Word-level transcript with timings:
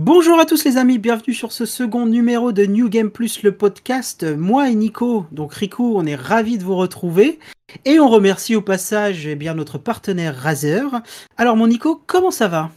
Bonjour 0.00 0.38
à 0.38 0.46
tous 0.46 0.64
les 0.64 0.76
amis, 0.76 0.96
bienvenue 0.96 1.34
sur 1.34 1.50
ce 1.50 1.66
second 1.66 2.06
numéro 2.06 2.52
de 2.52 2.64
New 2.64 2.88
Game 2.88 3.10
Plus, 3.10 3.42
le 3.42 3.50
podcast. 3.50 4.24
Moi 4.24 4.70
et 4.70 4.76
Nico, 4.76 5.26
donc 5.32 5.52
Rico, 5.52 5.98
on 5.98 6.06
est 6.06 6.14
ravis 6.14 6.56
de 6.56 6.62
vous 6.62 6.76
retrouver. 6.76 7.40
Et 7.84 7.98
on 7.98 8.08
remercie 8.08 8.54
au 8.54 8.62
passage 8.62 9.26
eh 9.26 9.34
bien, 9.34 9.54
notre 9.54 9.76
partenaire 9.76 10.36
Razer. 10.36 11.02
Alors 11.36 11.56
mon 11.56 11.66
Nico, 11.66 12.00
comment 12.06 12.30
ça 12.30 12.46
va? 12.46 12.70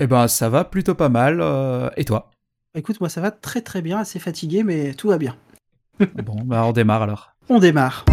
Eh 0.00 0.06
ben 0.06 0.26
ça 0.26 0.48
va 0.48 0.64
plutôt 0.64 0.94
pas 0.94 1.10
mal. 1.10 1.42
euh, 1.42 1.90
et 1.98 2.06
toi? 2.06 2.30
Écoute, 2.74 2.98
moi 3.00 3.10
ça 3.10 3.20
va 3.20 3.30
très 3.30 3.60
très 3.60 3.82
bien, 3.82 3.98
assez 3.98 4.18
fatigué, 4.18 4.62
mais 4.62 4.94
tout 4.94 5.08
va 5.08 5.18
bien. 5.18 5.36
Bon, 6.24 6.36
bah 6.46 6.64
on 6.64 6.72
démarre 6.72 7.02
alors. 7.02 7.34
On 7.50 7.58
démarre. 7.58 8.06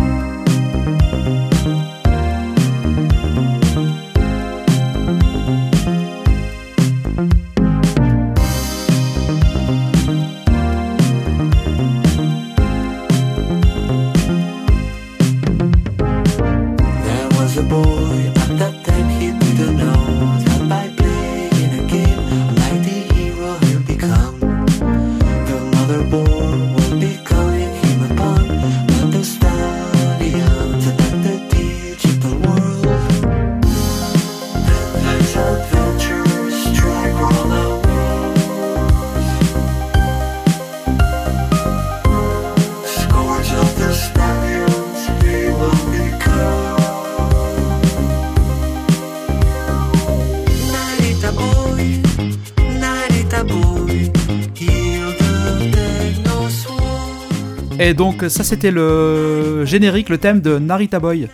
Donc 57.99 58.23
ça 58.29 58.45
c'était 58.45 58.71
le 58.71 59.65
générique, 59.65 60.07
le 60.07 60.17
thème 60.17 60.39
de 60.39 60.57
Narita 60.57 61.01
Boy. 61.01 61.27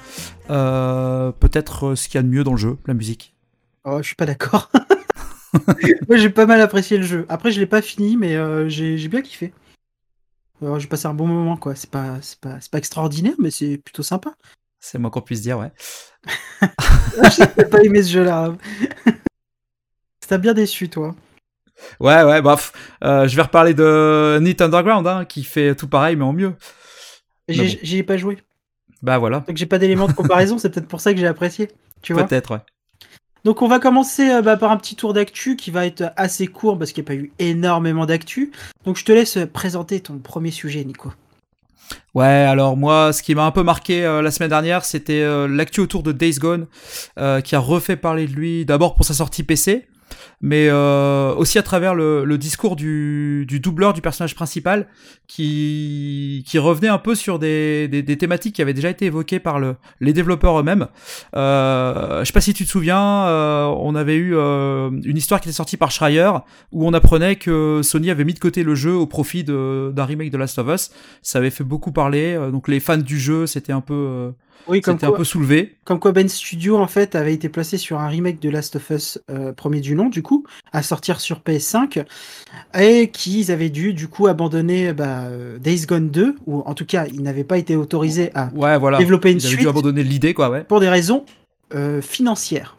Euh, 0.49 1.31
Peut-être 1.31 1.89
euh, 1.89 1.95
ce 1.95 2.07
qu'il 2.07 2.15
y 2.15 2.17
a 2.17 2.23
de 2.23 2.27
mieux 2.27 2.43
dans 2.43 2.53
le 2.53 2.57
jeu, 2.57 2.79
la 2.87 2.95
musique. 2.95 3.35
Oh, 3.83 3.99
je 3.99 4.07
suis 4.07 4.15
pas 4.15 4.25
d'accord. 4.25 4.71
moi 6.07 6.17
j'ai 6.17 6.31
pas 6.31 6.47
mal 6.47 6.59
apprécié 6.59 6.97
le 6.97 7.03
jeu. 7.03 7.27
Après 7.29 7.51
je 7.51 7.59
l'ai 7.59 7.67
pas 7.67 7.83
fini, 7.83 8.17
mais 8.17 8.35
euh, 8.35 8.67
j'ai 8.67 9.07
bien 9.07 9.21
kiffé. 9.21 9.53
Alors, 10.59 10.79
j'ai 10.79 10.87
passé 10.87 11.05
un 11.05 11.13
bon 11.13 11.27
moment 11.27 11.55
quoi. 11.55 11.75
C'est 11.75 11.91
pas, 11.91 12.17
c'est 12.21 12.39
pas, 12.39 12.59
c'est 12.59 12.71
pas 12.71 12.79
extraordinaire, 12.79 13.35
mais 13.37 13.51
c'est 13.51 13.77
plutôt 13.77 14.01
sympa. 14.01 14.33
C'est 14.79 14.97
moins 14.97 15.11
qu'on 15.11 15.21
puisse 15.21 15.41
dire, 15.41 15.59
ouais. 15.59 15.71
J'ai 17.37 17.65
pas 17.65 17.83
aimé 17.83 18.01
ce 18.01 18.11
jeu-là. 18.11 18.55
T'as 20.27 20.39
bien 20.39 20.55
déçu, 20.55 20.89
toi. 20.89 21.15
Ouais, 21.99 22.23
ouais, 22.23 22.41
bref. 22.41 22.71
euh, 23.03 23.27
je 23.27 23.35
vais 23.35 23.41
reparler 23.41 23.73
de 23.73 24.39
Neat 24.41 24.61
Underground, 24.61 25.05
hein, 25.07 25.25
qui 25.25 25.43
fait 25.43 25.75
tout 25.75 25.87
pareil, 25.87 26.15
mais 26.15 26.23
en 26.23 26.33
mieux. 26.33 26.53
J'y 27.47 27.97
ai 27.97 28.03
pas 28.03 28.17
joué. 28.17 28.37
Bah 29.01 29.17
voilà, 29.17 29.41
Donc 29.41 29.57
j'ai 29.57 29.65
pas 29.65 29.77
d'éléments 29.77 30.07
de 30.07 30.13
comparaison, 30.13 30.57
c'est 30.57 30.69
peut-être 30.69 30.87
pour 30.87 31.01
ça 31.01 31.13
que 31.13 31.19
j'ai 31.19 31.27
apprécié. 31.27 31.69
Tu 32.01 32.13
vois 32.13 32.23
peut-être, 32.23 32.51
ouais. 32.51 32.61
Donc 33.43 33.61
on 33.61 33.67
va 33.67 33.79
commencer 33.79 34.29
euh, 34.31 34.41
bah, 34.41 34.57
par 34.57 34.71
un 34.71 34.77
petit 34.77 34.95
tour 34.95 35.13
d'actu 35.13 35.55
qui 35.55 35.69
va 35.69 35.85
être 35.85 36.11
assez 36.17 36.47
court 36.47 36.79
parce 36.79 36.91
qu'il 36.91 37.03
n'y 37.03 37.07
a 37.07 37.09
pas 37.09 37.15
eu 37.15 37.31
énormément 37.37 38.07
d'actu. 38.07 38.51
Donc 38.85 38.97
je 38.97 39.05
te 39.05 39.11
laisse 39.11 39.37
présenter 39.53 39.99
ton 39.99 40.17
premier 40.17 40.49
sujet, 40.49 40.83
Nico. 40.83 41.13
Ouais, 42.15 42.25
alors 42.25 42.77
moi, 42.77 43.13
ce 43.13 43.21
qui 43.21 43.35
m'a 43.35 43.45
un 43.45 43.51
peu 43.51 43.61
marqué 43.61 44.03
euh, 44.05 44.21
la 44.21 44.31
semaine 44.31 44.49
dernière, 44.49 44.85
c'était 44.85 45.21
euh, 45.21 45.47
l'actu 45.47 45.81
autour 45.81 46.01
de 46.01 46.11
Days 46.11 46.39
Gone, 46.39 46.65
euh, 47.19 47.41
qui 47.41 47.55
a 47.55 47.59
refait 47.59 47.97
parler 47.97 48.25
de 48.25 48.31
lui 48.31 48.65
d'abord 48.65 48.95
pour 48.95 49.05
sa 49.05 49.13
sortie 49.13 49.43
PC, 49.43 49.85
mais 50.41 50.67
euh, 50.69 51.33
aussi 51.35 51.57
à 51.57 51.63
travers 51.63 51.95
le, 51.95 52.37
discours 52.37 52.75
du, 52.75 53.45
doubleur 53.61 53.93
du 53.93 54.01
personnage 54.01 54.35
principal, 54.35 54.87
qui, 55.27 56.43
revenait 56.55 56.87
un 56.87 56.97
peu 56.97 57.15
sur 57.15 57.39
des, 57.39 57.89
thématiques 58.19 58.55
qui 58.55 58.61
avaient 58.61 58.73
déjà 58.73 58.89
été 58.89 59.05
évoquées 59.05 59.39
par 59.39 59.59
le, 59.59 59.75
les 59.99 60.13
développeurs 60.13 60.59
eux-mêmes. 60.59 60.87
Euh, 61.35 62.19
je 62.19 62.25
sais 62.25 62.33
pas 62.33 62.41
si 62.41 62.53
tu 62.53 62.65
te 62.65 62.69
souviens, 62.69 63.25
euh, 63.25 63.65
on 63.65 63.95
avait 63.95 64.15
eu 64.15 64.35
euh, 64.35 64.89
une 65.03 65.17
histoire 65.17 65.41
qui 65.41 65.49
était 65.49 65.55
sortie 65.55 65.77
par 65.77 65.91
Schreier, 65.91 66.31
où 66.71 66.87
on 66.87 66.93
apprenait 66.93 67.35
que 67.35 67.81
Sony 67.83 68.11
avait 68.11 68.23
mis 68.23 68.33
de 68.33 68.39
côté 68.39 68.63
le 68.63 68.75
jeu 68.75 68.93
au 68.93 69.07
profit 69.07 69.43
d'un 69.43 70.05
remake 70.05 70.31
de 70.31 70.37
Last 70.37 70.59
of 70.59 70.67
Us 70.67 70.91
ça 71.21 71.39
avait 71.39 71.49
fait 71.49 71.63
beaucoup 71.63 71.91
parler. 71.91 72.37
donc 72.51 72.67
les 72.67 72.79
fans 72.79 72.97
du 72.97 73.19
jeu, 73.19 73.47
c'était 73.47 73.73
un 73.73 73.81
peu, 73.81 74.33
Oui, 74.67 74.81
comme 74.81 74.95
c'était 74.95 75.05
quoi, 75.07 75.15
un 75.15 75.17
peu 75.19 75.23
soulevé. 75.23 75.75
comme 75.85 75.99
quoi 75.99 76.11
Ben 76.11 76.27
Studio 76.27 76.77
en 76.77 76.87
fait 76.87 77.15
avait 77.15 77.33
été 77.33 77.49
placé 77.49 77.77
sur 77.77 77.99
un 77.99 78.07
remake 78.07 78.39
de 78.41 78.49
Last 78.49 78.75
of 78.77 78.89
Us 78.89 79.19
euh, 79.29 79.53
premier 79.53 79.79
du 79.79 79.93
nom 79.95 80.09
du 80.09 80.23
coup 80.23 80.43
à 80.73 80.81
sortir 80.81 81.19
sur 81.19 81.39
PS5 81.41 82.03
et 82.79 83.09
qu'ils 83.11 83.51
avaient 83.51 83.69
dû 83.69 83.93
du 83.93 84.07
coup 84.07 84.27
abandonner 84.27 84.91
bah, 84.93 85.25
euh, 85.25 85.57
Days 85.59 85.85
Gone 85.85 86.09
2 86.09 86.35
ou 86.47 86.61
en 86.61 86.73
tout 86.73 86.85
cas 86.85 87.05
ils 87.07 87.21
n'avaient 87.21 87.43
pas 87.43 87.57
été 87.57 87.75
autorisés 87.75 88.31
à 88.35 88.49
Ouais, 88.55 88.77
voilà. 88.79 88.97
développer 88.97 89.31
une 89.31 89.37
Ils 89.37 89.45
avaient 89.45 89.55
suite 89.55 89.59
dû 89.61 89.67
abandonner 89.67 90.03
l'idée, 90.03 90.33
quoi, 90.33 90.49
ouais. 90.49 90.63
pour 90.63 90.79
des 90.79 90.89
raisons 90.89 91.25
euh, 91.73 92.01
financières. 92.01 92.75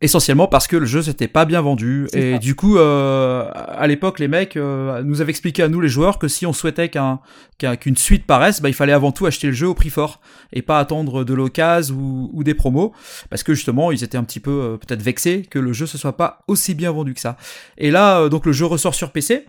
Essentiellement 0.00 0.48
parce 0.48 0.66
que 0.66 0.76
le 0.76 0.84
jeu 0.86 1.00
s'était 1.02 1.28
pas 1.28 1.44
bien 1.44 1.60
vendu. 1.60 2.08
Et 2.12 2.32
ça. 2.32 2.38
du 2.38 2.54
coup, 2.56 2.76
euh, 2.76 3.48
à 3.54 3.86
l'époque, 3.86 4.18
les 4.18 4.26
mecs 4.28 4.56
euh, 4.56 5.00
nous 5.04 5.20
avaient 5.20 5.30
expliqué 5.30 5.62
à 5.62 5.68
nous, 5.68 5.80
les 5.80 5.88
joueurs, 5.88 6.18
que 6.18 6.26
si 6.28 6.44
on 6.44 6.52
souhaitait 6.52 6.88
qu'un, 6.88 7.20
qu'un- 7.58 7.76
qu'une 7.76 7.96
suite 7.96 8.26
paraisse, 8.26 8.60
bah, 8.60 8.68
il 8.68 8.74
fallait 8.74 8.92
avant 8.92 9.12
tout 9.12 9.26
acheter 9.26 9.46
le 9.46 9.52
jeu 9.52 9.68
au 9.68 9.74
prix 9.74 9.90
fort 9.90 10.20
et 10.52 10.60
pas 10.62 10.78
attendre 10.80 11.22
de 11.24 11.34
l'occasion 11.34 11.94
ou, 11.94 12.30
ou 12.32 12.42
des 12.44 12.54
promos. 12.54 12.92
Parce 13.30 13.42
que 13.44 13.54
justement, 13.54 13.92
ils 13.92 14.02
étaient 14.02 14.18
un 14.18 14.24
petit 14.24 14.40
peu 14.40 14.50
euh, 14.50 14.76
peut-être 14.76 15.02
vexés 15.02 15.42
que 15.48 15.58
le 15.60 15.72
jeu 15.72 15.86
se 15.86 15.96
soit 15.98 16.16
pas 16.16 16.40
aussi 16.48 16.74
bien 16.74 16.90
vendu 16.90 17.14
que 17.14 17.20
ça. 17.20 17.36
Et 17.78 17.90
là, 17.92 18.20
euh, 18.22 18.28
donc 18.28 18.44
le 18.46 18.52
jeu 18.52 18.66
ressort 18.66 18.94
sur 18.96 19.12
PC. 19.12 19.46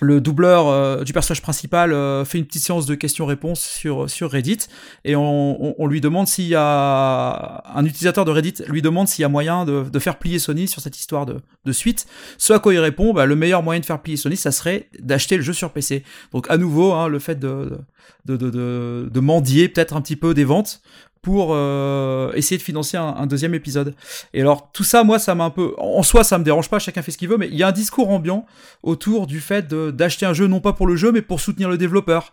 Le 0.00 0.20
doubleur 0.20 0.68
euh, 0.68 1.02
du 1.02 1.12
personnage 1.12 1.42
principal 1.42 1.92
euh, 1.92 2.24
fait 2.24 2.38
une 2.38 2.46
petite 2.46 2.62
séance 2.62 2.86
de 2.86 2.94
questions-réponses 2.94 3.60
sur, 3.60 4.08
sur 4.08 4.30
Reddit 4.30 4.68
et 5.04 5.16
on, 5.16 5.86
lui 5.86 6.00
demande 6.00 6.26
s'il 6.26 6.46
y 6.46 6.54
a 6.54 7.62
un 7.74 7.84
utilisateur 7.84 8.24
de 8.24 8.30
Reddit 8.30 8.62
lui 8.68 8.82
demande 8.82 9.08
s'il 9.08 9.22
y 9.22 9.24
a 9.24 9.28
moyen 9.28 9.64
de, 9.64 9.98
faire 9.98 10.18
plier 10.18 10.38
Sony 10.38 10.68
sur 10.68 10.80
cette 10.80 10.96
histoire 10.96 11.26
de, 11.26 11.40
de 11.64 11.72
suite. 11.72 12.06
Ce 12.38 12.52
à 12.52 12.60
quoi 12.60 12.72
il 12.72 12.78
répond, 12.78 13.12
bah, 13.12 13.26
le 13.26 13.34
meilleur 13.34 13.62
moyen 13.62 13.80
de 13.80 13.84
faire 13.84 14.00
plier 14.00 14.16
Sony, 14.16 14.36
ça 14.36 14.52
serait 14.52 14.88
d'acheter 15.00 15.36
le 15.36 15.42
jeu 15.42 15.52
sur 15.52 15.72
PC. 15.72 16.04
Donc 16.32 16.48
à 16.48 16.56
nouveau, 16.56 16.92
hein, 16.92 17.08
le 17.08 17.18
fait 17.18 17.38
de, 17.38 17.78
de, 18.26 18.36
de, 18.36 19.10
de 19.12 19.20
mendier 19.20 19.68
peut-être 19.68 19.96
un 19.96 20.00
petit 20.00 20.16
peu 20.16 20.32
des 20.32 20.44
ventes 20.44 20.80
pour 21.22 21.50
euh, 21.50 22.32
essayer 22.32 22.56
de 22.56 22.62
financer 22.62 22.96
un, 22.96 23.26
deuxième 23.26 23.54
épisode. 23.54 23.94
Et 24.32 24.40
alors 24.40 24.70
tout 24.72 24.84
ça, 24.84 25.04
moi, 25.04 25.18
ça 25.18 25.34
m'a 25.34 25.44
un 25.44 25.50
peu... 25.50 25.74
En 25.78 26.02
soi, 26.02 26.24
ça 26.24 26.38
me 26.38 26.44
dérange 26.44 26.70
pas, 26.70 26.78
chacun 26.78 27.02
fait 27.02 27.10
ce 27.10 27.18
qu'il 27.18 27.28
veut, 27.28 27.36
mais 27.36 27.48
il 27.48 27.56
y 27.56 27.62
a 27.62 27.68
un 27.68 27.72
discours 27.72 28.08
ambiant 28.10 28.46
autour 28.82 29.26
du 29.26 29.40
fait 29.40 29.68
d'acheter 29.68 30.26
un 30.26 30.32
jeu 30.32 30.46
non 30.46 30.60
pas 30.60 30.72
pour 30.72 30.86
le 30.86 30.96
jeu, 30.96 31.12
mais 31.12 31.22
pour 31.22 31.40
soutenir 31.40 31.68
le 31.68 31.76
développeur 31.76 32.32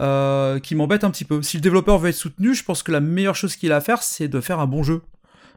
euh, 0.00 0.60
qui 0.60 0.74
m'embête 0.74 1.02
un 1.02 1.10
petit 1.10 1.24
peu. 1.24 1.42
Si 1.42 1.56
le 1.56 1.62
développeur 1.62 1.98
veut 1.98 2.10
être 2.10 2.14
soutenu, 2.14 2.54
je 2.54 2.62
pense 2.62 2.82
que 2.82 2.92
la 2.92 3.00
meilleure 3.00 3.36
chose 3.36 3.56
qu'il 3.56 3.72
a 3.72 3.76
à 3.76 3.80
faire, 3.80 4.02
c'est 4.02 4.28
de 4.28 4.40
faire 4.40 4.60
un 4.60 4.66
bon 4.66 4.82
jeu. 4.82 5.02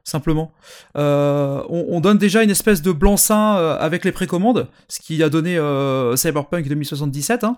Simplement. 0.03 0.51
Euh, 0.97 1.61
on, 1.69 1.85
on 1.89 1.99
donne 2.01 2.17
déjà 2.17 2.41
une 2.43 2.49
espèce 2.49 2.81
de 2.81 2.91
blanc-seing 2.91 3.55
euh, 3.57 3.77
avec 3.79 4.03
les 4.03 4.11
précommandes, 4.11 4.67
ce 4.87 4.99
qui 4.99 5.21
a 5.21 5.29
donné 5.29 5.57
euh, 5.57 6.15
Cyberpunk 6.15 6.67
2077, 6.67 7.43
hein, 7.43 7.57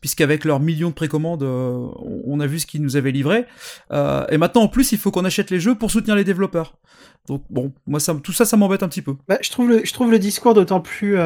puisqu'avec 0.00 0.44
leurs 0.44 0.60
millions 0.60 0.90
de 0.90 0.94
précommandes, 0.94 1.42
euh, 1.42 1.86
on- 2.26 2.38
a 2.40 2.46
vu 2.46 2.58
ce 2.60 2.66
qu'ils 2.66 2.82
nous 2.82 2.96
avaient 2.96 3.10
livré. 3.12 3.46
Et 3.92 4.36
maintenant, 4.38 4.62
en 4.62 4.68
plus, 4.68 4.92
il 4.92 4.98
faut 4.98 5.10
qu'on 5.10 5.24
achète 5.24 5.50
les 5.50 5.60
jeux 5.60 5.74
pour 5.74 5.90
soutenir 5.90 6.16
les 6.16 6.24
développeurs. 6.24 6.74
Donc 7.28 7.42
bon, 7.50 7.72
moi, 7.86 8.00
ça, 8.00 8.14
tout 8.22 8.32
ça, 8.32 8.44
ça 8.44 8.56
m'embête 8.56 8.82
un 8.82 8.88
petit 8.88 9.02
peu. 9.02 9.14
Bah, 9.28 9.38
je, 9.42 9.50
trouve 9.50 9.68
le, 9.68 9.84
je 9.84 9.92
trouve 9.92 10.10
le 10.10 10.18
discours 10.18 10.54
d'autant 10.54 10.80
plus 10.80 11.16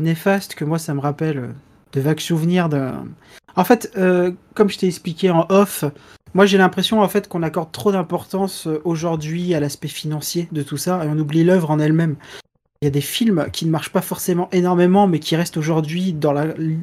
néfaste 0.00 0.54
que 0.54 0.64
moi, 0.64 0.78
ça 0.78 0.94
me 0.94 1.00
rappelle 1.00 1.54
de 1.92 2.00
vagues 2.00 2.20
souvenirs 2.20 2.68
de. 2.68 2.90
En 3.56 3.64
fait, 3.64 3.92
comme 4.54 4.68
je 4.68 4.78
t'ai 4.78 4.86
expliqué 4.86 5.30
en 5.30 5.46
off, 5.48 5.84
moi 6.34 6.46
j'ai 6.46 6.58
l'impression 6.58 7.00
en 7.00 7.08
fait 7.08 7.28
qu'on 7.28 7.42
accorde 7.42 7.72
trop 7.72 7.92
d'importance 7.92 8.66
euh, 8.66 8.80
aujourd'hui 8.84 9.54
à 9.54 9.60
l'aspect 9.60 9.88
financier 9.88 10.48
de 10.52 10.62
tout 10.62 10.76
ça 10.76 11.04
et 11.04 11.08
on 11.08 11.18
oublie 11.18 11.44
l'œuvre 11.44 11.70
en 11.70 11.78
elle-même. 11.78 12.16
Il 12.80 12.86
y 12.86 12.88
a 12.88 12.90
des 12.90 13.00
films 13.00 13.46
qui 13.52 13.64
ne 13.64 13.70
marchent 13.70 13.92
pas 13.92 14.00
forcément 14.00 14.48
énormément, 14.50 15.06
mais 15.06 15.20
qui 15.20 15.36
restent 15.36 15.56
aujourd'hui 15.56 16.12
dans 16.12 16.32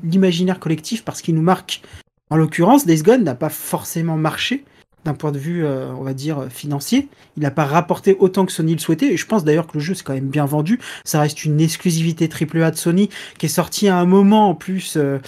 l'imaginaire 0.03 0.59
collectif 0.59 1.03
parce 1.03 1.21
qu'ils 1.21 1.35
nous 1.35 1.41
marquent. 1.41 1.81
En 2.29 2.37
l'occurrence, 2.37 2.85
Days 2.85 3.01
Gone 3.01 3.25
n'a 3.25 3.35
pas 3.35 3.49
forcément 3.49 4.15
marché 4.15 4.63
d'un 5.05 5.13
point 5.13 5.31
de 5.31 5.39
vue, 5.39 5.65
euh, 5.65 5.91
on 5.93 6.03
va 6.03 6.13
dire, 6.13 6.47
financier. 6.49 7.07
Il 7.37 7.43
n'a 7.43 7.51
pas 7.51 7.65
rapporté 7.65 8.15
autant 8.19 8.45
que 8.45 8.51
Sony 8.51 8.73
le 8.73 8.79
souhaitait. 8.79 9.13
Et 9.13 9.17
je 9.17 9.25
pense 9.25 9.43
d'ailleurs 9.43 9.67
que 9.67 9.77
le 9.77 9.79
jeu 9.79 9.93
c'est 9.93 10.03
quand 10.03 10.13
même 10.13 10.27
bien 10.29 10.45
vendu. 10.45 10.79
Ça 11.05 11.21
reste 11.21 11.45
une 11.45 11.61
exclusivité 11.61 12.29
AAA 12.29 12.71
de 12.71 12.75
Sony 12.75 13.09
qui 13.37 13.45
est 13.45 13.49
sortie 13.49 13.87
à 13.87 13.97
un 13.97 14.05
moment 14.05 14.49
en 14.49 14.55
plus 14.55 14.97
euh, 14.97 15.19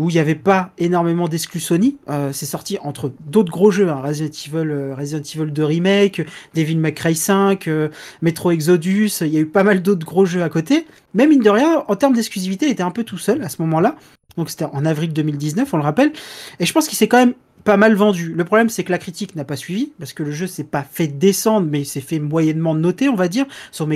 où 0.00 0.08
il 0.08 0.14
n'y 0.14 0.18
avait 0.18 0.34
pas 0.34 0.72
énormément 0.78 1.28
d'exclus 1.28 1.60
Sony. 1.60 1.98
Euh, 2.08 2.32
c'est 2.32 2.46
sorti 2.46 2.78
entre 2.82 3.12
d'autres 3.26 3.52
gros 3.52 3.70
jeux, 3.70 3.90
hein, 3.90 4.00
Resident 4.02 4.30
Evil, 4.30 4.94
Resident 4.96 5.22
Evil 5.22 5.52
2 5.52 5.64
remake, 5.64 6.22
Devil 6.54 6.76
May 6.76 6.94
Cry 6.94 7.14
5, 7.14 7.68
euh, 7.68 7.90
Metro 8.22 8.50
Exodus. 8.50 9.10
Il 9.20 9.28
y 9.28 9.36
a 9.36 9.40
eu 9.40 9.46
pas 9.46 9.62
mal 9.62 9.82
d'autres 9.82 10.06
gros 10.06 10.24
jeux 10.24 10.42
à 10.42 10.48
côté. 10.48 10.86
Mais 11.12 11.26
mine 11.26 11.42
de 11.42 11.50
rien, 11.50 11.84
en 11.86 11.96
termes 11.96 12.14
d'exclusivité, 12.14 12.66
il 12.66 12.72
était 12.72 12.82
un 12.82 12.90
peu 12.90 13.04
tout 13.04 13.18
seul 13.18 13.42
à 13.42 13.50
ce 13.50 13.60
moment-là. 13.60 13.96
Donc 14.36 14.50
c'était 14.50 14.64
en 14.64 14.84
avril 14.84 15.12
2019, 15.12 15.72
on 15.74 15.76
le 15.76 15.82
rappelle. 15.82 16.12
Et 16.58 16.66
je 16.66 16.72
pense 16.72 16.88
qu'il 16.88 16.96
s'est 16.96 17.08
quand 17.08 17.18
même 17.18 17.34
pas 17.62 17.76
mal 17.76 17.94
vendu. 17.94 18.32
Le 18.32 18.44
problème, 18.46 18.70
c'est 18.70 18.84
que 18.84 18.90
la 18.90 18.96
critique 18.96 19.36
n'a 19.36 19.44
pas 19.44 19.56
suivi, 19.56 19.92
parce 19.98 20.14
que 20.14 20.22
le 20.22 20.30
jeu 20.30 20.46
s'est 20.46 20.64
pas 20.64 20.82
fait 20.82 21.08
descendre, 21.08 21.68
mais 21.70 21.84
s'est 21.84 22.00
fait 22.00 22.18
moyennement 22.18 22.74
noter, 22.74 23.10
on 23.10 23.16
va 23.16 23.28
dire. 23.28 23.44
Son 23.70 23.86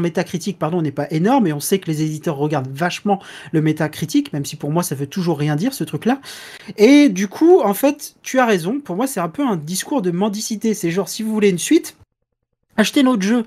métacritique, 0.00 0.58
pardon, 0.58 0.82
n'est 0.82 0.92
pas 0.92 1.10
énorme, 1.10 1.46
et 1.46 1.54
on 1.54 1.60
sait 1.60 1.78
que 1.78 1.86
les 1.86 2.02
éditeurs 2.02 2.36
regardent 2.36 2.70
vachement 2.70 3.22
le 3.52 3.62
métacritique, 3.62 4.34
même 4.34 4.44
si 4.44 4.56
pour 4.56 4.70
moi, 4.70 4.82
ça 4.82 4.94
veut 4.94 5.06
toujours 5.06 5.38
rien 5.38 5.56
dire, 5.56 5.72
ce 5.72 5.82
truc-là. 5.82 6.20
Et 6.76 7.08
du 7.08 7.26
coup, 7.26 7.60
en 7.60 7.72
fait, 7.72 8.16
tu 8.22 8.38
as 8.38 8.44
raison. 8.44 8.80
Pour 8.80 8.96
moi, 8.96 9.06
c'est 9.06 9.20
un 9.20 9.30
peu 9.30 9.46
un 9.46 9.56
discours 9.56 10.02
de 10.02 10.10
mendicité. 10.10 10.74
C'est 10.74 10.90
genre, 10.90 11.08
si 11.08 11.22
vous 11.22 11.32
voulez 11.32 11.48
une 11.48 11.58
suite, 11.58 11.96
achetez 12.76 13.02
notre 13.02 13.22
jeu. 13.22 13.46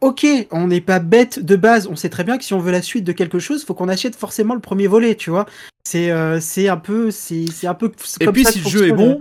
Ok, 0.00 0.26
on 0.50 0.66
n'est 0.68 0.80
pas 0.80 0.98
bête 0.98 1.44
de 1.44 1.56
base, 1.56 1.86
on 1.86 1.96
sait 1.96 2.10
très 2.10 2.22
bien 2.22 2.36
que 2.36 2.44
si 2.44 2.52
on 2.52 2.58
veut 2.58 2.72
la 2.72 2.82
suite 2.82 3.04
de 3.04 3.12
quelque 3.12 3.38
chose, 3.38 3.64
faut 3.64 3.74
qu'on 3.74 3.88
achète 3.88 4.14
forcément 4.14 4.54
le 4.54 4.60
premier 4.60 4.86
volet, 4.86 5.14
tu 5.14 5.30
vois. 5.30 5.46
C'est 5.84 6.10
euh, 6.10 6.38
c'est 6.40 6.68
un 6.68 6.76
peu 6.76 7.10
c'est 7.10 7.46
c'est 7.52 7.66
un 7.66 7.74
peu 7.74 7.92
Et 8.20 8.24
comme 8.24 8.34
puis 8.34 8.44
ça 8.44 8.52
si 8.52 8.60
le 8.60 8.68
jeu 8.68 8.88
est 8.88 8.92
bon, 8.92 9.20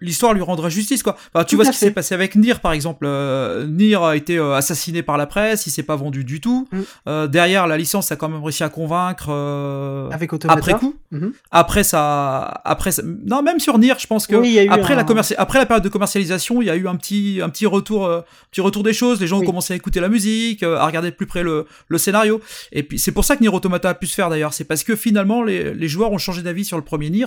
l'histoire 0.00 0.34
lui 0.34 0.42
rendra 0.42 0.68
justice 0.68 1.02
quoi. 1.02 1.16
Enfin, 1.34 1.44
tu 1.44 1.50
Tout 1.50 1.56
vois 1.56 1.64
ce 1.66 1.70
qui 1.70 1.78
s'est 1.78 1.90
passé 1.90 2.14
avec 2.14 2.34
Nier 2.36 2.54
par 2.62 2.72
exemple. 2.72 3.06
Euh, 3.06 3.66
Nier 3.66 3.96
a 3.96 4.14
été 4.16 4.36
euh, 4.38 4.54
assassiné 4.54 5.02
par 5.02 5.16
la 5.16 5.26
presse, 5.26 5.66
il 5.66 5.70
s'est 5.70 5.82
pas 5.82 5.96
vendu 5.96 6.22
du 6.24 6.40
tout. 6.40 6.68
Mm. 6.72 6.78
Euh, 7.08 7.26
derrière 7.26 7.66
la 7.66 7.76
licence 7.78 8.12
a 8.12 8.16
quand 8.16 8.28
même 8.28 8.42
réussi 8.42 8.62
à 8.64 8.68
convaincre 8.68 9.26
euh, 9.30 10.10
avec 10.10 10.32
Automata. 10.32 10.58
après 10.58 10.74
coup. 10.74 10.94
Mhm. 11.12 11.32
Après 11.50 11.84
ça, 11.84 12.60
après 12.64 12.90
ça- 12.92 13.02
non 13.04 13.42
même 13.42 13.58
sur 13.60 13.78
Nier, 13.78 13.94
je 13.98 14.06
pense 14.06 14.26
que 14.26 14.36
Oui, 14.36 14.58
après 14.68 14.92
un- 14.92 14.96
la 14.96 15.04
commerci- 15.04 15.34
après 15.38 15.58
la 15.58 15.66
période 15.66 15.84
de 15.84 15.88
commercialisation, 15.88 16.60
il 16.60 16.66
y 16.66 16.70
a 16.70 16.76
eu 16.76 16.88
un 16.88 16.96
petit 16.96 17.40
un 17.42 17.48
petit 17.48 17.66
retour 17.66 18.06
euh, 18.06 18.20
petit 18.50 18.60
retour 18.60 18.82
des 18.82 18.92
choses. 18.92 19.20
Les 19.20 19.26
gens 19.26 19.38
Oui. 19.38 19.44
ont 19.44 19.46
commencé 19.46 19.72
à 19.72 19.76
écouter 19.76 20.00
la 20.00 20.08
musique, 20.08 20.62
euh, 20.62 20.76
à 20.76 20.86
regarder 20.86 21.10
de 21.10 21.16
plus 21.16 21.26
près 21.26 21.42
le, 21.42 21.66
le 21.88 21.98
scénario. 21.98 22.40
Et 22.72 22.82
puis 22.82 22.98
c'est 22.98 23.12
pour 23.12 23.24
ça 23.24 23.36
que 23.36 23.40
Nier 23.42 23.48
Automata 23.48 23.88
a 23.90 23.94
pu 23.94 24.06
se 24.06 24.14
faire 24.14 24.28
d'ailleurs. 24.30 24.52
C'est 24.52 24.64
parce 24.64 24.84
que 24.84 24.94
finalement 24.96 25.42
les, 25.42 25.72
les 25.74 25.88
joueurs 25.88 26.12
ont 26.12 26.18
changé 26.18 26.42
d'avis 26.42 26.64
sur 26.64 26.76
le 26.76 26.84
premier 26.84 27.08
Nier. 27.10 27.26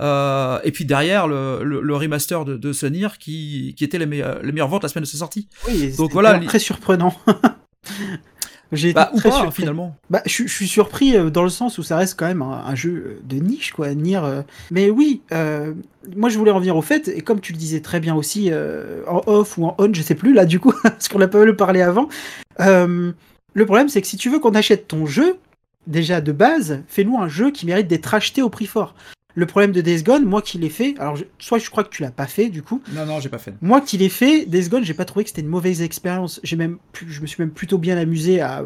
Euh, 0.00 0.58
et 0.64 0.72
puis 0.72 0.84
derrière 0.84 1.26
le, 1.28 1.62
le, 1.62 1.80
le 1.80 1.96
remaster 2.06 2.44
de, 2.44 2.56
de 2.56 2.72
ce 2.72 2.86
Nier 2.86 3.08
qui 3.20 3.74
qui 3.76 3.84
était 3.84 3.98
les 3.98 4.06
meilleures 4.06 4.42
les 4.42 4.52
meilleures 4.52 4.68
ventes 4.68 4.82
la 4.82 4.88
semaine 4.88 5.04
de 5.04 5.08
sa 5.08 5.18
sortie. 5.18 5.48
Oui, 5.68 5.92
Donc 5.96 6.12
voilà, 6.12 6.38
très 6.40 6.58
surprenant. 6.58 7.14
J'ai 8.72 8.92
Bah 8.92 9.12
très 9.16 9.28
pas 9.28 9.36
surpris. 9.36 9.62
finalement. 9.62 9.94
Bah, 10.10 10.22
je, 10.26 10.42
je 10.42 10.52
suis 10.52 10.66
surpris 10.66 11.16
euh, 11.16 11.30
dans 11.30 11.44
le 11.44 11.48
sens 11.50 11.78
où 11.78 11.84
ça 11.84 11.96
reste 11.96 12.18
quand 12.18 12.26
même 12.26 12.42
un, 12.42 12.64
un 12.66 12.74
jeu 12.74 13.20
de 13.22 13.36
niche, 13.36 13.70
quoi. 13.72 13.94
Nier. 13.94 14.18
euh. 14.24 14.42
Mais 14.72 14.90
oui, 14.90 15.22
euh, 15.30 15.72
moi 16.16 16.30
je 16.30 16.36
voulais 16.38 16.50
revenir 16.50 16.76
au 16.76 16.82
fait, 16.82 17.06
et 17.06 17.20
comme 17.20 17.40
tu 17.40 17.52
le 17.52 17.58
disais 17.58 17.78
très 17.80 18.00
bien 18.00 18.16
aussi, 18.16 18.48
euh, 18.50 19.02
en 19.06 19.22
off 19.26 19.56
ou 19.56 19.66
en 19.66 19.76
on, 19.78 19.94
je 19.94 20.02
sais 20.02 20.16
plus 20.16 20.32
là 20.34 20.46
du 20.46 20.58
coup, 20.58 20.72
parce 20.82 21.06
qu'on 21.06 21.20
a 21.20 21.28
pas 21.28 21.38
mal 21.38 21.54
parlé 21.54 21.80
avant. 21.80 22.08
euh, 22.60 23.12
le 23.54 23.64
problème, 23.66 23.88
c'est 23.88 24.02
que 24.02 24.08
si 24.08 24.16
tu 24.16 24.28
veux 24.30 24.40
qu'on 24.40 24.54
achète 24.56 24.88
ton 24.88 25.06
jeu, 25.06 25.36
déjà 25.86 26.20
de 26.20 26.32
base, 26.32 26.82
fais-nous 26.88 27.18
un 27.18 27.28
jeu 27.28 27.52
qui 27.52 27.66
mérite 27.66 27.86
d'être 27.86 28.12
acheté 28.14 28.42
au 28.42 28.50
prix 28.50 28.66
fort. 28.66 28.96
Le 29.36 29.46
problème 29.46 29.70
de 29.72 29.80
Days 29.82 30.02
Gone, 30.02 30.24
moi 30.24 30.40
qui 30.42 30.56
l'ai 30.58 30.70
fait, 30.70 30.94
alors 30.98 31.14
je- 31.14 31.24
soit 31.38 31.58
je 31.58 31.68
crois 31.70 31.84
que 31.84 31.90
tu 31.90 32.02
l'as 32.02 32.10
pas 32.10 32.26
fait 32.26 32.48
du 32.48 32.62
coup, 32.62 32.82
Non 32.94 33.04
non, 33.06 33.20
j'ai 33.20 33.28
pas 33.28 33.38
fait. 33.38 33.52
moi 33.60 33.80
qui 33.82 33.98
l'ai 33.98 34.08
fait, 34.08 34.46
Days 34.46 34.68
Gone, 34.70 34.82
j'ai 34.82 34.94
pas 34.94 35.04
trouvé 35.04 35.24
que 35.24 35.30
c'était 35.30 35.42
une 35.42 35.48
mauvaise 35.48 35.82
expérience. 35.82 36.40
J'ai 36.42 36.56
même, 36.56 36.78
je 37.06 37.20
me 37.20 37.26
suis 37.26 37.40
même 37.42 37.50
plutôt 37.52 37.76
bien 37.78 37.96
amusé 37.98 38.40
à 38.40 38.64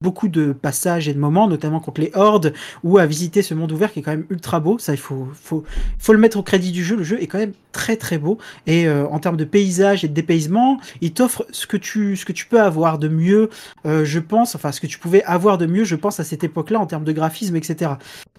beaucoup 0.00 0.28
de 0.28 0.52
passages 0.52 1.08
et 1.08 1.14
de 1.14 1.18
moments, 1.18 1.48
notamment 1.48 1.80
contre 1.80 2.00
les 2.02 2.10
hordes, 2.14 2.52
ou 2.82 2.98
à 2.98 3.06
visiter 3.06 3.40
ce 3.42 3.54
monde 3.54 3.72
ouvert 3.72 3.90
qui 3.92 4.00
est 4.00 4.02
quand 4.02 4.10
même 4.10 4.26
ultra 4.28 4.60
beau. 4.60 4.78
Ça, 4.78 4.92
il 4.92 4.98
faut, 4.98 5.26
faut, 5.32 5.64
faut 5.98 6.12
le 6.12 6.18
mettre 6.18 6.36
au 6.36 6.42
crédit 6.42 6.72
du 6.72 6.84
jeu. 6.84 6.94
Le 6.96 7.04
jeu 7.04 7.22
est 7.22 7.26
quand 7.26 7.38
même 7.38 7.54
très 7.72 7.96
très 7.96 8.18
beau. 8.18 8.36
Et 8.66 8.86
euh, 8.86 9.06
en 9.08 9.18
termes 9.18 9.36
de 9.38 9.44
paysage 9.44 10.04
et 10.04 10.08
de 10.08 10.12
dépaysement, 10.12 10.78
il 11.00 11.12
t'offre 11.14 11.46
ce 11.50 11.66
que 11.66 11.76
tu, 11.78 12.16
ce 12.16 12.24
que 12.26 12.32
tu 12.32 12.44
peux 12.46 12.60
avoir 12.60 12.98
de 12.98 13.08
mieux, 13.08 13.48
euh, 13.86 14.04
je 14.04 14.18
pense, 14.20 14.54
enfin 14.54 14.72
ce 14.72 14.80
que 14.80 14.86
tu 14.86 14.98
pouvais 14.98 15.24
avoir 15.24 15.56
de 15.58 15.64
mieux, 15.66 15.84
je 15.84 15.96
pense, 15.96 16.20
à 16.20 16.24
cette 16.24 16.44
époque-là 16.44 16.78
en 16.80 16.86
termes 16.86 17.04
de 17.04 17.12
graphisme, 17.12 17.56
etc. 17.56 17.92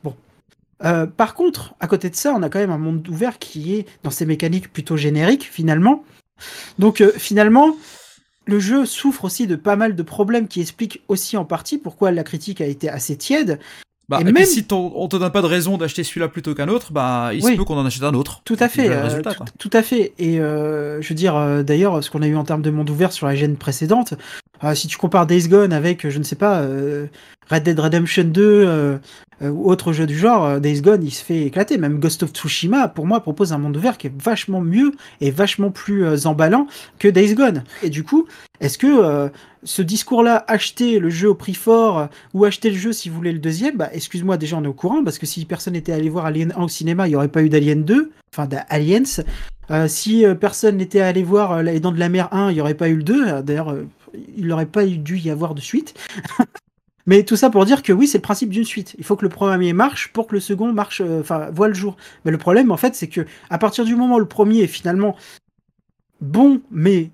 Bon. 0.04 0.16
Euh, 0.84 1.06
par 1.06 1.34
contre, 1.36 1.74
à 1.80 1.88
côté 1.88 2.10
de 2.10 2.16
ça, 2.16 2.34
on 2.36 2.44
a 2.44 2.50
quand 2.50 2.60
même 2.60 2.72
un 2.72 2.78
monde 2.78 3.08
ouvert 3.08 3.40
qui 3.40 3.76
est 3.76 3.86
dans 4.04 4.12
ses 4.12 4.26
mécaniques 4.26 4.72
plutôt 4.74 4.98
génériques 4.98 5.50
finalement. 5.52 6.04
Donc 6.80 7.00
euh, 7.02 7.12
finalement, 7.18 7.76
le 8.46 8.60
jeu 8.60 8.86
souffre 8.86 9.24
aussi 9.26 9.48
de 9.48 9.56
pas 9.56 9.76
mal 9.78 9.96
de 9.96 10.04
problèmes 10.04 10.48
qui 10.48 10.62
expliquent 10.62 11.02
aussi 11.08 11.38
en 11.38 11.46
partie 11.46 11.78
pourquoi 11.78 12.12
la 12.12 12.24
critique 12.24 12.60
a 12.62 12.66
été 12.66 12.90
assez 12.90 13.16
tiède. 13.16 13.60
Bah, 14.08 14.18
Et 14.20 14.22
et, 14.22 14.26
puis 14.26 14.34
même- 14.34 14.46
si 14.46 14.64
on 14.72 15.08
te 15.08 15.16
donne 15.16 15.32
pas 15.32 15.42
de 15.42 15.48
raison 15.48 15.78
d'acheter 15.78 16.04
celui-là 16.04 16.28
plutôt 16.28 16.54
qu'un 16.54 16.68
autre, 16.68 16.92
bah 16.92 17.32
il 17.34 17.44
Oui. 17.44 17.54
se 17.54 17.58
peut 17.58 17.64
qu'on 17.64 17.78
en 17.78 17.86
achète 17.88 18.04
un 18.04 18.14
autre. 18.14 18.42
Tout 18.46 18.58
à 18.60 18.70
fait, 18.70 18.88
euh, 18.88 19.20
tout, 19.24 19.44
tout 19.58 19.70
à 19.74 19.82
fait. 19.82 20.14
Et 20.20 20.40
euh, 20.40 21.02
je 21.02 21.10
veux 21.10 21.16
dire, 21.16 21.36
euh, 21.36 21.64
d'ailleurs, 21.64 22.04
ce 22.04 22.12
qu'on 22.12 22.22
a 22.22 22.28
eu 22.28 22.36
en 22.36 22.44
termes 22.44 22.62
de 22.62 22.70
monde 22.70 22.88
ouvert 22.92 23.12
sur 23.12 23.26
la 23.26 23.34
gêne 23.34 23.56
précédente, 23.56 24.14
euh, 24.64 24.76
si 24.76 24.88
tu 24.88 24.98
compares 24.98 25.28
Days 25.28 25.48
Gone 25.48 25.74
avec, 25.74 26.08
je 26.10 26.18
ne 26.18 26.24
sais 26.24 26.36
pas, 26.36 26.60
euh, 26.62 27.08
Red 27.50 27.64
Dead 27.64 27.80
Redemption 27.80 28.24
2 28.24 28.42
euh, 28.42 28.98
euh, 29.42 29.50
ou 29.50 29.70
autre 29.70 29.94
jeu 29.94 30.06
du 30.06 30.18
genre, 30.18 30.46
euh, 30.46 30.60
Days 30.60 30.82
Gone, 30.82 31.04
il 31.04 31.12
se 31.12 31.24
fait 31.24 31.42
éclater. 31.42 31.78
Même 31.78 32.00
Ghost 32.00 32.24
of 32.24 32.32
Tsushima, 32.32 32.88
pour 32.88 33.06
moi, 33.06 33.20
propose 33.20 33.54
un 33.54 33.58
monde 33.58 33.76
ouvert 33.78 33.98
qui 33.98 34.08
est 34.08 34.22
vachement 34.22 34.62
mieux 34.62 34.94
et 35.22 35.32
vachement 35.32 35.72
plus 35.72 36.06
euh, 36.06 36.26
emballant 36.26 36.68
que 37.00 37.08
Days 37.08 37.36
Gone. 37.36 37.64
Et 37.84 37.90
du 37.90 38.04
coup, 38.04 38.28
est-ce 38.62 38.78
que 38.78 38.88
euh, 38.88 39.30
ce 39.64 39.82
discours-là, 39.82 40.46
acheter 40.48 41.00
le 41.00 41.10
jeu 41.10 41.30
au 41.30 41.36
prix 41.36 41.54
fort 41.54 42.00
euh, 42.00 42.06
ou 42.34 42.46
acheter 42.46 42.70
le 42.70 42.78
jeu 42.78 42.94
si 42.94 43.10
vous 43.10 43.16
voulez 43.16 43.34
le 43.34 43.40
deuxième, 43.40 43.78
bah 43.78 43.90
excuse-moi, 43.92 44.38
déjà 44.38 44.58
on 44.58 44.64
est 44.64 44.68
au 44.68 44.74
courant 44.74 45.04
parce 45.04 45.20
que 45.20 45.26
si 45.26 45.44
personne 45.46 45.74
n'était 45.74 45.92
allé 45.92 46.10
voir 46.10 46.26
Alien 46.26 46.54
1 46.56 46.64
au 46.64 46.68
cinéma, 46.68 47.08
il 47.08 47.12
n'y 47.12 47.16
aurait 47.16 47.28
pas 47.28 47.44
eu 47.44 47.50
d'Alien 47.50 47.84
2, 47.84 48.12
enfin 48.34 48.48
d'Aliens. 48.48 49.04
Euh, 49.72 49.88
si 49.88 50.26
euh, 50.26 50.36
personne 50.36 50.78
n'était 50.78 51.02
allé 51.02 51.24
voir 51.24 51.52
euh, 51.54 51.64
Les 51.64 51.80
Dents 51.80 51.92
de 51.92 52.00
la 52.00 52.10
Mer 52.10 52.30
1, 52.32 52.52
il 52.52 52.56
n'y 52.56 52.62
aurait 52.62 52.76
pas 52.76 52.88
eu 52.88 52.98
le 52.98 53.04
2. 53.04 53.28
Euh, 53.28 53.42
D'ailleurs, 53.42 53.72
euh, 53.72 53.88
il 54.38 54.48
n'aurait 54.48 54.66
pas 54.66 54.86
dû 54.86 55.18
y 55.18 55.30
avoir 55.30 55.56
de 55.56 55.62
suite. 55.62 55.94
Mais 57.08 57.24
tout 57.24 57.36
ça 57.36 57.50
pour 57.50 57.66
dire 57.66 57.84
que 57.84 57.94
oui, 57.94 58.08
c'est 58.08 58.18
le 58.18 58.24
principe 58.24 58.50
d'une 58.50 58.66
suite. 58.66 58.96
Il 58.98 59.04
faut 59.04 59.16
que 59.16 59.24
le 59.24 59.30
premier 59.30 59.74
marche 59.74 60.12
pour 60.12 60.28
que 60.28 60.34
le 60.34 60.40
second 60.40 60.74
marche, 60.74 61.02
euh, 61.02 61.22
enfin, 61.22 61.50
voit 61.52 61.68
le 61.68 61.74
jour. 61.74 61.98
Mais 62.24 62.32
le 62.32 62.38
problème, 62.38 62.72
en 62.72 62.78
fait, 62.78 62.96
c'est 62.96 63.08
que 63.08 63.26
à 63.50 63.58
partir 63.58 63.86
du 63.86 63.96
moment 63.96 64.16
où 64.16 64.20
le 64.20 64.28
premier 64.28 64.62
est 64.62 64.68
finalement 64.68 65.16
bon, 66.22 66.62
mais 66.72 67.12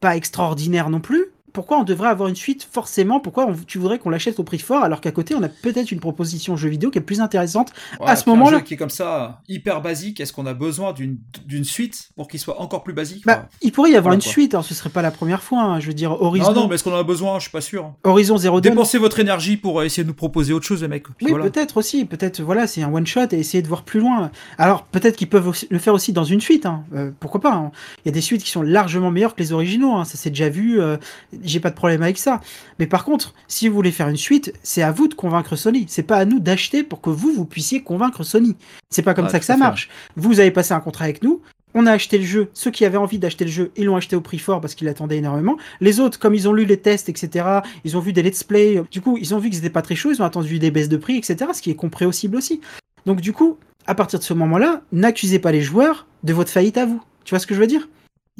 pas 0.00 0.16
extraordinaire 0.16 0.88
non 0.88 1.00
plus, 1.00 1.26
pourquoi 1.54 1.78
on 1.78 1.84
devrait 1.84 2.08
avoir 2.10 2.28
une 2.28 2.36
suite 2.36 2.68
forcément 2.70 3.20
Pourquoi 3.20 3.46
on- 3.46 3.54
tu 3.66 3.78
voudrais 3.78 3.98
qu'on 3.98 4.10
l'achète 4.10 4.38
au 4.38 4.44
prix 4.44 4.58
fort 4.58 4.82
alors 4.84 5.00
qu'à 5.00 5.12
côté, 5.12 5.34
on 5.34 5.42
a 5.42 5.48
peut-être 5.48 5.90
une 5.92 6.00
proposition 6.00 6.56
jeu 6.56 6.68
vidéo 6.68 6.90
qui 6.90 6.98
est 6.98 7.00
plus 7.00 7.22
intéressante 7.22 7.72
Ouais, 8.00 8.08
à 8.10 8.16
ce 8.16 8.28
moment-là. 8.28 8.58
jeu 8.58 8.62
qui 8.64 8.74
est 8.74 8.76
comme 8.76 8.90
ça, 8.90 9.40
hyper 9.48 9.80
basique, 9.80 10.20
est-ce 10.20 10.32
qu'on 10.34 10.44
a 10.46 10.52
besoin 10.52 10.92
d'une 10.92 11.64
suite 11.64 12.10
pour 12.16 12.28
qu'il 12.28 12.40
soit 12.40 12.60
encore 12.60 12.82
plus 12.82 12.92
basique 12.92 13.24
Bah, 13.24 13.48
il 13.62 13.72
pourrait 13.72 13.90
y 13.92 13.96
avoir 13.96 14.10
voilà, 14.10 14.16
une 14.16 14.22
quoi. 14.22 14.30
suite, 14.32 14.52
alors 14.54 14.64
ce 14.64 14.74
serait 14.74 14.90
pas 14.90 15.00
la 15.00 15.10
première 15.10 15.42
fois. 15.42 15.62
hein. 15.62 15.80
Je 15.80 15.86
veux 15.86 15.94
dire, 15.94 16.10
Horizon, 16.20 16.52
Non, 16.52 16.62
non, 16.62 16.68
mais 16.68 16.74
est-ce 16.74 16.84
qu'on 16.84 16.92
en 16.92 16.98
a 16.98 17.02
besoin 17.04 17.38
Je 17.38 17.42
suis 17.44 17.50
pas 17.52 17.60
sûr. 17.60 17.94
Horizon 18.04 18.36
Zero 18.36 18.60
Dawn. 18.60 18.72
Dépensez 18.74 18.98
votre 18.98 19.20
énergie 19.20 19.56
pour 19.56 19.82
essayer 19.82 20.02
de 20.02 20.08
nous 20.08 20.14
proposer 20.14 20.52
autre 20.52 20.66
chose, 20.66 20.82
les 20.82 20.88
mecs. 20.88 21.04
Puis 21.04 21.26
Oui, 21.26 21.30
voilà. 21.30 21.44
peut-être 21.48 21.76
aussi. 21.76 22.04
Peut-être, 22.04 22.42
voilà, 22.42 22.66
c'est 22.66 22.82
un 22.82 22.92
one 22.92 23.06
shot 23.06 23.28
et 23.30 23.36
essayer 23.38 23.62
de 23.62 23.68
voir 23.68 23.84
plus 23.84 24.00
loin. 24.00 24.30
Alors, 24.58 24.82
peut-être 24.84 25.16
qu'ils 25.16 25.28
peuvent 25.28 25.52
le 25.70 25.78
faire 25.78 25.94
aussi 25.94 26.12
dans 26.12 26.24
une 26.24 26.40
suite. 26.40 26.66
hein. 26.66 26.82
Euh, 26.94 27.12
pourquoi 27.20 27.40
pas 27.40 27.52
hein. 27.54 27.70
Il 28.04 28.08
y 28.08 28.10
a 28.10 28.12
des 28.12 28.20
suites 28.20 28.42
qui 28.42 28.50
sont 28.50 28.62
largement 28.62 29.12
meilleures 29.12 29.36
que 29.36 29.40
les 29.40 29.52
originaux. 29.52 29.94
hein. 29.94 30.04
Ça 30.04 30.18
s'est 30.18 30.30
déjà 30.30 30.48
vu. 30.48 30.80
euh, 30.80 30.96
J'ai 31.44 31.60
pas 31.60 31.70
de 31.70 31.74
problème 31.74 32.02
avec 32.02 32.18
ça. 32.18 32.40
Mais 32.78 32.86
par 32.86 33.04
contre, 33.04 33.34
si 33.48 33.68
vous 33.68 33.74
voulez 33.74 33.92
faire 33.92 34.08
une 34.08 34.16
suite, 34.16 34.52
c'est 34.62 34.82
à 34.82 34.90
vous 34.90 35.08
de 35.08 35.14
convaincre 35.14 35.56
Sony. 35.56 35.84
C'est 35.88 36.02
pas 36.02 36.16
à 36.16 36.24
nous 36.24 36.40
d'acheter 36.40 36.82
pour 36.82 37.00
que 37.00 37.10
vous 37.10 37.32
vous 37.32 37.44
puissiez 37.44 37.82
convaincre 37.82 38.22
Sony. 38.22 38.56
C'est 38.90 39.02
pas 39.02 39.14
comme 39.14 39.26
Ah, 39.26 39.30
ça 39.30 39.38
que 39.38 39.44
ça 39.44 39.56
marche. 39.56 39.90
Vous 40.16 40.40
avez 40.40 40.50
passé 40.50 40.72
un 40.72 40.80
contrat 40.80 41.04
avec 41.04 41.22
nous. 41.22 41.40
On 41.74 41.86
a 41.86 41.92
acheté 41.92 42.18
le 42.18 42.24
jeu. 42.24 42.50
Ceux 42.54 42.70
qui 42.70 42.84
avaient 42.84 42.96
envie 42.98 43.18
d'acheter 43.18 43.44
le 43.44 43.50
jeu, 43.50 43.72
ils 43.76 43.84
l'ont 43.84 43.96
acheté 43.96 44.14
au 44.14 44.20
prix 44.20 44.38
fort 44.38 44.60
parce 44.60 44.74
qu'ils 44.74 44.86
l'attendaient 44.86 45.16
énormément. 45.18 45.56
Les 45.80 45.98
autres, 46.00 46.18
comme 46.20 46.34
ils 46.34 46.48
ont 46.48 46.52
lu 46.52 46.64
les 46.64 46.76
tests, 46.76 47.08
etc., 47.08 47.46
ils 47.84 47.96
ont 47.96 48.00
vu 48.00 48.12
des 48.12 48.22
let's 48.22 48.44
play. 48.44 48.80
Du 48.90 49.00
coup, 49.00 49.18
ils 49.20 49.34
ont 49.34 49.38
vu 49.38 49.50
que 49.50 49.56
c'était 49.56 49.70
pas 49.70 49.82
très 49.82 49.96
chaud. 49.96 50.12
Ils 50.12 50.22
ont 50.22 50.24
attendu 50.24 50.58
des 50.58 50.70
baisses 50.70 50.88
de 50.88 50.96
prix, 50.96 51.16
etc., 51.16 51.50
ce 51.52 51.60
qui 51.60 51.70
est 51.70 51.74
compréhensible 51.76 52.36
aussi. 52.36 52.60
Donc, 53.06 53.20
du 53.20 53.32
coup, 53.32 53.58
à 53.86 53.94
partir 53.96 54.20
de 54.20 54.24
ce 54.24 54.32
moment-là, 54.34 54.82
n'accusez 54.92 55.40
pas 55.40 55.50
les 55.52 55.62
joueurs 55.62 56.06
de 56.22 56.32
votre 56.32 56.50
faillite 56.50 56.78
à 56.78 56.86
vous. 56.86 57.02
Tu 57.24 57.30
vois 57.30 57.40
ce 57.40 57.46
que 57.46 57.54
je 57.54 57.60
veux 57.60 57.66
dire? 57.66 57.88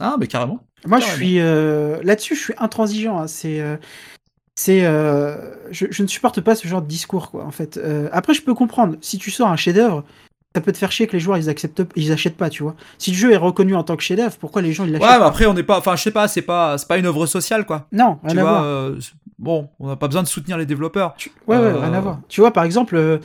Ah, 0.00 0.16
mais 0.18 0.28
carrément. 0.28 0.60
Moi, 0.86 1.00
je 1.00 1.06
suis 1.06 1.40
euh, 1.40 1.98
là-dessus, 2.02 2.34
je 2.36 2.40
suis 2.40 2.54
intransigeant. 2.58 3.18
hein. 3.20 3.26
C'est, 3.26 3.60
euh, 3.60 3.76
c'est, 4.54 4.84
euh, 4.84 5.36
je, 5.70 5.86
je 5.90 6.02
ne 6.02 6.08
supporte 6.08 6.40
pas 6.40 6.54
ce 6.54 6.68
genre 6.68 6.82
de 6.82 6.86
discours, 6.88 7.30
quoi. 7.30 7.44
En 7.44 7.50
fait. 7.50 7.80
Après, 8.12 8.34
je 8.34 8.42
peux 8.42 8.54
comprendre. 8.54 8.96
Si 9.00 9.18
tu 9.18 9.30
sors 9.30 9.48
un 9.48 9.56
chef-d'œuvre, 9.56 10.04
ça 10.54 10.60
peut 10.60 10.70
te 10.70 10.78
faire 10.78 10.92
chier 10.92 11.08
que 11.08 11.12
les 11.14 11.18
joueurs 11.20 11.36
ils 11.36 11.48
acceptent, 11.50 11.82
ils 11.96 12.12
achètent 12.12 12.36
pas, 12.36 12.48
tu 12.48 12.62
vois. 12.62 12.76
Si 12.98 13.10
le 13.10 13.16
jeu 13.16 13.32
est 13.32 13.36
reconnu 13.36 13.74
en 13.74 13.82
tant 13.82 13.96
que 13.96 14.02
chef-d'œuvre, 14.04 14.36
pourquoi 14.38 14.62
les 14.62 14.72
gens 14.72 14.84
ils 14.84 14.92
l'achètent 14.92 15.08
Ouais, 15.08 15.14
mais 15.14 15.18
pas 15.20 15.26
après, 15.26 15.46
on 15.46 15.54
n'est 15.54 15.64
pas. 15.64 15.78
Enfin, 15.78 15.96
je 15.96 16.02
sais 16.02 16.12
pas, 16.12 16.28
c'est 16.28 16.42
pas, 16.42 16.78
c'est 16.78 16.86
pas 16.86 16.96
une 16.98 17.06
œuvre 17.06 17.26
sociale, 17.26 17.66
quoi. 17.66 17.88
Non, 17.90 18.18
rien 18.22 18.34
tu 18.34 18.38
à 18.38 18.42
vois, 18.42 18.60
voir. 18.60 18.92
bon, 19.40 19.68
on 19.80 19.88
n'a 19.88 19.96
pas 19.96 20.06
besoin 20.06 20.22
de 20.22 20.28
soutenir 20.28 20.56
les 20.56 20.66
développeurs. 20.66 21.14
Tu- 21.16 21.32
Ouais, 21.48 21.56
ouais, 21.58 21.72
rien 21.72 21.92
à 21.92 22.00
voir. 22.00 22.20
Tu 22.28 22.40
vois, 22.40 22.52
par 22.52 22.62
exemple, 22.62 23.18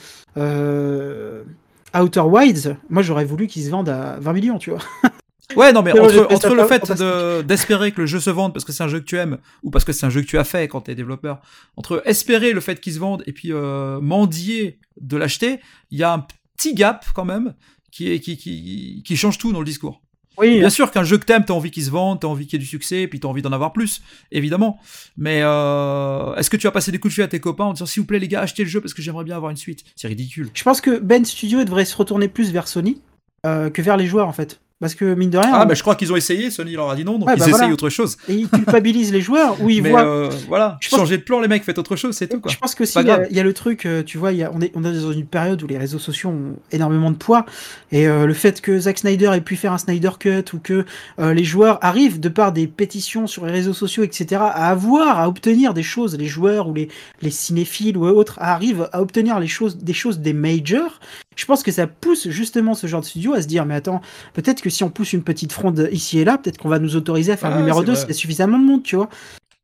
Outer 1.96 2.22
Wilds, 2.22 2.75
moi 2.89 3.01
j'aurais 3.04 3.25
voulu 3.25 3.48
qu'ils 3.48 3.63
se 3.66 3.70
vendent 3.70 3.89
à 3.89 4.18
20 4.20 4.34
millions, 4.34 4.58
tu 4.60 4.70
vois. 4.72 4.80
Ouais, 5.56 5.72
non, 5.74 5.82
mais 5.82 5.91
entre, 6.00 6.53
le 6.53 6.65
fa- 6.65 6.79
fait 6.79 6.91
de- 6.98 7.41
d'espérer 7.41 7.91
que 7.91 8.01
le 8.01 8.08
jeu 8.08 8.20
se 8.20 8.29
vende 8.29 8.53
parce 8.53 8.65
que 8.65 8.72
c'est 8.72 8.84
un 8.84 8.88
jeu 8.88 9.00
que 9.00 9.06
tu 9.06 9.18
aimes 9.18 9.38
ou 9.63 9.72
parce 9.72 9.84
que 9.84 9.91
c'est 9.91 10.06
un 10.06 10.10
jeu 10.10 10.22
que 10.22 10.27
tu 10.27 10.38
as 10.38 10.44
fait 10.44 10.68
quand 10.68 10.82
t'es 10.82 10.96
développeur, 10.96 11.41
entre 11.75 12.03
espérer 12.06 12.53
le 12.53 12.62
fait 12.62 12.79
qu'il 12.79 12.94
se 12.94 13.00
vende 13.00 13.24
et 13.25 13.34
puis 13.34 13.51
euh, 13.51 14.00
mendier 14.00 14.79
de 15.01 15.18
l'acheter, 15.18 15.60
il 15.91 15.98
y 15.98 16.03
a 16.03 16.13
un 16.13 16.25
petit 16.56 16.74
gap 16.75 17.06
quand 17.15 17.25
même 17.25 17.56
qui, 17.91 18.12
est, 18.12 18.20
qui, 18.20 18.38
qui, 18.38 19.01
qui 19.06 19.18
change 19.18 19.38
tout 19.39 19.51
dans 19.51 19.60
le 19.60 19.65
discours. 19.65 20.01
Oui, 20.38 20.60
Bien 20.60 20.70
sûr 20.70 20.89
qu'un 20.91 21.03
jeu 21.03 21.18
que 21.18 21.25
t'aimes, 21.25 21.44
t'as 21.44 21.53
envie 21.53 21.70
qu'il 21.72 21.84
se 21.84 21.89
vende, 21.89 22.22
t'as 22.22 22.27
envie 22.27 22.46
qu'il 22.48 22.53
y 22.53 22.62
ait 22.62 22.63
du 22.63 22.70
succès, 22.70 23.08
puis 23.08 23.20
t'as 23.20 23.27
envie 23.27 23.41
d'en 23.41 23.51
avoir 23.51 23.74
plus, 23.74 24.01
évidemment. 24.32 24.79
Mais 25.18 25.41
euh, 25.44 26.34
est-ce 26.36 26.50
que 26.50 26.56
tu 26.56 26.65
vas 26.65 26.72
passer 26.72 26.91
des 26.94 27.00
coups 27.00 27.12
de 27.12 27.15
fil 27.15 27.24
à 27.24 27.27
tes 27.27 27.41
copains 27.41 27.65
en 27.65 27.74
disant 27.74 27.86
s'il 27.86 28.01
vous 28.03 28.08
plaît 28.08 28.20
les 28.20 28.29
gars, 28.29 28.41
achetez 28.41 28.63
le 28.63 28.70
jeu 28.70 28.79
parce 28.79 28.94
que 28.94 29.01
j'aimerais 29.01 29.25
bien 29.25 29.36
avoir 29.36 29.51
une 29.51 29.58
suite 29.58 29.84
C'est 29.98 30.08
ridicule. 30.08 30.50
je 30.53 30.63
pense 30.63 30.79
que 30.79 31.00
Ben 31.00 31.25
Studio 31.25 31.63
devrait 31.65 31.84
se 31.84 31.98
retourner 31.98 32.29
plus 32.29 32.51
vers 32.53 32.70
Sony 32.70 33.01
euh, 33.46 33.70
que 33.70 33.82
vers 33.82 33.98
les 33.98 34.06
joueurs 34.08 34.27
en 34.29 34.34
fait. 34.34 34.62
Parce 34.82 34.96
que 34.96 35.14
mine 35.14 35.30
de 35.30 35.38
rien, 35.38 35.50
Ah, 35.54 35.64
on- 35.66 35.68
mais 35.68 35.76
je 35.76 35.82
crois 35.82 35.96
qu'ils 35.96 36.14
ont 36.14 36.16
essayé, 36.16 36.50
Sony 36.50 36.72
leur 36.74 36.90
a 36.90 36.96
dit 36.96 37.04
non, 37.04 37.20
donc 37.20 37.28
Ouais, 37.28 37.34
ils 37.36 37.40
bah 37.40 37.46
essayent 37.48 37.58
voilà. 37.60 37.74
autre 37.74 37.90
chose. 37.90 38.16
et 38.30 38.34
ils 38.34 38.48
culpabilisent 38.50 39.12
les 39.12 39.20
joueurs 39.20 39.62
où 39.62 39.70
ils 39.70 39.82
Mais 39.84 39.90
voient 39.90 40.06
euh, 40.06 40.30
voilà, 40.48 40.78
Je 40.80 40.88
pense- 40.90 41.00
changez 41.00 41.18
de 41.18 41.24
plan 41.24 41.42
les 41.42 41.50
mecs, 41.50 41.66
faites 41.66 41.78
autre 41.78 41.98
chose, 41.98 42.16
c'est 42.16 42.28
tout 42.28 42.40
quoi. 42.40 42.50
Je 42.50 42.58
pense 42.58 42.76
que 42.76 42.86
pas 42.94 43.02
il 43.02 43.08
y, 43.08 43.12
a- 43.12 43.16
grave. 43.18 43.28
il 43.30 43.36
y 43.36 43.40
a 43.42 43.44
le 43.44 43.54
truc, 43.54 43.86
euh, 43.86 44.04
tu 44.04 44.18
vois, 44.18 44.32
y 44.32 44.42
a- 44.42 44.52
on, 44.54 44.62
est, 44.62 44.72
on 44.76 44.86
est 44.86 44.94
dans 45.02 45.12
une 45.12 45.26
période 45.26 45.62
où 45.62 45.68
les 45.68 45.78
réseaux 45.78 46.00
sociaux 46.00 46.30
ont 46.30 46.56
énormément 46.72 47.12
de 47.12 47.18
poids. 47.18 47.46
Et 47.92 48.08
euh, 48.08 48.26
le 48.26 48.34
fait 48.34 48.62
que 48.62 48.80
Zack 48.80 49.00
Snyder 49.00 49.32
ait 49.36 49.42
pu 49.42 49.58
faire 49.58 49.74
un 49.74 49.78
Snyder 49.78 50.12
Cut 50.18 50.46
ou 50.54 50.60
que 50.60 50.86
euh, 51.20 51.34
les 51.34 51.44
joueurs 51.44 51.78
arrivent, 51.82 52.22
de 52.22 52.30
par 52.30 52.54
des 52.54 52.68
pétitions 52.68 53.28
sur 53.28 53.46
les 53.46 53.52
réseaux 53.52 53.74
sociaux, 53.74 54.04
etc., 54.04 54.42
à 54.42 54.70
avoir, 54.70 55.20
à 55.20 55.28
obtenir 55.28 55.74
des 55.74 55.84
choses, 55.84 56.18
les 56.18 56.28
joueurs 56.28 56.70
ou 56.70 56.74
les, 56.74 56.88
les 57.22 57.32
cinéphiles 57.32 57.98
ou 57.98 58.06
autres 58.06 58.38
arrivent 58.40 58.88
à 58.94 59.02
obtenir 59.02 59.42
les 59.42 59.48
choses, 59.48 59.78
des 59.78 59.92
choses 59.94 60.20
des 60.20 60.32
majors, 60.34 61.00
je 61.39 61.46
pense 61.46 61.63
que 61.63 61.72
ça 61.72 61.88
pousse 61.88 62.27
justement 62.29 62.74
ce 62.74 62.86
genre 62.88 63.00
de 63.00 63.05
studio 63.05 63.34
à 63.34 63.41
se 63.41 63.48
dire, 63.48 63.65
mais 63.65 63.75
attends, 63.75 64.01
peut-être 64.34 64.62
que 64.62 64.69
si 64.69 64.84
on 64.84 64.89
pousse 64.89 65.13
une 65.13 65.24
petite 65.24 65.53
fronde 65.53 65.88
ici 65.91 66.19
et 66.19 66.25
là, 66.25 66.38
peut-être 66.38 66.58
qu'on 66.58 66.67
va 66.67 66.79
nous 66.79 66.98
autoriser 66.98 67.31
à 67.31 67.38
faire 67.38 67.50
Ah, 67.51 67.55
le 67.55 67.60
numéro 67.62 67.79
c'est 67.79 67.86
2 67.86 67.91
vrai. 67.93 68.01
s'il 68.01 68.10
y 68.10 68.12
a 68.12 68.15
suffisamment 68.15 68.60
de 68.60 68.65
monde, 68.65 68.84
tu 68.84 68.98
vois. 68.98 69.10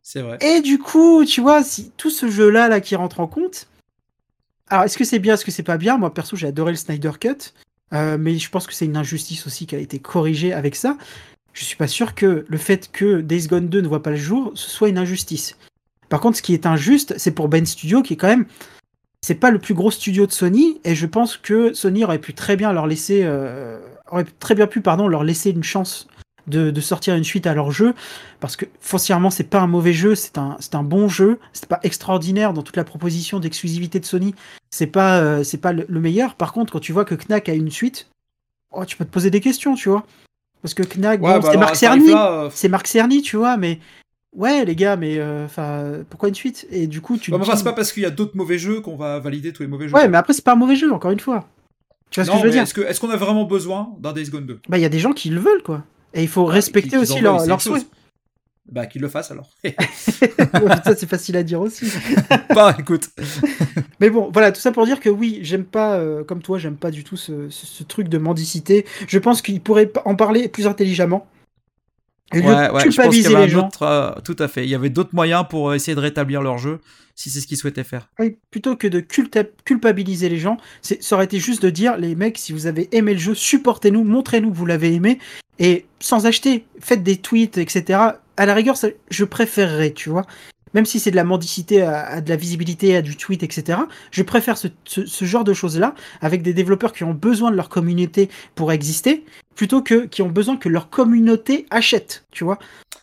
C'est 0.02 0.22
vrai. 0.22 0.38
Et 0.42 0.62
du 0.62 0.78
coup, 0.80 1.26
tu 1.26 1.42
vois, 1.42 1.64
si 1.64 1.92
tout 1.98 2.10
ce 2.10 2.30
jeu-là 2.30 2.70
là, 2.70 2.80
qui 2.80 2.96
rentre 2.96 3.20
en 3.20 3.28
compte. 3.28 3.68
Alors, 4.70 4.86
est-ce 4.86 4.98
que 4.98 5.04
c'est 5.04 5.20
bien, 5.20 5.34
est-ce 5.34 5.44
que 5.46 5.52
c'est 5.52 5.64
pas 5.64 5.78
bien? 5.78 5.98
Moi, 5.98 6.14
perso, 6.14 6.36
j'ai 6.38 6.48
adoré 6.48 6.72
le 6.72 6.78
Snyder 6.78 7.12
Cut. 7.20 7.52
euh, 7.94 8.18
mais 8.20 8.38
je 8.38 8.50
pense 8.50 8.66
que 8.68 8.74
c'est 8.74 8.86
une 8.86 8.98
injustice 8.98 9.46
aussi 9.46 9.68
qui 9.68 9.76
a 9.76 9.80
été 9.80 10.00
corrigée 10.00 10.54
avec 10.54 10.76
ça. 10.76 10.98
Je 11.54 11.64
suis 11.66 11.76
pas 11.78 11.88
sûr 11.88 12.16
que 12.16 12.46
le 12.48 12.58
fait 12.58 12.90
que 12.92 13.22
Days 13.22 13.48
Gone 13.48 13.68
2 13.70 13.82
ne 13.82 13.88
voit 13.88 14.02
pas 14.04 14.10
le 14.12 14.16
jour, 14.18 14.52
ce 14.56 14.70
soit 14.70 14.90
une 14.90 14.98
injustice. 14.98 15.56
Par 16.10 16.20
contre, 16.20 16.38
ce 16.38 16.42
qui 16.42 16.54
est 16.54 16.66
injuste, 16.66 17.14
c'est 17.18 17.32
pour 17.32 17.48
Ben 17.50 17.66
Studio, 17.66 18.02
qui 18.02 18.14
est 18.14 18.18
quand 18.18 18.28
même. 18.28 18.46
C'est 19.26 19.34
pas 19.34 19.50
le 19.50 19.58
plus 19.58 19.74
gros 19.74 19.90
studio 19.90 20.28
de 20.28 20.32
Sony, 20.32 20.80
et 20.84 20.94
je 20.94 21.08
pense 21.08 21.36
que 21.36 21.74
Sony 21.74 22.04
aurait 22.04 22.20
pu 22.20 22.36
très 22.36 22.56
bien 22.56 22.72
leur 22.72 22.86
laisser. 22.86 23.22
euh, 23.24 23.80
aurait 24.12 24.24
très 24.40 24.54
bien 24.54 24.68
pu, 24.68 24.82
pardon, 24.82 25.08
leur 25.08 25.24
laisser 25.24 25.50
une 25.50 25.64
chance 25.64 26.08
de, 26.46 26.70
de 26.70 26.80
sortir 26.80 27.16
une 27.16 27.24
suite 27.24 27.48
à 27.48 27.56
leur 27.56 27.72
jeu 27.72 27.96
parce 28.40 28.56
que 28.56 28.66
foncièrement 28.80 29.32
c'est 29.32 29.46
pas 29.46 29.62
un 29.62 29.66
mauvais 29.66 29.94
jeu, 29.94 30.14
c'est 30.14 30.38
un, 30.38 30.58
c'est 30.60 30.76
un 30.76 30.84
bon 30.84 31.08
jeu, 31.10 31.40
c'est 31.54 31.68
pas 31.68 31.80
extraordinaire 31.82 32.54
dans 32.54 32.62
toute 32.62 32.78
la 32.78 32.84
proposition 32.84 33.40
d'exclusivité 33.40 34.00
de 34.00 34.06
Sony, 34.06 34.36
c'est 34.70 34.86
pas, 34.86 35.18
euh, 35.18 35.44
c'est 35.44 35.58
pas 35.58 35.74
le, 35.74 35.88
le 35.90 36.00
meilleur. 36.00 36.36
Par 36.36 36.54
contre, 36.54 36.72
quand 36.72 36.80
tu 36.80 36.94
vois 36.94 37.04
que 37.04 37.16
Knack 37.16 37.50
a 37.50 37.56
une 37.56 37.72
suite, 37.72 38.10
oh, 38.72 38.86
tu 38.86 38.96
peux 38.96 39.06
te 39.06 39.10
poser 39.10 39.32
des 39.32 39.42
questions, 39.42 39.74
tu 39.74 39.90
vois. 39.90 40.06
Parce 40.62 40.76
que 40.76 40.84
Knack, 40.84 41.20
bon, 41.20 41.40
bah 41.40 41.50
c'est 41.52 41.58
Marc 41.58 41.76
Cerny, 41.76 42.12
euh, 42.14 42.50
c'est 42.54 42.70
Marc 42.70 42.86
Cerny, 42.86 43.24
tu 43.24 43.38
vois, 43.38 43.58
mais 43.58 43.80
ouais 44.36 44.66
les 44.66 44.76
gars, 44.76 44.96
mais 44.96 45.18
euh, 45.18 45.46
enfin 45.46 46.04
pourquoi 46.10 46.30
une 46.30 46.36
suite? 46.36 46.68
Et 46.72 46.88
du 46.88 47.02
coup 47.02 47.18
tu. 47.18 47.32
bah, 47.32 47.38
enfin, 47.42 47.56
c'est 47.56 47.64
pas 47.64 47.74
parce 47.74 47.92
qu'il 47.92 48.04
y 48.04 48.06
a 48.06 48.10
d'autres 48.12 48.36
mauvais 48.38 48.58
jeux 48.58 48.82
qu'on 48.82 48.96
va 48.96 49.20
valider 49.20 49.54
tous 49.54 49.64
les 49.64 49.70
mauvais 49.70 49.88
jeux. 49.88 49.94
Ouais, 49.96 50.08
mais 50.08 50.18
après 50.18 50.34
c'est 50.34 50.44
pas 50.44 50.54
un 50.54 50.58
mauvais 50.58 50.76
jeu, 50.76 50.92
encore 50.94 51.12
une 51.12 51.20
fois. 51.20 51.48
Tu 52.12 52.20
vois 52.22 52.26
ce 52.26 52.32
que 52.32 52.38
je 52.38 52.44
veux 52.44 52.52
dire? 52.52 52.64
est-ce 52.64 53.00
qu'on 53.00 53.10
a 53.10 53.18
vraiment 53.18 53.44
besoin 53.46 53.90
d'un 54.00 54.14
Days 54.14 54.30
Gone 54.30 54.46
2 54.46 54.60
Bah 54.70 54.78
il 54.78 54.82
y 54.82 54.86
a 54.86 54.90
des 54.90 55.00
gens 55.00 55.12
qui 55.14 55.30
le 55.30 55.40
veulent 55.40 55.64
quoi. 55.64 55.84
Et 56.14 56.22
il 56.22 56.28
faut 56.30 56.46
Bah, 56.46 56.54
respecter 56.54 56.98
aussi 56.98 57.20
leur- 57.20 57.40
chose. 57.60 57.62
souhaits. 57.62 57.88
Bah, 58.72 58.88
qu'ils 58.88 59.02
le 59.02 59.10
fassent 59.10 59.30
alors. 59.32 59.50
ça 60.84 60.96
c'est 60.96 61.08
facile 61.10 61.38
à 61.38 61.44
dire 61.44 61.62
aussi. 61.62 61.86
bah, 62.56 62.76
écoute. 62.80 63.10
Mais 64.00 64.10
bon, 64.10 64.30
voilà, 64.34 64.52
tout 64.52 64.60
ça 64.62 64.72
pour 64.72 64.86
dire 64.86 65.00
que 65.00 65.10
oui, 65.10 65.40
j'aime 65.44 65.66
pas, 65.66 65.96
euh, 65.98 66.24
comme 66.24 66.42
toi, 66.42 66.58
j'aime 66.58 66.76
pas 66.78 66.90
du 66.92 67.04
tout 67.04 67.18
ce, 67.18 67.50
ce- 67.50 67.66
ce 67.68 67.84
truc 67.84 68.08
de 68.10 68.18
mendicité. 68.18 68.86
Je 69.08 69.20
pense 69.20 69.42
qu'il 69.42 69.62
pourrait 69.62 69.92
en 70.06 70.16
parler 70.16 70.48
plus 70.48 70.66
intelligemment. 70.68 71.28
Et 72.34 72.40
Ouais, 72.40 72.46
ouais, 72.72 72.84
je 72.92 72.96
pense 73.06 73.14
qu'il 73.16 73.24
y 73.24 73.36
avait 73.36 73.54
euh, 73.82 74.12
tout 74.24 74.36
à 74.40 74.48
fait. 74.48 74.64
Il 74.66 74.70
y 74.70 74.76
avait 74.76 74.90
d'autres 74.90 75.14
moyens 75.14 75.46
pour 75.50 75.70
euh, 75.70 75.76
essayer 75.76 75.96
de 75.96 76.00
rétablir 76.00 76.42
leur 76.42 76.58
jeu, 76.58 76.80
si 77.16 77.30
c'est 77.30 77.40
ce 77.40 77.48
qu'ils 77.48 77.58
souhaitaient 77.58 77.84
faire. 77.84 78.10
Oui, 78.20 78.38
plutôt 78.52 78.76
que 78.76 78.88
de 78.88 79.00
culpabiliser 79.64 80.30
les 80.30 80.38
gens, 80.40 80.58
ça 80.82 81.16
aurait 81.16 81.26
été 81.26 81.40
juste 81.40 81.62
de 81.62 81.70
dire, 81.70 81.98
les 81.98 82.16
mecs, 82.16 82.38
si 82.38 82.52
vous 82.54 82.68
avez 82.68 82.90
aimé 82.96 83.14
le 83.14 83.20
jeu, 83.20 83.36
supportez-nous, 83.36 84.04
montrez-nous 84.04 84.52
que 84.52 84.56
vous 84.58 84.66
l'avez 84.66 84.94
aimé, 84.94 85.20
et 85.60 85.86
sans 86.00 86.26
acheter, 86.26 86.66
faites 86.80 87.04
des 87.04 87.18
tweets, 87.18 87.58
etc. 87.58 88.00
À 88.38 88.46
la 88.46 88.54
rigueur, 88.54 88.76
ça- 88.78 88.90
je 89.10 89.24
préférerais, 89.24 89.92
tu 89.92 90.10
vois. 90.10 90.26
Même 90.74 90.86
si 90.86 91.00
c'est 91.00 91.12
de 91.12 91.16
la 91.16 91.24
mendicité 91.24 91.84
à, 91.84 92.06
à 92.06 92.22
de 92.22 92.28
la 92.30 92.36
visibilité, 92.36 92.98
à 92.98 93.02
du 93.02 93.16
tweet, 93.16 93.44
etc. 93.44 93.80
Je 94.12 94.24
préfère 94.24 94.58
ce, 94.58 94.68
ce- 94.84 95.06
ce 95.06 95.24
genre 95.26 95.46
de 95.46 95.54
choses-là 95.54 95.96
avec 96.20 96.42
des 96.42 96.54
développeurs 96.54 96.92
qui 96.92 97.06
ont 97.06 97.14
besoin 97.14 97.50
de 97.50 97.56
leur 97.56 97.70
communauté 97.70 98.30
pour 98.56 98.74
exister, 98.74 99.24
plutôt 99.56 99.82
que 99.82 100.06
qui 100.06 100.22
ont 100.22 100.30
besoin 100.30 100.58
que 100.58 100.70
leur 100.70 100.90
communauté 100.90 101.66
achète, 101.70 102.26
tu 102.32 102.44
vois. 102.44 102.60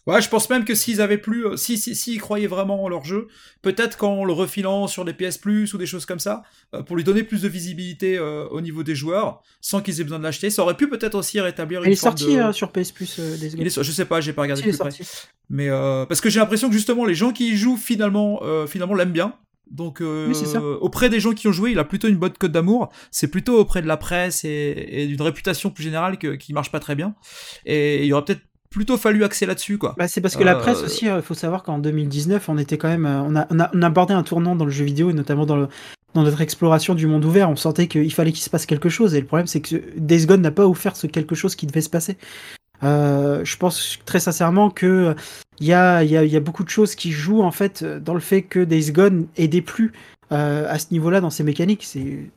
Ouais, 0.06 0.20
je 0.20 0.28
pense 0.28 0.50
même 0.50 0.64
que 0.64 0.74
s'ils 0.74 1.00
avaient 1.00 1.16
plus, 1.18 1.46
euh, 1.46 1.56
si, 1.56 1.78
si, 1.78 1.94
s'ils 1.94 2.20
croyaient 2.20 2.48
vraiment 2.48 2.82
en 2.82 2.88
leur 2.88 3.04
jeu, 3.04 3.28
peut-être 3.62 3.96
qu'en 3.96 4.24
le 4.24 4.32
refilant 4.32 4.88
sur 4.88 5.04
des 5.04 5.12
PS 5.12 5.38
Plus 5.38 5.72
ou 5.74 5.78
des 5.78 5.86
choses 5.86 6.06
comme 6.06 6.18
ça, 6.18 6.42
euh, 6.74 6.82
pour 6.82 6.96
lui 6.96 7.04
donner 7.04 7.22
plus 7.22 7.42
de 7.42 7.48
visibilité 7.48 8.18
euh, 8.18 8.46
au 8.48 8.60
niveau 8.60 8.82
des 8.82 8.96
joueurs, 8.96 9.42
sans 9.60 9.80
qu'ils 9.80 10.00
aient 10.00 10.04
besoin 10.04 10.18
de 10.18 10.24
l'acheter, 10.24 10.50
ça 10.50 10.62
aurait 10.62 10.76
pu 10.76 10.88
peut-être 10.88 11.14
aussi 11.14 11.38
rétablir 11.40 11.82
une 11.84 11.90
Il 11.90 11.92
est 11.92 11.96
sorti 11.96 12.34
de... 12.34 12.40
euh, 12.40 12.52
sur 12.52 12.72
PS 12.72 12.90
Plus 12.90 13.20
Il 13.56 13.64
est 13.64 13.70
sur- 13.70 13.84
je 13.84 13.92
sais 13.92 14.04
pas, 14.04 14.20
j'ai 14.20 14.32
pas 14.32 14.42
regardé 14.42 14.62
plus 14.62 14.76
près. 14.76 14.90
Mais 15.50 15.68
parce 16.08 16.20
que 16.20 16.30
j'ai 16.30 16.40
l'impression 16.40 16.68
que 16.68 16.74
justement 16.74 17.04
les 17.04 17.14
gens 17.14 17.32
qui 17.32 17.50
y 17.52 17.56
jouent 17.56 17.76
finalement, 17.76 18.40
finalement 18.66 18.94
l'aiment 18.94 19.12
bien. 19.12 19.34
Donc 19.72 20.00
euh, 20.00 20.28
Oui, 20.28 20.34
c'est 20.34 20.46
ça. 20.46 20.62
auprès 20.62 21.08
des 21.08 21.18
gens 21.18 21.32
qui 21.32 21.48
ont 21.48 21.52
joué, 21.52 21.72
il 21.72 21.78
a 21.78 21.84
plutôt 21.84 22.08
une 22.08 22.16
bonne 22.16 22.32
cote 22.38 22.52
d'amour. 22.52 22.90
C'est 23.10 23.28
plutôt 23.28 23.58
auprès 23.58 23.82
de 23.82 23.86
la 23.88 23.96
presse 23.96 24.44
et, 24.44 24.86
et 24.90 25.06
d'une 25.06 25.22
réputation 25.22 25.70
plus 25.70 25.82
générale 25.82 26.18
que, 26.18 26.34
qui 26.36 26.52
marche 26.52 26.70
pas 26.70 26.78
très 26.80 26.94
bien. 26.94 27.14
Et 27.66 28.00
il 28.02 28.06
y 28.06 28.12
aurait 28.12 28.24
peut-être 28.24 28.42
plutôt 28.70 28.96
fallu 28.96 29.22
axer 29.24 29.44
là-dessus 29.46 29.78
quoi. 29.78 29.94
Bah, 29.98 30.08
c'est 30.08 30.20
parce 30.20 30.36
que 30.36 30.44
la 30.44 30.56
Euh, 30.56 30.60
presse 30.60 30.82
aussi, 30.82 31.06
il 31.06 31.22
faut 31.22 31.34
savoir 31.34 31.62
qu'en 31.62 31.78
2019, 31.78 32.48
on 32.48 32.56
était 32.58 32.78
quand 32.78 32.88
même, 32.88 33.06
euh, 33.06 33.20
on 33.22 33.34
a, 33.36 33.46
on 33.50 33.60
a, 33.60 33.70
on 33.74 33.82
a 33.82 33.86
abordé 33.86 34.14
un 34.14 34.22
tournant 34.22 34.56
dans 34.56 34.64
le 34.64 34.70
jeu 34.70 34.84
vidéo 34.84 35.10
et 35.10 35.12
notamment 35.12 35.44
dans, 35.46 35.56
le, 35.56 35.68
dans 36.14 36.22
notre 36.22 36.40
exploration 36.40 36.94
du 36.94 37.06
monde 37.06 37.24
ouvert. 37.24 37.50
On 37.50 37.56
sentait 37.56 37.86
qu'il 37.86 38.12
fallait 38.12 38.32
qu'il 38.32 38.42
se 38.42 38.50
passe 38.50 38.64
quelque 38.66 38.88
chose 38.88 39.14
et 39.14 39.20
le 39.20 39.26
problème 39.26 39.46
c'est 39.46 39.60
que 39.60 39.76
Days 39.98 40.26
Gone 40.26 40.40
n'a 40.42 40.50
pas 40.50 40.66
offert 40.66 40.96
ce 40.96 41.06
quelque 41.06 41.34
chose 41.34 41.54
qui 41.54 41.66
devait 41.66 41.80
se 41.82 41.90
passer. 41.90 42.16
Euh, 42.84 43.44
je 43.44 43.56
pense 43.56 43.98
très 44.04 44.20
sincèrement 44.20 44.70
que 44.70 45.14
il 45.60 45.66
y 45.66 45.72
a, 45.72 46.02
il 46.02 46.10
y, 46.10 46.16
a, 46.16 46.24
il 46.24 46.30
y 46.32 46.36
a 46.36 46.40
beaucoup 46.40 46.64
de 46.64 46.68
choses 46.68 46.94
qui 46.96 47.12
jouent 47.12 47.42
en 47.42 47.52
fait 47.52 47.84
dans 47.84 48.14
le 48.14 48.20
fait 48.20 48.42
que 48.42 48.58
Days 48.64 48.90
Gone 48.90 49.26
ait 49.36 49.46
déplu 49.48 49.92
euh, 50.32 50.66
à 50.68 50.78
ce 50.78 50.86
niveau-là 50.90 51.20
dans 51.20 51.30
ses 51.30 51.44
mécaniques. 51.44 51.84
C'est 51.84 52.30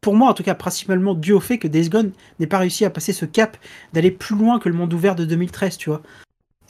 pour 0.00 0.14
moi 0.14 0.30
en 0.30 0.34
tout 0.34 0.42
cas 0.42 0.54
principalement 0.54 1.14
dû 1.14 1.32
au 1.32 1.40
fait 1.40 1.58
que 1.58 1.66
Days 1.68 1.88
Gone 1.88 2.12
n'ait 2.38 2.46
pas 2.46 2.58
réussi 2.58 2.84
à 2.84 2.90
passer 2.90 3.12
ce 3.12 3.24
cap 3.24 3.56
d'aller 3.92 4.10
plus 4.10 4.36
loin 4.36 4.58
que 4.58 4.68
le 4.68 4.74
monde 4.74 4.92
ouvert 4.94 5.14
de 5.16 5.24
2013, 5.24 5.76
tu 5.76 5.90
vois. 5.90 6.02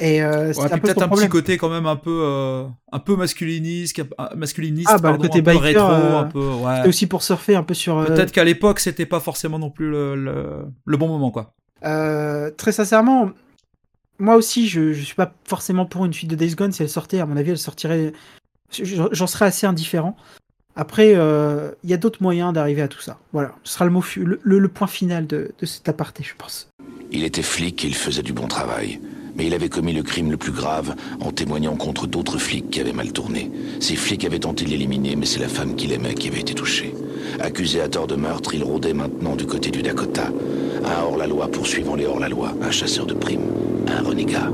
Et 0.00 0.22
euh, 0.22 0.52
Ouais, 0.54 0.72
un 0.72 0.78
peut-être 0.78 1.02
un 1.02 1.06
problème. 1.06 1.28
petit 1.28 1.32
côté 1.32 1.56
quand 1.56 1.68
même 1.70 1.86
un 1.86 1.94
peu 1.96 2.22
euh, 2.24 2.64
un 2.90 2.98
peu 2.98 3.14
masculiniste, 3.14 3.98
euh, 4.00 4.04
masculiniste 4.36 4.88
Ah, 4.90 4.98
bah, 4.98 5.10
pardon, 5.10 5.22
côté 5.22 5.38
un 5.38 5.42
peu 5.42 5.50
biker, 5.52 5.62
rétro, 5.62 5.82
euh, 5.92 6.18
un 6.20 6.24
peu 6.24 6.48
ouais. 6.48 6.84
Et 6.84 6.88
aussi 6.88 7.06
pour 7.06 7.22
surfer 7.22 7.54
un 7.54 7.62
peu 7.62 7.74
sur. 7.74 7.98
euh, 7.98 8.06
Peut-être 8.06 8.32
qu'à 8.32 8.42
l'époque 8.44 8.80
c'était 8.80 9.06
pas 9.06 9.20
forcément 9.20 9.58
non 9.58 9.70
plus 9.70 9.88
le, 9.90 10.16
le, 10.16 10.64
le 10.84 10.96
bon 10.96 11.06
moment 11.08 11.30
quoi. 11.30 11.52
Euh, 11.84 12.50
très 12.50 12.72
sincèrement, 12.72 13.30
moi 14.18 14.36
aussi, 14.36 14.68
je, 14.68 14.92
je 14.92 15.02
suis 15.02 15.14
pas 15.14 15.34
forcément 15.44 15.86
pour 15.86 16.04
une 16.04 16.12
suite 16.12 16.30
de 16.30 16.36
Days 16.36 16.54
Gone. 16.54 16.72
Si 16.72 16.82
elle 16.82 16.88
sortait, 16.88 17.20
à 17.20 17.26
mon 17.26 17.36
avis, 17.36 17.50
elle 17.50 17.58
sortirait. 17.58 18.12
J'en 18.72 19.26
serais 19.26 19.46
assez 19.46 19.66
indifférent. 19.66 20.16
Après, 20.76 21.12
euh, 21.14 21.70
il 21.84 21.90
y 21.90 21.94
a 21.94 21.96
d'autres 21.96 22.22
moyens 22.22 22.52
d'arriver 22.52 22.82
à 22.82 22.88
tout 22.88 23.00
ça. 23.00 23.18
Voilà, 23.32 23.54
ce 23.62 23.74
sera 23.74 23.84
le- 23.84 24.40
le 24.42 24.68
point 24.68 24.88
final 24.88 25.26
de, 25.26 25.52
de 25.58 25.66
cet 25.66 25.88
aparté, 25.88 26.24
je 26.24 26.34
pense. 26.36 26.68
Il 27.12 27.22
était 27.22 27.42
flic 27.42 27.84
et 27.84 27.88
il 27.88 27.94
faisait 27.94 28.22
du 28.22 28.32
bon 28.32 28.48
travail. 28.48 29.00
Mais 29.36 29.46
il 29.46 29.54
avait 29.54 29.68
commis 29.68 29.92
le 29.92 30.02
crime 30.02 30.30
le 30.30 30.36
plus 30.36 30.52
grave 30.52 30.94
en 31.20 31.32
témoignant 31.32 31.76
contre 31.76 32.06
d'autres 32.06 32.38
flics 32.38 32.70
qui 32.70 32.80
avaient 32.80 32.92
mal 32.92 33.12
tourné. 33.12 33.50
Ces 33.80 33.96
flics 33.96 34.24
avaient 34.24 34.38
tenté 34.38 34.64
de 34.64 34.70
l'éliminer, 34.70 35.16
mais 35.16 35.26
c'est 35.26 35.40
la 35.40 35.48
femme 35.48 35.74
qu'il 35.74 35.92
aimait 35.92 36.14
qui 36.14 36.28
avait 36.28 36.40
été 36.40 36.54
touchée. 36.54 36.94
Accusé 37.40 37.80
à 37.80 37.88
tort 37.88 38.06
de 38.06 38.16
meurtre, 38.16 38.54
il 38.54 38.62
rôdait 38.62 38.94
maintenant 38.94 39.36
du 39.36 39.46
côté 39.46 39.70
du 39.70 39.82
Dakota. 39.82 40.28
Un 40.84 41.02
hors-la-loi 41.04 41.48
poursuivant 41.48 41.94
les 41.94 42.06
hors-la-loi, 42.06 42.54
un 42.62 42.70
chasseur 42.70 43.06
de 43.06 43.14
primes, 43.14 43.46
un 43.88 44.02
renégat. 44.02 44.50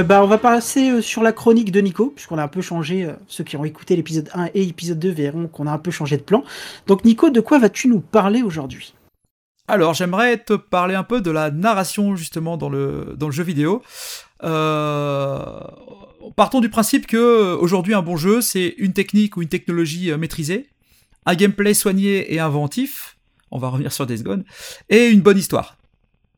Euh, 0.00 0.02
bah, 0.02 0.22
on 0.22 0.26
va 0.26 0.38
passer 0.38 0.90
euh, 0.90 1.02
sur 1.02 1.22
la 1.22 1.32
chronique 1.32 1.70
de 1.70 1.80
Nico, 1.80 2.12
puisqu'on 2.14 2.38
a 2.38 2.42
un 2.42 2.48
peu 2.48 2.62
changé. 2.62 3.04
euh, 3.04 3.12
ceux 3.26 3.44
qui 3.44 3.56
ont 3.56 3.64
écouté 3.64 3.96
l'épisode 3.96 4.30
1 4.34 4.50
et 4.54 4.64
l'épisode 4.64 4.98
2 4.98 5.10
verront 5.10 5.46
qu'on 5.46 5.66
a 5.66 5.72
un 5.72 5.78
peu 5.78 5.90
changé 5.90 6.16
de 6.16 6.22
plan. 6.22 6.42
Donc, 6.86 7.04
Nico, 7.04 7.30
de 7.30 7.40
quoi 7.40 7.58
vas-tu 7.58 7.88
nous 7.88 8.00
parler 8.00 8.42
aujourd'hui? 8.42 8.94
Alors, 9.68 9.94
j'aimerais 9.94 10.38
te 10.38 10.54
parler 10.54 10.94
un 10.94 11.04
peu 11.04 11.20
de 11.20 11.30
la 11.30 11.50
narration 11.50 12.16
justement 12.16 12.56
dans 12.56 12.70
le, 12.70 13.16
jeu 13.30 13.44
vidéo. 13.44 13.82
Partons 16.36 16.60
du 16.60 16.70
principe 16.70 17.06
que 17.06 17.54
aujourd'hui 17.56 17.94
un 17.94 18.02
bon 18.02 18.16
jeu, 18.16 18.40
c'est 18.40 18.74
une 18.78 18.92
technique 18.92 19.36
ou 19.36 19.42
une 19.42 19.48
technologie 19.48 20.12
maîtrisée, 20.16 20.68
un 21.26 21.34
gameplay 21.34 21.74
soigné 21.74 22.34
et 22.34 22.40
inventif. 22.40 23.16
On 23.52 23.58
va 23.58 23.68
revenir 23.68 23.92
sur 23.92 24.06
Days 24.06 24.22
Gone 24.22 24.44
et 24.88 25.08
une 25.08 25.20
bonne 25.20 25.38
histoire. 25.38 25.79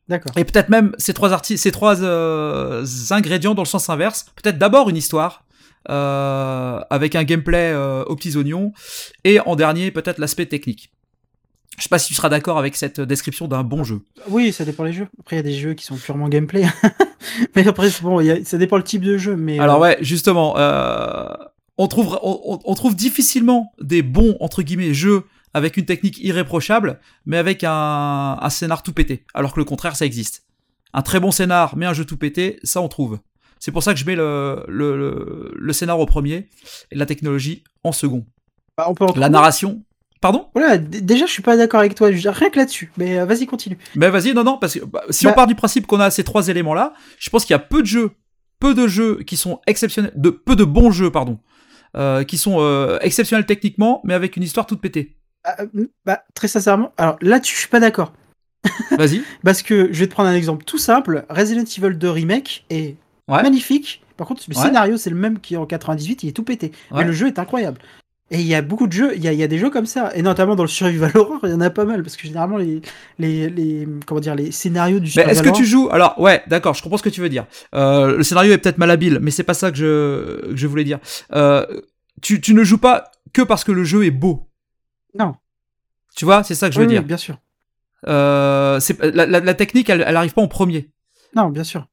D'accord. 0.09 0.33
Et 0.37 0.43
peut-être 0.43 0.69
même 0.69 0.93
ces 0.97 1.13
trois 1.13 1.41
ces 1.43 1.71
trois 1.71 2.01
euh, 2.01 2.85
ingrédients 3.11 3.55
dans 3.55 3.61
le 3.61 3.67
sens 3.67 3.89
inverse. 3.89 4.25
Peut-être 4.41 4.57
d'abord 4.57 4.89
une 4.89 4.97
histoire 4.97 5.45
euh, 5.89 6.79
avec 6.89 7.15
un 7.15 7.23
gameplay 7.23 7.71
euh, 7.73 8.03
aux 8.05 8.15
petits 8.15 8.35
oignons 8.35 8.73
et 9.23 9.39
en 9.39 9.55
dernier 9.55 9.91
peut-être 9.91 10.17
l'aspect 10.19 10.45
technique. 10.45 10.91
Je 11.77 11.83
sais 11.83 11.89
pas 11.89 11.97
si 11.99 12.09
tu 12.09 12.13
seras 12.13 12.29
d'accord 12.29 12.59
avec 12.59 12.75
cette 12.75 13.01
description 13.01 13.47
d'un 13.47 13.63
bon 13.63 13.83
jeu. 13.83 14.01
Oui, 14.29 14.53
ça 14.53 14.63
dépend 14.63 14.83
des 14.83 14.93
jeux. 14.93 15.07
Après, 15.19 15.37
il 15.37 15.39
y 15.39 15.39
a 15.39 15.43
des 15.43 15.55
jeux 15.55 15.73
qui 15.73 15.85
sont 15.85 15.95
purement 15.95 16.29
gameplay. 16.29 16.65
mais 17.55 17.67
après, 17.67 17.89
bon, 18.03 18.19
il 18.19 18.27
y 18.27 18.31
a- 18.31 18.45
ça 18.45 18.57
dépend 18.59 18.77
le 18.77 18.83
type 18.83 19.01
de 19.01 19.17
jeu. 19.17 19.35
Mais 19.35 19.57
Alors 19.57 19.79
ouais, 19.79 19.97
justement, 20.01 20.53
on 21.77 21.87
trouve 21.87 22.19
on 22.21 22.75
trouve 22.75 22.95
difficilement 22.95 23.71
des 23.81 24.01
bons 24.03 24.35
entre 24.39 24.61
guillemets 24.61 24.93
jeux 24.93 25.23
avec 25.53 25.77
une 25.77 25.85
technique 25.85 26.17
irréprochable, 26.19 26.99
mais 27.25 27.37
avec 27.37 27.63
un, 27.63 28.37
un 28.41 28.49
scénar 28.49 28.83
tout 28.83 28.93
pété. 28.93 29.25
Alors 29.33 29.53
que 29.53 29.59
le 29.59 29.65
contraire, 29.65 29.95
ça 29.95 30.05
existe. 30.05 30.43
Un 30.93 31.01
très 31.01 31.19
bon 31.19 31.31
scénar, 31.31 31.75
mais 31.77 31.85
un 31.85 31.93
jeu 31.93 32.05
tout 32.05 32.17
pété, 32.17 32.59
ça 32.63 32.81
on 32.81 32.87
trouve. 32.87 33.19
C'est 33.59 33.71
pour 33.71 33.81
ça 33.83 33.93
que 33.93 33.99
je 33.99 34.05
mets 34.05 34.15
le, 34.15 34.63
le, 34.67 34.97
le, 34.97 35.53
le 35.55 35.73
scénar 35.73 35.99
au 35.99 36.05
premier 36.05 36.49
et 36.91 36.95
la 36.95 37.05
technologie 37.05 37.63
en 37.83 37.91
second. 37.91 38.25
bah, 38.77 38.85
on 38.89 38.93
peut 38.93 39.05
en 39.05 39.13
La 39.15 39.29
narration. 39.29 39.83
Pardon? 40.21 40.47
Voilà, 40.55 40.77
déjà, 40.77 41.25
je 41.25 41.31
suis 41.31 41.41
pas 41.41 41.57
d'accord 41.57 41.81
avec 41.81 41.95
toi. 41.95 42.07
Rien 42.09 42.49
que 42.49 42.57
là-dessus. 42.57 42.91
Mais 42.97 43.19
euh, 43.19 43.25
vas-y, 43.25 43.45
continue. 43.45 43.77
Mais 43.95 44.09
vas-y, 44.09 44.33
non, 44.33 44.43
non, 44.45 44.57
parce 44.57 44.75
que 44.79 44.85
bah, 44.85 45.03
si 45.09 45.25
Bah- 45.25 45.31
on 45.31 45.33
part 45.35 45.47
du 45.47 45.55
principe 45.55 45.85
qu'on 45.85 45.99
a 45.99 46.09
ces 46.11 46.23
trois 46.23 46.47
éléments-là, 46.47 46.93
je 47.19 47.29
pense 47.29 47.43
qu'il 47.43 47.53
y 47.53 47.55
a 47.55 47.59
peu 47.59 47.81
de 47.81 47.87
jeux, 47.87 48.11
peu 48.59 48.73
de 48.73 48.87
jeux 48.87 49.19
qui 49.23 49.35
sont 49.35 49.59
exceptionnels, 49.67 50.13
de 50.15 50.29
peu 50.29 50.55
de 50.55 50.63
bons 50.63 50.91
jeux, 50.91 51.11
pardon, 51.11 51.39
euh, 51.97 52.23
qui 52.23 52.37
sont 52.37 52.57
euh, 52.59 52.99
exceptionnels 53.01 53.45
techniquement, 53.45 53.99
mais 54.05 54.13
avec 54.13 54.37
une 54.37 54.43
histoire 54.43 54.65
toute 54.65 54.79
pétée. 54.79 55.17
Ah, 55.45 55.55
euh, 55.61 55.85
bah, 56.05 56.23
très 56.33 56.47
sincèrement, 56.47 56.91
alors 56.97 57.17
là-dessus, 57.21 57.55
je 57.55 57.59
suis 57.61 57.69
pas 57.69 57.79
d'accord. 57.79 58.13
Vas-y. 58.97 59.21
Parce 59.43 59.61
que 59.61 59.89
je 59.91 59.99
vais 59.99 60.07
te 60.07 60.11
prendre 60.13 60.29
un 60.29 60.35
exemple 60.35 60.63
tout 60.63 60.77
simple. 60.77 61.25
Resident 61.29 61.63
Evil 61.65 61.95
2 61.97 62.09
Remake 62.09 62.65
est 62.69 62.95
Ouais. 63.29 63.41
magnifique. 63.41 64.03
Par 64.17 64.27
contre, 64.27 64.43
le 64.49 64.55
Ouais. 64.55 64.61
scénario, 64.63 64.97
c'est 64.97 65.09
le 65.09 65.15
même 65.15 65.39
qui 65.39 65.55
en 65.57 65.65
98, 65.65 66.23
il 66.23 66.29
est 66.29 66.33
tout 66.33 66.43
pété. 66.43 66.71
Ouais. 66.91 66.99
Mais 66.99 67.03
le 67.05 67.11
jeu 67.13 67.27
est 67.27 67.39
incroyable. 67.39 67.79
Et 68.31 68.39
il 68.39 68.47
y 68.47 68.55
a 68.55 68.61
beaucoup 68.61 68.87
de 68.87 68.93
jeux, 68.93 69.11
il 69.15 69.23
y 69.23 69.27
a, 69.27 69.33
il 69.33 69.39
y 69.39 69.43
a 69.43 69.47
des 69.47 69.57
jeux 69.59 69.69
comme 69.69 69.85
ça, 69.85 70.11
et 70.15 70.21
notamment 70.21 70.55
dans 70.55 70.63
le 70.63 70.69
survival 70.69 71.11
horror, 71.15 71.39
il 71.43 71.49
y 71.49 71.53
en 71.53 71.61
a 71.61 71.69
pas 71.69 71.85
mal, 71.85 72.01
parce 72.03 72.15
que 72.15 72.23
généralement 72.25 72.57
les, 72.57 72.81
les, 73.19 73.49
les 73.49 73.87
comment 74.07 74.21
dire, 74.21 74.33
les 74.33 74.51
scénarios 74.51 74.99
du 74.99 75.05
Mais 75.05 75.09
survival 75.11 75.35
est-ce 75.35 75.43
que 75.43 75.55
tu 75.55 75.65
joues 75.65 75.89
Alors 75.91 76.19
ouais, 76.19 76.41
d'accord, 76.47 76.73
je 76.73 76.81
comprends 76.81 76.97
ce 76.97 77.03
que 77.03 77.09
tu 77.09 77.21
veux 77.21 77.29
dire. 77.29 77.45
Euh, 77.75 78.17
le 78.17 78.23
scénario 78.23 78.53
est 78.53 78.57
peut-être 78.57 78.77
malhabile, 78.77 79.19
mais 79.21 79.29
c'est 79.29 79.43
pas 79.43 79.53
ça 79.53 79.71
que 79.71 79.77
je, 79.77 80.49
que 80.51 80.55
je 80.55 80.67
voulais 80.67 80.85
dire. 80.85 80.99
Euh, 81.33 81.65
tu, 82.21 82.39
tu 82.41 82.53
ne 82.53 82.63
joues 82.63 82.77
pas 82.77 83.11
que 83.33 83.41
parce 83.41 83.63
que 83.63 83.71
le 83.73 83.83
jeu 83.83 84.05
est 84.05 84.11
beau. 84.11 84.47
Non. 85.17 85.35
Tu 86.15 86.25
vois, 86.25 86.43
c'est 86.43 86.55
ça 86.55 86.67
que 86.69 86.75
je 86.75 86.79
veux 86.79 86.85
Oui, 86.85 86.93
oui, 86.93 86.99
dire. 86.99 87.03
bien 87.07 87.17
sûr. 87.17 87.37
Euh, 88.07 88.79
c'est 88.79 89.01
la, 89.03 89.25
la, 89.25 89.39
la 89.39 89.53
technique, 89.53 89.89
elle, 89.89 90.03
elle 90.05 90.15
arrive 90.17 90.33
pas 90.33 90.41
en 90.41 90.47
premier. 90.47 90.89
Non, 91.35 91.49
bien 91.49 91.63
sûr. 91.63 91.87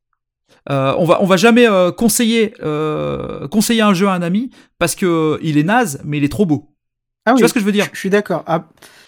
Euh, 0.68 0.94
on 0.98 1.04
va 1.06 1.22
on 1.22 1.26
va 1.26 1.36
jamais 1.38 1.66
euh, 1.68 1.90
conseiller 1.92 2.52
euh, 2.62 3.48
conseiller 3.48 3.80
un 3.82 3.94
jeu 3.94 4.08
à 4.08 4.12
un 4.12 4.20
ami 4.20 4.50
parce 4.78 4.94
que 4.94 5.38
il 5.42 5.56
est 5.56 5.62
naze 5.62 6.00
mais 6.04 6.18
il 6.18 6.24
est 6.24 6.28
trop 6.28 6.44
beau. 6.44 6.74
Ah 7.24 7.32
Tu 7.34 7.40
vois 7.40 7.48
ce 7.48 7.54
que 7.54 7.60
je 7.60 7.64
veux 7.64 7.72
dire? 7.72 7.84
je, 7.86 7.90
je 7.94 7.98
suis 7.98 8.10
d'accord. 8.10 8.42
Ah, 8.46 8.66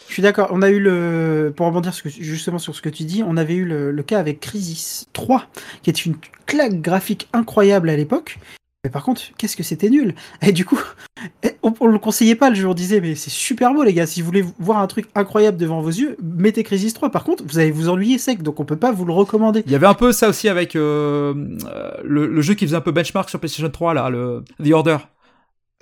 je 0.09 0.12
suis 0.14 0.23
d'accord. 0.23 0.49
On 0.52 0.62
a 0.62 0.71
eu 0.71 0.78
le, 0.81 1.52
pour 1.54 1.66
rebondir 1.66 1.92
sur 1.92 2.09
ce 2.11 2.16
que- 2.16 2.23
justement 2.25 2.59
sur 2.59 2.75
ce 2.75 2.81
que 2.81 2.88
tu 2.88 3.02
dis, 3.04 3.23
on 3.26 3.37
avait 3.37 3.54
eu 3.54 3.64
le, 3.64 3.90
le 3.90 4.02
cas 4.02 4.19
avec 4.19 4.40
Crisis 4.40 5.07
3, 5.12 5.47
qui 5.83 5.90
est 5.90 6.07
une 6.07 6.16
claque 6.47 6.81
graphique 6.81 7.28
incroyable 7.33 7.90
à 7.90 7.97
l'époque. 7.97 8.38
Mais 8.85 8.91
par 8.91 9.05
contre, 9.05 9.23
qu'est-ce 9.39 9.57
que 9.57 9.62
c'était 9.62 9.91
nul 9.91 10.15
Et 10.45 10.51
du 10.51 10.65
coup, 10.65 10.81
on, 11.62 11.73
on 11.79 11.87
le 11.87 11.99
conseillait 12.01 12.35
pas. 12.35 12.51
Le 12.51 12.57
jeu 12.57 12.67
on 12.67 12.75
disait, 12.75 13.01
mais 13.01 13.15
c'est 13.15 13.31
super 13.31 13.73
beau 13.73 13.85
les 13.85 13.95
gars. 13.95 14.07
Si 14.07 14.21
vous 14.21 14.27
voulez 14.27 14.45
voir 14.59 14.79
un 14.79 14.89
truc 14.89 15.07
incroyable 15.15 15.57
devant 15.57 15.81
vos 15.81 15.91
yeux, 15.91 16.17
mettez 16.21 16.65
Crisis 16.65 16.93
3. 16.93 17.11
Par 17.11 17.23
contre, 17.23 17.45
vous 17.47 17.59
allez 17.59 17.71
vous 17.71 17.88
ennuyer 17.88 18.18
sec, 18.18 18.42
donc 18.42 18.59
on 18.59 18.64
peut 18.64 18.77
pas 18.77 18.90
vous 18.90 19.05
le 19.05 19.12
recommander. 19.12 19.62
Il 19.66 19.73
y 19.73 19.77
avait 19.77 19.87
un 19.87 19.95
peu 19.95 20.11
ça 20.11 20.29
aussi 20.29 20.49
avec 20.49 20.75
euh, 20.75 21.33
euh, 21.66 21.92
le, 22.03 22.27
le 22.27 22.42
jeu 22.42 22.55
qui 22.55 22.66
faisait 22.66 22.77
un 22.77 22.81
peu 22.81 22.90
benchmark 22.90 23.31
sur 23.31 23.38
PlayStation 23.38 23.71
3 23.71 23.95
là, 23.95 24.11
le 24.11 24.45
The 24.62 24.73
Order. 24.73 24.99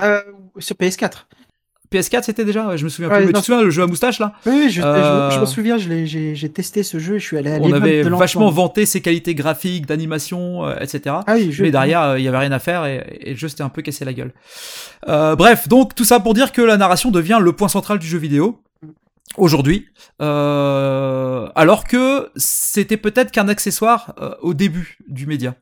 Euh, 0.03 0.21
sur 0.59 0.77
PS4. 0.77 1.27
PS4 1.93 2.23
c'était 2.23 2.45
déjà, 2.45 2.67
Ouais, 2.69 2.79
je 2.79 2.85
me 2.85 2.89
souviens 2.89 3.11
Ouais, 3.11 3.17
plus. 3.19 3.27
Mais 3.27 3.33
tu 3.33 3.41
te 3.41 3.45
souviens 3.47 3.63
le 3.63 3.71
jeu 3.71 3.83
à 3.83 3.87
moustache 3.87 4.19
là 4.21 4.33
Oui, 4.47 4.53
oui, 4.65 4.71
je, 4.71 4.81
je- 4.81 4.87
Euh, 4.87 5.31
je 5.31 5.39
m'en 5.41 5.47
souviens. 5.47 5.77
je 5.79 6.05
J'ai 6.07 6.35
j'ai 6.35 6.49
testé 6.49 6.83
ce 6.83 6.99
jeu. 6.99 7.17
et 7.17 7.19
Je 7.19 7.25
suis 7.25 7.37
allé 7.37 7.51
à 7.53 7.59
On 7.61 7.73
avait 7.73 8.05
de 8.05 8.09
vachement 8.11 8.51
vanté 8.51 8.87
ses 8.87 9.01
qualités 9.01 9.35
graphiques, 9.35 9.87
d'animation, 9.87 10.65
euh, 10.67 10.77
etc. 10.81 11.17
Ah 11.27 11.35
oui, 11.35 11.51
je- 11.53 11.63
Mais 11.63 11.71
derrière, 11.71 12.03
euh, 12.03 12.19
il 12.19 12.25
y 12.25 12.29
avait 12.29 12.39
rien 12.39 12.53
à 12.53 12.59
faire 12.59 12.87
et, 12.87 13.19
et 13.21 13.31
le 13.31 13.37
jeu 13.37 13.49
s'était 13.49 13.63
un 13.63 13.69
peu 13.69 13.83
cassé 13.83 14.05
la 14.05 14.13
gueule. 14.13 14.33
Euh, 15.09 15.35
bref, 15.37 15.67
donc 15.69 15.95
tout 15.95 16.05
ça 16.05 16.21
pour 16.21 16.35
dire 16.35 16.53
que 16.53 16.63
la 16.63 16.77
narration 16.77 17.11
devient 17.11 17.39
le 17.41 17.53
point 17.53 17.69
central 17.69 17.99
du 17.99 18.07
jeu 18.07 18.19
vidéo 18.19 18.61
aujourd'hui, 19.37 19.89
euh, 20.21 21.49
alors 21.55 21.85
que 21.85 22.31
c'était 22.37 22.97
peut-être 22.97 23.31
qu'un 23.31 23.49
accessoire 23.49 24.15
euh, 24.21 24.35
au 24.41 24.55
début 24.55 24.99
du 25.09 25.27
média. 25.27 25.55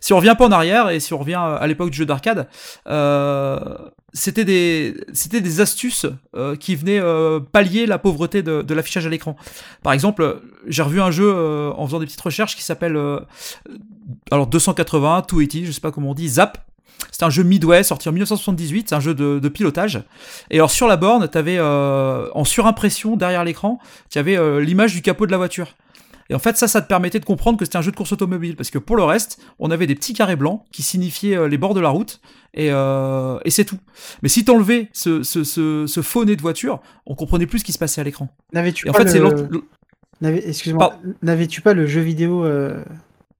Si 0.00 0.12
on 0.12 0.16
revient 0.16 0.34
pas 0.38 0.46
en 0.46 0.52
arrière 0.52 0.90
et 0.90 1.00
si 1.00 1.12
on 1.12 1.18
revient 1.18 1.34
à 1.34 1.66
l'époque 1.66 1.90
du 1.90 1.98
jeu 1.98 2.06
d'arcade, 2.06 2.48
euh, 2.88 3.58
c'était 4.16 4.44
des 4.44 5.60
astuces 5.60 6.06
euh, 6.34 6.56
qui 6.56 6.74
venaient 6.74 6.98
euh, 6.98 7.40
pallier 7.40 7.86
la 7.86 7.98
pauvreté 7.98 8.42
de, 8.42 8.74
l'affichage 8.74 9.06
à 9.06 9.10
l'écran. 9.10 9.36
Par 9.82 9.92
exemple, 9.92 10.40
j'ai 10.66 10.82
revu 10.82 11.00
un 11.00 11.10
jeu 11.10 11.30
euh, 11.32 11.70
en 11.76 11.86
faisant 11.86 11.98
des 11.98 12.06
petites 12.06 12.20
recherches 12.20 12.56
qui 12.56 12.62
s'appelle 12.62 12.96
euh, 12.96 13.20
alors 14.30 14.46
280, 14.46 15.26
280, 15.28 15.66
je 15.66 15.70
sais 15.70 15.80
pas 15.80 15.92
comment 15.92 16.10
on 16.10 16.14
dit, 16.14 16.28
Zap. 16.28 16.58
C'est 17.12 17.22
un 17.24 17.30
jeu 17.30 17.42
Midway 17.42 17.82
sorti 17.82 18.08
en 18.08 18.12
1978, 18.12 18.88
c'est 18.90 18.94
un 18.94 19.00
jeu 19.00 19.14
de, 19.14 19.38
de 19.38 19.48
pilotage. 19.48 20.02
Et 20.50 20.56
alors 20.56 20.70
sur 20.70 20.86
la 20.86 20.96
borne, 20.96 21.28
t'avais 21.28 21.56
euh, 21.58 22.28
en 22.34 22.44
surimpression 22.44 23.16
derrière 23.16 23.44
l'écran, 23.44 23.78
tu 24.10 24.18
avais 24.18 24.36
euh, 24.36 24.60
l'image 24.60 24.94
du 24.94 25.02
capot 25.02 25.26
de 25.26 25.30
la 25.30 25.36
voiture. 25.38 25.74
Et 26.28 26.34
en 26.34 26.40
fait, 26.40 26.56
ça, 26.56 26.66
ça 26.66 26.82
te 26.82 26.88
permettait 26.88 27.20
de 27.20 27.24
comprendre 27.24 27.56
que 27.56 27.64
c'était 27.64 27.76
un 27.78 27.82
jeu 27.82 27.92
de 27.92 27.96
course 27.96 28.10
automobile, 28.12 28.56
parce 28.56 28.70
que 28.70 28.78
pour 28.78 28.96
le 28.96 29.04
reste, 29.04 29.40
on 29.60 29.70
avait 29.70 29.86
des 29.86 29.94
petits 29.94 30.12
carrés 30.12 30.34
blancs 30.34 30.62
qui 30.72 30.82
signifiaient 30.82 31.36
euh, 31.36 31.46
les 31.48 31.56
bords 31.56 31.72
de 31.74 31.80
la 31.80 31.88
route, 31.90 32.20
et, 32.52 32.68
euh, 32.72 33.38
et 33.44 33.50
c'est 33.50 33.64
tout. 33.64 33.78
Mais 34.22 34.28
si 34.28 34.44
t'enlevais 34.44 34.88
ce, 34.92 35.22
ce, 35.22 35.44
ce, 35.44 35.86
ce 35.86 36.02
faux 36.02 36.24
nez 36.24 36.34
de 36.34 36.42
voiture, 36.42 36.80
on 37.06 37.14
comprenait 37.14 37.46
plus 37.46 37.60
ce 37.60 37.64
qui 37.64 37.72
se 37.72 37.78
passait 37.78 38.00
à 38.00 38.04
l'écran. 38.04 38.28
N'avais-tu 38.52 38.88
en 38.88 38.92
pas 38.92 38.98
fait, 39.06 39.18
le- 39.20 39.46
l'ent- 39.50 39.60
N'avais- 40.20 40.48
Excuse-moi, 40.48 40.98
n'avais-tu 41.22 41.60
pas 41.60 41.74
le 41.74 41.86
jeu 41.86 42.00
vidéo 42.00 42.44
euh, 42.44 42.82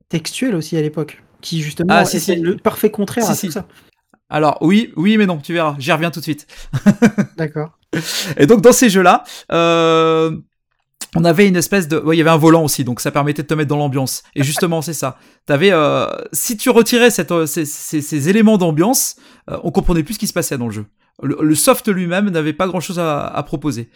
textuel 0.08 0.54
aussi 0.54 0.76
à 0.76 0.82
l'époque? 0.82 1.22
Qui 1.40 1.62
justement 1.62 1.94
Ah, 1.94 2.04
si, 2.04 2.18
si. 2.20 2.36
le 2.36 2.56
parfait 2.56 2.90
contraire 2.90 3.24
Si, 3.24 3.30
à 3.30 3.34
si. 3.34 3.46
tout 3.46 3.52
ça. 3.52 3.66
Alors 4.28 4.58
oui, 4.60 4.92
oui, 4.96 5.16
mais 5.18 5.26
non, 5.26 5.38
tu 5.38 5.52
verras, 5.52 5.76
j'y 5.78 5.92
reviens 5.92 6.10
tout 6.10 6.18
de 6.20 6.24
suite. 6.24 6.46
D'accord. 7.36 7.78
Et 8.36 8.46
donc 8.46 8.60
dans 8.60 8.72
ces 8.72 8.88
jeux-là, 8.90 9.22
euh, 9.52 10.36
on 11.14 11.24
avait 11.24 11.46
une 11.46 11.56
espèce 11.56 11.86
de, 11.88 11.98
ouais, 11.98 12.16
il 12.16 12.18
y 12.18 12.20
avait 12.22 12.30
un 12.30 12.36
volant 12.36 12.64
aussi, 12.64 12.82
donc 12.82 13.00
ça 13.00 13.10
permettait 13.12 13.42
de 13.42 13.46
te 13.46 13.54
mettre 13.54 13.68
dans 13.68 13.76
l'ambiance. 13.76 14.22
Et 14.34 14.42
justement, 14.42 14.82
c'est 14.82 14.92
ça. 14.94 15.16
T'avais, 15.46 15.70
euh, 15.72 16.06
si 16.32 16.56
tu 16.56 16.70
retirais 16.70 17.10
cette, 17.10 17.30
euh, 17.30 17.46
ces, 17.46 17.64
ces- 17.64 18.02
ces 18.02 18.28
éléments 18.28 18.58
d'ambiance, 18.58 19.16
on 19.62 19.70
comprenait 19.70 20.02
plus 20.02 20.14
ce 20.14 20.18
qui 20.18 20.26
se 20.26 20.32
passait 20.32 20.58
dans 20.58 20.66
le 20.66 20.72
jeu. 20.72 20.86
Le, 21.22 21.54
soft 21.54 21.88
lui-même 21.88 22.28
n'avait 22.28 22.52
pas 22.52 22.66
grand-chose 22.66 22.98
à, 22.98 23.26
à 23.26 23.42
proposer. 23.42 23.88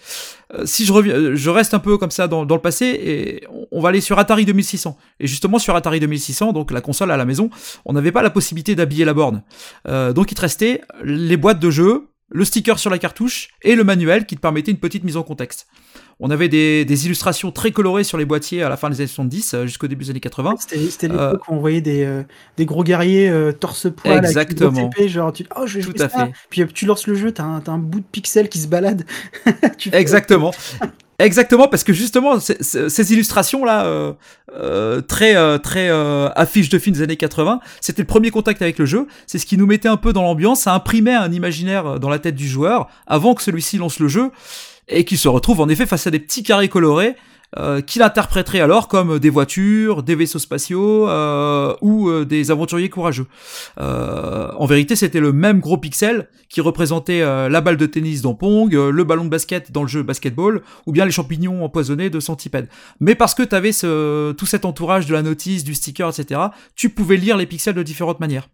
Euh, 0.55 0.65
si 0.65 0.87
je 0.87 0.93
reviens, 0.93 1.15
euh, 1.15 1.37
je 1.37 1.51
reste 1.51 1.75
un 1.75 1.79
peu 1.79 1.99
comme 1.99 2.11
ça 2.11 2.29
dans, 2.29 2.45
le 2.45 2.59
passé 2.59 2.87
et 2.87 3.47
on, 3.71 3.83
va 3.83 3.91
aller 3.91 4.01
sur 4.01 4.19
Atari 4.19 4.47
2600. 4.47 4.97
Et 5.21 5.27
justement 5.27 5.59
sur 5.59 5.77
Atari 5.77 6.01
2600, 6.01 6.55
donc 6.55 6.71
la 6.71 6.81
console 6.81 7.11
à 7.11 7.19
la 7.19 7.27
maison, 7.27 7.51
on 7.85 7.93
n'avait 7.93 8.13
pas 8.13 8.23
la 8.23 8.31
possibilité 8.31 8.75
d'habiller 8.75 9.05
la 9.05 9.13
borne. 9.13 9.43
Euh, 9.87 10.15
donc 10.15 10.33
il 10.33 10.35
te 10.35 10.41
restait 10.41 10.81
les 11.05 11.37
boîtes 11.37 11.61
de 11.61 11.71
jeux, 11.71 12.09
le 12.31 12.45
sticker 12.45 12.79
sur 12.79 12.91
la 12.91 12.99
cartouche 12.99 13.51
et 13.63 13.75
le 13.75 13.85
manuel 13.85 14.25
qui 14.25 14.37
te 14.37 14.41
permettait 14.41 14.71
une 14.71 14.79
petite 14.79 15.05
mise 15.05 15.19
en 15.19 15.23
contexte. 15.23 15.67
On 16.23 16.31
avait 16.31 16.49
des, 16.49 16.85
des 16.85 17.07
illustrations 17.07 17.51
très 17.51 17.71
colorées 17.73 18.05
sur 18.05 18.19
les 18.19 18.27
boîtiers 18.27 18.63
à 18.63 18.69
la 18.69 18.77
fin 18.77 18.91
des 18.91 18.97
années 19.01 19.07
70 19.07 19.55
euh, 19.55 19.67
jusqu'au 19.67 19.89
début 19.89 20.05
des 20.05 20.11
années 20.11 20.21
80. 20.21 20.55
C'était 20.59 20.79
c'était 20.91 21.11
Euh, 21.11 21.33
l'époque 21.33 21.49
où 21.49 21.55
on 21.55 21.61
voyait 21.61 21.81
des, 21.81 22.05
euh, 22.05 22.23
des 22.59 22.67
gros 22.67 22.85
guerriers 22.85 23.29
euh, 23.31 23.53
avec 23.65 24.05
une 24.05 24.13
Exactement. 24.27 24.91
épée, 24.95 25.09
genre 25.09 25.33
tu, 25.33 25.47
oh, 25.57 25.67
je 25.67 25.79
vais 25.79 25.85
Tout 25.85 25.95
à 26.03 26.09
ça. 26.11 26.27
fait. 26.27 26.33
Puis 26.51 26.67
tu 26.75 26.85
lances 26.87 27.07
le 27.07 27.15
jeu, 27.15 27.33
t'as 27.33 27.45
un, 27.45 27.61
t'as 27.61 27.73
un 27.73 27.79
bout 27.79 28.01
de 28.01 28.05
pixel 28.05 28.49
qui 28.51 28.59
se 28.59 28.67
balade. 28.69 29.05
Tu 29.79 29.89
Exactement. 29.95 30.53
Exactement, 31.19 31.69
parce 31.69 31.85
que 31.85 31.93
justement, 31.93 32.41
c'est- 32.41 32.63
ces 32.89 33.13
illustrations-là, 33.13 33.85
euh, 33.85 34.13
euh, 34.55 35.03
très, 35.03 35.37
euh, 35.37 35.59
très 35.59 35.91
euh, 35.91 36.31
affiches 36.35 36.71
de 36.71 36.79
films 36.79 36.97
des 36.97 37.03
années 37.03 37.17
80, 37.19 37.61
c'était 37.83 38.01
le 38.01 38.07
premier 38.07 38.31
contact 38.31 38.63
avec 38.63 38.79
le 38.79 38.87
jeu. 38.87 39.07
C'est 39.27 39.37
ce 39.39 39.45
qui 39.45 39.59
nous 39.59 39.67
mettait 39.67 39.89
un 39.89 39.99
peu 39.99 40.15
dans 40.15 40.23
l'ambiance, 40.23 40.63
ça 40.63 40.73
imprimait 40.75 41.13
un 41.15 41.31
imaginaire 41.31 42.01
dans 42.01 42.09
la 42.09 42.19
tête 42.19 42.37
du 42.37 42.49
joueur 42.49 42.89
avant 43.07 43.35
que 43.35 43.43
celui-ci 43.43 43.77
lance 43.77 43.99
le 44.01 44.09
jeu 44.09 44.31
et 44.91 45.05
qu'il 45.05 45.19
se 45.19 45.29
retrouve 45.29 45.61
en 45.61 45.69
effet 45.69 45.87
face 45.87 46.07
à 46.07 46.11
des 46.11 46.19
petits 46.19 46.43
carrés 46.43 46.69
colorés 46.69 47.17
euh, 47.59 47.81
qu'il 47.81 48.03
interpréterait 48.03 48.61
alors 48.61 48.87
comme 48.87 49.19
des 49.19 49.31
voitures, 49.31 50.05
des 50.05 50.15
vaisseaux 50.15 50.39
spatiaux 50.39 51.09
euh, 51.09 51.75
ou 51.81 52.09
euh, 52.09 52.25
des 52.25 52.53
aventuriers 52.53 52.89
courageux. 52.89 53.27
En 53.77 54.67
vérité, 54.67 54.95
c'était 54.95 55.19
le 55.19 55.33
même 55.33 55.59
gros 55.59 55.77
pixel 55.77 56.29
qui 56.49 56.61
représentait 56.61 57.21
la 57.21 57.61
balle 57.61 57.77
de 57.77 57.87
tennis 57.87 58.23
dans 58.23 58.35
Pong, 58.35 58.73
le 58.73 59.05
ballon 59.05 59.25
de 59.25 59.31
basket 59.31 59.73
dans 59.73 59.83
le 59.83 59.89
jeu 59.89 60.03
basketball, 60.03 60.63
ou 60.87 60.93
bien 60.93 61.05
les 61.05 61.11
champignons 61.11 61.65
empoisonnés 61.65 62.11
de 62.11 62.21
Centipede. 62.21 62.69
Mais 63.01 63.15
parce 63.15 63.35
que 63.35 63.43
tu 63.43 63.55
avais 63.55 63.73
ce, 63.73 64.33
tout 64.33 64.47
cet 64.47 64.65
entourage 64.65 65.07
de 65.07 65.15
la 65.15 65.23
notice, 65.23 65.65
du 65.65 65.75
sticker, 65.75 66.09
etc., 66.09 66.41
tu 66.77 66.91
pouvais 66.91 67.17
lire 67.17 67.37
les 67.37 67.47
pixels 67.47 67.75
de 67.75 67.83
différentes 67.83 68.21
manières. 68.21 68.49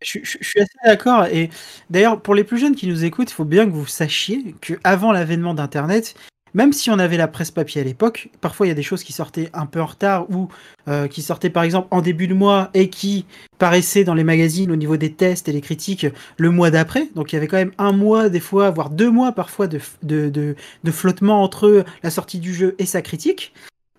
Je, 0.00 0.20
suis 0.22 0.60
assez 0.60 0.78
d'accord. 0.84 1.26
Et 1.26 1.50
d'ailleurs, 1.90 2.20
pour 2.20 2.34
les 2.34 2.44
plus 2.44 2.58
jeunes 2.58 2.76
qui 2.76 2.86
nous 2.86 3.04
écoutent, 3.04 3.30
il 3.30 3.34
faut 3.34 3.44
bien 3.44 3.66
que 3.66 3.72
vous 3.72 3.86
sachiez 3.86 4.54
qu'avant 4.60 5.10
l'avènement 5.10 5.54
d'Internet, 5.54 6.14
même 6.54 6.72
si 6.72 6.90
on 6.90 6.98
avait 6.98 7.16
la 7.16 7.28
presse 7.28 7.50
papier 7.50 7.80
à 7.80 7.84
l'époque, 7.84 8.30
parfois 8.40 8.66
il 8.66 8.68
y 8.70 8.72
a 8.72 8.76
des 8.76 8.82
choses 8.82 9.02
qui 9.02 9.12
sortaient 9.12 9.50
un 9.52 9.66
peu 9.66 9.80
en 9.80 9.86
retard 9.86 10.30
ou 10.30 10.48
euh, 10.88 11.06
qui 11.08 11.20
sortaient 11.20 11.50
par 11.50 11.62
exemple 11.62 11.88
en 11.90 12.00
début 12.00 12.26
de 12.26 12.34
mois 12.34 12.70
et 12.74 12.88
qui 12.88 13.26
paraissaient 13.58 14.04
dans 14.04 14.14
les 14.14 14.24
magazines 14.24 14.70
au 14.70 14.76
niveau 14.76 14.96
des 14.96 15.12
tests 15.12 15.48
et 15.48 15.52
des 15.52 15.60
critiques 15.60 16.06
le 16.36 16.50
mois 16.50 16.70
d'après. 16.70 17.08
Donc 17.14 17.32
il 17.32 17.36
y 17.36 17.38
avait 17.38 17.48
quand 17.48 17.56
même 17.56 17.72
un 17.78 17.92
mois, 17.92 18.28
des 18.28 18.40
fois, 18.40 18.70
voire 18.70 18.90
deux 18.90 19.10
mois 19.10 19.32
parfois 19.32 19.66
de, 19.66 20.54
flottement 20.90 21.42
entre 21.42 21.84
la 22.02 22.10
sortie 22.10 22.38
du 22.38 22.54
jeu 22.54 22.76
et 22.78 22.86
sa 22.86 23.02
critique. 23.02 23.52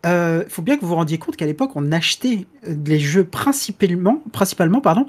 Il 0.06 0.46
faut 0.48 0.62
bien 0.62 0.78
que 0.78 0.82
vous 0.82 0.88
vous 0.88 0.96
rendiez 0.96 1.18
compte 1.18 1.36
qu'à 1.36 1.46
l'époque, 1.46 1.72
on 1.76 1.92
achetait 1.92 2.48
euh, 2.66 2.76
les 2.86 3.00
jeux 3.00 3.26
principalement, 3.26 4.24
principalement 4.32 4.80
pardon, 4.80 5.06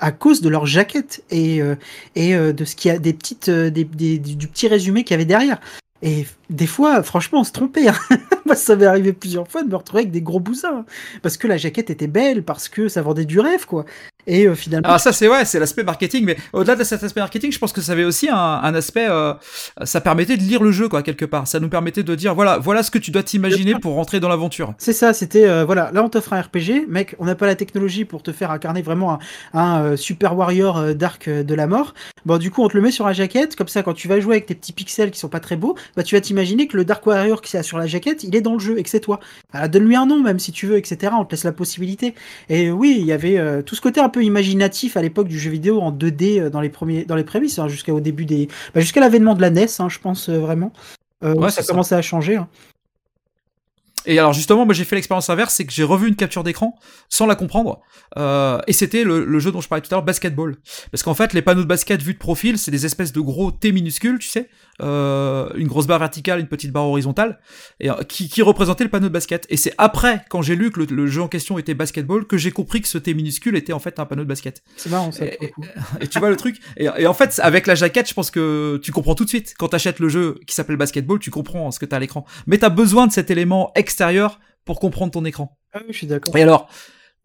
à 0.00 0.12
cause 0.12 0.40
de 0.40 0.48
leur 0.48 0.66
jaquette 0.66 1.22
et, 1.30 1.60
euh, 1.62 1.74
et 2.14 2.34
euh, 2.34 2.52
de 2.52 2.64
ce 2.64 2.76
qu'il 2.76 2.90
y 2.90 2.94
a 2.94 2.98
des 2.98 3.12
petites 3.12 3.48
euh, 3.48 3.70
des, 3.70 3.84
des- 3.84 4.18
du 4.18 4.48
petit 4.48 4.68
résumé 4.68 5.04
qu'il 5.04 5.12
y 5.14 5.16
avait 5.16 5.24
derrière. 5.24 5.60
Et 6.00 6.26
des 6.48 6.68
fois, 6.68 7.02
franchement, 7.02 7.40
on 7.40 7.44
se 7.44 7.50
trompait. 7.52 7.88
hein. 7.88 7.94
Ça 8.54 8.76
m'est 8.76 8.86
arrivé 8.86 9.12
plusieurs 9.12 9.48
fois 9.48 9.62
de 9.64 9.68
me 9.68 9.74
retrouver 9.76 10.02
avec 10.02 10.12
des 10.12 10.20
gros 10.22 10.38
boussins. 10.40 10.78
hein. 10.78 10.84
Parce 11.22 11.36
que 11.36 11.48
la 11.48 11.56
jaquette 11.56 11.90
était 11.90 12.06
belle, 12.06 12.44
parce 12.44 12.68
que 12.68 12.88
ça 12.88 13.02
vendait 13.02 13.24
du 13.24 13.40
rêve, 13.40 13.66
quoi. 13.66 13.84
Et 14.28 14.46
euh, 14.46 14.54
finalement, 14.54 14.86
Alors 14.86 15.00
ça 15.00 15.12
c'est 15.12 15.26
ouais, 15.26 15.46
c'est 15.46 15.58
l'aspect 15.58 15.82
marketing, 15.82 16.24
mais 16.26 16.36
au-delà 16.52 16.76
de 16.76 16.84
cet 16.84 17.02
aspect 17.02 17.20
marketing, 17.20 17.50
je 17.50 17.58
pense 17.58 17.72
que 17.72 17.80
ça 17.80 17.92
avait 17.92 18.04
aussi 18.04 18.28
un, 18.28 18.36
un 18.36 18.74
aspect, 18.74 19.06
euh, 19.08 19.32
ça 19.84 20.02
permettait 20.02 20.36
de 20.36 20.42
lire 20.42 20.62
le 20.62 20.70
jeu 20.70 20.88
quoi 20.88 21.02
quelque 21.02 21.24
part. 21.24 21.48
Ça 21.48 21.60
nous 21.60 21.70
permettait 21.70 22.02
de 22.02 22.14
dire 22.14 22.34
voilà, 22.34 22.58
voilà 22.58 22.82
ce 22.82 22.90
que 22.90 22.98
tu 22.98 23.10
dois 23.10 23.22
t'imaginer 23.22 23.74
pour 23.80 23.94
rentrer 23.94 24.20
dans 24.20 24.28
l'aventure. 24.28 24.74
C'est 24.76 24.92
ça, 24.92 25.14
c'était 25.14 25.48
euh, 25.48 25.64
voilà, 25.64 25.90
là 25.94 26.04
on 26.04 26.10
t'offre 26.10 26.34
un 26.34 26.42
RPG, 26.42 26.86
mec, 26.88 27.16
on 27.18 27.24
n'a 27.24 27.34
pas 27.34 27.46
la 27.46 27.54
technologie 27.54 28.04
pour 28.04 28.22
te 28.22 28.30
faire 28.30 28.50
incarner 28.50 28.82
vraiment 28.82 29.18
un, 29.54 29.58
un, 29.58 29.96
super 29.96 30.36
warrior 30.36 30.94
dark 30.94 31.30
de 31.30 31.54
la 31.54 31.66
mort. 31.66 31.94
Bon, 32.26 32.36
du 32.36 32.50
coup, 32.50 32.62
on 32.62 32.68
te 32.68 32.76
le 32.76 32.82
met 32.82 32.90
sur 32.90 33.06
la 33.06 33.14
jaquette, 33.14 33.56
comme 33.56 33.68
ça, 33.68 33.82
quand 33.82 33.94
tu 33.94 34.08
vas 34.08 34.20
jouer 34.20 34.34
avec 34.34 34.46
tes 34.46 34.54
petits 34.54 34.74
pixels 34.74 35.10
qui 35.10 35.18
sont 35.18 35.30
pas 35.30 35.40
très 35.40 35.56
beaux, 35.56 35.74
bah 35.96 36.02
tu 36.02 36.14
vas 36.14 36.20
t'imaginer 36.20 36.66
que 36.68 36.76
le 36.76 36.84
dark 36.84 37.06
warrior 37.06 37.40
qui 37.40 37.56
est 37.56 37.62
sur 37.62 37.78
la 37.78 37.86
jaquette, 37.86 38.24
il 38.24 38.36
est 38.36 38.42
dans 38.42 38.52
le 38.52 38.58
jeu 38.58 38.78
et 38.78 38.82
que 38.82 38.90
c'est 38.90 39.00
toi. 39.00 39.20
Ah, 39.54 39.68
Donne-lui 39.68 39.96
un 39.96 40.04
nom, 40.04 40.20
même 40.20 40.38
si 40.38 40.52
tu 40.52 40.66
veux, 40.66 40.76
etc. 40.76 41.12
On 41.18 41.24
te 41.24 41.30
laisse 41.30 41.44
la 41.44 41.52
possibilité. 41.52 42.14
Et 42.50 42.70
oui, 42.70 42.98
il 43.00 43.06
y 43.06 43.12
avait 43.12 43.62
tout 43.62 43.74
ce 43.74 43.80
côté 43.80 44.00
un 44.00 44.10
peu 44.10 44.17
imaginatif 44.20 44.96
à 44.96 45.02
l'époque 45.02 45.28
du 45.28 45.38
jeu 45.38 45.50
vidéo 45.50 45.80
en 45.80 45.92
2D 45.92 46.40
euh, 46.40 46.50
dans 46.50 46.60
les 46.60 46.68
premiers, 46.70 47.04
dans 47.04 47.16
les 47.16 47.24
prémices, 47.24 47.58
hein, 47.58 47.68
jusqu'au 47.68 48.00
début 48.00 48.24
des, 48.26 48.48
bah, 48.74 48.80
jusqu'à 48.80 49.00
l'avènement 49.00 49.34
de 49.34 49.40
la 49.40 49.50
NES, 49.50 49.66
hein, 49.78 49.88
je 49.88 49.98
pense 49.98 50.28
euh, 50.28 50.38
vraiment. 50.38 50.72
Euh, 51.24 51.34
Ouais, 51.34 51.50
ça 51.50 51.62
commençait 51.62 51.94
à 51.96 52.02
changer. 52.02 52.36
hein. 52.36 52.48
Et 54.06 54.18
alors 54.18 54.32
justement, 54.32 54.64
moi 54.64 54.72
j'ai 54.74 54.84
fait 54.84 54.94
l'expérience 54.96 55.28
inverse, 55.28 55.54
c'est 55.54 55.66
que 55.66 55.72
j'ai 55.72 55.82
revu 55.82 56.08
une 56.08 56.14
capture 56.16 56.42
d'écran 56.42 56.74
sans 57.10 57.26
la 57.26 57.34
comprendre, 57.34 57.80
euh, 58.16 58.58
et 58.66 58.72
c'était 58.72 59.04
le, 59.04 59.24
le 59.24 59.38
jeu 59.38 59.50
dont 59.52 59.60
je 59.60 59.68
parlais 59.68 59.82
tout 59.82 59.92
à 59.92 59.96
l'heure, 59.96 60.04
basketball. 60.04 60.56
Parce 60.90 61.02
qu'en 61.02 61.14
fait, 61.14 61.34
les 61.34 61.42
panneaux 61.42 61.62
de 61.62 61.66
basket 61.68 62.00
vus 62.00 62.14
de 62.14 62.18
profil, 62.18 62.56
c'est 62.58 62.70
des 62.70 62.86
espèces 62.86 63.12
de 63.12 63.20
gros 63.20 63.50
T 63.50 63.70
minuscules, 63.72 64.18
tu 64.18 64.28
sais, 64.28 64.48
euh, 64.80 65.50
une 65.56 65.68
grosse 65.68 65.86
barre 65.86 65.98
verticale, 65.98 66.40
une 66.40 66.46
petite 66.46 66.72
barre 66.72 66.86
horizontale, 66.86 67.40
et 67.80 67.90
euh, 67.90 68.02
qui, 68.02 68.28
qui 68.28 68.42
représentait 68.42 68.84
le 68.84 68.90
panneau 68.90 69.08
de 69.08 69.12
basket. 69.12 69.46
Et 69.50 69.56
c'est 69.56 69.74
après, 69.78 70.24
quand 70.28 70.42
j'ai 70.42 70.56
lu 70.56 70.70
que 70.70 70.80
le, 70.80 70.86
le 70.86 71.06
jeu 71.06 71.22
en 71.22 71.28
question 71.28 71.58
était 71.58 71.74
basketball, 71.74 72.26
que 72.26 72.36
j'ai 72.36 72.50
compris 72.50 72.80
que 72.80 72.88
ce 72.88 72.98
T 72.98 73.14
minuscule 73.14 73.56
était 73.56 73.72
en 73.72 73.78
fait 73.78 73.98
un 73.98 74.06
panneau 74.06 74.22
de 74.22 74.28
basket. 74.28 74.62
C'est 74.76 74.90
marrant 74.90 75.12
ça. 75.12 75.24
Et-. 75.24 75.38
Et 76.00 76.08
tu 76.08 76.18
vois 76.18 76.30
le 76.30 76.36
truc? 76.36 76.60
Et, 76.76 76.88
et 76.96 77.06
en 77.06 77.14
fait, 77.14 77.40
avec 77.42 77.66
la 77.66 77.74
jaquette, 77.74 78.08
je 78.08 78.14
pense 78.14 78.30
que 78.30 78.78
tu 78.82 78.92
comprends 78.92 79.14
tout 79.14 79.24
de 79.24 79.28
suite. 79.28 79.54
Quand 79.58 79.68
t'achètes 79.68 79.98
le 79.98 80.08
jeu 80.08 80.38
qui 80.46 80.54
s'appelle 80.54 80.76
basketball, 80.76 81.18
tu 81.18 81.30
comprends 81.30 81.70
ce 81.70 81.78
que 81.78 81.86
t'as 81.86 81.96
à 81.96 82.00
l'écran. 82.00 82.24
Mais 82.46 82.58
t'as 82.58 82.68
besoin 82.68 83.06
de 83.06 83.12
cet 83.12 83.30
élément 83.30 83.72
extérieur 83.74 84.40
pour 84.64 84.80
comprendre 84.80 85.12
ton 85.12 85.24
écran. 85.24 85.58
Ah 85.72 85.80
oui, 85.80 85.92
je 85.92 85.98
suis 85.98 86.06
d'accord. 86.06 86.36
Et 86.36 86.42
alors, 86.42 86.68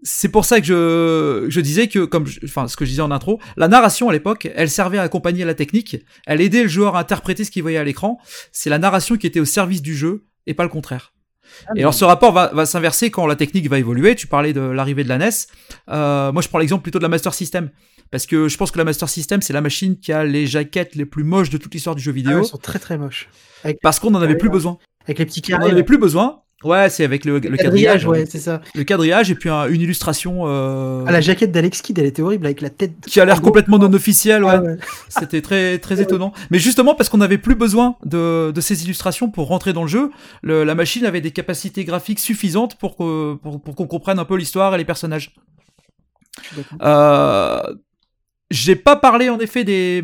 c'est 0.02 0.30
pour 0.30 0.44
ça 0.46 0.60
que 0.60 0.66
je, 0.68 1.46
je 1.50 1.62
disais 1.62 1.88
que, 1.88 2.06
comme, 2.06 2.26
je- 2.26 2.40
enfin, 2.44 2.68
ce 2.68 2.76
que 2.76 2.84
je 2.86 2.90
disais 2.90 3.02
en 3.02 3.12
intro, 3.12 3.40
la 3.58 3.68
narration 3.68 4.10
à 4.10 4.14
l'époque, 4.14 4.50
elle 4.56 4.70
servait 4.70 4.98
à 4.98 5.04
accompagner 5.04 5.46
la 5.46 5.54
technique, 5.54 5.98
elle 6.26 6.42
aidait 6.42 6.64
le 6.64 6.70
joueur 6.70 6.96
à 6.96 7.00
interpréter 7.00 7.44
ce 7.44 7.52
qu'il 7.52 7.62
voyait 7.62 7.78
à 7.78 7.84
l'écran. 7.84 8.18
C'est 8.52 8.70
la 8.70 8.80
narration 8.80 9.16
qui 9.18 9.28
était 9.28 9.40
au 9.40 9.46
service 9.46 9.82
du 9.82 9.96
jeu 9.96 10.26
et 10.48 10.54
pas 10.54 10.64
le 10.64 10.70
contraire. 10.70 11.14
Ah, 11.68 11.72
Et 11.76 11.82
alors 11.82 11.94
ce 11.94 12.04
rapport 12.04 12.32
va, 12.32 12.48
va 12.54 12.66
s'inverser 12.66 13.12
quand 13.12 13.28
la 13.28 13.36
technique 13.36 13.70
va 13.70 13.78
évoluer. 13.78 14.16
Tu 14.16 14.28
parlais 14.28 14.54
de 14.54 14.62
l'arrivée 14.62 15.04
de 15.04 15.10
la 15.10 15.20
NES. 15.20 15.30
Euh, 15.90 16.32
moi, 16.32 16.42
je 16.42 16.48
prends 16.50 16.58
l'exemple 16.58 16.82
plutôt 16.82 16.98
de 17.00 17.04
la 17.04 17.10
Master 17.10 17.34
System. 17.34 17.70
Parce 18.14 18.28
que 18.28 18.48
je 18.48 18.56
pense 18.58 18.70
que 18.70 18.78
la 18.78 18.84
Master 18.84 19.10
System, 19.10 19.42
c'est 19.42 19.54
la 19.54 19.62
machine 19.62 19.98
qui 20.00 20.14
a 20.14 20.24
les 20.24 20.46
jaquettes 20.46 20.94
les 20.94 21.06
plus 21.06 21.24
moches 21.24 21.50
de 21.50 21.58
toute 21.58 21.74
l'histoire 21.74 21.96
du 21.96 22.02
jeu 22.04 22.12
Ah 22.12 22.16
vidéo. 22.16 22.36
ouais, 22.38 22.44
ils 22.44 22.48
sont 22.48 22.58
très 22.58 22.78
très 22.78 22.98
moches. 22.98 23.28
Avec, 23.64 23.80
parce 23.82 24.00
qu'on 24.00 24.12
n'en 24.12 24.22
avait 24.22 24.38
plus 24.38 24.50
besoin. 24.50 24.78
avec 25.06 25.18
les 25.18 25.26
petits 25.26 25.42
On 25.48 25.52
n'en 25.54 25.58
carrés. 25.58 25.72
avait 25.72 25.84
plus 25.84 25.98
besoin. 25.98 26.40
Ouais, 26.64 26.90
c'est 26.90 27.04
avec 27.04 27.26
le, 27.26 27.40
le 27.40 27.50
le 27.50 27.58
quadrillage. 27.58 28.04
quadrillage, 28.04 28.06
ouais, 28.08 28.26
c'est 28.30 28.40
ça. 28.40 28.62
Le 28.76 28.84
quadrillage 28.86 29.30
et 29.32 29.36
puis 29.36 29.50
un- 29.50 29.68
une 29.68 29.82
illustration 29.82 30.44
euh, 30.46 31.04
Ah, 31.08 31.12
la 31.12 31.20
jaquette 31.22 31.52
d'Alex 31.52 31.82
Kidd, 31.82 31.98
elle 32.00 32.06
était 32.06 32.22
horrible 32.22 32.46
avec 32.46 32.62
la 32.62 32.70
tête. 32.70 32.94
qui 33.06 33.20
a 33.20 33.26
l'air 33.26 33.42
complètement 33.42 33.80
non 33.80 33.92
officielle. 33.92 34.46
Ouais. 34.46 34.54
Ah 34.56 34.62
ouais. 34.62 34.78
C'était 35.10 35.42
très 35.42 35.80
très 35.80 36.00
étonnant. 36.00 36.32
Mais 36.52 36.60
justement 36.60 36.96
parce 36.96 37.10
qu'on 37.10 37.18
n'avait 37.18 37.38
plus 37.40 37.56
besoin 37.56 37.98
de, 38.06 38.52
de 38.56 38.62
ces 38.62 38.84
illustrations 38.86 39.30
pour 39.30 39.48
rentrer 39.48 39.74
dans 39.74 39.82
le 39.82 39.90
jeu, 39.90 40.10
le- 40.42 40.64
la 40.64 40.76
machine 40.76 41.04
avait 41.06 41.20
des 41.20 41.32
capacités 41.32 41.84
graphiques 41.84 42.20
suffisantes 42.20 42.76
pour 42.78 42.96
que- 42.96 43.34
pour, 43.36 43.60
pour 43.62 43.76
qu'on 43.76 43.88
comprenne 43.88 44.20
un 44.20 44.26
peu 44.26 44.38
l'histoire 44.38 44.74
et 44.76 44.78
les 44.78 44.86
personnages. 44.86 45.34
Euh, 46.82 47.62
j'ai 48.54 48.76
pas 48.76 48.96
parlé 48.96 49.30
en 49.30 49.40
effet 49.40 49.64
des 49.64 50.04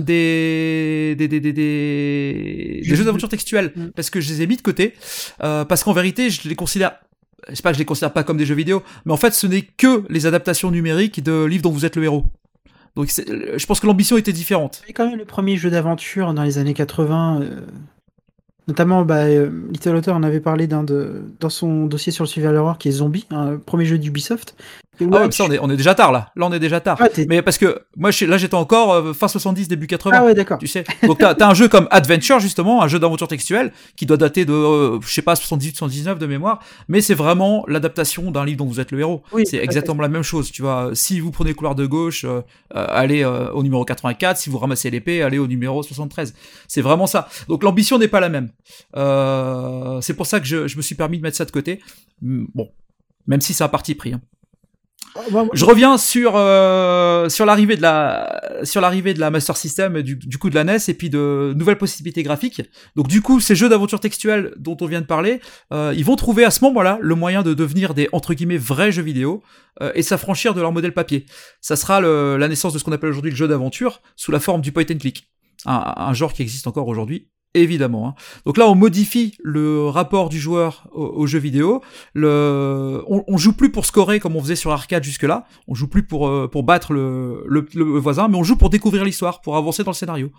des 0.00 1.14
des 1.18 1.28
des 1.28 1.40
des, 1.40 1.52
des, 1.52 2.82
des 2.86 2.94
jeux 2.96 3.04
d'aventure 3.04 3.28
textuels 3.28 3.72
Mm. 3.74 3.86
parce 3.96 4.10
que 4.10 4.20
je 4.20 4.28
les 4.30 4.42
ai 4.42 4.46
mis 4.46 4.56
de 4.56 4.62
côté 4.62 4.94
euh, 5.42 5.64
parce 5.64 5.82
qu'en 5.84 5.92
vérité 5.92 6.30
je 6.30 6.48
les 6.48 6.54
considère 6.54 6.92
c'est 7.52 7.62
pas 7.62 7.70
que 7.70 7.74
je 7.76 7.80
les 7.80 7.84
considère 7.84 8.12
pas 8.12 8.22
comme 8.24 8.36
des 8.36 8.46
jeux 8.46 8.54
vidéo 8.54 8.82
mais 9.04 9.12
en 9.12 9.16
fait 9.16 9.32
ce 9.34 9.46
n'est 9.46 9.62
que 9.62 10.04
les 10.08 10.26
adaptations 10.26 10.70
numériques 10.70 11.22
de 11.22 11.44
livres 11.44 11.62
dont 11.62 11.70
vous 11.70 11.84
êtes 11.84 11.96
le 11.96 12.04
héros 12.04 12.24
donc 12.96 13.08
je 13.08 13.66
pense 13.66 13.80
que 13.80 13.86
l'ambition 13.86 14.16
était 14.16 14.32
différente 14.32 14.82
C'est 14.86 14.92
quand 14.92 15.08
même 15.08 15.18
le 15.18 15.24
premier 15.24 15.56
jeu 15.56 15.70
d'aventure 15.70 16.34
dans 16.34 16.42
les 16.42 16.58
années 16.58 16.74
80. 16.74 17.40
euh, 17.42 17.60
Notamment, 18.66 19.02
bah, 19.06 19.24
euh, 19.24 19.50
Little 19.72 19.94
Author 19.96 20.14
en 20.14 20.22
avait 20.22 20.40
parlé 20.40 20.66
d'un 20.66 20.84
de, 20.84 21.22
dans 21.40 21.48
son 21.48 21.86
dossier 21.86 22.12
sur 22.12 22.24
le 22.24 22.28
Survival 22.28 22.56
Horror 22.56 22.76
qui 22.76 22.88
est 22.88 22.92
Zombie, 22.92 23.24
un 23.30 23.56
premier 23.56 23.86
jeu 23.86 23.96
d'Ubisoft. 23.98 24.56
Ah 25.00 25.04
ouais, 25.26 25.30
ça 25.30 25.44
on 25.44 25.50
est, 25.52 25.58
on 25.60 25.70
est 25.70 25.76
déjà 25.76 25.94
tard 25.94 26.12
là 26.12 26.30
là 26.36 26.46
on 26.46 26.52
est 26.52 26.58
déjà 26.60 26.80
tard 26.80 26.96
Ah, 27.00 27.08
mais 27.28 27.42
parce 27.42 27.58
que 27.58 27.82
moi 27.96 28.10
je- 28.10 28.24
là 28.24 28.36
j'étais 28.38 28.54
encore 28.54 28.92
euh, 28.92 29.12
fin 29.12 29.28
70 29.28 29.68
début 29.68 29.86
80 29.86 30.16
Ah 30.18 30.24
ouais, 30.24 30.34
d'accord. 30.34 30.58
tu 30.58 30.66
sais. 30.66 30.84
Donc 31.04 31.18
t'as 31.18 31.32
as 31.34 31.48
un 31.48 31.54
jeu 31.54 31.68
comme 31.68 31.86
Adventure 31.90 32.40
justement, 32.40 32.82
un 32.82 32.88
jeu 32.88 32.98
d'aventure 32.98 33.28
textuelle 33.28 33.72
qui 33.96 34.06
doit 34.06 34.16
dater 34.16 34.44
de 34.44 34.52
euh, 34.52 35.00
je 35.00 35.08
sais 35.12 35.22
pas 35.22 35.36
78 35.36 35.76
79 35.76 36.18
de 36.18 36.26
mémoire, 36.26 36.60
mais 36.88 37.00
c'est 37.00 37.14
vraiment 37.14 37.64
l'adaptation 37.68 38.30
d'un 38.30 38.44
livre 38.44 38.58
dont 38.58 38.66
vous 38.66 38.80
êtes 38.80 38.90
le 38.92 39.00
héros. 39.00 39.22
Oui, 39.32 39.44
c'est 39.46 39.58
exactement 39.58 40.02
la 40.02 40.08
même 40.08 40.22
chose, 40.22 40.50
tu 40.50 40.62
vois. 40.62 40.90
Si 40.94 41.20
vous 41.20 41.30
prenez 41.30 41.50
le 41.50 41.54
couloir 41.54 41.74
de 41.74 41.86
gauche, 41.86 42.24
euh, 42.24 42.40
euh, 42.76 42.86
allez 42.88 43.22
euh, 43.24 43.50
au 43.52 43.62
numéro 43.62 43.84
84, 43.84 44.36
si 44.38 44.50
vous 44.50 44.58
ramassez 44.58 44.90
l'épée, 44.90 45.22
allez 45.22 45.38
au 45.38 45.46
numéro 45.46 45.82
73. 45.82 46.34
C'est 46.66 46.80
vraiment 46.82 47.06
ça. 47.06 47.28
Donc 47.48 47.62
l'ambition 47.62 47.98
n'est 47.98 48.08
pas 48.08 48.20
la 48.20 48.28
même. 48.28 48.50
Euh, 48.96 50.00
c'est 50.00 50.14
pour 50.14 50.26
ça 50.26 50.40
que 50.40 50.46
je, 50.46 50.66
je 50.68 50.76
me 50.76 50.82
suis 50.82 50.94
permis 50.94 51.18
de 51.18 51.22
mettre 51.22 51.36
ça 51.36 51.44
de 51.44 51.50
côté. 51.50 51.80
Bon, 52.20 52.70
même 53.26 53.40
si 53.40 53.54
c'est 53.54 53.64
un 53.64 53.68
parti 53.68 53.94
pris. 53.94 54.12
hein. 54.12 54.20
Je 55.52 55.64
reviens 55.64 55.98
sur 55.98 56.32
euh, 56.36 57.28
sur 57.28 57.46
l'arrivée 57.46 57.76
de 57.76 57.82
la 57.82 58.40
sur 58.62 58.80
l'arrivée 58.80 59.14
de 59.14 59.20
la 59.20 59.30
Master 59.30 59.56
System 59.56 60.02
du, 60.02 60.16
du 60.16 60.38
coup 60.38 60.50
de 60.50 60.54
la 60.54 60.64
NES 60.64 60.78
et 60.88 60.94
puis 60.94 61.10
de 61.10 61.54
nouvelles 61.56 61.78
possibilités 61.78 62.22
graphiques. 62.22 62.62
Donc 62.96 63.08
du 63.08 63.22
coup, 63.22 63.40
ces 63.40 63.54
jeux 63.54 63.68
d'aventure 63.68 64.00
textuelle 64.00 64.52
dont 64.56 64.76
on 64.80 64.86
vient 64.86 65.00
de 65.00 65.06
parler, 65.06 65.40
euh, 65.72 65.92
ils 65.96 66.04
vont 66.04 66.16
trouver 66.16 66.44
à 66.44 66.50
ce 66.50 66.62
moment-là 66.64 66.98
le 67.00 67.14
moyen 67.14 67.42
de 67.42 67.54
devenir 67.54 67.94
des 67.94 68.08
entre 68.12 68.34
guillemets 68.34 68.58
vrais 68.58 68.92
jeux 68.92 69.02
vidéo 69.02 69.42
euh, 69.82 69.92
et 69.94 70.02
s'affranchir 70.02 70.54
de 70.54 70.60
leur 70.60 70.72
modèle 70.72 70.92
papier. 70.92 71.26
Ça 71.60 71.76
sera 71.76 72.00
la 72.00 72.48
naissance 72.48 72.72
de 72.72 72.78
ce 72.78 72.84
qu'on 72.84 72.92
appelle 72.92 73.10
aujourd'hui 73.10 73.30
le 73.30 73.36
jeu 73.36 73.48
d'aventure 73.48 74.02
sous 74.16 74.32
la 74.32 74.40
forme 74.40 74.60
du 74.60 74.72
point 74.72 74.84
and 74.90 74.98
click, 74.98 75.28
un 75.64 76.12
genre 76.14 76.32
qui 76.32 76.42
existe 76.42 76.66
encore 76.66 76.88
aujourd'hui. 76.88 77.28
Évidemment. 77.58 78.08
hein. 78.08 78.14
Donc 78.46 78.56
là, 78.56 78.68
on 78.68 78.74
modifie 78.74 79.36
le 79.42 79.88
rapport 79.88 80.28
du 80.28 80.38
joueur 80.38 80.88
au, 80.92 81.26
jeu 81.26 81.38
vidéo. 81.38 81.82
On, 82.14 83.36
joue 83.36 83.52
plus 83.52 83.70
pour 83.70 83.84
scorer 83.84 84.20
comme 84.20 84.36
on 84.36 84.40
faisait 84.40 84.56
sur 84.56 84.70
arcade 84.70 85.04
jusque-là. 85.04 85.46
On 85.66 85.74
joue 85.74 85.88
plus 85.88 86.02
pour 86.02 86.28
euh, 86.28 86.50
battre 86.62 86.92
le, 86.92 87.98
voisin, 87.98 88.28
mais 88.28 88.36
on 88.36 88.44
joue 88.44 88.56
pour 88.56 88.70
découvrir 88.70 89.04
l'histoire, 89.04 89.40
pour 89.40 89.56
avancer 89.56 89.84
dans 89.84 89.90
le 89.90 89.96
scénario. 89.96 90.30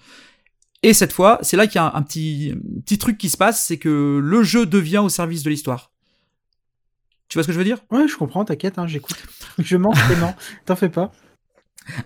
Et 0.82 0.93
cette 0.93 1.12
fois, 1.12 1.39
c'est 1.41 1.58
là 1.58 1.67
qu'il 1.67 1.75
y 1.75 1.79
a 1.79 1.91
un, 1.93 2.01
petit 2.01 2.97
truc 2.99 3.17
qui 3.17 3.29
se 3.29 3.38
passe, 3.38 3.65
c'est 3.65 3.77
que 3.77 4.19
le 4.23 4.43
jeu 4.43 4.65
devient 4.65 4.99
au 4.99 5.10
service 5.10 5.43
de 5.43 5.49
l'histoire. 5.49 5.91
Tu 7.27 7.38
vois 7.38 7.43
ce 7.43 7.47
que 7.47 7.53
je 7.53 7.60
veux 7.60 7.65
dire? 7.65 7.79
Ouais, 7.91 8.08
je 8.08 8.15
comprends, 8.15 8.43
t'inquiète, 8.45 8.79
hein, 8.79 8.88
j'écoute. 8.88 9.17
Je 9.60 9.77
mens, 9.77 9.91
non, 10.19 10.34
t'en 10.65 10.75
fais 10.75 10.89
pas. 10.89 11.12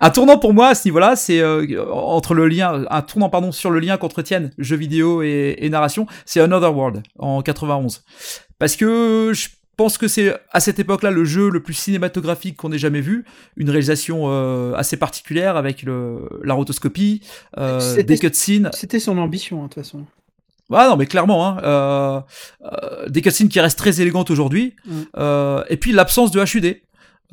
Un 0.01 0.09
tournant 0.09 0.37
pour 0.37 0.53
moi 0.53 0.67
à 0.69 0.75
ce 0.75 0.87
niveau-là, 0.87 1.15
c'est 1.15 1.39
euh, 1.39 1.65
entre 1.91 2.33
le 2.33 2.47
lien, 2.47 2.85
un 2.89 3.01
tournant 3.01 3.29
pardon 3.29 3.51
sur 3.51 3.69
le 3.71 3.79
lien 3.79 3.97
qu'entretiennent 3.97 4.51
jeux 4.57 4.75
vidéo 4.77 5.21
et, 5.21 5.55
et 5.59 5.69
narration, 5.69 6.07
c'est 6.25 6.39
Another 6.39 6.75
World 6.75 7.03
en 7.19 7.41
91. 7.41 8.03
Parce 8.59 8.75
que 8.75 9.31
je 9.33 9.47
pense 9.75 9.97
que 9.97 10.07
c'est 10.07 10.35
à 10.51 10.59
cette 10.59 10.79
époque-là 10.79 11.09
le 11.11 11.25
jeu 11.25 11.49
le 11.49 11.59
plus 11.61 11.73
cinématographique 11.73 12.57
qu'on 12.57 12.71
ait 12.71 12.77
jamais 12.77 13.01
vu, 13.01 13.25
une 13.57 13.69
réalisation 13.69 14.25
euh, 14.27 14.73
assez 14.75 14.97
particulière 14.97 15.57
avec 15.57 15.81
le, 15.83 16.29
la 16.43 16.53
rotoscopie, 16.53 17.21
euh, 17.57 18.03
des 18.03 18.17
cutscenes. 18.19 18.69
C'était 18.73 18.99
son 18.99 19.17
ambition, 19.17 19.59
hein, 19.61 19.63
de 19.63 19.73
toute 19.73 19.83
façon. 19.83 20.05
Ah 20.71 20.87
non, 20.89 20.95
mais 20.95 21.05
clairement, 21.07 21.45
hein, 21.47 21.57
euh, 21.63 22.19
euh, 22.63 23.09
des 23.09 23.21
cutscenes 23.21 23.49
qui 23.49 23.59
restent 23.59 23.77
très 23.77 23.99
élégantes 24.01 24.31
aujourd'hui, 24.31 24.75
Mm. 24.85 24.91
euh, 25.17 25.63
et 25.69 25.77
puis 25.77 25.91
l'absence 25.91 26.31
de 26.31 26.39
HUD. 26.41 26.77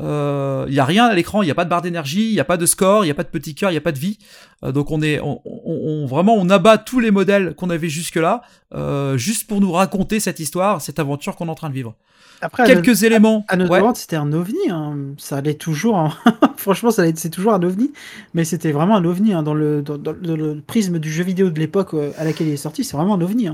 Il 0.00 0.74
y 0.74 0.80
a 0.80 0.84
rien 0.84 1.06
à 1.06 1.14
l'écran, 1.14 1.42
il 1.42 1.48
y 1.48 1.50
a 1.50 1.54
pas 1.54 1.64
de 1.64 1.70
barre 1.70 1.82
d'énergie, 1.82 2.28
il 2.28 2.34
y 2.34 2.40
a 2.40 2.44
pas 2.44 2.56
de 2.56 2.66
score, 2.66 3.04
il 3.04 3.08
y 3.08 3.10
a 3.10 3.14
pas 3.14 3.22
de 3.24 3.28
petit 3.28 3.54
cœur, 3.54 3.70
il 3.70 3.74
y 3.74 3.78
a 3.78 3.80
pas 3.80 3.92
de 3.92 3.98
vie. 3.98 4.18
Euh, 4.64 4.72
donc 4.72 4.90
on 4.90 5.02
est, 5.02 5.20
on, 5.20 5.40
on- 5.44 6.02
on- 6.04 6.06
vraiment, 6.06 6.34
on 6.36 6.48
abat 6.50 6.78
tous 6.78 7.00
les 7.00 7.10
modèles 7.10 7.54
qu'on 7.54 7.70
avait 7.70 7.88
jusque 7.88 8.16
là, 8.16 8.42
euh, 8.74 9.16
juste 9.16 9.46
pour 9.46 9.60
nous 9.60 9.72
raconter 9.72 10.20
cette 10.20 10.40
histoire, 10.40 10.80
cette 10.80 10.98
aventure 10.98 11.36
qu'on 11.36 11.46
est 11.48 11.50
en 11.50 11.54
train 11.54 11.68
de 11.70 11.74
vivre. 11.74 11.94
Après, 12.42 12.64
Quelques 12.64 13.02
éléments. 13.02 13.44
Another 13.48 13.70
ouais. 13.70 13.80
World, 13.80 13.96
c'était 13.96 14.16
un 14.16 14.32
ovni. 14.32 14.56
hein. 14.70 14.96
Ça 15.18 15.36
allait 15.36 15.54
toujours. 15.54 15.96
en- 15.96 16.10
Franchement, 16.56 16.90
ça 16.90 17.04
c'est 17.14 17.28
toujours 17.28 17.52
un 17.52 17.62
ovni. 17.62 17.92
Mais 18.32 18.44
c'était 18.44 18.72
vraiment 18.72 18.96
un 18.96 19.04
ovni 19.04 19.34
hein, 19.34 19.42
dans, 19.42 19.52
le, 19.52 19.82
dans, 19.82 19.98
dans 19.98 20.12
le- 20.12 20.36
le 20.36 20.60
prisme 20.66 20.98
du 20.98 21.12
jeu 21.12 21.22
vidéo 21.24 21.50
de 21.50 21.58
l'époque 21.58 21.92
euh, 21.92 22.12
à 22.16 22.24
laquelle 22.24 22.46
il 22.48 22.54
est 22.54 22.56
sorti. 22.56 22.82
C'est 22.84 22.96
vraiment 22.96 23.14
un 23.16 23.20
ovni. 23.20 23.48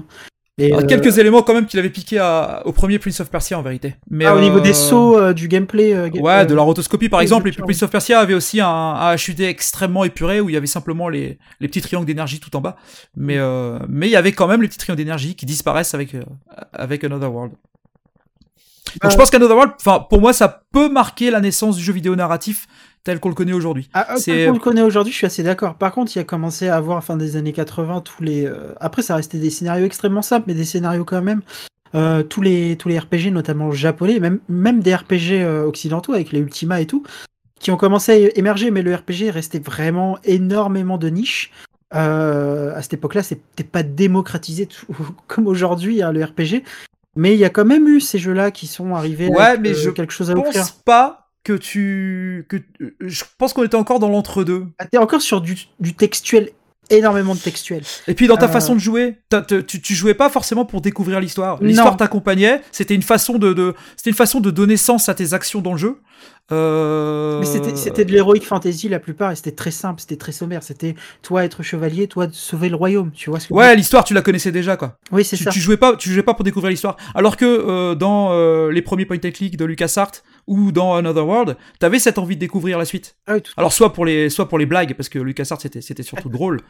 Et, 0.58 0.68
Alors, 0.72 0.80
euh, 0.80 0.86
Quelques 0.86 1.18
éléments 1.18 1.42
quand 1.42 1.52
même 1.52 1.66
qu'il 1.66 1.78
avait 1.78 1.90
piqué 1.90 2.18
à- 2.18 2.62
au 2.64 2.72
premier 2.72 2.98
Prince 2.98 3.20
of 3.20 3.28
Persia 3.30 3.58
en 3.58 3.62
vérité. 3.62 3.96
Mais 4.10 4.24
ah, 4.24 4.34
au 4.34 4.40
niveau 4.40 4.56
euh, 4.58 4.62
des 4.62 4.72
sauts, 4.72 5.18
euh, 5.18 5.34
du 5.34 5.48
gameplay. 5.48 5.92
euh, 5.92 6.08
ga- 6.08 6.20
Ouais, 6.20 6.46
de 6.46 6.54
la 6.54 6.62
rotoscopie 6.62 7.10
par 7.10 7.20
exemple. 7.20 7.48
Et 7.48 7.52
puis. 7.52 7.62
Prince 7.62 7.82
of 7.82 7.90
Persia 7.90 8.18
avait 8.20 8.32
aussi 8.32 8.60
un, 8.60 8.66
un 8.68 9.14
HUD 9.16 9.40
extrêmement 9.42 10.04
épuré 10.04 10.40
où 10.40 10.48
il 10.48 10.54
y 10.54 10.56
avait 10.56 10.66
simplement 10.66 11.10
les, 11.10 11.38
les 11.60 11.68
petits 11.68 11.82
triangles 11.82 12.06
d'énergie 12.06 12.40
tout 12.40 12.56
en 12.56 12.62
bas. 12.62 12.76
Mais 13.16 13.36
euh, 13.36 13.78
mais 13.88 14.06
il 14.08 14.12
y 14.12 14.16
avait 14.16 14.32
quand 14.32 14.46
même 14.46 14.62
les 14.62 14.68
petits 14.68 14.78
triangles 14.78 14.96
d'énergie 14.96 15.34
qui 15.34 15.44
disparaissent 15.44 15.92
avec 15.92 16.14
euh, 16.14 16.22
avec 16.72 17.04
Another 17.04 17.30
World. 17.30 17.52
Donc 19.02 19.10
je 19.10 19.14
Euh, 19.16 19.18
pense 19.18 19.30
qu'Another 19.30 19.54
World, 19.56 19.74
enfin 19.78 20.06
pour 20.08 20.20
moi, 20.22 20.32
ça 20.32 20.62
peut 20.72 20.88
marquer 20.88 21.30
la 21.30 21.40
naissance 21.40 21.76
du 21.76 21.82
jeu 21.82 21.92
vidéo 21.92 22.16
narratif 22.16 22.66
tel 23.06 23.20
qu'on 23.20 23.28
le 23.30 23.34
connaît 23.34 23.52
aujourd'hui. 23.54 23.88
Ah, 23.94 24.04
ah, 24.10 24.16
C'est- 24.18 24.44
comme 24.44 24.50
on 24.50 24.58
le 24.58 24.62
connaît 24.62 24.82
aujourd'hui, 24.82 25.12
je 25.12 25.16
suis 25.18 25.26
assez 25.26 25.42
d'accord. 25.42 25.76
Par 25.76 25.92
contre, 25.92 26.14
il 26.16 26.18
a 26.18 26.24
commencé 26.24 26.68
à 26.68 26.76
avoir, 26.76 27.02
fin 27.02 27.16
des 27.16 27.36
années 27.36 27.52
80, 27.54 28.00
tous 28.02 28.22
les. 28.22 28.44
euh, 28.46 28.74
Après, 28.80 29.00
ça 29.02 29.16
restait 29.16 29.38
des 29.38 29.50
scénarios 29.50 29.86
extrêmement 29.86 30.22
simples, 30.22 30.44
mais 30.48 30.54
des 30.54 30.64
scénarios 30.64 31.04
quand 31.04 31.22
même. 31.22 31.40
Euh, 31.94 32.22
tous 32.24 32.42
les 32.42 32.76
tous 32.76 32.88
les 32.88 32.98
RPG, 32.98 33.30
notamment 33.30 33.70
japonais, 33.70 34.18
même 34.20 34.40
même 34.48 34.80
des 34.80 34.94
RPG 34.94 35.40
euh, 35.42 35.64
occidentaux 35.64 36.12
avec 36.14 36.32
les 36.32 36.40
Ultima 36.40 36.80
et 36.80 36.86
tout, 36.86 37.04
qui 37.60 37.70
ont 37.70 37.76
commencé 37.76 38.12
à 38.12 38.38
émerger, 38.38 38.70
mais 38.72 38.82
le 38.82 38.94
RPG 38.94 39.30
restait 39.30 39.60
vraiment 39.60 40.18
énormément 40.24 40.98
de 40.98 41.08
niche. 41.08 41.52
Euh, 41.94 42.74
à 42.74 42.82
cette 42.82 42.94
époque-là, 42.94 43.22
c'était 43.22 43.62
pas 43.64 43.84
démocratisé 43.84 44.66
tout- 44.66 44.86
comme 45.28 45.46
aujourd'hui 45.46 46.02
hein, 46.02 46.10
le 46.12 46.24
RPG, 46.24 46.64
mais 47.14 47.34
il 47.34 47.38
y 47.38 47.44
a 47.44 47.50
quand 47.50 47.64
même 47.64 47.86
eu 47.88 48.00
ces 48.00 48.18
jeux-là 48.18 48.50
qui 48.50 48.66
sont 48.66 48.94
arrivés 48.96 49.28
Ouais, 49.28 49.40
avec 49.40 49.60
mais 49.60 49.70
euh, 49.70 49.74
je 49.74 49.90
quelque 49.90 50.12
chose 50.12 50.30
à 50.30 50.34
offrir. 50.34 50.52
pense 50.62 50.72
pas 50.72 51.25
que 51.46 51.52
tu 51.52 52.44
que 52.48 52.56
je 53.00 53.22
pense 53.38 53.52
qu'on 53.52 53.62
était 53.62 53.76
encore 53.76 54.00
dans 54.00 54.08
l'entre-deux. 54.08 54.66
Ah, 54.80 54.86
T'es 54.86 54.98
encore 54.98 55.22
sur 55.22 55.40
du, 55.40 55.54
du 55.78 55.94
textuel, 55.94 56.50
énormément 56.90 57.36
de 57.36 57.40
textuel. 57.40 57.82
Et 58.08 58.14
puis 58.14 58.26
dans 58.26 58.36
ta 58.36 58.46
Euh, 58.46 58.48
façon 58.48 58.74
de 58.74 58.80
jouer, 58.80 59.18
tu, 59.68 59.80
tu 59.80 59.94
jouais 59.94 60.14
pas 60.14 60.28
forcément 60.28 60.64
pour 60.64 60.80
découvrir 60.80 61.20
l'histoire. 61.20 61.62
L'histoire 61.62 61.96
t'accompagnait. 61.96 62.62
C'était 62.72 62.94
une 62.96 63.02
façon 63.02 63.38
de, 63.38 63.52
de 63.52 63.74
c'était 63.96 64.10
une 64.10 64.16
façon 64.16 64.40
de 64.40 64.50
donner 64.50 64.76
sens 64.76 65.08
à 65.08 65.14
tes 65.14 65.34
actions 65.34 65.60
dans 65.60 65.72
le 65.72 65.78
jeu. 65.78 65.98
Euh... 66.52 67.40
Mais 67.40 67.46
c'était- 67.46 68.04
de 68.04 68.12
l'heroic 68.12 68.40
fantasy 68.44 68.88
la 68.88 69.00
plupart, 69.00 69.32
et 69.32 69.36
c'était 69.36 69.50
très 69.52 69.72
simple, 69.72 70.00
c'était 70.00 70.16
très 70.16 70.30
sommaire. 70.32 70.62
C'était 70.62 70.94
toi 71.22 71.44
être 71.44 71.62
chevalier, 71.64 72.06
toi 72.06 72.28
sauver 72.32 72.68
le 72.68 72.76
royaume. 72.76 73.10
Tu 73.12 73.30
vois 73.30 73.40
ce 73.40 73.48
que 73.48 73.54
Ouais, 73.54 73.74
l'histoire 73.74 74.04
tu 74.04 74.14
la 74.14 74.22
connaissais 74.22 74.52
déjà 74.52 74.76
quoi. 74.76 74.96
Oui, 75.10 75.24
c'est 75.24 75.36
ça. 75.36 75.50
tu 75.50 75.58
jouais 75.60 75.76
pas, 75.76 75.96
tu 75.96 76.10
jouais 76.12 76.22
pas 76.22 76.34
pour 76.34 76.44
découvrir 76.44 76.70
l'histoire. 76.70 76.96
Alors 77.14 77.36
que 77.36 77.44
euh, 77.44 77.94
dans 77.96 78.28
euh, 78.32 78.70
les 78.70 78.82
premiers 78.82 79.06
point 79.06 79.16
and 79.24 79.30
click 79.32 79.56
de 79.56 79.64
LucasArts 79.64 80.12
ou 80.46 80.70
dans 80.72 80.94
Another 80.94 81.26
World, 81.26 81.56
t'avais 81.78 81.98
cette 81.98 82.18
envie 82.18 82.36
de 82.36 82.40
découvrir 82.40 82.78
la 82.78 82.84
suite. 82.84 83.16
Ah 83.26 83.34
oui, 83.34 83.42
tout- 83.42 83.52
Alors 83.56 83.72
soit 83.72 83.92
pour 83.92 84.04
les 84.04 84.30
soit 84.30 84.48
pour 84.48 84.58
les 84.58 84.66
blagues 84.66 84.94
parce 84.94 85.08
que 85.08 85.18
LucasArts 85.18 85.60
c'était 85.60 85.80
c'était 85.80 86.02
surtout 86.02 86.28
drôle, 86.38 86.60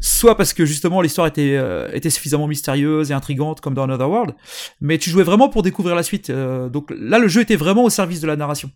soit 0.00 0.36
parce 0.36 0.52
que 0.52 0.64
justement 0.64 1.00
l'histoire 1.00 1.26
était 1.26 1.56
euh, 1.56 1.88
était 1.92 2.10
suffisamment 2.10 2.46
mystérieuse 2.46 3.10
et 3.10 3.14
intrigante 3.14 3.60
comme 3.60 3.74
dans 3.74 3.84
Another 3.84 4.08
World, 4.10 4.34
mais 4.80 4.98
tu 4.98 5.10
jouais 5.10 5.24
vraiment 5.24 5.48
pour 5.48 5.62
découvrir 5.62 5.94
la 5.96 6.02
suite. 6.02 6.30
euh, 6.30 6.68
donc 6.68 6.92
là 6.96 7.18
le 7.18 7.28
jeu 7.28 7.40
était 7.40 7.56
vraiment 7.56 7.84
au 7.84 7.90
service 7.90 8.20
de 8.20 8.26
la 8.26 8.36
narration. 8.36 8.70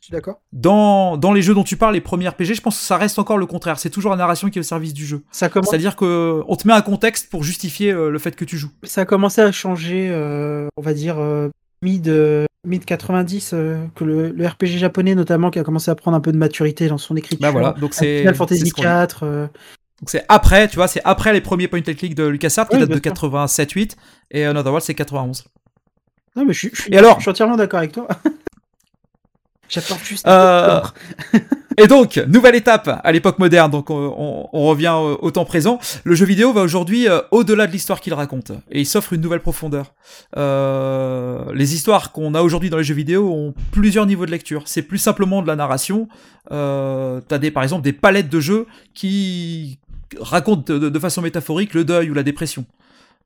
je 0.00 0.06
suis 0.06 0.12
d'accord. 0.12 0.40
Dans 0.52 1.16
dans 1.16 1.32
les 1.32 1.42
jeux 1.42 1.54
dont 1.54 1.64
tu 1.64 1.76
parles, 1.76 1.94
les 1.94 2.00
premiers 2.00 2.28
RPG, 2.28 2.54
je 2.54 2.60
pense 2.60 2.76
que 2.78 2.84
ça 2.84 2.96
reste 2.96 3.18
encore 3.18 3.38
le 3.38 3.46
contraire. 3.46 3.78
C'est 3.78 3.90
toujours 3.90 4.10
la 4.10 4.16
narration 4.16 4.50
qui 4.50 4.58
est 4.58 4.60
au 4.60 4.64
service 4.64 4.92
du 4.94 5.06
jeu. 5.06 5.22
Ça, 5.30 5.48
commence, 5.48 5.70
C'est-à-dire 5.70 5.96
que 5.96 6.42
on 6.46 6.56
te 6.56 6.66
met 6.66 6.74
un 6.74 6.82
contexte 6.82 7.30
pour 7.30 7.42
justifier 7.44 7.92
euh, 7.92 8.10
le 8.10 8.18
fait 8.18 8.34
que 8.36 8.44
tu 8.44 8.58
joues. 8.58 8.70
ça 8.82 9.02
a 9.02 9.04
commencé 9.04 9.40
à 9.40 9.50
changer, 9.52 10.08
euh, 10.10 10.66
on 10.76 10.82
va 10.82 10.92
dire, 10.94 11.18
euh, 11.18 11.48
mid, 11.82 12.08
euh, 12.08 12.46
mid 12.66 12.84
90, 12.84 13.50
euh, 13.54 13.84
que 13.94 14.04
le, 14.04 14.30
le 14.30 14.46
RPG 14.46 14.78
japonais 14.78 15.14
notamment, 15.14 15.50
qui 15.50 15.58
a 15.58 15.64
commencé 15.64 15.90
à 15.90 15.94
prendre 15.94 16.16
un 16.16 16.20
peu 16.20 16.32
de 16.32 16.38
maturité 16.38 16.88
dans 16.88 16.98
son 16.98 17.16
écriture. 17.16 17.40
Bah 17.42 17.50
voilà, 17.50 17.72
donc 17.72 17.92
c'est 17.94 18.18
Final 18.20 18.34
Fantasy 18.34 18.68
ce 18.68 18.72
qu'on- 18.74 18.82
4. 18.82 19.22
euh, 19.24 19.46
Donc 20.00 20.10
c'est 20.10 20.24
après, 20.28 20.68
tu 20.68 20.76
vois, 20.76 20.88
c'est 20.88 21.02
après 21.04 21.32
les 21.32 21.40
premiers 21.40 21.68
point 21.68 21.80
and 21.80 21.94
click 21.94 22.14
de 22.14 22.24
LucasArts 22.24 22.68
qui 22.68 22.76
Oui, 22.76 22.80
datent 22.80 22.88
bien 23.00 23.12
de 23.12 23.18
sûr. 23.18 23.28
87-8 23.28 23.96
et 24.30 24.44
Another 24.44 24.72
World 24.72 24.84
c'est 24.84 24.94
91. 24.94 25.44
Non, 26.36 26.44
mais 26.46 26.52
je, 26.52 26.68
je 26.72 26.82
suis- 26.82 26.94
Et 26.94 26.96
alors 26.98 27.16
je 27.16 27.22
suis 27.22 27.30
entièrement 27.30 27.56
d'accord 27.56 27.78
avec 27.78 27.92
toi. 27.92 28.08
J'apporte 29.72 30.04
juste. 30.04 30.26
Euh, 30.28 30.80
un 30.80 30.82
peu 31.32 31.38
de. 31.38 31.44
Et 31.78 31.86
donc, 31.86 32.18
nouvelle 32.28 32.54
étape 32.54 33.00
à 33.02 33.12
l'époque 33.12 33.38
moderne, 33.38 33.70
donc 33.70 33.88
on, 33.88 33.94
on- 34.18 34.48
on 34.52 34.66
revient 34.66 34.94
au, 34.94 35.30
temps 35.30 35.46
présent. 35.46 35.78
Le 36.04 36.14
jeu 36.14 36.26
vidéo 36.26 36.52
va 36.52 36.60
aujourd'hui 36.60 37.08
euh, 37.08 37.20
au-delà 37.30 37.66
de 37.66 37.72
l'histoire 37.72 38.00
qu'il 38.02 38.12
raconte, 38.12 38.52
et 38.70 38.80
il 38.80 38.84
s'offre 38.86 39.14
une 39.14 39.22
nouvelle 39.22 39.40
profondeur. 39.40 39.94
Euh, 40.36 41.44
les 41.54 41.74
histoires 41.74 42.12
qu'on 42.12 42.34
a 42.34 42.42
aujourd'hui 42.42 42.68
dans 42.68 42.76
les 42.76 42.84
jeux 42.84 42.94
vidéo 42.94 43.32
ont 43.32 43.54
plusieurs 43.70 44.04
niveaux 44.04 44.26
de 44.26 44.30
lecture. 44.30 44.64
C'est 44.66 44.82
plus 44.82 44.98
simplement 44.98 45.40
de 45.40 45.46
la 45.46 45.56
narration. 45.56 46.08
Euh, 46.50 47.20
T'as 47.26 47.38
des, 47.38 47.50
par 47.50 47.62
exemple, 47.62 47.82
des 47.82 47.94
palettes 47.94 48.28
de 48.28 48.40
jeux 48.40 48.66
qui 48.92 49.78
racontent 50.20 50.74
de 50.74 50.98
façon 50.98 51.22
métaphorique 51.22 51.72
le 51.72 51.84
deuil 51.84 52.10
ou 52.10 52.14
la 52.14 52.22
dépression. 52.22 52.66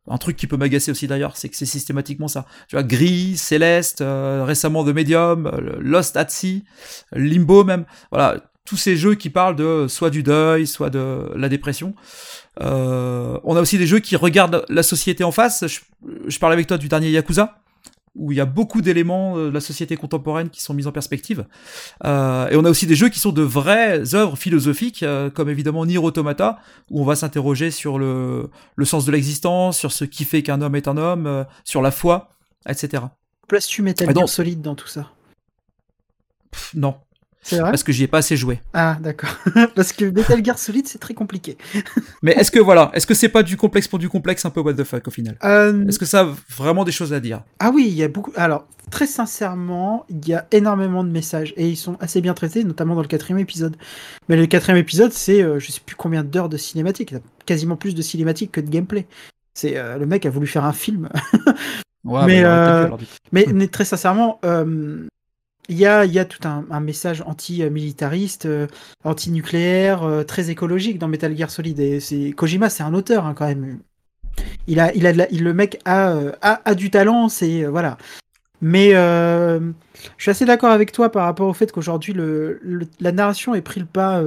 Un 0.09 0.19
truc 0.19 0.37
qui 0.37 0.47
peut 0.47 0.57
m'agacer 0.57 0.91
aussi 0.91 1.07
d'ailleurs, 1.07 1.37
c'est 1.37 1.49
que 1.49 1.57
c'est 1.57 1.67
systématiquement 1.67 2.29
ça. 2.29 2.47
Tu 2.69 2.77
vois, 2.77 2.83
Gris, 2.83 3.37
Céleste, 3.37 4.01
euh, 4.01 4.45
récemment 4.45 4.85
The 4.85 4.95
Medium, 4.95 5.47
euh, 5.47 5.77
Lost 5.81 6.17
at 6.17 6.29
Sea, 6.29 6.65
Limbo 7.13 7.65
même. 7.65 7.85
Voilà, 8.11 8.41
tous 8.65 8.77
ces 8.77 8.97
jeux 8.97 9.15
qui 9.15 9.31
parlent 9.31 9.57
de 9.57 9.87
soit 9.89 10.11
du 10.11 10.23
deuil, 10.23 10.67
soit 10.67 10.91
de 10.91 11.31
la 11.35 11.49
dépression. 11.49 11.95
Euh, 12.61 13.39
on 13.45 13.57
a 13.57 13.61
aussi 13.61 13.79
des 13.79 13.87
jeux 13.87 14.01
qui 14.01 14.17
regardent 14.17 14.65
la 14.69 14.83
société 14.83 15.25
en 15.25 15.33
face. 15.33 15.65
Je, 15.67 15.81
je 16.27 16.39
parlais 16.39 16.55
avec 16.55 16.67
toi 16.67 16.79
du 16.79 16.89
dernier 16.89 17.11
Yakuza, 17.11 17.59
où 18.17 18.33
il 18.33 18.39
y 18.39 18.41
a 18.41 18.47
beaucoup 18.47 18.81
d'éléments 18.81 19.37
euh, 19.37 19.49
de 19.49 19.55
la 19.55 19.61
société 19.61 19.97
contemporaine 19.97 20.51
qui 20.51 20.61
sont 20.61 20.75
mis 20.75 20.87
en 20.87 20.93
perspective. 20.93 21.47
Euh, 22.05 22.49
et 22.49 22.57
on 22.57 22.65
a 22.65 22.71
aussi 22.71 22.87
des 22.87 22.95
jeux 22.97 23.09
qui 23.09 23.19
sont 23.19 23.33
de 23.33 23.43
vraies 23.43 24.15
œuvres 24.15 24.37
philosophiques, 24.37 25.03
euh, 25.03 25.31
comme 25.31 25.49
évidemment 25.49 25.87
Nier 25.87 25.99
Automata, 25.99 26.59
où 26.91 27.01
on 27.01 27.05
va 27.05 27.17
s'interroger 27.17 27.71
sur 27.71 27.99
le, 27.99 28.51
le 28.75 28.85
sens 28.85 29.05
de 29.05 29.13
l'existence, 29.13 29.79
sur 29.79 29.93
ce 29.93 30.05
qui 30.05 30.25
fait 30.25 30.43
qu'un 30.43 30.61
homme 30.63 30.77
est 30.77 30.89
un 30.89 30.97
homme, 30.97 31.27
euh, 31.27 31.45
sur 31.65 31.83
la 31.83 31.91
foi, 31.91 32.31
etc. 32.69 33.05
Places-tu 33.49 33.83
Metal 33.83 34.09
Ah, 34.09 34.13
Gear 34.13 34.23
non. 34.23 34.27
Solid 34.27 34.61
dans 34.61 34.75
tout 34.75 34.89
ça 34.89 35.11
Pff, 36.51 36.75
non, 36.75 36.97
vrai 37.55 37.71
parce 37.71 37.85
que 37.85 37.93
j'y 37.93 38.03
ai 38.03 38.09
pas 38.09 38.19
assez 38.19 38.37
joué. 38.37 38.59
Ah, 38.75 38.97
d'accord. 39.01 39.31
Parce 39.77 39.93
que 39.93 40.05
Metal 40.07 40.45
Gear 40.45 40.59
Solid, 40.59 40.89
c'est 40.89 40.99
très 40.99 41.15
compliqué. 41.15 41.57
Mais 42.23 42.33
est-ce 42.33 42.51
que 42.51 42.59
voilà, 42.59 42.91
est-ce 42.95 43.07
que 43.07 43.15
c'est 43.15 43.29
pas 43.29 43.45
du 43.45 43.57
complexe 43.57 43.87
pour 43.87 44.01
du 44.01 44.09
complexe 44.09 44.45
un 44.45 44.51
peu 44.51 44.61
what 44.61 44.75
the 44.75 44.83
fuck 44.83 45.07
au 45.07 45.11
final 45.13 45.37
Euh, 45.45 45.87
Est-ce 45.87 45.99
que 46.01 46.05
ça 46.05 46.23
a 46.23 46.35
vraiment 46.57 46.83
des 46.85 46.91
choses 46.93 47.13
à 47.13 47.21
dire 47.21 47.43
Ah 47.61 47.71
oui, 47.73 47.85
il 47.87 47.95
y 47.95 48.03
a 48.03 48.09
beaucoup. 48.09 48.33
Alors, 48.35 48.67
très 48.91 49.07
sincèrement, 49.07 50.05
il 50.09 50.29
y 50.29 50.35
a 50.35 50.47
énormément 50.51 51.05
de 51.05 51.11
messages 51.11 51.55
et 51.57 51.69
ils 51.69 51.77
sont 51.77 51.97
assez 52.01 52.21
bien 52.21 52.35
traités, 52.35 52.65
notamment 52.65 52.97
dans 52.97 53.03
le 53.03 53.09
quatrième 53.09 53.39
épisode. 53.39 53.77
Mais 54.29 54.37
le 54.37 54.47
quatrième 54.47 54.79
épisode, 54.79 55.13
c'est 55.13 55.43
euh, 55.43 55.61
je 55.61 55.71
sais 55.71 55.81
plus 55.85 55.97
combien 55.97 56.25
d'heures 56.25 56.49
de 56.49 56.57
cinématique. 56.57 57.13
Il 57.13 57.15
y 57.15 57.19
a 57.19 57.23
quasiment 57.47 57.77
plus 57.77 57.95
de 57.95 58.03
cinématique 58.03 58.51
que 58.53 58.61
de 58.61 58.71
gameplay. 58.71 59.07
C'est 59.55 59.77
euh, 59.77 59.97
le 59.99 60.07
mec 60.07 60.27
a 60.27 60.31
voulu 60.31 60.47
faire 60.47 60.65
un 60.65 60.73
film. 60.73 61.09
Ouais, 62.07 62.25
Mais, 63.33 63.47
mais 63.53 63.67
très 63.67 63.85
sincèrement, 63.85 64.39
euh, 64.45 65.07
il 65.69 65.79
y, 65.79 65.87
a, 65.87 66.25
tout 66.25 66.47
un, 66.47 66.81
message 66.81 67.23
anti-militariste, 67.27 68.47
euh, 68.47 68.67
anti-nucléaire, 69.05 70.05
euh, 70.05 70.23
très 70.23 70.51
écologique 70.51 70.99
dans 70.99 71.09
Metal 71.09 71.37
Gear 71.37 71.51
Solid. 71.51 71.81
Et 71.81 72.33
Kojima, 72.33 72.69
c'est 72.71 72.85
un 72.85 72.95
auteur 72.95 73.27
hein, 73.27 73.35
quand 73.35 73.47
même. 73.47 73.81
Il 74.69 74.77
le 74.77 75.53
mec 75.53 75.81
a, 75.85 76.11
euh, 76.11 76.75
du 76.75 76.91
talent, 76.91 77.29
c'est 77.29 77.65
voilà. 77.65 77.97
Mais 78.63 78.93
je 78.93 79.73
suis 80.19 80.31
assez 80.31 80.45
d'accord 80.45 80.71
avec 80.71 80.93
toi 80.93 81.11
par 81.11 81.25
rapport 81.25 81.47
au 81.49 81.53
fait 81.53 81.73
qu'aujourd'hui 81.73 82.15
la 83.01 83.13
narration 83.13 83.55
ait 83.55 83.61
pris 83.61 83.81
le 83.81 83.87
pas 83.87 84.23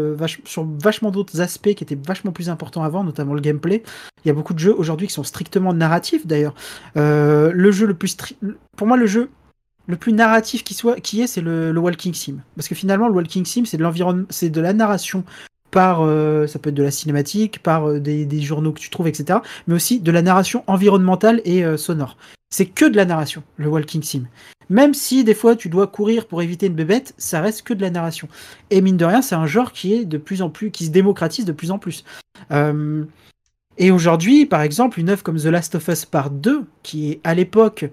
sur 0.46 0.68
vachement 0.84 1.10
d'autres 1.10 1.42
aspects 1.42 1.74
qui 1.74 1.84
étaient 1.84 1.98
vachement 2.08 2.32
plus 2.32 2.50
importants 2.50 2.84
avant, 2.84 3.04
notamment 3.04 3.34
le 3.34 3.42
gameplay. 3.42 3.82
Il 4.24 4.28
y 4.28 4.32
a 4.32 4.34
beaucoup 4.34 4.54
de 4.54 4.60
jeux 4.60 4.76
aujourd'hui 4.78 5.08
qui 5.08 5.14
sont 5.14 5.24
strictement 5.24 5.74
narratifs 5.74 6.28
d'ailleurs. 6.28 6.54
Le 6.96 7.72
jeu 7.72 7.88
le 7.88 7.96
plus 7.96 8.16
stri- 8.16 8.36
pour 8.78 8.88
moi 8.88 8.98
le 8.98 9.08
jeu 9.08 9.30
le 9.90 9.98
plus 9.98 10.14
narratif 10.14 10.64
qui 10.64 10.76
soit, 10.76 11.00
qui 11.00 11.22
est, 11.22 11.28
c'est 11.28 11.42
le, 11.42 11.76
walking 11.76 12.14
sim. 12.14 12.36
Parce 12.56 12.68
que 12.68 12.76
finalement, 12.76 13.08
le 13.08 13.14
walking 13.16 13.44
sim, 13.44 13.66
c'est 13.66 13.78
de 13.78 13.82
l'environnement, 13.82 14.28
c'est 14.30 14.52
de 14.52 14.62
la 14.62 14.72
narration 14.72 15.24
par, 15.72 16.02
euh, 16.04 16.46
ça 16.46 16.60
peut 16.60 16.70
être 16.70 16.76
de 16.76 16.84
la 16.84 16.92
cinématique, 16.92 17.64
par 17.64 17.90
euh, 17.90 18.00
des, 18.00 18.42
journaux 18.42 18.72
que 18.72 18.80
tu 18.80 18.92
trouves, 18.92 19.08
etc. 19.08 19.40
Mais 19.66 19.74
aussi 19.74 20.00
de 20.00 20.12
la 20.12 20.22
narration 20.22 20.64
environnementale 20.68 21.42
et 21.44 21.66
euh, 21.66 21.76
sonore. 21.76 22.18
C'est 22.52 22.68
que 22.68 22.86
de 22.86 22.96
la 22.96 23.06
narration, 23.06 23.42
le 23.58 23.68
walking 23.68 24.04
sim. 24.04 24.26
Même 24.70 24.94
si 24.94 25.24
des 25.24 25.34
fois 25.34 25.56
tu 25.56 25.70
dois 25.70 25.88
courir 25.88 26.28
pour 26.28 26.44
éviter 26.44 26.68
une 26.68 26.76
bébête, 26.76 27.16
ça 27.18 27.42
reste 27.42 27.64
que 27.64 27.74
de 27.74 27.82
la 27.82 27.90
narration. 27.90 28.28
Et 28.70 28.82
mine 28.82 28.98
de 28.98 29.06
rien, 29.06 29.24
c'est 29.24 29.36
un 29.36 29.48
genre 29.48 29.72
qui 29.72 29.96
est 29.96 30.06
de 30.06 30.20
plus 30.20 30.44
en 30.44 30.52
plus, 30.52 30.70
qui 30.70 30.86
se 30.86 30.92
démocratise 30.92 31.46
de 31.46 31.52
plus 31.52 31.72
en 31.72 31.80
plus. 31.80 32.04
Et 33.80 33.92
aujourd'hui, 33.92 34.46
par 34.46 34.62
exemple, 34.62 35.00
une 35.00 35.10
œuvre 35.10 35.24
comme 35.24 35.40
The 35.40 35.46
Last 35.46 35.74
of 35.76 35.88
Us 35.88 36.06
Part 36.06 36.32
2, 36.32 36.66
qui 36.84 37.12
est 37.12 37.22
à 37.24 37.34
l'époque, 37.34 37.86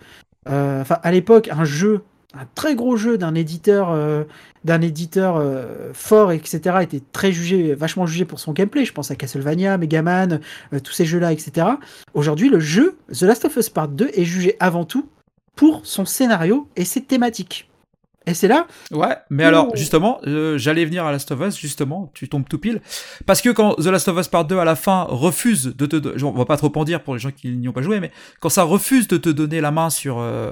enfin 0.46 0.98
à 1.02 1.12
l'époque, 1.12 1.48
un 1.52 1.64
jeu, 1.64 2.02
un 2.38 2.46
très 2.54 2.74
gros 2.74 2.96
jeu 2.96 3.18
d'un 3.18 3.34
éditeur, 3.34 3.90
euh, 3.90 4.24
d'un 4.64 4.80
éditeur 4.80 5.36
euh, 5.36 5.92
fort, 5.92 6.32
etc., 6.32 6.78
était 6.82 7.02
très 7.12 7.32
jugé, 7.32 7.74
vachement 7.74 8.06
jugé 8.06 8.24
pour 8.24 8.40
son 8.40 8.52
gameplay. 8.52 8.84
Je 8.84 8.92
pense 8.92 9.10
à 9.10 9.16
Castlevania, 9.16 9.78
Megaman, 9.78 10.40
euh, 10.72 10.80
tous 10.80 10.92
ces 10.92 11.04
jeux-là, 11.04 11.32
etc. 11.32 11.66
Aujourd'hui, 12.14 12.48
le 12.48 12.60
jeu 12.60 12.98
The 13.12 13.22
Last 13.22 13.44
of 13.44 13.56
Us 13.56 13.70
Part 13.70 13.88
2 13.88 14.10
est 14.12 14.24
jugé 14.24 14.56
avant 14.60 14.84
tout 14.84 15.08
pour 15.54 15.86
son 15.86 16.04
scénario 16.04 16.68
et 16.76 16.84
ses 16.84 17.02
thématiques. 17.02 17.70
Et 18.28 18.34
c'est 18.34 18.48
là, 18.48 18.66
Ouais, 18.90 19.16
mais 19.30 19.44
alors 19.44 19.76
justement, 19.76 20.20
euh, 20.26 20.58
j'allais 20.58 20.84
venir 20.84 21.04
à 21.06 21.12
Last 21.12 21.30
of 21.30 21.40
Us, 21.40 21.56
justement, 21.56 22.10
tu 22.12 22.28
tombes 22.28 22.48
tout 22.48 22.58
pile. 22.58 22.80
Parce 23.24 23.40
que 23.40 23.50
quand 23.50 23.74
The 23.74 23.86
Last 23.86 24.08
of 24.08 24.18
Us 24.18 24.26
Part 24.26 24.46
2 24.46 24.58
à 24.58 24.64
la 24.64 24.74
fin 24.74 25.04
refuse 25.08 25.74
de 25.76 25.86
te. 25.86 25.94
de- 25.96 26.24
On 26.24 26.32
va 26.32 26.44
pas 26.44 26.56
trop 26.56 26.72
en 26.74 26.82
dire 26.84 27.02
pour 27.04 27.14
les 27.14 27.20
gens 27.20 27.30
qui 27.30 27.48
n'y 27.50 27.68
ont 27.68 27.72
pas 27.72 27.82
joué, 27.82 28.00
mais 28.00 28.10
quand 28.40 28.48
ça 28.48 28.64
refuse 28.64 29.06
de 29.06 29.16
te 29.16 29.28
donner 29.28 29.60
la 29.60 29.70
main 29.70 29.90
sur, 29.90 30.18
euh, 30.18 30.50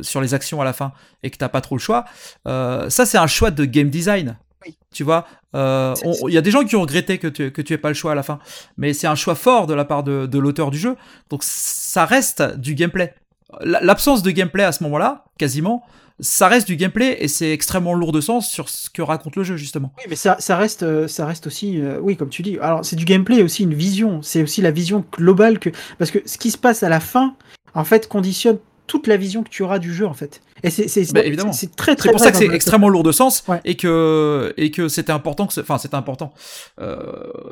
sur 0.00 0.20
les 0.20 0.34
actions 0.34 0.60
à 0.60 0.64
la 0.64 0.72
fin 0.72 0.92
et 1.22 1.30
que 1.30 1.36
t'as 1.36 1.48
pas 1.48 1.60
trop 1.60 1.76
le 1.76 1.80
choix, 1.80 2.06
euh, 2.48 2.90
ça 2.90 3.06
c'est 3.06 3.18
un 3.18 3.28
choix 3.28 3.52
de 3.52 3.64
game 3.64 3.88
design. 3.88 4.36
Oui. 4.66 4.76
Tu 4.92 5.04
vois, 5.04 5.26
euh, 5.54 5.94
il 6.26 6.34
y 6.34 6.38
a 6.38 6.42
des 6.42 6.50
gens 6.50 6.64
qui 6.64 6.74
ont 6.74 6.80
regretté 6.82 7.18
que 7.18 7.28
tu, 7.28 7.52
que 7.52 7.62
tu 7.62 7.72
aies 7.72 7.78
pas 7.78 7.88
le 7.88 7.94
choix 7.94 8.12
à 8.12 8.14
la 8.16 8.22
fin, 8.24 8.40
mais 8.76 8.92
c'est 8.94 9.06
un 9.06 9.14
choix 9.16 9.34
fort 9.36 9.66
de 9.68 9.74
la 9.74 9.84
part 9.84 10.02
de, 10.02 10.26
de 10.26 10.38
l'auteur 10.40 10.70
du 10.72 10.78
jeu, 10.78 10.96
donc 11.30 11.42
ça 11.44 12.04
reste 12.04 12.42
du 12.58 12.74
gameplay. 12.74 13.14
L'absence 13.60 14.22
de 14.22 14.30
gameplay 14.30 14.64
à 14.64 14.72
ce 14.72 14.82
moment-là, 14.84 15.24
quasiment, 15.38 15.84
ça 16.22 16.48
reste 16.48 16.66
du 16.66 16.76
gameplay 16.76 17.16
et 17.20 17.28
c'est 17.28 17.52
extrêmement 17.52 17.92
lourd 17.94 18.12
de 18.12 18.20
sens 18.20 18.48
sur 18.50 18.68
ce 18.68 18.88
que 18.88 19.02
raconte 19.02 19.36
le 19.36 19.42
jeu 19.44 19.56
justement. 19.56 19.92
Oui, 19.98 20.04
mais 20.08 20.16
ça, 20.16 20.36
ça 20.38 20.56
reste, 20.56 20.82
euh, 20.84 21.06
ça 21.08 21.26
reste 21.26 21.46
aussi, 21.48 21.80
euh, 21.80 21.98
oui, 22.00 22.16
comme 22.16 22.28
tu 22.30 22.42
dis. 22.42 22.58
Alors, 22.60 22.84
c'est 22.84 22.96
du 22.96 23.04
gameplay 23.04 23.36
et 23.38 23.42
aussi 23.42 23.64
une 23.64 23.74
vision. 23.74 24.22
C'est 24.22 24.42
aussi 24.42 24.62
la 24.62 24.70
vision 24.70 25.04
globale 25.12 25.58
que, 25.58 25.68
parce 25.98 26.10
que 26.10 26.20
ce 26.24 26.38
qui 26.38 26.50
se 26.50 26.56
passe 26.58 26.82
à 26.82 26.88
la 26.88 27.00
fin, 27.00 27.34
en 27.74 27.84
fait, 27.84 28.08
conditionne 28.08 28.58
toute 28.86 29.06
la 29.06 29.16
vision 29.16 29.42
que 29.42 29.48
tu 29.48 29.62
auras 29.62 29.78
du 29.78 29.92
jeu, 29.94 30.06
en 30.06 30.12
fait. 30.14 30.40
Et 30.62 30.70
c'est, 30.70 30.86
c'est, 30.88 31.12
Bah, 31.12 31.24
évidemment. 31.24 31.52
c'est 31.52 31.74
très, 31.74 31.96
très. 31.96 32.08
C'est 32.08 32.12
pour 32.12 32.20
ça 32.20 32.30
que 32.30 32.36
c'est 32.38 32.46
extrêmement 32.54 32.88
lourd 32.88 33.02
de 33.02 33.12
sens 33.12 33.42
Ouais. 33.48 33.60
et 33.64 33.76
que 33.76 34.52
et 34.56 34.70
que 34.70 34.88
c'était 34.88 35.12
important 35.12 35.46
que 35.46 35.60
enfin 35.60 35.78
c'était 35.78 35.96
important. 35.96 36.32
Euh, 36.80 36.96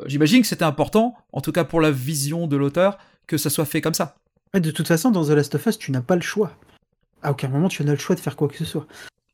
J'imagine 0.07 0.43
que 0.43 0.47
c'était 0.47 0.65
important, 0.65 1.15
en 1.33 1.41
tout 1.41 1.51
cas 1.53 1.65
pour 1.65 1.81
la 1.81 1.91
vision 1.91 2.47
de 2.47 2.57
l'auteur, 2.57 2.99
que 3.27 3.37
ça 3.37 3.51
soit 3.51 3.65
fait 3.65 3.81
comme 3.81 3.95
ça. 3.95 4.17
Ouais, 4.55 4.61
De 4.61 4.71
toute 4.71 4.87
façon, 4.89 5.11
dans 5.11 5.25
The 5.25 5.31
Last 5.31 5.55
of 5.55 5.67
Us, 5.67 5.79
tu 5.79 5.91
n'as 5.93 6.01
pas 6.03 6.15
le 6.17 6.23
choix. 6.23 6.53
À 7.23 7.31
aucun 7.33 7.49
moment, 7.49 7.69
tu 7.69 7.85
n'as 7.85 7.93
le 7.93 7.99
choix 7.99 8.17
de 8.17 8.21
faire 8.21 8.37
quoi 8.37 8.49
que 8.49 8.57
ce 8.57 8.65
soit. 8.65 8.87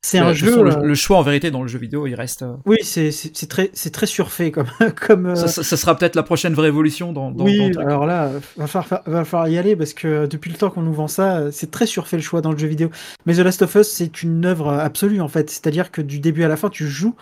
C'est 0.03 0.21
Euh, 0.21 0.27
un 0.27 0.33
jeu. 0.35 0.47
façon, 0.51 0.67
euh, 0.67 0.83
le 0.85 0.95
choix 0.95 1.17
en 1.19 1.23
vérité 1.23 1.51
dans 1.51 1.63
le 1.63 1.69
jeu 1.69 1.81
vidéo, 1.81 2.07
il 2.07 2.15
reste. 2.15 2.43
euh, 2.43 2.55
Oui, 2.65 2.77
c'est, 2.83 3.11
très, 3.49 3.71
c'est 3.73 3.91
très 3.91 4.07
surfait 4.07 4.53
comme, 4.53 4.67
comme. 5.07 5.27
euh, 5.27 5.35
ça, 5.35 5.49
ça- 5.49 5.65
ça 5.65 5.77
sera 5.77 5.97
peut-être 5.97 6.15
la 6.15 6.23
prochaine 6.23 6.55
vraie 6.55 6.69
évolution 6.69 7.13
dans, 7.13 7.33
dans, 7.33 7.45
oui, 7.45 7.73
dans 7.73 7.81
alors 7.81 8.07
là, 8.07 8.31
va 8.57 8.67
falloir, 8.69 9.03
va 9.07 9.25
falloir 9.25 9.49
y 9.49 9.59
aller 9.59 9.75
parce 9.75 9.95
que 9.95 10.27
depuis 10.27 10.51
le 10.53 10.57
temps 10.59 10.71
qu'on 10.71 10.83
nous 10.83 10.93
vend 10.93 11.09
ça, 11.09 11.51
c'est 11.51 11.73
très 11.73 11.87
surfait 11.87 12.17
le 12.19 12.23
choix 12.23 12.41
dans 12.41 12.53
le 12.53 12.59
jeu 12.59 12.69
vidéo. 12.69 12.89
Mais 13.25 13.35
The 13.35 13.39
Last 13.39 13.63
of 13.63 13.75
Us, 13.75 13.89
c'est 13.89 14.23
une 14.23 14.45
œuvre 14.47 14.69
absolue 14.75 15.21
en 15.21 15.29
fait. 15.29 15.51
C'est-à-dire 15.51 15.91
que 15.91 16.03
du 16.03 16.21
début 16.21 16.45
à 16.45 16.49
la 16.49 16.57
fin, 16.57 16.69
tu 16.69 16.87
joues 16.87 17.17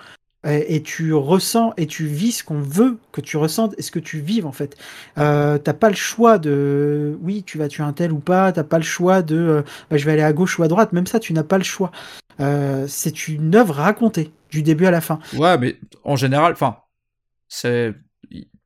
et 0.44 0.82
tu 0.82 1.14
ressens 1.14 1.72
et 1.76 1.86
tu 1.86 2.06
vis 2.06 2.32
ce 2.32 2.44
qu'on 2.44 2.60
veut 2.60 2.98
que 3.12 3.20
tu 3.20 3.36
ressentes 3.36 3.74
et 3.78 3.82
ce 3.82 3.90
que 3.90 3.98
tu 3.98 4.20
vives 4.20 4.46
en 4.46 4.52
fait. 4.52 4.76
Euh, 5.18 5.58
t'as 5.58 5.72
pas 5.72 5.88
le 5.88 5.94
choix 5.94 6.38
de 6.38 7.18
oui, 7.22 7.42
tu 7.44 7.58
vas 7.58 7.68
tuer 7.68 7.82
un 7.82 7.92
tel 7.92 8.12
ou 8.12 8.18
pas. 8.18 8.52
T'as 8.52 8.64
pas 8.64 8.78
le 8.78 8.84
choix 8.84 9.22
de 9.22 9.36
euh, 9.36 9.62
bah, 9.90 9.96
je 9.96 10.04
vais 10.04 10.12
aller 10.12 10.22
à 10.22 10.32
gauche 10.32 10.58
ou 10.58 10.62
à 10.62 10.68
droite. 10.68 10.92
Même 10.92 11.06
ça, 11.06 11.20
tu 11.20 11.32
n'as 11.32 11.44
pas 11.44 11.58
le 11.58 11.64
choix. 11.64 11.90
Euh, 12.40 12.86
c'est 12.88 13.28
une 13.28 13.54
œuvre 13.54 13.74
racontée 13.74 14.32
du 14.50 14.62
début 14.62 14.86
à 14.86 14.90
la 14.90 15.00
fin. 15.00 15.18
Ouais, 15.34 15.56
mais 15.58 15.78
en 16.04 16.16
général, 16.16 16.52
enfin, 16.52 16.76
c'est. 17.48 17.94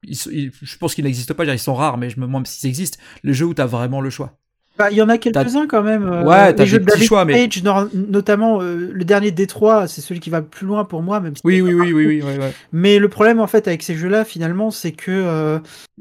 je 0.02 0.78
pense 0.78 0.94
qu'ils 0.94 1.04
n'existent 1.04 1.34
pas, 1.34 1.44
ils 1.44 1.58
sont 1.58 1.74
rares, 1.74 1.98
mais 1.98 2.10
je 2.10 2.18
me 2.18 2.26
demande 2.26 2.46
s'ils 2.46 2.68
existent. 2.68 2.98
Les 3.22 3.34
jeux 3.34 3.46
où 3.46 3.54
t'as 3.54 3.66
vraiment 3.66 4.00
le 4.00 4.10
choix. 4.10 4.38
Bah, 4.78 4.90
il 4.92 4.96
y 4.96 5.02
en 5.02 5.08
a 5.08 5.18
quelques-uns 5.18 5.66
quand 5.66 5.82
même. 5.82 6.04
euh, 6.04 6.22
Ouais, 6.22 6.54
t'as 6.54 6.64
des 6.64 6.78
de 6.78 6.78
petits 6.78 7.04
choix, 7.04 7.24
mais- 7.24 7.48
notamment 7.94 8.62
euh, 8.62 8.90
le 8.92 9.04
dernier 9.04 9.32
Détroit, 9.32 9.88
c'est 9.88 10.00
celui 10.00 10.20
qui 10.20 10.30
va 10.30 10.38
le 10.38 10.46
plus 10.46 10.66
loin 10.66 10.84
pour 10.84 11.02
moi, 11.02 11.18
même 11.20 11.34
si 11.34 11.42
Oui, 11.44 11.60
oui, 11.60 11.74
oui, 11.74 11.92
oui, 11.92 12.06
oui, 12.06 12.22
ouais, 12.22 12.38
ouais. 12.38 12.52
Mais 12.72 12.98
le 13.00 13.08
problème 13.08 13.40
en 13.40 13.48
fait 13.48 13.66
avec 13.66 13.82
ces 13.82 13.96
jeux-là, 13.96 14.24
finalement, 14.24 14.70
c'est 14.70 14.92
que 14.92 15.10
euh, 15.10 15.58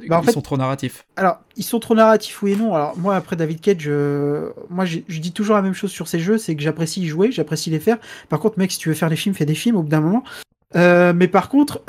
Bah, 0.07 0.19
en 0.19 0.21
Ils 0.21 0.25
fait- 0.27 0.31
sont 0.31 0.41
trop 0.41 0.57
narratifs. 0.57 1.05
alors 1.15 1.39
ils 1.55 1.63
sont 1.63 1.79
trop 1.79 1.95
narratifs 1.95 2.43
oui 2.43 2.51
et 2.51 2.55
non. 2.55 2.75
Alors 2.75 2.95
moi 2.97 3.15
après 3.15 3.35
David 3.35 3.61
Cage, 3.61 3.85
euh, 3.87 4.51
moi 4.69 4.85
je 4.85 4.99
dis 5.19 5.31
toujours 5.31 5.55
la 5.55 5.63
même 5.63 5.73
chose 5.73 5.89
sur 5.89 6.07
ces 6.07 6.19
jeux, 6.19 6.37
c'est 6.37 6.55
que 6.55 6.61
j'apprécie 6.61 7.01
y 7.01 7.07
jouer, 7.07 7.31
j'apprécie 7.31 7.71
les 7.71 7.79
faire. 7.79 7.97
Par 8.29 8.39
contre, 8.39 8.59
mec, 8.59 8.71
si 8.71 8.77
tu 8.77 8.89
veux 8.89 8.95
faire 8.95 9.09
des 9.09 9.15
films, 9.15 9.33
fais 9.33 9.45
des 9.47 9.55
films 9.55 9.75
au 9.77 9.81
bout 9.81 9.89
d'un 9.89 10.01
moment. 10.01 10.23
Mais 10.75 11.27
par 11.27 11.49
contre, 11.49 11.81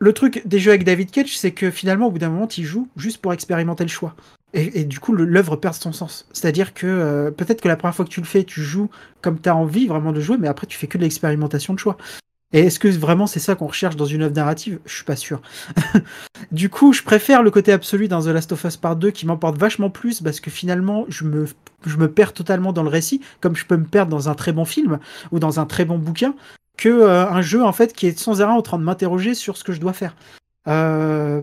le 0.00 0.12
truc 0.12 0.42
des 0.46 0.60
jeux 0.60 0.70
avec 0.70 0.84
David 0.84 1.10
Cage, 1.10 1.36
c'est 1.36 1.50
que 1.50 1.72
finalement, 1.72 2.06
au 2.06 2.10
bout 2.12 2.20
d'un 2.20 2.28
moment, 2.30 2.46
tu 2.46 2.62
joues 2.64 2.86
juste 2.96 3.18
pour 3.20 3.32
expérimenter 3.32 3.82
le 3.82 3.90
choix. 3.90 4.14
Et, 4.54 4.84
du 4.84 4.98
coup, 4.98 5.12
l'œuvre 5.12 5.56
perd 5.56 5.74
son 5.74 5.92
sens. 5.92 6.26
C'est-à-dire 6.32 6.72
que 6.72 6.86
euh, 6.86 7.30
peut-être 7.30 7.60
que 7.60 7.68
la 7.68 7.76
première 7.76 7.94
fois 7.94 8.06
que 8.06 8.10
tu 8.10 8.20
le 8.20 8.26
fais, 8.26 8.44
tu 8.44 8.62
joues 8.62 8.88
comme 9.20 9.38
tu 9.38 9.48
as 9.48 9.54
envie 9.54 9.86
vraiment 9.86 10.10
de 10.10 10.20
jouer, 10.20 10.38
mais 10.38 10.48
après, 10.48 10.66
tu 10.66 10.78
fais 10.78 10.86
que 10.86 10.96
de 10.96 11.02
l'expérimentation 11.02 11.74
de 11.74 11.78
choix. 11.78 11.98
Et 12.54 12.60
est-ce 12.60 12.78
que 12.78 12.88
vraiment 12.88 13.26
c'est 13.26 13.40
ça 13.40 13.54
qu'on 13.54 13.66
recherche 13.66 13.96
dans 13.96 14.06
une 14.06 14.22
œuvre 14.22 14.34
narrative? 14.34 14.78
Je 14.86 14.94
suis 14.94 15.04
pas 15.04 15.16
sûr. 15.16 15.42
du 16.52 16.70
coup, 16.70 16.94
je 16.94 17.02
préfère 17.02 17.42
le 17.42 17.50
côté 17.50 17.72
absolu 17.72 18.08
dans 18.08 18.22
The 18.22 18.28
Last 18.28 18.52
of 18.52 18.64
Us 18.64 18.78
Part 18.78 18.96
2 18.96 19.10
qui 19.10 19.26
m'emporte 19.26 19.58
vachement 19.58 19.90
plus 19.90 20.22
parce 20.22 20.40
que 20.40 20.50
finalement, 20.50 21.04
je 21.08 21.24
me, 21.24 21.44
je 21.84 21.96
me 21.98 22.10
perds 22.10 22.32
totalement 22.32 22.72
dans 22.72 22.82
le 22.82 22.88
récit, 22.88 23.20
comme 23.40 23.54
je 23.54 23.66
peux 23.66 23.76
me 23.76 23.84
perdre 23.84 24.10
dans 24.10 24.30
un 24.30 24.34
très 24.34 24.52
bon 24.52 24.64
film 24.64 24.98
ou 25.30 25.38
dans 25.38 25.60
un 25.60 25.66
très 25.66 25.84
bon 25.84 25.98
bouquin, 25.98 26.34
que 26.78 26.88
euh, 26.88 27.28
un 27.28 27.42
jeu 27.42 27.62
en 27.62 27.72
fait 27.72 27.92
qui 27.92 28.06
est 28.06 28.18
sans 28.18 28.40
arrêt 28.40 28.52
en 28.52 28.62
train 28.62 28.78
de 28.78 28.84
m'interroger 28.84 29.34
sur 29.34 29.58
ce 29.58 29.64
que 29.64 29.74
je 29.74 29.80
dois 29.80 29.92
faire. 29.92 30.16
Euh, 30.68 31.42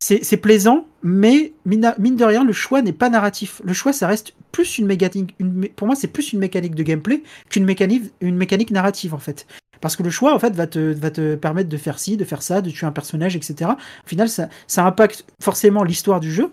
c'est 0.00 0.36
plaisant, 0.36 0.86
mais 1.02 1.52
mine, 1.64 1.92
mine 1.98 2.16
de 2.16 2.24
rien, 2.24 2.44
le 2.44 2.52
choix 2.52 2.82
n'est 2.82 2.92
pas 2.92 3.10
narratif. 3.10 3.60
Le 3.64 3.72
choix, 3.72 3.92
ça 3.92 4.06
reste 4.06 4.34
plus 4.52 4.78
une 4.78 4.86
mécanique. 4.86 5.34
Une, 5.38 5.68
pour 5.68 5.86
moi, 5.86 5.96
c'est 5.96 6.06
plus 6.08 6.32
une 6.32 6.38
mécanique 6.38 6.74
de 6.74 6.82
gameplay 6.82 7.22
qu'une 7.50 7.64
mécanique, 7.64 8.12
une 8.20 8.36
mécanique 8.36 8.70
narrative 8.70 9.12
en 9.14 9.18
fait. 9.18 9.46
Parce 9.80 9.96
que 9.96 10.02
le 10.02 10.10
choix, 10.10 10.34
en 10.34 10.38
fait, 10.38 10.54
va 10.54 10.66
te, 10.66 10.78
va 10.92 11.10
te 11.10 11.34
permettre 11.36 11.68
de 11.68 11.76
faire 11.76 11.98
ci, 11.98 12.16
de 12.16 12.24
faire 12.24 12.42
ça, 12.42 12.60
de 12.62 12.70
tuer 12.70 12.86
un 12.86 12.92
personnage, 12.92 13.36
etc. 13.36 13.70
Au 14.04 14.08
final, 14.08 14.28
ça, 14.28 14.48
ça 14.66 14.84
impacte 14.86 15.24
forcément 15.40 15.84
l'histoire 15.84 16.18
du 16.20 16.32
jeu, 16.32 16.52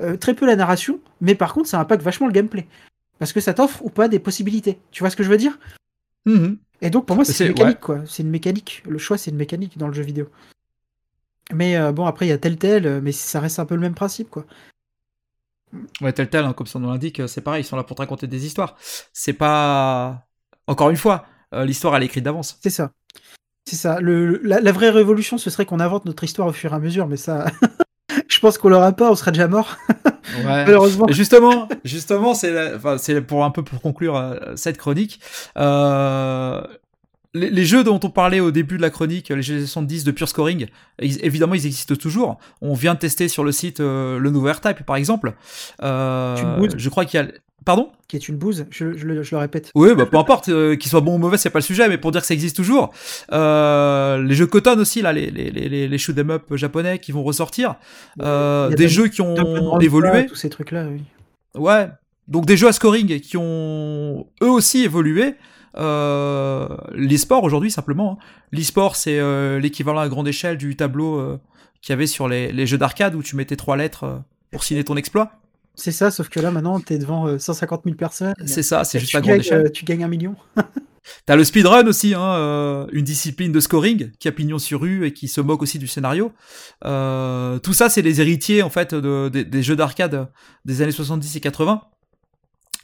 euh, 0.00 0.16
très 0.16 0.34
peu 0.34 0.46
la 0.46 0.54
narration, 0.56 1.00
mais 1.20 1.34
par 1.34 1.52
contre, 1.52 1.68
ça 1.68 1.80
impacte 1.80 2.02
vachement 2.02 2.26
le 2.26 2.32
gameplay. 2.32 2.66
Parce 3.18 3.32
que 3.32 3.40
ça 3.40 3.54
t'offre 3.54 3.84
ou 3.84 3.90
pas 3.90 4.08
des 4.08 4.18
possibilités. 4.18 4.78
Tu 4.92 5.02
vois 5.02 5.10
ce 5.10 5.16
que 5.16 5.22
je 5.24 5.28
veux 5.30 5.36
dire? 5.36 5.58
Mhm. 6.26 6.58
Et 6.82 6.90
donc, 6.90 7.06
pour 7.06 7.16
moi, 7.16 7.24
c'est 7.24 7.32
C'est- 7.32 7.46
une 7.46 7.52
mécanique, 7.52 7.80
quoi. 7.80 8.00
C'est 8.06 8.22
une 8.22 8.30
mécanique. 8.30 8.82
Le 8.88 8.98
choix, 8.98 9.18
c'est 9.18 9.30
une 9.30 9.36
mécanique 9.36 9.76
dans 9.76 9.88
le 9.88 9.92
jeu 9.94 10.02
vidéo. 10.02 10.28
Mais 11.52 11.76
euh, 11.76 11.92
bon, 11.92 12.06
après, 12.06 12.26
il 12.26 12.28
y 12.28 12.32
a 12.32 12.38
tel 12.38 12.56
tel, 12.56 12.86
euh, 12.86 13.00
mais 13.02 13.12
ça 13.12 13.40
reste 13.40 13.58
un 13.58 13.66
peu 13.66 13.74
le 13.74 13.80
même 13.80 13.94
principe, 13.94 14.30
quoi. 14.30 14.44
Ouais, 16.00 16.12
tel 16.12 16.28
tel, 16.28 16.44
hein, 16.44 16.52
comme 16.52 16.66
son 16.66 16.80
nom 16.80 16.90
l'indique, 16.90 17.22
c'est 17.28 17.40
pareil, 17.40 17.62
ils 17.62 17.66
sont 17.66 17.76
là 17.76 17.84
pour 17.84 17.96
te 17.96 18.02
raconter 18.02 18.26
des 18.26 18.44
histoires. 18.44 18.76
C'est 19.12 19.32
pas. 19.32 20.26
Encore 20.66 20.90
une 20.90 20.96
fois, 20.96 21.26
euh, 21.54 21.64
l'histoire 21.64 21.96
elle 21.96 22.02
est 22.02 22.06
écrite 22.06 22.24
d'avance. 22.24 22.58
C'est 22.62 22.70
ça. 22.70 22.92
C'est 23.64 23.76
ça. 23.76 24.00
Le, 24.00 24.40
la, 24.42 24.60
la 24.60 24.72
vraie 24.72 24.90
révolution, 24.90 25.38
ce 25.38 25.50
serait 25.50 25.66
qu'on 25.66 25.80
invente 25.80 26.06
notre 26.06 26.24
histoire 26.24 26.48
au 26.48 26.52
fur 26.52 26.72
et 26.72 26.76
à 26.76 26.78
mesure, 26.80 27.06
mais 27.06 27.16
ça. 27.16 27.46
je 28.28 28.38
pense 28.40 28.58
qu'on 28.58 28.68
l'aura 28.68 28.92
pas, 28.92 29.10
on 29.10 29.14
sera 29.14 29.30
déjà 29.30 29.48
mort, 29.48 29.76
Ouais. 30.36 30.44
malheureusement. 30.44 31.06
Justement, 31.10 31.68
justement, 31.84 32.34
c'est 32.34 32.74
enfin, 32.74 32.96
pour 33.26 33.44
un 33.44 33.50
peu 33.50 33.62
pour 33.62 33.80
conclure 33.80 34.16
euh, 34.16 34.54
cette 34.56 34.78
chronique. 34.78 35.20
Euh, 35.56 36.62
les, 37.34 37.50
les 37.50 37.64
jeux 37.64 37.84
dont 37.84 38.00
on 38.02 38.10
parlait 38.10 38.40
au 38.40 38.50
début 38.50 38.76
de 38.76 38.82
la 38.82 38.90
chronique, 38.90 39.28
les 39.28 39.42
jeux 39.42 39.60
70 39.60 40.04
de 40.04 40.10
pure 40.10 40.28
scoring, 40.28 40.66
ils- 41.00 41.24
évidemment, 41.24 41.54
ils 41.54 41.66
existent 41.66 41.94
toujours. 41.94 42.38
On 42.60 42.74
vient 42.74 42.94
de 42.94 42.98
tester 42.98 43.28
sur 43.28 43.44
le 43.44 43.52
site 43.52 43.80
euh, 43.80 44.18
le 44.18 44.30
nouveau 44.30 44.50
R-Type, 44.52 44.84
par 44.84 44.96
exemple. 44.96 45.34
Euh, 45.82 46.68
je 46.76 46.88
crois 46.88 47.04
qu'il 47.04 47.20
y 47.20 47.22
a. 47.22 47.28
Pardon? 47.66 47.90
Qui 48.08 48.16
est 48.16 48.26
une 48.26 48.36
bouse, 48.38 48.64
je, 48.70 48.96
je 48.96 49.06
le, 49.06 49.22
je 49.22 49.34
le 49.34 49.38
répète. 49.38 49.70
Oui, 49.74 49.94
bah 49.94 50.06
peu 50.06 50.16
importe, 50.16 50.48
euh, 50.48 50.76
qu'il 50.76 50.90
soit 50.90 51.02
bon 51.02 51.16
ou 51.16 51.18
mauvais, 51.18 51.36
c'est 51.36 51.50
pas 51.50 51.58
le 51.58 51.62
sujet, 51.64 51.90
mais 51.90 51.98
pour 51.98 52.10
dire 52.10 52.22
que 52.22 52.26
ça 52.26 52.32
existe 52.32 52.56
toujours. 52.56 52.90
Euh, 53.32 54.22
les 54.22 54.34
jeux 54.34 54.46
Cotton 54.46 54.78
aussi, 54.78 55.02
là, 55.02 55.12
les, 55.12 55.30
les, 55.30 55.50
les, 55.50 55.86
les 55.86 55.98
shoot 55.98 56.16
'em 56.18 56.30
up 56.30 56.44
japonais 56.56 56.98
qui 56.98 57.12
vont 57.12 57.22
ressortir. 57.22 57.74
Euh, 58.22 58.70
des 58.70 58.88
jeux 58.88 59.08
qui 59.08 59.20
ont 59.20 59.78
évolué. 59.78 60.24
Tous 60.26 60.36
ces 60.36 60.48
trucs-là, 60.48 60.86
oui. 60.90 61.02
Ouais. 61.54 61.88
Donc 62.28 62.46
des 62.46 62.56
jeux 62.56 62.68
à 62.68 62.72
scoring 62.72 63.20
qui 63.20 63.36
ont 63.36 64.26
eux 64.42 64.50
aussi 64.50 64.82
évolué. 64.84 65.34
Euh, 65.76 66.68
L'e-sport 66.92 67.44
aujourd'hui 67.44 67.70
simplement. 67.70 68.18
hein. 68.20 68.24
L'e-sport 68.52 68.96
c'est 68.96 69.18
euh, 69.18 69.58
l'équivalent 69.58 70.00
à 70.00 70.08
grande 70.08 70.28
échelle 70.28 70.56
du 70.56 70.76
tableau 70.76 71.18
euh, 71.18 71.38
qu'il 71.82 71.92
y 71.92 71.94
avait 71.94 72.06
sur 72.06 72.28
les, 72.28 72.52
les 72.52 72.66
jeux 72.66 72.78
d'arcade 72.78 73.14
où 73.14 73.22
tu 73.22 73.36
mettais 73.36 73.56
trois 73.56 73.76
lettres 73.76 74.22
pour 74.50 74.64
signer 74.64 74.84
ton 74.84 74.96
exploit. 74.96 75.32
C'est 75.76 75.92
ça, 75.92 76.10
sauf 76.10 76.28
que 76.28 76.40
là 76.40 76.50
maintenant 76.50 76.80
t'es 76.80 76.98
devant 76.98 77.26
euh, 77.26 77.38
150 77.38 77.82
000 77.84 77.96
personnes. 77.96 78.34
C'est 78.44 78.62
ça, 78.62 78.84
c'est 78.84 78.98
juste 78.98 79.12
pas 79.12 79.20
grande 79.20 79.36
échelle. 79.38 79.70
tu 79.72 79.84
gagnes 79.84 80.04
un 80.04 80.08
million. 80.08 80.34
T'as 81.26 81.34
le 81.34 81.44
speedrun 81.44 81.86
aussi, 81.86 82.12
hein, 82.14 82.20
euh, 82.34 82.86
une 82.92 83.04
discipline 83.04 83.52
de 83.52 83.58
scoring 83.60 84.10
qui 84.18 84.28
a 84.28 84.32
pignon 84.32 84.58
sur 84.58 84.82
rue 84.82 85.06
et 85.06 85.12
qui 85.14 85.28
se 85.28 85.40
moque 85.40 85.62
aussi 85.62 85.78
du 85.78 85.86
scénario. 85.86 86.30
Euh, 86.84 87.58
tout 87.58 87.72
ça, 87.72 87.88
c'est 87.88 88.02
les 88.02 88.20
héritiers 88.20 88.62
en 88.62 88.68
fait 88.70 88.94
de- 88.94 89.30
des- 89.32 89.44
des 89.44 89.62
jeux 89.62 89.76
d'arcade 89.76 90.28
des 90.66 90.82
années 90.82 90.92
70 90.92 91.34
et 91.36 91.40
80. 91.40 91.80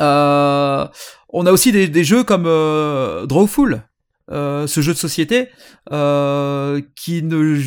Euh, 0.01 0.87
on 1.31 1.47
a 1.47 1.53
aussi 1.53 1.73
des, 1.73 1.89
des 1.89 2.05
jeux 2.05 2.25
comme 2.25 2.47
euh, 2.47 3.27
Drawful, 3.27 3.83
euh, 4.31 4.67
ce 4.67 4.81
jeu 4.81 4.93
de 4.93 4.99
société 4.99 5.49
euh, 5.93 6.81
qui 6.97 7.23
ne 7.23 7.61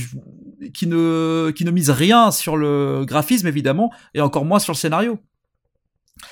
qui 0.74 0.88
ne 0.88 1.52
qui 1.56 1.66
ne 1.66 1.72
mise 1.72 1.90
rien 1.90 2.32
sur 2.32 2.58
le 2.58 3.06
graphisme 3.06 3.48
évidemment 3.48 3.92
et 4.14 4.22
encore 4.22 4.46
moins 4.46 4.60
sur 4.60 4.74
le 4.74 4.78
scénario. 4.78 5.20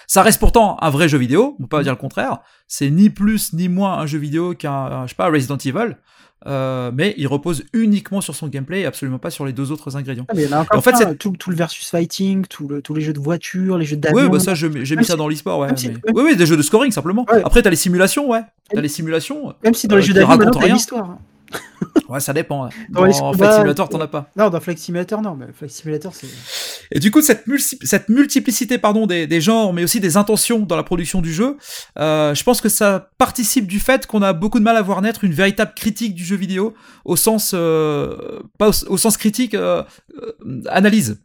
Ça 0.06 0.22
reste 0.22 0.40
pourtant 0.40 0.78
un 0.82 0.90
vrai 0.90 1.08
jeu 1.08 1.18
vidéo, 1.18 1.56
on 1.60 1.64
peut 1.64 1.78
pas 1.78 1.84
dire 1.84 1.94
le 1.94 1.98
contraire. 1.98 2.40
C'est 2.68 2.90
ni 2.90 3.10
plus 3.10 3.54
ni 3.54 3.70
moins 3.70 4.00
un 4.00 4.06
jeu 4.06 4.20
vidéo 4.20 4.54
qu'un, 4.54 5.06
je 5.06 5.12
sais 5.12 5.16
pas, 5.16 5.30
Resident 5.30 5.58
Evil, 5.58 5.96
euh, 6.46 6.92
mais 6.94 7.14
il 7.18 7.28
repose 7.28 7.64
uniquement 7.74 8.22
sur 8.22 8.36
son 8.36 8.48
gameplay 8.48 8.82
et 8.82 8.86
absolument 8.86 9.18
pas 9.18 9.32
sur 9.32 9.46
les 9.46 9.54
deux 9.54 9.72
autres 9.72 9.98
ingrédients. 9.98 10.26
Ah, 10.30 10.34
mais 10.36 10.48
en 10.54 10.82
fait, 10.82 10.96
c'est- 10.96 11.16
tout, 11.16 11.32
tout 11.38 11.50
le 11.50 11.56
versus 11.56 11.90
fighting, 11.90 12.46
tout 12.46 12.68
le- 12.68 12.82
tous 12.82 12.94
les 12.94 13.02
jeux 13.02 13.14
de 13.14 13.20
voiture, 13.20 13.78
les 13.78 13.86
jeux 13.86 13.98
d'avion. 13.98 14.24
Oui, 14.24 14.30
bah 14.30 14.40
ça, 14.40 14.54
j'ai 14.54 14.70
mis 14.70 15.06
ça 15.06 15.16
dans 15.16 15.28
l'e-sport, 15.28 15.60
ouais. 15.60 15.70
si- 15.76 15.90
Oui, 16.14 16.24
oui, 16.26 16.36
des 16.36 16.46
jeux 16.46 16.58
de 16.58 16.62
scoring 16.62 16.92
simplement. 16.92 17.26
Ouais. 17.32 17.42
Après, 17.44 17.62
t'as 17.62 17.70
les 17.72 17.76
simulations, 17.76 18.30
ouais. 18.30 18.42
T'as 18.74 18.82
les 18.82 18.88
simulations. 18.90 19.54
Même 19.64 19.74
si 19.74 19.88
dans 19.88 19.96
euh, 19.96 20.00
les 20.00 20.06
jeux 20.06 20.14
d'avion, 20.14 20.38
t'as 20.52 20.60
rien. 20.60 20.78
Hein. 21.54 21.58
Ouais, 22.10 22.22
ça 22.22 22.32
dépend. 22.32 22.64
ouais. 22.64 22.70
Dans 22.90 23.04
les 23.04 23.12
Dans 23.12 23.34
Flight 23.34 23.52
Simulator, 23.56 23.90
t'en 23.90 24.00
as 24.00 24.08
pas. 24.08 24.30
Non, 24.38 24.50
dans 24.50 24.62
Flight 24.62 24.80
Simulator, 24.80 25.22
non, 25.22 25.36
mais 25.36 25.48
Flight 25.54 25.72
Simulator, 25.74 26.14
c'est. 26.16 26.28
Et 26.92 27.00
du 27.00 27.12
coup, 27.12 27.22
cette, 27.22 27.48
multi- 27.48 27.78
cette 27.82 28.08
multiplicité 28.08 28.78
pardon, 28.78 29.08
des, 29.08 29.28
des 29.28 29.42
genres, 29.42 29.74
mais 29.74 29.84
aussi 29.84 30.00
des 30.00 30.16
intentions 30.16 30.60
dans 30.60 30.78
la 30.78 30.84
production 30.84 31.22
du 31.22 31.34
jeu, 31.34 31.58
euh, 32.00 32.34
je 32.34 32.44
pense 32.46 32.62
que 32.62 32.70
ça 32.70 33.10
participe 33.18 33.68
du 33.68 33.82
fait 33.82 34.08
qu'on 34.08 34.22
a 34.22 34.32
beaucoup 34.32 34.60
de 34.60 34.64
mal 34.64 34.78
à 34.78 34.82
voir 34.82 35.02
naître 35.02 35.26
une 35.26 35.34
véritable 35.34 35.74
critique 35.76 36.16
du 36.16 36.24
jeu 36.24 36.38
vidéo 36.38 36.74
au 37.04 37.18
sens 37.18 37.52
euh, 37.54 38.40
pas 38.58 38.70
au, 38.70 38.94
au 38.94 38.98
sens 38.98 39.18
critique 39.18 39.54
euh, 39.54 39.84
euh, 40.24 40.62
analyse 40.70 41.22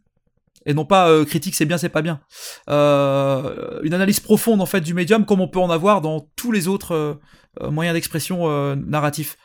et 0.66 0.74
non 0.74 0.84
pas 0.84 1.08
euh, 1.10 1.24
critique 1.24 1.54
c'est 1.54 1.64
bien 1.64 1.78
c'est 1.78 1.88
pas 1.90 2.02
bien 2.02 2.20
euh, 2.70 3.80
une 3.82 3.94
analyse 3.94 4.20
profonde 4.20 4.60
en 4.60 4.66
fait 4.66 4.80
du 4.80 4.94
médium 4.94 5.24
comme 5.24 5.40
on 5.40 5.48
peut 5.48 5.58
en 5.60 5.70
avoir 5.70 6.00
dans 6.00 6.28
tous 6.36 6.52
les 6.52 6.68
autres 6.68 7.18
euh, 7.60 7.70
moyens 7.70 7.94
d'expression 7.94 8.48
euh, 8.48 8.74
narratifs 8.76 9.36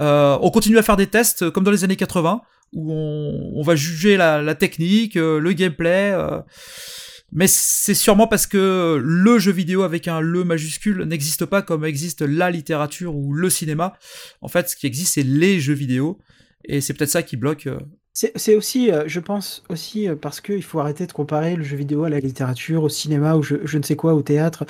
Euh, 0.00 0.36
on 0.40 0.50
continue 0.50 0.76
à 0.78 0.82
faire 0.82 0.96
des 0.96 1.06
tests 1.06 1.50
comme 1.50 1.62
dans 1.62 1.70
les 1.70 1.84
années 1.84 1.96
80 1.96 2.42
où 2.72 2.92
on, 2.92 3.62
va 3.62 3.76
juger 3.76 4.16
la, 4.16 4.54
technique, 4.56 5.14
le 5.14 5.52
gameplay. 5.52 6.12
mais 7.30 7.46
c'est 7.46 7.94
sûrement 7.94 8.26
parce 8.26 8.48
que 8.48 9.00
le 9.00 9.38
jeu 9.38 9.52
vidéo 9.52 9.82
avec 9.82 10.08
un 10.08 10.20
le 10.20 10.42
majuscule 10.42 11.04
n'existe 11.04 11.44
pas 11.44 11.62
comme 11.62 11.84
existe 11.84 12.22
la 12.22 12.50
littérature 12.50 13.14
ou 13.14 13.32
le 13.32 13.48
cinéma. 13.48 13.96
En 14.40 14.48
fait, 14.48 14.68
ce 14.68 14.74
qui 14.74 14.88
existe, 14.88 15.14
c'est 15.14 15.22
les 15.22 15.60
jeux 15.60 15.74
vidéo. 15.74 16.18
Et 16.64 16.80
c'est 16.80 16.94
peut-être 16.94 17.10
ça 17.10 17.22
qui 17.22 17.36
bloque. 17.36 17.68
C'est 18.12 18.56
aussi, 18.56 18.90
je 19.06 19.20
pense, 19.20 19.62
aussi 19.68 20.08
parce 20.20 20.40
qu'il 20.40 20.64
faut 20.64 20.80
arrêter 20.80 21.06
de 21.06 21.12
comparer 21.12 21.54
le 21.54 21.62
jeu 21.62 21.76
vidéo 21.76 22.02
à 22.02 22.10
la 22.10 22.18
littérature, 22.18 22.82
au 22.82 22.88
cinéma, 22.88 23.36
ou 23.36 23.42
je 23.44 23.78
ne 23.78 23.84
sais 23.84 23.94
quoi, 23.94 24.14
au 24.14 24.22
théâtre. 24.22 24.66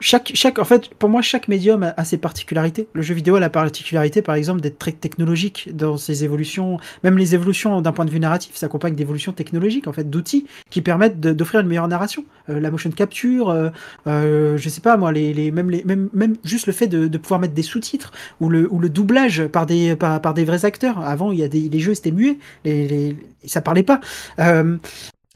Chaque, 0.00 0.30
chaque, 0.34 0.60
en 0.60 0.64
fait, 0.64 0.94
pour 0.94 1.08
moi, 1.08 1.22
chaque 1.22 1.48
médium 1.48 1.92
a, 1.96 2.04
ses 2.04 2.18
particularités. 2.18 2.86
Le 2.92 3.02
jeu 3.02 3.14
vidéo 3.14 3.34
a 3.34 3.40
la 3.40 3.50
particularité, 3.50 4.22
par 4.22 4.36
exemple, 4.36 4.60
d'être 4.60 4.78
très 4.78 4.92
technologique 4.92 5.70
dans 5.74 5.96
ses 5.96 6.22
évolutions. 6.22 6.78
Même 7.02 7.18
les 7.18 7.34
évolutions 7.34 7.80
d'un 7.80 7.90
point 7.90 8.04
de 8.04 8.10
vue 8.10 8.20
narratif 8.20 8.54
s'accompagnent 8.54 8.94
d'évolutions 8.94 9.32
technologiques, 9.32 9.88
en 9.88 9.92
fait, 9.92 10.08
d'outils 10.08 10.46
qui 10.70 10.82
permettent 10.82 11.18
d'offrir 11.20 11.60
une 11.60 11.66
meilleure 11.66 11.88
narration. 11.88 12.24
Euh, 12.48 12.60
la 12.60 12.70
motion 12.70 12.92
capture, 12.92 13.50
euh, 13.50 13.70
euh, 14.06 14.56
je 14.56 14.68
sais 14.68 14.80
pas 14.80 14.96
moi, 14.96 15.10
les, 15.10 15.34
les, 15.34 15.50
même, 15.50 15.68
les, 15.68 15.82
même, 15.82 16.08
même 16.12 16.36
juste 16.44 16.68
le 16.68 16.72
fait 16.72 16.86
de, 16.86 17.08
de 17.08 17.18
pouvoir 17.18 17.40
mettre 17.40 17.54
des 17.54 17.62
sous-titres 17.62 18.12
ou 18.40 18.48
le, 18.48 18.72
ou 18.72 18.78
le 18.78 18.88
doublage 18.88 19.48
par 19.48 19.66
des, 19.66 19.96
par, 19.96 20.20
par 20.20 20.32
des 20.32 20.44
vrais 20.44 20.64
acteurs. 20.64 21.00
Avant, 21.00 21.32
il 21.32 21.40
y 21.40 21.42
a 21.42 21.48
des, 21.48 21.68
les 21.68 21.80
jeux 21.80 21.94
c'était 21.94 22.12
muet, 22.12 22.38
les, 22.64 22.86
les, 22.86 23.16
ça 23.46 23.62
parlait 23.62 23.82
pas. 23.82 24.00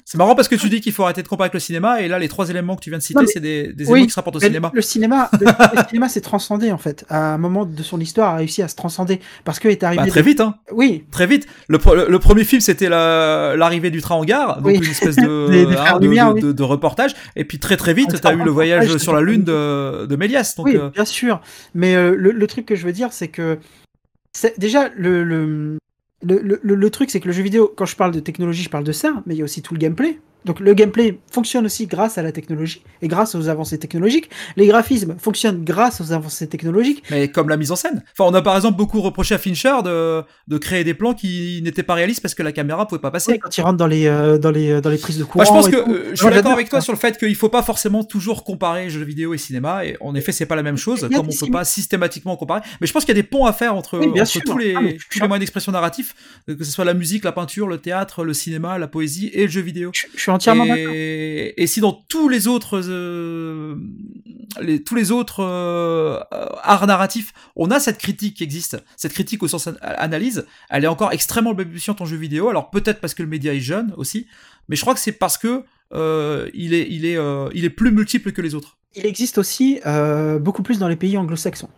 C'est 0.05 0.18
marrant 0.18 0.34
parce 0.34 0.48
que 0.48 0.57
tu 0.57 0.68
dis 0.68 0.80
qu'il 0.80 0.92
faut 0.92 1.05
arrêter 1.05 1.22
de 1.22 1.28
comparer 1.28 1.46
avec 1.46 1.55
le 1.55 1.61
cinéma. 1.61 2.00
Et 2.03 2.09
là, 2.09 2.18
les 2.18 2.28
trois 2.28 2.50
éléments 2.50 2.76
que 2.76 2.80
tu 2.82 2.90
viens 2.90 2.98
de 2.98 3.03
citer, 3.03 3.24
c'est 3.26 3.40
des, 3.40 3.72
des 3.72 3.84
oui, 3.86 3.90
éléments 3.92 4.07
qui 4.07 4.11
se 4.11 4.16
rapportent 4.16 4.36
au 4.36 4.40
cinéma. 4.40 4.70
Le 4.74 4.82
cinéma, 4.82 5.30
le, 5.40 5.46
le 5.46 5.88
cinéma 5.88 6.09
s'est 6.09 6.20
transcendé 6.20 6.72
en 6.72 6.78
fait. 6.78 7.05
À 7.09 7.34
un 7.34 7.38
moment 7.38 7.64
de 7.64 7.82
son 7.82 8.00
histoire, 8.00 8.34
a 8.34 8.36
réussi 8.38 8.62
à 8.62 8.68
se 8.68 8.74
transcender 8.76 9.20
parce 9.44 9.59
que 9.61 9.68
est 9.68 9.82
arrivé. 9.82 10.03
Bah, 10.03 10.09
très 10.09 10.22
vite, 10.22 10.40
hein. 10.40 10.57
Oui, 10.72 11.05
Très 11.11 11.26
vite. 11.26 11.46
Le, 11.68 11.78
pro- 11.78 11.94
le, 11.94 12.07
le 12.09 12.18
premier 12.18 12.44
film, 12.44 12.61
c'était 12.61 12.88
la- 12.88 13.55
l'arrivée 13.57 13.90
du 13.90 14.03
train 14.03 14.16
en 14.16 14.24
gare, 14.24 14.57
donc 14.61 14.66
Oui. 14.66 14.76
une 14.76 14.84
espèce 14.90 15.16
de, 15.16 15.46
Des- 15.50 15.66
des 15.66 15.72
hein, 15.72 15.76
frères 15.76 16.00
de, 16.00 16.05
Lumière, 16.05 16.28
de- 16.30 16.34
oui. 16.34 16.40
de- 16.42 16.53
de 16.53 16.62
reportage. 16.62 17.14
Et 17.36 17.44
puis 17.44 17.59
très 17.59 17.76
très 17.76 17.94
vite, 17.94 18.11
Ah, 18.14 18.18
t'as 18.18 18.34
eu 18.34 18.42
le 18.42 18.50
voyage 18.50 18.96
sur 18.98 19.12
la 19.14 19.20
lune 19.20 19.44
de, 19.44 20.07
de 20.07 20.16
Méliès. 20.16 20.57
Donc, 20.57 20.66
oui, 20.66 20.76
euh, 20.76 20.90
bien 20.90 21.05
sûr. 21.05 21.40
Mais 21.74 21.94
euh, 21.94 22.14
le, 22.18 22.32
le 22.32 22.46
truc 22.46 22.66
que 22.66 22.74
je 22.74 22.84
veux 22.84 22.92
dire, 22.92 23.09
c'est 23.12 23.28
que 23.28 23.59
déjà 24.59 24.88
le 24.96 25.78
le, 26.22 26.38
le, 26.40 26.74
le, 26.74 26.90
truc, 26.90 27.10
c'est 27.10 27.20
que 27.20 27.26
le 27.26 27.32
jeu 27.32 27.42
vidéo, 27.42 27.72
quand 27.76 27.86
je 27.86 27.96
parle 27.96 28.12
de 28.12 28.20
technologie, 28.20 28.62
je 28.62 28.70
parle 28.70 28.84
de 28.84 28.92
ça, 28.92 29.22
mais 29.26 29.34
il 29.34 29.38
y 29.38 29.40
a 29.40 29.44
aussi 29.44 29.62
tout 29.62 29.74
le 29.74 29.78
gameplay. 29.78 30.18
Donc 30.45 30.61
le 30.61 30.74
gameplay 30.74 31.18
fonctionne 31.30 31.66
aussi 31.66 31.86
grâce 31.86 32.18
à 32.18 32.22
la 32.22 32.32
technologie 32.32 32.82
et 33.01 33.09
grâce 33.09 33.34
aux 33.34 33.49
avancées 33.49 33.78
technologiques. 33.78 34.28
Les 34.57 34.66
graphismes 34.66 35.16
fonctionnent 35.18 35.62
grâce 35.64 36.01
aux 36.01 36.12
avancées 36.12 36.49
technologiques. 36.49 37.03
mais 37.11 37.28
comme 37.28 37.49
la 37.49 37.57
mise 37.57 37.70
en 37.70 37.76
scène. 37.76 38.03
Enfin, 38.18 38.30
on 38.30 38.34
a 38.34 38.43
par 38.43 38.57
exemple 38.57 38.76
beaucoup 38.76 39.01
reproché 39.01 39.34
à 39.34 39.38
Fincher 39.38 39.74
de, 39.84 40.22
de 40.49 40.59
créer 40.59 40.84
des 40.84 40.95
plans 40.95 41.14
qui 41.14 41.61
n'étaient 41.62 41.82
pas 41.82 41.95
réalistes 41.95 42.22
parce 42.22 42.34
que 42.34 42.43
la 42.43 42.53
caméra 42.53 42.86
pouvait 42.88 43.01
pas 43.01 43.11
passer. 43.11 43.32
Oui, 43.32 43.38
quand 43.38 43.57
ils 43.57 43.62
rentrent 43.62 43.76
dans 43.78 43.86
les 43.86 44.07
euh, 44.07 44.38
dans 44.38 44.51
les 44.51 44.80
dans 44.80 44.90
les 44.90 44.99
prises 44.99 45.18
de 45.18 45.24
courant. 45.24 45.45
Moi, 45.45 45.62
je 45.62 45.68
pense 45.68 45.68
que 45.68 45.90
euh, 45.90 46.11
je 46.14 46.16
suis 46.24 46.34
d'accord 46.34 46.53
avec 46.53 46.68
toi 46.68 46.80
sur 46.80 46.93
le 46.93 46.99
fait 46.99 47.18
qu'il 47.18 47.34
faut 47.36 47.49
pas 47.49 47.62
forcément 47.62 48.03
toujours 48.05 48.45
comparer 48.45 48.90
jeux 48.90 49.05
vidéo 49.05 49.34
et 49.34 49.38
cinéma. 49.38 49.84
Et 49.84 49.97
en 50.01 50.14
effet, 50.14 50.32
c'est 50.32 50.47
pas 50.47 50.57
la 50.57 50.62
même 50.62 50.76
chose, 50.76 51.07
Il 51.11 51.16
comme 51.16 51.28
on 51.28 51.45
peut 51.47 51.51
pas 51.53 51.64
systématiquement 51.64 52.36
comparer. 52.36 52.61
Mais 52.80 52.86
je 52.86 52.93
pense 52.93 53.05
qu'il 53.05 53.14
y 53.14 53.18
a 53.18 53.22
des 53.22 53.28
ponts 53.28 53.47
à 53.47 53.53
faire 53.53 53.74
entre, 53.74 53.99
Oui, 53.99 54.09
bien 54.12 54.22
entre 54.22 54.30
sûr. 54.32 54.43
tous 54.45 54.59
les, 54.59 54.74
Ah, 54.74 54.80
tous 55.11 55.20
les 55.20 55.28
moyens 55.28 55.40
d'expression 55.40 55.72
narratifs, 55.72 56.14
euh, 56.49 56.57
que 56.57 56.64
ce 56.64 56.72
soit 56.72 56.84
la 56.84 56.95
musique, 56.95 57.24
la 57.24 57.32
peinture, 57.32 57.68
le 57.68 57.78
théâtre, 57.78 58.24
le 58.24 58.34
cinéma, 58.34 58.78
la 58.78 58.88
poésie 58.88 59.30
et 59.32 59.43
le 59.43 59.49
jeu 59.49 59.61
vidéo. 59.61 59.90
Je, 59.95 60.07
je 60.16 60.30
suis 60.40 60.50
entièrement 60.50 60.66
d'accord. 60.66 60.92
Et, 60.94 61.66
si 61.66 61.80
dans 61.80 61.92
tous 61.92 62.28
les 62.28 62.46
autres, 62.48 62.80
euh, 62.84 63.76
les, 64.60 64.82
tous 64.82 64.94
les 64.94 65.10
autres 65.10 65.42
euh, 65.42 66.18
arts 66.62 66.86
narratifs, 66.86 67.32
on 67.56 67.70
a 67.70 67.80
cette 67.80 67.98
critique 67.98 68.36
qui 68.36 68.44
existe, 68.44 68.82
cette 68.96 69.12
critique 69.12 69.42
au 69.42 69.48
sens 69.48 69.66
an- 69.68 69.74
analyse, 69.80 70.46
elle 70.70 70.84
est 70.84 70.88
encore 70.88 71.12
extrêmement 71.12 71.54
balbutiante 71.54 72.00
en 72.00 72.04
jeu 72.04 72.16
vidéo. 72.16 72.48
Alors 72.48 72.70
peut-être 72.70 73.00
parce 73.00 73.14
que 73.14 73.22
le 73.22 73.28
média 73.28 73.54
est 73.54 73.60
jeune 73.60 73.92
aussi, 73.96 74.26
mais 74.68 74.76
je 74.76 74.82
crois 74.82 74.94
que 74.94 75.00
c'est 75.00 75.12
parce 75.12 75.38
que 75.38 75.64
euh, 75.94 76.48
il 76.54 76.74
est, 76.74 76.86
il 76.90 77.04
est, 77.04 77.16
euh, 77.16 77.48
il 77.54 77.64
est 77.64 77.70
plus 77.70 77.92
multiple 77.92 78.32
que 78.32 78.42
les 78.42 78.54
autres. 78.54 78.78
Il 78.94 79.06
existe 79.06 79.38
aussi 79.38 79.80
euh, 79.86 80.38
beaucoup 80.38 80.62
plus 80.62 80.78
dans 80.78 80.88
les 80.88 80.96
pays 80.96 81.16
anglo-saxons. 81.16 81.70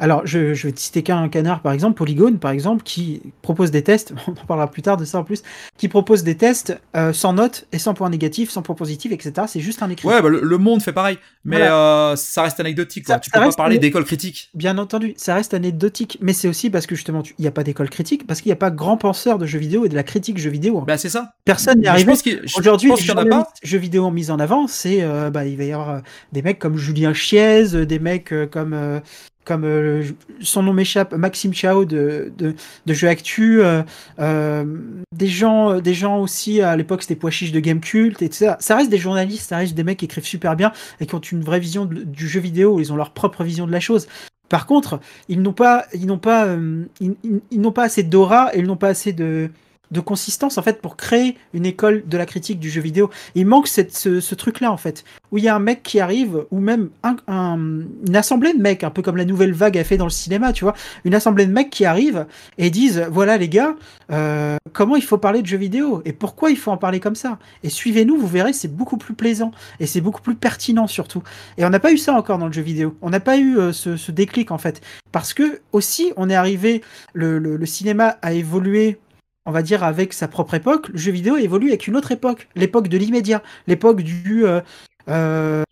Alors, 0.00 0.22
je, 0.26 0.54
je 0.54 0.66
vais 0.66 0.72
te 0.72 0.80
citer 0.80 1.02
qu'un 1.02 1.28
canard, 1.28 1.60
par 1.60 1.72
exemple, 1.72 1.96
Polygon, 1.96 2.32
par 2.38 2.50
exemple, 2.50 2.82
qui 2.82 3.20
propose 3.42 3.70
des 3.70 3.82
tests, 3.84 4.12
on 4.26 4.32
en 4.32 4.46
parlera 4.46 4.70
plus 4.70 4.82
tard 4.82 4.96
de 4.96 5.04
ça 5.04 5.18
en 5.18 5.24
plus, 5.24 5.42
qui 5.76 5.88
propose 5.88 6.24
des 6.24 6.36
tests 6.36 6.76
euh, 6.96 7.12
sans 7.12 7.34
notes 7.34 7.66
et 7.72 7.78
sans 7.78 7.94
points 7.94 8.10
négatifs, 8.10 8.50
sans 8.50 8.62
points 8.62 8.74
positifs, 8.74 9.12
etc. 9.12 9.46
C'est 9.46 9.60
juste 9.60 9.82
un 9.82 9.90
écrit. 9.90 10.08
Ouais, 10.08 10.20
bah, 10.22 10.28
le, 10.30 10.40
le 10.40 10.58
monde 10.58 10.82
fait 10.82 10.92
pareil, 10.92 11.18
mais 11.44 11.58
Voilà. 11.58 11.74
euh, 12.12 12.16
ça 12.16 12.42
reste 12.42 12.58
anecdotique. 12.60 13.04
Quoi. 13.04 13.16
Ça- 13.16 13.20
tu 13.20 13.30
ça 13.30 13.38
peux 13.40 13.46
pas 13.46 13.52
parler 13.54 13.78
d'école 13.78 14.04
critique. 14.04 14.50
Bien 14.54 14.78
entendu, 14.78 15.12
ça 15.16 15.34
reste 15.34 15.52
anecdotique, 15.54 16.18
mais 16.22 16.32
c'est 16.32 16.48
aussi 16.48 16.70
parce 16.70 16.86
que 16.86 16.94
justement, 16.94 17.22
il 17.38 17.42
n'y 17.42 17.48
a 17.48 17.52
pas 17.52 17.62
d'école 17.62 17.90
critique, 17.90 18.26
parce 18.26 18.40
qu'il 18.40 18.48
n'y 18.48 18.54
a 18.54 18.56
pas 18.56 18.70
grand 18.70 18.96
penseur 18.96 19.36
de 19.38 19.44
jeux 19.46 19.58
vidéo 19.58 19.84
et 19.84 19.88
de 19.90 19.94
la 19.94 20.02
critique 20.02 20.38
jeux 20.38 20.50
vidéo. 20.50 20.80
Bah 20.80 20.96
c'est 20.96 21.10
ça. 21.10 21.34
Personne 21.44 21.80
n'est 21.80 21.88
arrivé. 21.88 22.12
qu'il 22.16 22.40
je 22.44 22.58
Aujourd'hui, 22.58 22.88
pense 22.88 23.08
en 23.10 23.26
pas. 23.26 23.48
jeux 23.62 23.78
vidéo 23.78 24.10
mis 24.10 24.30
en 24.30 24.38
avant, 24.40 24.66
c'est 24.66 25.02
euh, 25.02 25.30
bah, 25.30 25.44
il 25.44 25.56
va 25.58 25.64
y 25.64 25.72
avoir 25.72 25.90
euh, 25.90 26.00
des 26.32 26.40
mecs 26.42 26.58
comme 26.58 26.76
Julien 26.78 27.12
Chiez, 27.12 27.84
des 27.84 27.98
mecs 27.98 28.32
comme 28.50 28.72
euh, 28.72 29.00
comme 29.44 29.64
euh, 29.64 30.02
son 30.40 30.62
nom 30.62 30.72
m'échappe, 30.72 31.14
Maxime 31.14 31.52
Chao 31.54 31.84
de, 31.84 32.32
de, 32.36 32.54
de 32.86 32.94
Jeux 32.94 33.08
Actu, 33.08 33.62
euh, 33.62 33.82
euh, 34.20 34.64
des 35.12 35.26
gens 35.26 35.80
des 35.80 35.94
gens 35.94 36.18
aussi 36.20 36.60
à 36.60 36.76
l'époque 36.76 37.02
c'était 37.02 37.16
Pois 37.16 37.30
Chiche 37.30 37.52
de 37.52 37.60
Game 37.60 37.80
Cult, 37.80 38.20
etc. 38.22 38.54
Ça 38.60 38.76
reste 38.76 38.90
des 38.90 38.98
journalistes, 38.98 39.48
ça 39.48 39.56
reste 39.58 39.74
des 39.74 39.84
mecs 39.84 39.98
qui 39.98 40.04
écrivent 40.04 40.24
super 40.26 40.56
bien 40.56 40.72
et 41.00 41.06
qui 41.06 41.14
ont 41.14 41.20
une 41.20 41.42
vraie 41.42 41.60
vision 41.60 41.84
du 41.86 42.28
jeu 42.28 42.40
vidéo, 42.40 42.80
ils 42.80 42.92
ont 42.92 42.96
leur 42.96 43.12
propre 43.12 43.42
vision 43.44 43.66
de 43.66 43.72
la 43.72 43.80
chose. 43.80 44.06
Par 44.48 44.66
contre, 44.66 45.00
ils 45.28 45.40
n'ont 45.42 45.52
pas, 45.52 45.86
ils 45.94 46.06
n'ont 46.06 46.18
pas, 46.18 46.46
euh, 46.46 46.84
ils, 47.00 47.14
ils- 47.22 47.40
ils 47.50 47.60
n'ont 47.60 47.72
pas 47.72 47.84
assez 47.84 48.02
d'aura 48.02 48.54
et 48.54 48.58
ils 48.58 48.66
n'ont 48.66 48.76
pas 48.76 48.88
assez 48.88 49.12
de, 49.12 49.50
de 49.90 50.00
consistance 50.00 50.58
en 50.58 50.62
fait 50.62 50.80
pour 50.80 50.96
créer 50.96 51.36
une 51.52 51.66
école 51.66 52.02
de 52.06 52.16
la 52.16 52.26
critique 52.26 52.58
du 52.60 52.70
jeu 52.70 52.80
vidéo. 52.80 53.10
Il 53.34 53.46
manque 53.46 53.68
cette, 53.68 53.96
ce, 53.96 54.34
truc-là 54.34 54.70
en 54.72 54.76
fait, 54.76 55.04
où 55.32 55.38
il 55.38 55.44
y 55.44 55.48
a 55.48 55.54
un 55.56 55.60
mec 55.60 55.82
qui 55.82 56.00
arrive, 56.00 56.46
ou 56.50 56.60
même 56.60 56.90
un, 57.02 57.16
un- 57.26 57.58
une 58.06 58.16
assemblée 58.16 58.52
de 58.52 58.58
mecs, 58.60 58.84
un 58.84 58.90
peu 58.90 59.02
comme 59.02 59.16
la 59.16 59.24
nouvelle 59.24 59.52
vague 59.52 59.76
a 59.78 59.84
fait 59.84 59.96
dans 59.96 60.04
le 60.04 60.10
cinéma, 60.10 60.52
tu 60.52 60.64
vois, 60.64 60.74
une 61.04 61.14
assemblée 61.14 61.46
de 61.46 61.52
mecs 61.52 61.70
qui 61.70 61.84
arrivent 61.84 62.26
et 62.58 62.70
disent 62.70 63.04
voilà 63.10 63.36
les 63.36 63.48
gars, 63.48 63.74
euh, 64.12 64.56
comment 64.72 64.96
il 64.96 65.02
faut 65.02 65.18
parler 65.18 65.42
de 65.42 65.46
jeux 65.46 65.56
vidéo 65.56 66.02
et 66.04 66.12
pourquoi 66.12 66.50
il 66.50 66.56
faut 66.56 66.70
en 66.70 66.76
parler 66.76 67.00
comme 67.00 67.16
ça? 67.16 67.38
Et 67.64 67.68
suivez-nous, 67.68 68.16
vous 68.16 68.26
verrez, 68.28 68.52
c'est 68.52 68.74
beaucoup 68.74 68.96
plus 68.96 69.14
plaisant 69.14 69.50
et 69.80 69.86
c'est 69.86 70.00
beaucoup 70.00 70.22
plus 70.22 70.34
pertinent 70.36 70.86
surtout. 70.86 71.22
Et 71.58 71.64
on 71.64 71.70
n'a 71.70 71.80
pas 71.80 71.92
eu 71.92 71.98
ça 71.98 72.14
encore 72.14 72.38
dans 72.38 72.46
le 72.46 72.52
jeu 72.52 72.62
vidéo. 72.62 72.96
On 73.02 73.10
n'a 73.10 73.20
pas 73.20 73.36
eu 73.38 73.58
euh, 73.58 73.72
ce, 73.72 73.96
ce 73.96 74.12
déclic 74.12 74.50
en 74.50 74.58
fait, 74.58 74.80
parce 75.12 75.34
que 75.34 75.60
aussi 75.72 76.12
on 76.16 76.30
est 76.30 76.34
arrivé, 76.34 76.82
le, 77.12 77.38
le 77.38 77.66
cinéma 77.66 78.16
a 78.22 78.32
évolué 78.32 78.98
on 79.46 79.52
va 79.52 79.62
dire, 79.62 79.82
avec 79.82 80.12
sa 80.12 80.28
propre 80.28 80.54
époque, 80.54 80.88
le 80.88 80.98
jeu 80.98 81.12
vidéo 81.12 81.36
évolue 81.36 81.68
avec 81.68 81.86
une 81.86 81.96
autre 81.96 82.12
époque, 82.12 82.48
l'époque 82.56 82.88
de 82.88 82.98
l'immédiat, 82.98 83.42
l'époque 83.66 84.02
du, 84.02 84.44
euh, 84.44 84.60
euh, 85.08 85.62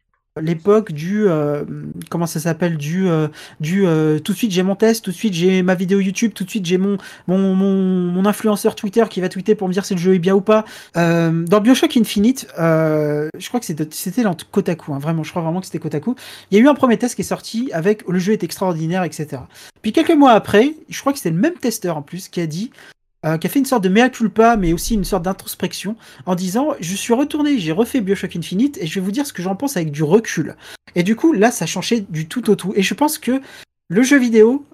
l'époque 0.40 0.92
du, 0.92 1.28
euh, 1.28 1.64
comment 2.08 2.26
ça 2.26 2.40
s'appelle, 2.40 2.78
du, 2.78 3.06
du, 3.60 3.82
tout 4.24 4.32
de 4.32 4.36
suite 4.36 4.52
j'ai 4.52 4.62
mon 4.62 4.74
test, 4.74 5.04
tout 5.04 5.10
de 5.10 5.16
suite 5.16 5.34
j'ai 5.34 5.62
ma 5.62 5.74
vidéo 5.74 6.00
YouTube, 6.00 6.32
tout 6.34 6.44
de 6.44 6.50
suite 6.50 6.64
j'ai 6.64 6.78
mon, 6.78 6.96
mon, 7.26 7.54
mon, 7.54 8.24
influenceur 8.24 8.74
Twitter 8.74 9.04
qui 9.10 9.20
va 9.20 9.28
tweeter 9.28 9.54
pour 9.54 9.68
me 9.68 9.72
dire 9.72 9.84
si 9.84 9.94
le 9.94 10.00
jeu 10.00 10.14
est 10.14 10.18
bien 10.18 10.34
ou 10.34 10.40
pas. 10.40 10.64
Dans 10.94 11.60
Bioshock 11.60 11.94
Infinite, 11.96 12.46
je 12.56 13.48
crois 13.48 13.60
que 13.60 13.66
c'était 13.66 13.88
c'était 13.90 14.22
dans 14.22 14.36
Kotaku, 14.50 14.94
hein, 14.94 14.98
vraiment, 14.98 15.24
je 15.24 15.30
crois 15.30 15.42
vraiment 15.42 15.60
que 15.60 15.66
c'était 15.66 15.80
Kotaku. 15.80 16.14
Il 16.50 16.56
y 16.56 16.60
a 16.60 16.64
eu 16.64 16.68
un 16.68 16.74
premier 16.74 16.96
test 16.96 17.16
qui 17.16 17.22
est 17.22 17.24
sorti 17.24 17.70
avec 17.72 18.06
le 18.08 18.18
jeu 18.18 18.32
est 18.32 18.44
extraordinaire, 18.44 19.02
etc. 19.02 19.42
Puis 19.82 19.92
quelques 19.92 20.16
mois 20.16 20.32
après, 20.32 20.74
je 20.88 21.00
crois 21.00 21.12
que 21.12 21.18
c'est 21.18 21.30
le 21.30 21.36
même 21.36 21.54
testeur 21.54 21.96
en 21.96 22.02
plus 22.02 22.28
qui 22.28 22.40
a 22.40 22.46
dit 22.46 22.70
euh, 23.26 23.38
qui 23.38 23.46
a 23.46 23.50
fait 23.50 23.58
une 23.58 23.64
sorte 23.64 23.82
de 23.82 23.88
mea 23.88 24.08
culpa, 24.10 24.56
mais 24.56 24.72
aussi 24.72 24.94
une 24.94 25.04
sorte 25.04 25.24
d'introspection, 25.24 25.96
en 26.26 26.34
disant 26.34 26.74
je 26.80 26.94
suis 26.94 27.14
retourné, 27.14 27.58
j'ai 27.58 27.72
refait 27.72 28.00
Bioshock 28.00 28.36
Infinite 28.36 28.78
et 28.78 28.86
je 28.86 28.94
vais 28.94 29.04
vous 29.04 29.10
dire 29.10 29.26
ce 29.26 29.32
que 29.32 29.42
j'en 29.42 29.56
pense 29.56 29.76
avec 29.76 29.90
du 29.90 30.02
recul. 30.02 30.56
Et 30.94 31.02
du 31.02 31.16
coup, 31.16 31.32
là, 31.32 31.50
ça 31.50 31.66
changé 31.66 32.00
du 32.08 32.28
tout 32.28 32.48
au 32.50 32.56
tout. 32.56 32.72
Et 32.76 32.82
je 32.82 32.94
pense 32.94 33.18
que 33.18 33.40
le 33.88 34.02
jeu 34.02 34.18
vidéo, 34.18 34.64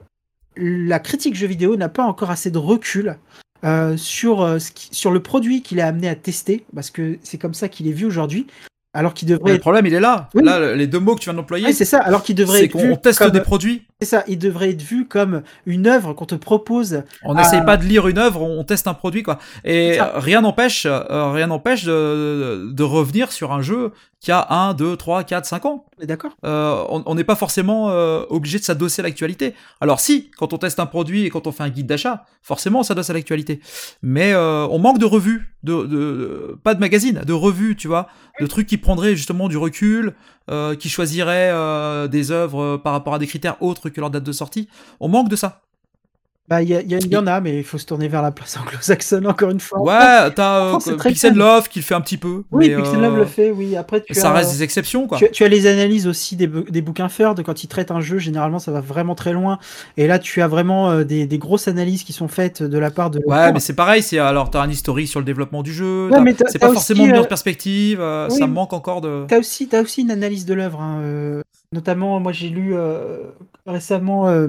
la 0.56 0.98
critique 0.98 1.34
jeu 1.34 1.46
vidéo 1.46 1.76
n'a 1.76 1.88
pas 1.88 2.04
encore 2.04 2.30
assez 2.30 2.50
de 2.50 2.58
recul 2.58 3.16
euh, 3.64 3.96
sur, 3.96 4.42
euh, 4.42 4.58
sur 4.90 5.10
le 5.10 5.22
produit 5.22 5.62
qu'il 5.62 5.80
a 5.80 5.86
amené 5.86 6.08
à 6.08 6.14
tester, 6.14 6.64
parce 6.74 6.90
que 6.90 7.18
c'est 7.22 7.38
comme 7.38 7.54
ça 7.54 7.68
qu'il 7.68 7.88
est 7.88 7.92
vu 7.92 8.04
aujourd'hui, 8.04 8.46
alors 8.94 9.12
qu'il 9.14 9.28
Mais 9.28 9.34
devrait 9.34 9.50
le 9.50 9.56
être... 9.56 9.60
problème, 9.60 9.86
il 9.86 9.94
est 9.94 10.00
là. 10.00 10.28
Oui. 10.34 10.42
Là, 10.44 10.74
les 10.74 10.86
deux 10.86 11.00
mots 11.00 11.14
que 11.14 11.20
tu 11.20 11.24
viens 11.28 11.34
d'employer, 11.34 11.66
Ouais, 11.66 11.72
c'est 11.72 11.84
ça, 11.84 11.98
alors 11.98 12.22
qu'il 12.22 12.34
devrait 12.34 12.60
c'est 12.60 12.64
être 12.66 12.76
vu 12.78 12.90
qu'on 12.90 12.96
teste 12.96 13.18
comme... 13.18 13.30
des 13.30 13.40
produits. 13.40 13.82
C'est 14.00 14.08
ça, 14.08 14.24
il 14.28 14.38
devrait 14.38 14.70
être 14.70 14.82
vu 14.82 15.06
comme 15.06 15.42
une 15.66 15.86
œuvre 15.86 16.12
qu'on 16.14 16.26
te 16.26 16.34
propose. 16.34 17.02
On 17.24 17.34
n'essaye 17.34 17.64
pas 17.64 17.76
de 17.76 17.84
lire 17.84 18.06
une 18.08 18.18
œuvre, 18.18 18.42
on 18.42 18.62
teste 18.64 18.86
un 18.88 18.94
produit, 18.94 19.22
quoi. 19.22 19.38
Et 19.64 19.98
rien 20.14 20.40
n'empêche, 20.42 20.86
euh, 20.86 21.30
rien 21.32 21.46
n'empêche 21.46 21.84
de, 21.84 22.70
de 22.72 22.82
revenir 22.82 23.32
sur 23.32 23.52
un 23.52 23.62
jeu 23.62 23.92
qui 24.20 24.32
a 24.32 24.46
1, 24.50 24.74
2, 24.74 24.96
3, 24.96 25.24
4, 25.24 25.44
5 25.44 25.66
ans. 25.66 25.84
D'accord 26.02 26.32
Euh, 26.44 26.82
on 26.88 27.14
n'est 27.14 27.24
pas 27.24 27.34
forcément 27.36 27.90
euh, 27.90 28.22
obligé 28.30 28.58
de 28.58 28.64
s'adosser 28.64 29.00
à 29.00 29.04
l'actualité. 29.04 29.54
Alors 29.80 30.00
si, 30.00 30.30
quand 30.38 30.52
on 30.52 30.58
teste 30.58 30.80
un 30.80 30.86
produit 30.86 31.24
et 31.24 31.30
quand 31.30 31.46
on 31.46 31.52
fait 31.52 31.62
un 31.62 31.68
guide 31.68 31.86
d'achat, 31.86 32.24
forcément 32.42 32.80
on 32.80 32.82
s'adosse 32.82 33.10
à 33.10 33.12
l'actualité. 33.12 33.60
Mais 34.02 34.34
on 34.34 34.78
manque 34.78 34.98
de 34.98 35.04
revues, 35.06 35.54
de, 35.62 35.74
de, 35.74 35.86
de- 35.86 36.58
pas 36.64 36.74
de 36.74 36.80
magazines, 36.80 37.22
de 37.26 37.32
revues, 37.32 37.76
tu 37.76 37.86
vois, 37.88 38.08
de 38.40 38.46
trucs 38.46 38.66
qui 38.66 38.78
prendraient 38.78 39.16
justement 39.16 39.48
du 39.48 39.56
recul, 39.56 40.14
euh, 40.50 40.74
qui 40.74 40.88
choisiraient 40.88 41.50
euh, 41.52 42.08
des 42.08 42.30
œuvres 42.30 42.62
euh, 42.62 42.78
par 42.78 42.92
rapport 42.92 43.14
à 43.14 43.18
des 43.18 43.26
critères 43.26 43.60
autres 43.62 43.88
que 43.90 44.00
leur 44.00 44.10
date 44.10 44.24
de 44.24 44.32
sortie. 44.32 44.68
On 45.00 45.08
manque 45.08 45.28
de 45.28 45.36
ça. 45.36 45.63
Bah, 46.46 46.60
il 46.60 46.68
y, 46.68 46.74
y 46.74 47.08
y 47.08 47.16
en 47.16 47.26
a, 47.26 47.40
mais 47.40 47.56
il 47.56 47.64
faut 47.64 47.78
se 47.78 47.86
tourner 47.86 48.06
vers 48.06 48.20
la 48.20 48.30
place 48.30 48.58
anglo-saxonne 48.58 49.26
encore 49.26 49.48
une 49.48 49.60
fois. 49.60 49.80
Ouais, 49.80 50.30
t'as 50.34 50.68
France, 50.68 50.84
c'est 50.84 50.90
euh, 50.92 50.96
Pixel. 50.98 51.34
Love 51.34 51.68
qui 51.70 51.78
le 51.78 51.84
fait 51.86 51.94
un 51.94 52.02
petit 52.02 52.18
peu. 52.18 52.42
Oui, 52.52 52.68
mais, 52.68 52.76
Pixel 52.76 52.98
euh, 52.98 53.02
Love 53.08 53.16
le 53.16 53.24
fait, 53.24 53.50
oui. 53.50 53.76
Après, 53.76 54.02
tu 54.02 54.12
Ça 54.12 54.28
as, 54.28 54.32
reste 54.34 54.50
des 54.52 54.62
exceptions, 54.62 55.06
quoi. 55.06 55.16
tu, 55.16 55.24
as- 55.24 55.28
tu 55.28 55.42
as 55.42 55.48
les 55.48 55.66
analyses 55.66 56.06
aussi 56.06 56.36
des, 56.36 56.46
des 56.46 56.82
bouquins 56.82 57.08
Third 57.08 57.42
quand 57.42 57.64
ils 57.64 57.68
traitent 57.68 57.90
un 57.90 58.02
jeu. 58.02 58.18
Généralement, 58.18 58.58
ça 58.58 58.72
va 58.72 58.82
vraiment 58.82 59.14
très 59.14 59.32
loin. 59.32 59.58
Et 59.96 60.06
là, 60.06 60.18
tu 60.18 60.42
as 60.42 60.46
vraiment 60.48 60.90
euh, 60.90 61.02
des, 61.04 61.26
des 61.26 61.38
grosses 61.38 61.66
analyses 61.66 62.04
qui 62.04 62.12
sont 62.12 62.28
faites 62.28 62.62
de 62.62 62.76
la 62.78 62.90
part 62.90 63.10
de. 63.10 63.20
Ouais, 63.24 63.50
mais 63.50 63.60
c'est 63.60 63.72
pareil, 63.74 64.02
c'est 64.02 64.18
alors 64.18 64.50
t'as 64.50 64.60
un 64.60 64.68
historique 64.70 65.08
sur 65.08 65.20
le 65.20 65.24
développement 65.26 65.62
du 65.62 65.72
jeu, 65.72 66.10
Ouais, 66.10 66.34
c'est 66.48 66.58
pas 66.58 66.70
forcément 66.74 67.06
euh, 67.06 67.22
perspective, 67.22 68.00
euh, 68.02 68.28
oui. 68.30 68.36
ça 68.38 68.46
manque 68.46 68.74
encore 68.74 69.00
de. 69.00 69.24
T'as 69.28 69.38
aussi, 69.38 69.66
t'as 69.66 69.80
aussi 69.80 70.02
une 70.02 70.10
analyse 70.10 70.44
de 70.44 70.52
l'œuvre. 70.52 70.82
hein, 70.82 70.98
euh, 71.00 71.42
notamment, 71.74 72.20
moi, 72.20 72.32
j'ai 72.32 72.48
lu 72.48 72.74
euh, 72.74 73.24
récemment 73.66 74.28
euh, 74.28 74.46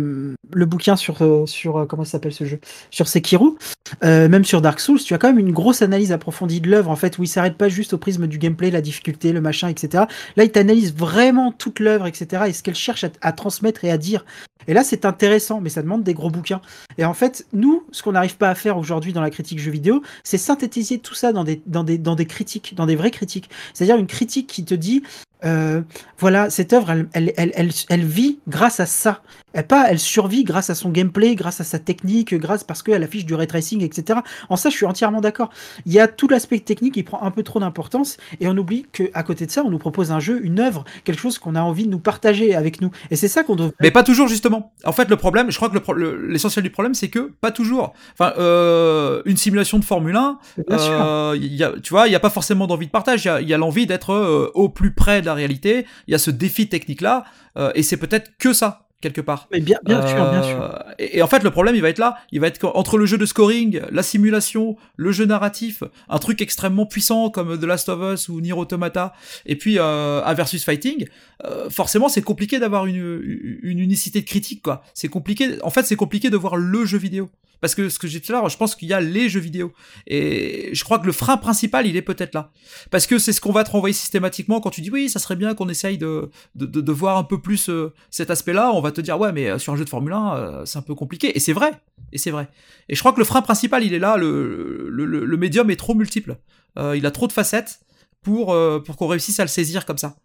le 0.54 0.66
bouquin 0.66 0.96
sur, 0.96 1.22
euh, 1.22 1.46
sur 1.46 1.86
comment 1.90 2.06
s'appelle 2.06 2.34
ce 2.34 2.46
jeu? 2.46 2.60
Sur 2.92 3.08
Sekiro. 3.08 3.58
Même 4.04 4.46
sur 4.46 4.62
Dark 4.62 4.80
Souls, 4.80 5.00
tu 5.00 5.14
as 5.14 5.18
quand 5.18 5.28
même 5.28 5.40
une 5.40 5.52
grosse 5.52 5.82
analyse 5.82 6.12
approfondie 6.12 6.62
de 6.62 6.70
l'œuvre, 6.70 6.90
en 6.90 6.96
fait, 6.96 7.18
où 7.18 7.24
il 7.24 7.28
s'arrête 7.28 7.58
pas 7.58 7.68
juste 7.68 7.94
au 7.94 7.98
prisme 7.98 8.28
du 8.28 8.38
gameplay, 8.38 8.72
la 8.72 8.82
difficulté, 8.82 9.34
le 9.34 9.42
machin, 9.42 9.68
etc. 9.68 10.06
Là, 10.36 10.44
il 10.44 10.52
t'analyse 10.52 10.94
vraiment 10.96 11.52
toute 11.52 11.80
l'œuvre, 11.80 12.08
etc. 12.08 12.44
et 12.48 12.54
ce 12.54 12.64
qu'elle 12.64 12.76
cherche 12.76 13.06
à, 13.22 13.32
transmettre 13.32 13.84
et 13.84 13.92
à 13.92 13.98
dire. 13.98 14.26
Et 14.68 14.74
là, 14.74 14.84
c'est 14.84 15.06
intéressant, 15.06 15.62
mais 15.62 15.70
ça 15.70 15.82
demande 15.82 16.04
des 16.04 16.14
gros 16.14 16.30
bouquins. 16.30 16.62
Et 16.98 17.06
en 17.06 17.14
fait, 17.14 17.46
nous, 17.54 17.86
ce 17.92 18.02
qu'on 18.02 18.14
n'arrive 18.14 18.38
pas 18.38 18.50
à 18.50 18.56
faire 18.56 18.78
aujourd'hui 18.78 19.14
dans 19.14 19.22
la 19.22 19.30
critique 19.30 19.60
jeu 19.60 19.72
vidéo, 19.72 20.02
c'est 20.24 20.38
synthétiser 20.38 21.00
tout 21.00 21.14
ça 21.14 21.32
dans 21.34 21.44
des, 21.44 21.62
dans 21.68 21.84
des, 21.84 21.98
dans 21.98 22.16
des 22.16 22.26
critiques, 22.26 22.74
dans 22.76 22.86
des 22.86 22.96
vraies 22.96 23.12
critiques. 23.12 23.50
C'est-à-dire 23.74 23.98
une 23.98 24.08
critique 24.08 24.48
qui 24.48 24.66
te 24.66 24.74
dit, 24.74 25.04
euh, 25.46 25.82
voilà, 26.20 26.50
cette 26.50 26.74
œuvre, 26.74 26.90
elle, 26.92 27.08
elle, 27.14 27.34
elle, 27.38 27.52
elle, 27.56 27.70
elle 27.90 28.04
vit 28.06 28.40
grâce 28.48 28.80
à 28.80 28.86
ça. 28.86 29.22
Elle, 29.54 29.68
pas, 29.68 29.86
elle 29.90 30.00
survit 30.00 30.44
grâce 30.44 30.70
à 30.70 30.76
son 30.76 30.90
gameplay, 30.90 31.36
grâce 31.36 31.62
à 31.62 31.64
sa 31.64 31.80
technique, 31.80 32.34
grâce 32.36 32.64
parce 32.66 32.84
qu'elle 32.84 33.04
affiche 33.04 33.26
du 33.26 33.36
ray 33.36 33.48
tracing, 33.48 33.82
etc. 33.84 34.20
En 34.50 34.58
ça, 34.58 34.70
je 34.70 34.76
suis 34.76 34.86
entièrement 34.86 35.22
d'accord. 35.22 35.50
Il 35.86 35.94
y 35.94 36.00
a 36.00 36.08
tout 36.10 36.28
l'aspect 36.28 36.60
technique 36.60 36.96
qui 36.96 37.04
prend 37.04 37.22
un 37.22 37.32
peu 37.32 37.42
trop 37.44 37.60
d'importance 37.62 38.18
et 38.42 38.48
on 38.50 38.58
oublie 38.58 38.86
qu'à 38.92 39.24
côté 39.24 39.46
de 39.46 39.52
ça, 39.52 39.64
on 39.64 39.70
nous 39.70 39.78
propose 39.78 40.12
un 40.12 40.20
jeu, 40.20 40.42
une 40.44 40.60
œuvre, 40.60 40.84
quelque 41.06 41.22
chose 41.22 41.38
qu'on 41.40 41.56
a 41.56 41.62
envie 41.62 41.86
de 41.86 41.90
nous 41.92 42.00
partager 42.00 42.54
avec 42.54 42.82
nous. 42.82 42.92
Et 43.12 43.16
c'est 43.16 43.28
ça 43.30 43.44
qu'on 43.44 43.56
devrait. 43.56 43.74
Mais 43.80 43.92
pas 43.92 44.04
toujours 44.04 44.28
justement. 44.28 44.74
En 44.84 44.92
fait, 44.92 45.10
le 45.10 45.16
problème, 45.16 45.52
je 45.52 45.56
crois 45.56 45.70
que 45.70 45.74
le 45.76 45.80
pro- 45.80 45.94
le- 45.94 46.28
l'essentiel 46.28 46.64
du 46.64 46.70
problème, 46.72 46.94
c'est 46.94 47.10
que 47.10 47.32
pas 47.40 47.52
toujours. 47.52 47.94
Enfin, 48.20 48.34
euh, 48.38 49.22
une 49.26 49.38
simulation 49.38 49.80
de 49.80 49.86
Formule 49.86 50.16
1, 50.18 50.40
Bien 50.68 50.78
sûr. 50.78 50.92
euh, 50.92 51.38
il 51.40 51.54
y 51.56 51.64
a, 51.64 51.72
tu 51.82 51.92
vois, 51.92 52.08
il 52.08 52.12
y 52.12 52.16
a 52.16 52.20
pas 52.20 52.30
forcément 52.30 52.68
d'envie 52.68 52.88
de 52.88 52.92
partage. 52.92 53.24
Il 53.42 53.48
y 53.48 53.54
a, 53.54 53.56
a 53.56 53.58
l'envie 53.60 53.86
d'être 53.88 54.52
au 54.54 54.68
plus 54.70 54.92
près 54.94 55.22
de 55.22 55.28
la 55.28 55.35
réalité. 55.36 55.86
Il 56.08 56.12
y 56.12 56.16
a 56.16 56.20
ce 56.20 56.32
défi 56.32 56.68
technique 56.68 57.02
là, 57.02 57.26
euh, 57.58 57.72
et 57.76 57.84
c'est 57.84 57.98
peut-être 57.98 58.32
que 58.40 58.54
ça 58.54 58.82
quelque 59.02 59.22
part. 59.22 59.48
Mais 59.52 59.60
bien, 59.60 59.78
bien 59.86 60.02
sûr, 60.08 60.32
bien 60.32 60.42
sûr. 60.42 60.64
Euh, 60.64 60.80
Et, 60.98 61.18
et 61.18 61.22
en 61.22 61.28
fait, 61.28 61.44
le 61.44 61.52
problème, 61.52 61.76
il 61.76 61.82
va 61.82 61.90
être 61.90 62.00
là. 62.00 62.18
Il 62.32 62.40
va 62.40 62.48
être 62.48 62.66
entre 62.74 62.98
le 62.98 63.06
jeu 63.06 63.20
de 63.20 63.26
scoring, 63.28 63.82
la 63.92 64.02
simulation, 64.02 64.78
le 64.96 65.12
jeu 65.12 65.26
narratif, 65.26 65.84
un 66.10 66.18
truc 66.18 66.42
extrêmement 66.42 66.88
puissant 66.88 67.30
comme 67.30 67.60
The 67.60 67.66
Last 67.66 67.88
of 67.90 68.00
Us 68.14 68.30
ou 68.30 68.42
Nier 68.42 68.54
Automata, 68.54 69.14
et 69.46 69.58
puis 69.58 69.78
euh, 69.78 70.24
un 70.24 70.34
versus 70.34 70.64
fighting. 70.64 71.06
euh, 71.44 71.70
forcément, 71.70 72.10
c'est 72.10 72.24
compliqué 72.24 72.58
d'avoir 72.58 72.88
une, 72.88 73.22
une 73.62 73.80
unicité 73.80 74.22
de 74.22 74.26
critique, 74.26 74.64
quoi. 74.64 74.82
C'est 74.96 75.10
compliqué. 75.10 75.62
En 75.62 75.70
fait, 75.70 75.84
c'est 75.84 75.98
compliqué 75.98 76.32
de 76.32 76.38
voir 76.38 76.56
le 76.56 76.86
jeu 76.86 76.98
vidéo. 76.98 77.30
Parce 77.66 77.74
que 77.74 77.90
ce 77.90 77.98
que 77.98 78.06
j'ai 78.06 78.20
dit 78.20 78.28
tout 78.28 78.32
à 78.32 78.36
l'heure, 78.36 78.48
je 78.48 78.58
pense 78.58 78.76
qu'il 78.76 78.88
y 78.90 78.94
a 78.94 79.02
les 79.02 79.28
jeux 79.28 79.40
vidéo. 79.40 79.74
Et 80.06 80.70
je 80.74 80.84
crois 80.84 81.00
que 81.00 81.08
le 81.08 81.12
frein 81.12 81.36
principal, 81.36 81.88
il 81.88 81.98
est 81.98 82.04
peut-être 82.04 82.36
là. 82.36 82.52
Parce 82.92 83.08
que 83.08 83.18
c'est 83.18 83.34
ce 83.34 83.42
qu'on 83.42 83.52
va 83.52 83.64
te 83.64 83.72
renvoyer 83.72 83.92
systématiquement 83.92 84.62
quand 84.62 84.70
tu 84.70 84.82
dis 84.82 84.92
oui, 84.92 85.10
ça 85.10 85.18
serait 85.18 85.36
bien 85.36 85.56
qu'on 85.56 85.68
essaye 85.68 85.98
de, 85.98 86.30
de, 86.54 86.68
de, 86.68 86.92
voir 86.92 87.18
un 87.18 87.24
peu 87.24 87.42
plus 87.42 87.68
euh, 87.70 87.92
cet 88.12 88.30
aspect-là. 88.30 88.72
On 88.72 88.82
va 88.82 88.92
te 88.92 89.02
dire 89.02 89.20
ouais, 89.20 89.32
mais 89.32 89.50
euh, 89.50 89.58
sur 89.58 89.74
un 89.74 89.78
jeu 89.78 89.84
de 89.84 89.90
Formule 89.90 90.14
1, 90.14 90.36
euh, 90.36 90.66
c'est 90.66 90.78
un 90.78 90.84
peu 90.84 90.94
compliqué. 90.94 91.36
Et 91.36 91.40
c'est 91.40 91.54
vrai. 91.54 91.72
Et 92.12 92.20
c'est 92.20 92.30
vrai. 92.30 92.50
Et 92.88 92.94
je 92.94 93.00
crois 93.00 93.14
que 93.14 93.18
le 93.18 93.26
frein 93.26 93.42
principal, 93.42 93.84
il 93.84 93.96
est 93.96 94.00
là. 94.00 94.16
Le, 94.16 94.88
le, 94.88 95.06
le, 95.26 95.38
médium 95.38 95.72
est 95.72 95.76
trop 95.76 95.96
multiple. 95.96 96.38
Il 96.78 97.04
a 97.04 97.10
trop 97.10 97.26
de 97.26 97.34
facettes 97.34 97.80
pour, 98.22 98.56
pour 98.86 98.96
qu'on 98.96 99.08
réussisse 99.08 99.40
à 99.40 99.44
le 99.44 99.50
saisir 99.50 99.88
comme 99.88 99.98
ça. 99.98 100.18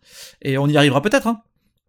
Et 0.42 0.58
on 0.58 0.66
y 0.66 0.76
arrivera 0.76 1.00
peut-être, 1.00 1.26
hein. 1.26 1.40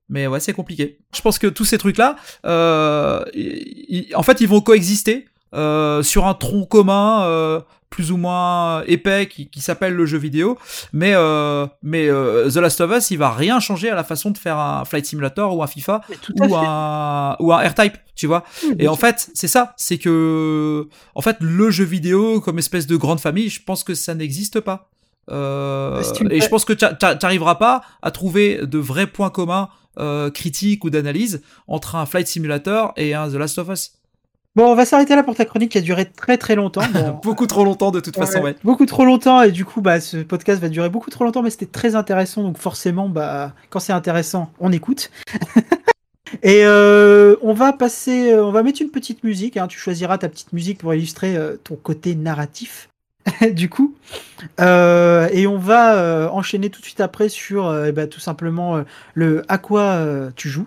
Mais 0.08 0.28
ouais, 0.28 0.40
c'est 0.40 0.54
compliqué. 0.54 1.00
Je 1.14 1.22
pense 1.22 1.40
que 1.40 1.48
tous 1.48 1.66
ces 1.66 1.78
trucs-là, 1.78 2.16
en 2.46 4.24
fait, 4.24 4.40
ils 4.40 4.48
vont 4.48 4.62
coexister 4.62 5.26
euh, 5.54 6.04
sur 6.04 6.28
un 6.28 6.34
tronc 6.34 6.66
commun 6.66 7.24
euh, 7.24 7.62
plus 7.92 8.12
ou 8.12 8.18
moins 8.18 8.84
épais 8.88 9.28
qui, 9.28 9.50
qui 9.50 9.60
s'appelle 9.60 9.94
le 9.94 10.06
jeu 10.06 10.18
vidéo. 10.18 10.58
Mais, 10.94 11.12
euh, 11.14 11.68
mais 11.84 12.08
euh, 12.08 12.50
The 12.50 12.56
Last 12.56 12.82
of 12.82 12.92
Us, 12.98 13.12
il 13.12 13.18
va 13.18 13.32
rien 13.32 13.60
changer 13.60 13.90
à 13.90 13.96
la 13.96 14.04
façon 14.04 14.32
de 14.32 14.38
faire 14.38 14.58
un 14.58 14.86
Flight 14.86 15.06
Simulator 15.06 15.56
ou 15.56 15.62
un 15.62 15.68
FIFA 15.68 16.02
ou 16.40 16.56
un, 16.56 17.36
ou 17.40 17.54
un 17.54 17.58
R-Type, 17.58 17.98
tu 18.16 18.28
vois. 18.28 18.44
Oui, 18.64 18.76
Et 18.80 18.88
en 18.88 18.96
fait, 18.96 19.30
c'est 19.34 19.50
ça, 19.50 19.74
c'est 19.78 19.98
que, 19.98 20.88
en 21.16 21.22
fait, 21.22 21.38
le 21.42 21.70
jeu 21.70 21.84
vidéo 21.84 22.40
comme 22.40 22.58
espèce 22.58 22.88
de 22.88 22.96
grande 22.96 23.20
famille, 23.20 23.50
je 23.50 23.62
pense 23.62 23.84
que 23.84 23.94
ça 23.94 24.16
n'existe 24.16 24.62
pas. 24.62 24.90
Euh, 25.30 26.02
me 26.22 26.34
et 26.34 26.42
je 26.42 26.48
pense 26.48 26.66
que 26.66 26.74
tu 26.74 26.86
n'arriveras 26.86 27.56
pas 27.56 27.82
à 28.02 28.10
trouver 28.12 28.66
de 28.66 28.80
vrais 28.80 29.08
points 29.08 29.30
communs 29.30 29.70
euh, 30.00 30.30
critiques 30.32 30.84
ou 30.84 30.90
d'analyse 30.90 31.42
entre 31.68 31.96
un 31.96 32.06
Flight 32.06 32.28
Simulator 32.28 32.94
et 32.96 33.14
un 33.14 33.30
The 33.30 33.36
Last 33.36 33.58
of 33.60 33.70
Us. 33.70 34.01
Bon, 34.56 34.70
on 34.70 34.76
va 34.76 34.86
s'arrêter 34.86 35.16
là 35.16 35.24
pour 35.24 35.36
ta 35.36 35.46
chronique 35.46 35.72
qui 35.72 35.78
a 35.78 35.82
duré 35.82 36.06
très 36.06 36.38
très 36.38 36.56
longtemps. 36.56 36.82
Bon, 36.94 37.20
Beaucoup 37.24 37.48
trop 37.48 37.64
longtemps 37.64 37.92
de 37.92 38.00
toute 38.02 38.18
façon, 38.18 38.42
Ouais. 38.42 38.56
Beaucoup 38.64 38.86
trop 38.86 39.06
longtemps 39.06 39.42
et 39.44 39.52
du 39.52 39.64
coup 39.64 39.80
bah 39.82 40.02
ce 40.02 40.18
podcast 40.18 40.62
va 40.62 40.68
durer 40.68 40.90
beaucoup 40.90 41.10
trop 41.10 41.24
longtemps 41.24 41.42
mais 41.42 41.50
c'était 41.50 41.66
très 41.68 41.96
intéressant 41.96 42.44
donc 42.44 42.58
forcément 42.58 43.08
bah 43.08 43.54
quand 43.70 43.80
c'est 43.80 43.94
intéressant 43.94 44.52
on 44.60 44.72
écoute. 44.74 45.10
et 46.44 46.66
euh, 46.66 47.36
on 47.42 47.54
va 47.54 47.72
passer, 47.74 48.34
euh, 48.34 48.46
on 48.46 48.52
va 48.52 48.64
mettre 48.64 48.82
une 48.82 48.90
petite 48.90 49.24
musique. 49.24 49.58
hein. 49.58 49.68
tu 49.68 49.80
choisiras 49.80 50.18
ta 50.18 50.28
petite 50.30 50.54
musique 50.54 50.80
pour 50.80 50.94
illustrer 50.94 51.36
euh, 51.38 51.56
ton 51.64 51.76
côté 51.76 52.16
narratif. 52.16 52.90
du 53.54 53.70
coup, 53.70 53.94
Euh, 54.60 55.30
et 55.32 55.46
on 55.46 55.58
va 55.60 56.30
enchaîner 56.34 56.72
tout 56.72 56.82
de 56.82 56.86
suite 56.86 57.00
après 57.02 57.30
sur 57.30 57.72
ben, 57.94 58.10
tout 58.10 58.20
simplement 58.20 58.84
le 59.14 59.44
à 59.48 59.60
quoi 59.60 60.04
tu 60.36 60.50
joues. 60.50 60.66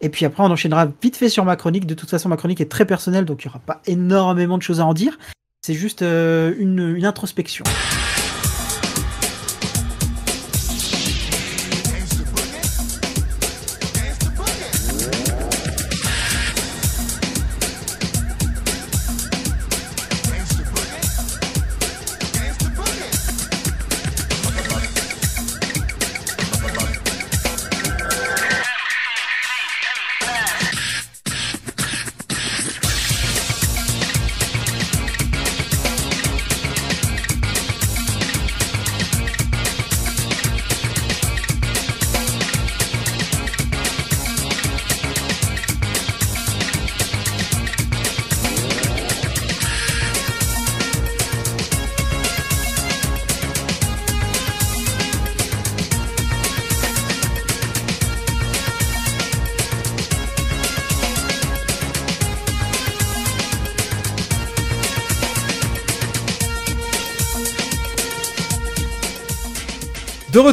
Et 0.00 0.08
puis 0.08 0.24
après, 0.24 0.42
on 0.42 0.50
enchaînera 0.50 0.88
vite 1.02 1.16
fait 1.16 1.28
sur 1.28 1.44
ma 1.44 1.56
chronique. 1.56 1.86
De 1.86 1.94
toute 1.94 2.10
façon, 2.10 2.28
ma 2.28 2.36
chronique 2.36 2.60
est 2.60 2.70
très 2.70 2.86
personnelle, 2.86 3.24
donc 3.24 3.44
il 3.44 3.48
n'y 3.48 3.50
aura 3.50 3.60
pas 3.60 3.82
énormément 3.86 4.56
de 4.56 4.62
choses 4.62 4.80
à 4.80 4.86
en 4.86 4.94
dire. 4.94 5.18
C'est 5.62 5.74
juste 5.74 6.02
euh, 6.02 6.54
une, 6.58 6.96
une 6.96 7.04
introspection. 7.04 7.64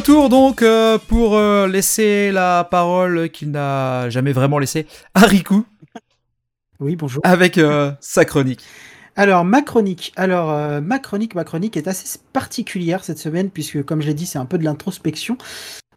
Retour 0.07 0.29
donc 0.29 0.61
euh, 0.61 0.97
pour 1.09 1.35
euh, 1.35 1.67
laisser 1.67 2.31
la 2.31 2.63
parole 2.63 3.29
qu'il 3.29 3.51
n'a 3.51 4.09
jamais 4.09 4.31
vraiment 4.31 4.57
laissée 4.57 4.87
à 5.13 5.25
Riku 5.25 5.65
Oui, 6.79 6.95
bonjour. 6.95 7.21
avec 7.25 7.57
euh, 7.57 7.91
sa 7.99 8.23
chronique. 8.23 8.61
Alors, 9.17 9.43
ma 9.43 9.61
chronique. 9.61 10.13
Alors, 10.15 10.51
euh, 10.51 10.79
ma 10.79 10.99
chronique, 10.99 11.35
ma 11.35 11.43
chronique 11.43 11.75
est 11.75 11.89
assez 11.89 12.19
particulière 12.31 13.03
cette 13.03 13.17
semaine, 13.17 13.49
puisque, 13.49 13.83
comme 13.83 14.01
je 14.01 14.07
l'ai 14.07 14.13
dit, 14.13 14.25
c'est 14.25 14.39
un 14.39 14.45
peu 14.45 14.57
de 14.57 14.63
l'introspection. 14.63 15.37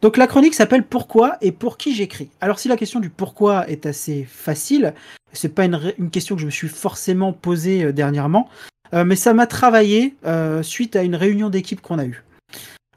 Donc, 0.02 0.16
la 0.16 0.26
chronique 0.26 0.54
s'appelle 0.54 0.82
Pourquoi 0.82 1.36
et 1.40 1.52
pour 1.52 1.76
qui 1.76 1.94
j'écris? 1.94 2.30
Alors, 2.40 2.58
si 2.58 2.66
la 2.66 2.76
question 2.76 2.98
du 2.98 3.10
pourquoi 3.10 3.68
est 3.68 3.86
assez 3.86 4.26
facile, 4.28 4.92
c'est 5.32 5.54
pas 5.54 5.66
une, 5.66 6.10
question 6.10 6.34
que 6.34 6.40
je 6.40 6.46
me 6.46 6.50
suis 6.50 6.68
forcément 6.68 7.32
posée 7.32 7.84
euh, 7.84 7.92
dernièrement, 7.92 8.48
euh, 8.92 9.04
mais 9.04 9.14
ça 9.14 9.34
m'a 9.34 9.46
travaillé 9.46 10.16
suite 10.62 10.96
à 10.96 11.04
une 11.04 11.14
réunion 11.14 11.48
d'équipe 11.48 11.80
qu'on 11.80 12.00
a 12.00 12.06
eue. 12.06 12.24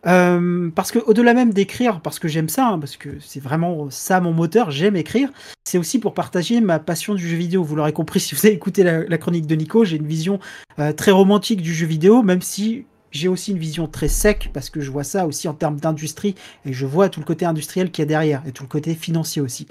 Euh, 0.05 0.69
parce 0.75 0.91
que 0.91 0.99
au-delà 0.99 1.33
même 1.33 1.53
d'écrire, 1.53 2.01
parce 2.01 2.19
que 2.19 2.27
j'aime 2.27 2.49
ça, 2.49 2.67
hein, 2.67 2.79
parce 2.79 2.97
que 2.97 3.09
c'est 3.21 3.39
vraiment 3.39 3.89
ça 3.89 4.19
mon 4.19 4.33
moteur, 4.33 4.69
j'aime 4.69 4.95
écrire, 4.95 5.31
c'est 5.63 5.77
aussi 5.77 5.99
pour 5.99 6.13
partager 6.13 6.59
ma 6.59 6.79
passion 6.79 7.15
du 7.15 7.27
jeu 7.27 7.37
vidéo. 7.37 7.63
Vous 7.63 7.75
l'aurez 7.75 7.93
compris 7.93 8.19
si 8.19 8.35
vous 8.35 8.45
avez 8.45 8.55
écouté 8.55 8.83
la, 8.83 9.17
chronique 9.17 9.47
de 9.47 9.55
Nico, 9.55 9.85
j'ai 9.85 9.97
une 9.97 10.07
vision 10.07 10.39
euh, 10.79 10.91
très 10.91 11.11
romantique 11.11 11.61
du 11.61 11.73
jeu 11.73 11.85
vidéo, 11.85 12.21
même 12.21 12.41
si 12.41 12.85
j'ai 13.11 13.27
aussi 13.27 13.51
une 13.51 13.59
vision 13.59 13.87
très 13.87 14.09
sec, 14.09 14.49
parce 14.53 14.69
que 14.69 14.81
je 14.81 14.91
vois 14.91 15.03
ça 15.03 15.25
aussi 15.25 15.47
en 15.47 15.53
termes 15.53 15.79
d'industrie, 15.79 16.35
et 16.65 16.73
je 16.73 16.85
vois 16.85 17.09
tout 17.09 17.19
le 17.19 17.25
côté 17.25 17.45
industriel 17.45 17.91
qu'il 17.91 18.01
y 18.01 18.05
a 18.05 18.07
derrière, 18.07 18.43
et 18.45 18.51
tout 18.51 18.63
le 18.63 18.69
côté 18.69 18.95
financier 18.95 19.41
aussi. 19.41 19.67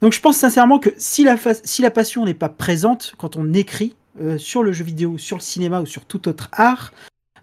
Donc 0.00 0.12
je 0.12 0.20
pense 0.20 0.36
sincèrement 0.36 0.78
que 0.78 0.90
si 0.96 1.24
la, 1.24 1.36
si 1.64 1.82
la 1.82 1.90
passion 1.90 2.24
n'est 2.24 2.34
pas 2.34 2.48
présente 2.48 3.14
quand 3.18 3.36
on 3.36 3.52
écrit 3.52 3.96
euh, 4.20 4.38
sur 4.38 4.62
le 4.62 4.72
jeu 4.72 4.84
vidéo, 4.84 5.18
sur 5.18 5.36
le 5.36 5.42
cinéma 5.42 5.80
ou 5.80 5.86
sur 5.86 6.04
tout 6.04 6.28
autre 6.28 6.48
art, 6.52 6.92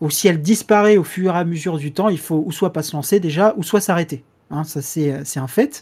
ou 0.01 0.09
si 0.09 0.27
elle 0.27 0.41
disparaît 0.41 0.97
au 0.97 1.03
fur 1.03 1.35
et 1.35 1.39
à 1.39 1.45
mesure 1.45 1.77
du 1.77 1.91
temps, 1.91 2.09
il 2.09 2.19
faut 2.19 2.43
ou 2.45 2.51
soit 2.51 2.73
pas 2.73 2.83
se 2.83 2.95
lancer 2.95 3.19
déjà, 3.19 3.53
ou 3.57 3.63
soit 3.63 3.81
s'arrêter. 3.81 4.23
Hein, 4.51 4.63
ça 4.63 4.81
c'est 4.81 5.11
euh, 5.11 5.21
c'est 5.23 5.39
un 5.39 5.47
fait. 5.47 5.81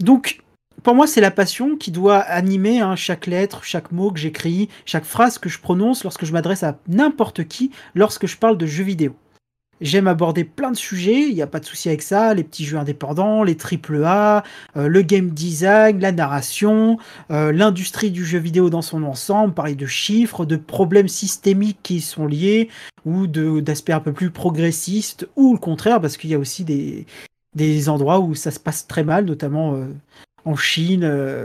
Donc 0.00 0.42
pour 0.82 0.94
moi, 0.94 1.06
c'est 1.06 1.20
la 1.20 1.30
passion 1.30 1.76
qui 1.76 1.90
doit 1.90 2.18
animer 2.18 2.80
hein, 2.80 2.96
chaque 2.96 3.26
lettre, 3.26 3.64
chaque 3.64 3.92
mot 3.92 4.12
que 4.12 4.20
j'écris, 4.20 4.68
chaque 4.84 5.04
phrase 5.04 5.38
que 5.38 5.48
je 5.48 5.58
prononce 5.58 6.04
lorsque 6.04 6.24
je 6.24 6.32
m'adresse 6.32 6.62
à 6.62 6.78
n'importe 6.86 7.48
qui 7.48 7.70
lorsque 7.94 8.26
je 8.26 8.36
parle 8.36 8.58
de 8.58 8.66
jeux 8.66 8.84
vidéo. 8.84 9.16
J'aime 9.82 10.06
aborder 10.06 10.44
plein 10.44 10.70
de 10.70 10.76
sujets, 10.76 11.28
il 11.28 11.34
n'y 11.34 11.42
a 11.42 11.46
pas 11.46 11.60
de 11.60 11.66
souci 11.66 11.88
avec 11.88 12.00
ça, 12.00 12.32
les 12.32 12.44
petits 12.44 12.64
jeux 12.64 12.78
indépendants, 12.78 13.44
les 13.44 13.56
triple 13.56 14.02
A, 14.04 14.42
euh, 14.74 14.88
le 14.88 15.02
game 15.02 15.28
design, 15.30 16.00
la 16.00 16.12
narration, 16.12 16.96
euh, 17.30 17.52
l'industrie 17.52 18.10
du 18.10 18.24
jeu 18.24 18.38
vidéo 18.38 18.70
dans 18.70 18.80
son 18.80 19.02
ensemble, 19.02 19.52
parler 19.52 19.74
de 19.74 19.84
chiffres, 19.84 20.46
de 20.46 20.56
problèmes 20.56 21.08
systémiques 21.08 21.80
qui 21.82 22.00
sont 22.00 22.26
liés, 22.26 22.70
ou 23.04 23.26
d'aspects 23.26 23.90
un 23.90 24.00
peu 24.00 24.14
plus 24.14 24.30
progressistes, 24.30 25.28
ou 25.36 25.52
le 25.52 25.58
contraire, 25.58 26.00
parce 26.00 26.16
qu'il 26.16 26.30
y 26.30 26.34
a 26.34 26.38
aussi 26.38 26.64
des, 26.64 27.88
endroits 27.90 28.20
où 28.20 28.34
ça 28.34 28.50
se 28.50 28.58
passe 28.58 28.86
très 28.86 29.04
mal, 29.04 29.26
notamment 29.26 29.74
euh, 29.74 29.84
en 30.46 30.56
Chine 30.56 31.04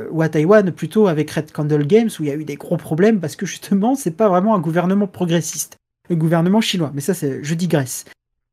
ou 0.09 0.21
à 0.21 0.29
Taïwan, 0.29 0.71
plutôt 0.71 1.07
avec 1.07 1.31
Red 1.31 1.51
Candle 1.51 1.85
Games, 1.85 2.09
où 2.17 2.23
il 2.23 2.29
y 2.29 2.31
a 2.31 2.35
eu 2.35 2.45
des 2.45 2.55
gros 2.55 2.77
problèmes, 2.77 3.19
parce 3.19 3.35
que 3.35 3.45
justement, 3.45 3.95
c'est 3.95 4.15
pas 4.15 4.29
vraiment 4.29 4.55
un 4.55 4.59
gouvernement 4.59 5.07
progressiste, 5.07 5.75
le 6.09 6.15
gouvernement 6.15 6.61
chinois. 6.61 6.91
Mais 6.93 7.01
ça, 7.01 7.13
c'est, 7.13 7.43
je 7.43 7.55
digresse. 7.55 8.05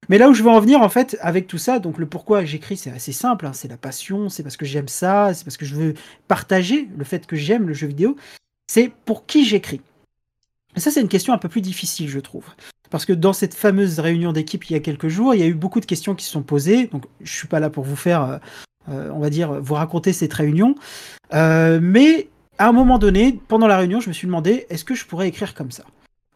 Mais 0.09 0.19
là 0.19 0.29
où 0.29 0.35
je 0.35 0.43
veux 0.43 0.51
en 0.51 0.61
venir, 0.61 0.81
en 0.81 0.89
fait, 0.89 1.19
avec 1.21 1.47
tout 1.47 1.59
ça, 1.59 1.79
donc 1.79 1.99
le 1.99 2.07
pourquoi 2.07 2.45
j'écris, 2.45 2.77
c'est 2.77 2.91
assez 2.91 3.13
simple, 3.13 3.47
hein, 3.47 3.53
c'est 3.53 3.69
la 3.69 3.77
passion, 3.77 4.29
c'est 4.29 4.43
parce 4.43 4.57
que 4.57 4.65
j'aime 4.65 4.89
ça, 4.89 5.35
c'est 5.35 5.45
parce 5.45 5.57
que 5.57 5.67
je 5.67 5.75
veux 5.75 5.95
partager 6.29 6.89
le 6.97 7.05
fait 7.05 7.27
que 7.27 7.37
j'aime 7.37 7.69
le 7.69 7.75
jeu 7.75 7.87
vidéo, 7.87 8.17
c'est 8.67 8.91
pour 9.05 9.27
qui 9.27 9.45
j'écris. 9.45 9.81
Et 10.77 10.81
ça, 10.81 10.91
c'est 10.91 11.01
une 11.01 11.09
question 11.09 11.33
un 11.33 11.39
peu 11.39 11.49
plus 11.49 11.61
difficile, 11.61 12.09
je 12.09 12.21
trouve. 12.21 12.45
Parce 12.91 13.05
que 13.05 13.13
dans 13.13 13.33
cette 13.33 13.55
fameuse 13.55 13.99
réunion 14.01 14.33
d'équipe 14.33 14.65
il 14.71 14.73
y 14.73 14.77
a 14.77 14.81
quelques 14.81 15.09
jours, 15.09 15.35
il 15.35 15.41
y 15.41 15.43
a 15.43 15.47
eu 15.47 15.55
beaucoup 15.55 15.81
de 15.81 15.87
questions 15.87 16.15
qui 16.15 16.25
se 16.25 16.31
sont 16.31 16.43
posées. 16.43 16.87
Donc, 16.87 17.05
je 17.21 17.35
suis 17.35 17.49
pas 17.49 17.61
là 17.61 17.69
pour 17.69 17.85
vous 17.85 17.97
faire, 17.97 18.23
euh, 18.23 18.39
euh, 18.89 19.11
on 19.13 19.19
va 19.19 19.29
dire, 19.29 19.61
vous 19.61 19.75
raconter 19.75 20.13
cette 20.13 20.33
réunion. 20.33 20.75
Euh, 21.35 21.81
mais 21.83 22.29
à 22.57 22.69
un 22.69 22.73
moment 22.73 22.99
donné, 22.99 23.39
pendant 23.49 23.67
la 23.67 23.77
réunion, 23.77 24.01
je 24.01 24.09
me 24.09 24.15
suis 24.15 24.27
demandé 24.27 24.67
est-ce 24.71 24.85
que 24.85 24.95
je 24.95 25.05
pourrais 25.05 25.29
écrire 25.29 25.55
comme 25.55 25.71
ça? 25.71 25.85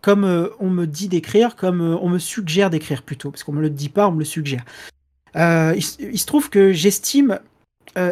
Comme 0.02 0.24
euh, 0.24 0.48
on 0.58 0.68
me 0.68 0.86
dit 0.86 1.08
d'écrire, 1.08 1.54
comme 1.54 1.80
euh, 1.80 1.96
on 2.02 2.08
me 2.08 2.18
suggère 2.18 2.70
d'écrire 2.70 3.02
plutôt, 3.02 3.30
parce 3.30 3.44
qu'on 3.44 3.52
me 3.52 3.62
le 3.62 3.70
dit 3.70 3.88
pas, 3.88 4.08
on 4.08 4.12
me 4.12 4.18
le 4.18 4.24
suggère. 4.24 4.64
Euh, 5.36 5.74
il, 5.76 6.18
se 6.18 6.26
trouve 6.26 6.50
que 6.50 6.72
j'estime 6.72 7.38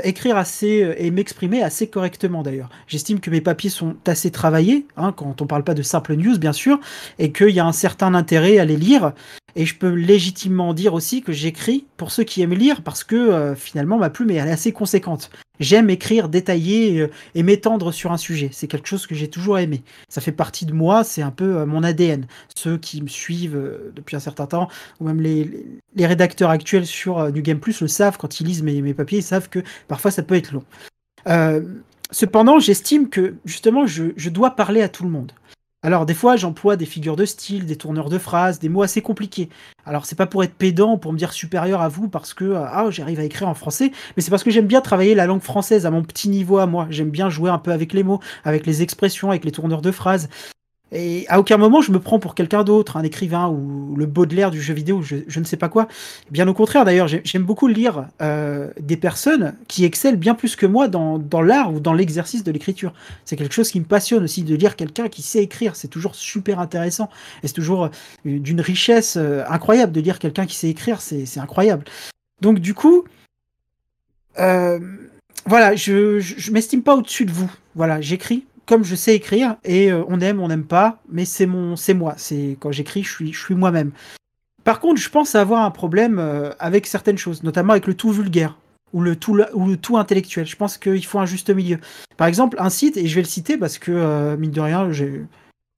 écrire 0.04 0.36
assez 0.36 0.94
et 0.98 1.10
m'exprimer 1.10 1.62
assez 1.62 1.88
correctement 1.88 2.42
d'ailleurs. 2.42 2.68
J'estime 2.86 3.18
que 3.18 3.30
mes 3.30 3.40
papiers 3.40 3.70
sont 3.70 3.96
assez 4.06 4.30
travaillés, 4.30 4.86
hein, 4.98 5.12
quand 5.12 5.40
on 5.40 5.46
parle 5.46 5.64
pas 5.64 5.72
de 5.72 5.82
simple 5.82 6.16
news 6.16 6.38
bien 6.38 6.52
sûr, 6.52 6.78
et 7.18 7.32
qu'il 7.32 7.50
y 7.50 7.60
a 7.60 7.64
un 7.64 7.72
certain 7.72 8.12
intérêt 8.12 8.58
à 8.58 8.66
les 8.66 8.76
lire. 8.76 9.12
Et 9.56 9.64
je 9.64 9.74
peux 9.74 9.88
légitimement 9.88 10.74
dire 10.74 10.92
aussi 10.92 11.22
que 11.22 11.32
j'écris 11.32 11.86
pour 11.96 12.10
ceux 12.10 12.24
qui 12.24 12.42
aiment 12.42 12.52
lire 12.52 12.82
parce 12.82 13.04
que 13.04 13.54
finalement 13.56 13.96
ma 13.96 14.10
plume 14.10 14.30
est 14.30 14.40
assez 14.40 14.72
conséquente. 14.72 15.30
J'aime 15.60 15.90
écrire, 15.90 16.30
détailler 16.30 17.00
euh, 17.00 17.10
et 17.34 17.42
m'étendre 17.42 17.92
sur 17.92 18.12
un 18.12 18.16
sujet. 18.16 18.48
C'est 18.52 18.66
quelque 18.66 18.88
chose 18.88 19.06
que 19.06 19.14
j'ai 19.14 19.28
toujours 19.28 19.58
aimé. 19.58 19.82
Ça 20.08 20.22
fait 20.22 20.32
partie 20.32 20.64
de 20.64 20.72
moi, 20.72 21.04
c'est 21.04 21.22
un 21.22 21.30
peu 21.30 21.58
euh, 21.58 21.66
mon 21.66 21.82
ADN. 21.82 22.26
Ceux 22.56 22.78
qui 22.78 23.02
me 23.02 23.08
suivent 23.08 23.56
euh, 23.56 23.92
depuis 23.94 24.16
un 24.16 24.20
certain 24.20 24.46
temps, 24.46 24.68
ou 24.98 25.04
même 25.04 25.20
les, 25.20 25.50
rédacteurs 25.98 26.50
actuels 26.50 26.86
sur 26.86 27.30
New 27.30 27.42
Game 27.42 27.60
Plus 27.60 27.82
le 27.82 27.88
savent 27.88 28.16
quand 28.16 28.40
ils 28.40 28.46
lisent 28.46 28.62
mes, 28.62 28.94
papiers, 28.94 29.18
ils 29.18 29.22
savent 29.22 29.50
que 29.50 29.60
parfois 29.86 30.10
ça 30.10 30.22
peut 30.22 30.34
être 30.34 30.52
long. 30.52 30.64
Cependant, 32.10 32.58
j'estime 32.58 33.08
que 33.08 33.34
justement 33.44 33.86
je 33.86 34.28
dois 34.30 34.50
parler 34.52 34.80
à 34.82 34.88
tout 34.88 35.04
le 35.04 35.10
monde. 35.10 35.32
Alors 35.82 36.04
des 36.04 36.12
fois 36.12 36.36
j'emploie 36.36 36.76
des 36.76 36.84
figures 36.84 37.16
de 37.16 37.24
style, 37.24 37.64
des 37.64 37.76
tourneurs 37.76 38.10
de 38.10 38.18
phrases, 38.18 38.58
des 38.58 38.68
mots 38.68 38.82
assez 38.82 39.00
compliqués. 39.00 39.48
Alors 39.86 40.04
c'est 40.04 40.14
pas 40.14 40.26
pour 40.26 40.44
être 40.44 40.52
pédant, 40.52 40.98
pour 40.98 41.10
me 41.14 41.16
dire 41.16 41.32
supérieur 41.32 41.80
à 41.80 41.88
vous 41.88 42.06
parce 42.06 42.34
que 42.34 42.44
euh, 42.44 42.64
ah 42.66 42.90
j'arrive 42.90 43.18
à 43.18 43.24
écrire 43.24 43.48
en 43.48 43.54
français, 43.54 43.90
mais 44.14 44.22
c'est 44.22 44.30
parce 44.30 44.44
que 44.44 44.50
j'aime 44.50 44.66
bien 44.66 44.82
travailler 44.82 45.14
la 45.14 45.24
langue 45.24 45.40
française 45.40 45.86
à 45.86 45.90
mon 45.90 46.02
petit 46.02 46.28
niveau 46.28 46.58
à 46.58 46.66
moi. 46.66 46.86
J'aime 46.90 47.08
bien 47.08 47.30
jouer 47.30 47.48
un 47.48 47.58
peu 47.58 47.72
avec 47.72 47.94
les 47.94 48.02
mots, 48.02 48.20
avec 48.44 48.66
les 48.66 48.82
expressions, 48.82 49.30
avec 49.30 49.46
les 49.46 49.52
tourneurs 49.52 49.80
de 49.80 49.90
phrases. 49.90 50.28
Et 50.92 51.24
à 51.28 51.38
aucun 51.38 51.56
moment 51.56 51.80
je 51.82 51.92
me 51.92 52.00
prends 52.00 52.18
pour 52.18 52.34
quelqu'un 52.34 52.64
d'autre, 52.64 52.96
un 52.96 53.02
écrivain 53.02 53.48
ou 53.48 53.94
le 53.96 54.06
Baudelaire 54.06 54.50
du 54.50 54.60
jeu 54.60 54.74
vidéo, 54.74 55.02
je, 55.02 55.38
ne 55.38 55.44
sais 55.44 55.56
pas 55.56 55.68
quoi. 55.68 55.86
Bien 56.30 56.48
au 56.48 56.54
contraire 56.54 56.84
d'ailleurs, 56.84 57.06
j'ai- 57.08 57.22
j'aime 57.24 57.44
beaucoup 57.44 57.68
lire 57.68 58.08
euh, 58.20 58.70
des 58.80 58.96
personnes 58.96 59.54
qui 59.68 59.84
excellent 59.84 60.18
bien 60.18 60.34
plus 60.34 60.56
que 60.56 60.66
moi 60.66 60.88
dans, 60.88 61.18
dans 61.18 61.42
l'art 61.42 61.72
ou 61.72 61.80
dans 61.80 61.92
l'exercice 61.92 62.42
de 62.42 62.50
l'écriture. 62.50 62.92
C'est 63.24 63.36
quelque 63.36 63.54
chose 63.54 63.70
qui 63.70 63.78
me 63.80 63.84
passionne 63.84 64.24
aussi 64.24 64.42
de 64.42 64.54
lire 64.54 64.74
quelqu'un 64.76 65.08
qui 65.08 65.22
sait 65.22 65.42
écrire, 65.42 65.76
c'est 65.76 65.88
toujours 65.88 66.14
super 66.14 66.58
intéressant. 66.58 67.08
Et 67.42 67.46
c'est 67.48 67.54
toujours 67.54 67.84
euh, 67.84 67.90
d'une 68.24 68.60
richesse 68.60 69.16
euh, 69.16 69.44
incroyable 69.48 69.92
de 69.92 70.00
lire 70.00 70.18
quelqu'un 70.18 70.46
qui 70.46 70.56
sait 70.56 70.68
écrire, 70.68 71.00
c'est 71.00 71.24
c'est 71.26 71.40
incroyable. 71.40 71.84
Donc 72.40 72.58
du 72.58 72.74
coup, 72.74 73.04
euh, 74.38 74.78
voilà, 75.46 75.74
je, 75.76 76.18
je, 76.20 76.34
je 76.36 76.50
m'estime 76.52 76.82
pas 76.82 76.94
au-dessus 76.96 77.24
de 77.26 77.32
vous. 77.32 77.50
Voilà, 77.74 78.00
j'écris 78.00 78.44
comme 78.66 78.84
je 78.84 78.94
sais 78.94 79.14
écrire 79.14 79.56
et 79.64 79.90
euh, 79.90 80.04
on 80.08 80.20
aime, 80.20 80.40
on 80.40 80.48
n'aime 80.48 80.64
pas, 80.64 80.98
mais 81.08 81.24
c'est 81.24 81.46
mon, 81.46 81.76
c'est 81.76 81.94
moi. 81.94 82.14
C'est 82.16 82.56
quand 82.60 82.72
j'écris, 82.72 83.02
je 83.02 83.10
suis, 83.12 83.32
je 83.32 83.54
moi-même. 83.54 83.92
Par 84.64 84.80
contre, 84.80 85.00
je 85.00 85.08
pense 85.08 85.34
avoir 85.34 85.64
un 85.64 85.70
problème 85.70 86.18
euh, 86.18 86.50
avec 86.58 86.86
certaines 86.86 87.18
choses, 87.18 87.42
notamment 87.42 87.72
avec 87.72 87.86
le 87.86 87.94
tout 87.94 88.10
vulgaire 88.10 88.56
ou 88.92 89.00
le 89.02 89.16
tout, 89.16 89.38
ou 89.54 89.66
le 89.66 89.76
tout 89.76 89.96
intellectuel. 89.96 90.46
Je 90.46 90.56
pense 90.56 90.76
qu'il 90.78 91.04
faut 91.04 91.18
un 91.18 91.26
juste 91.26 91.50
milieu. 91.50 91.78
Par 92.16 92.26
exemple, 92.26 92.56
un 92.60 92.70
site, 92.70 92.96
et 92.96 93.06
je 93.06 93.14
vais 93.14 93.22
le 93.22 93.26
citer 93.28 93.56
parce 93.56 93.78
que, 93.78 93.92
euh, 93.92 94.36
mine 94.36 94.50
de 94.50 94.60
rien, 94.60 94.90
j'ai- 94.92 95.24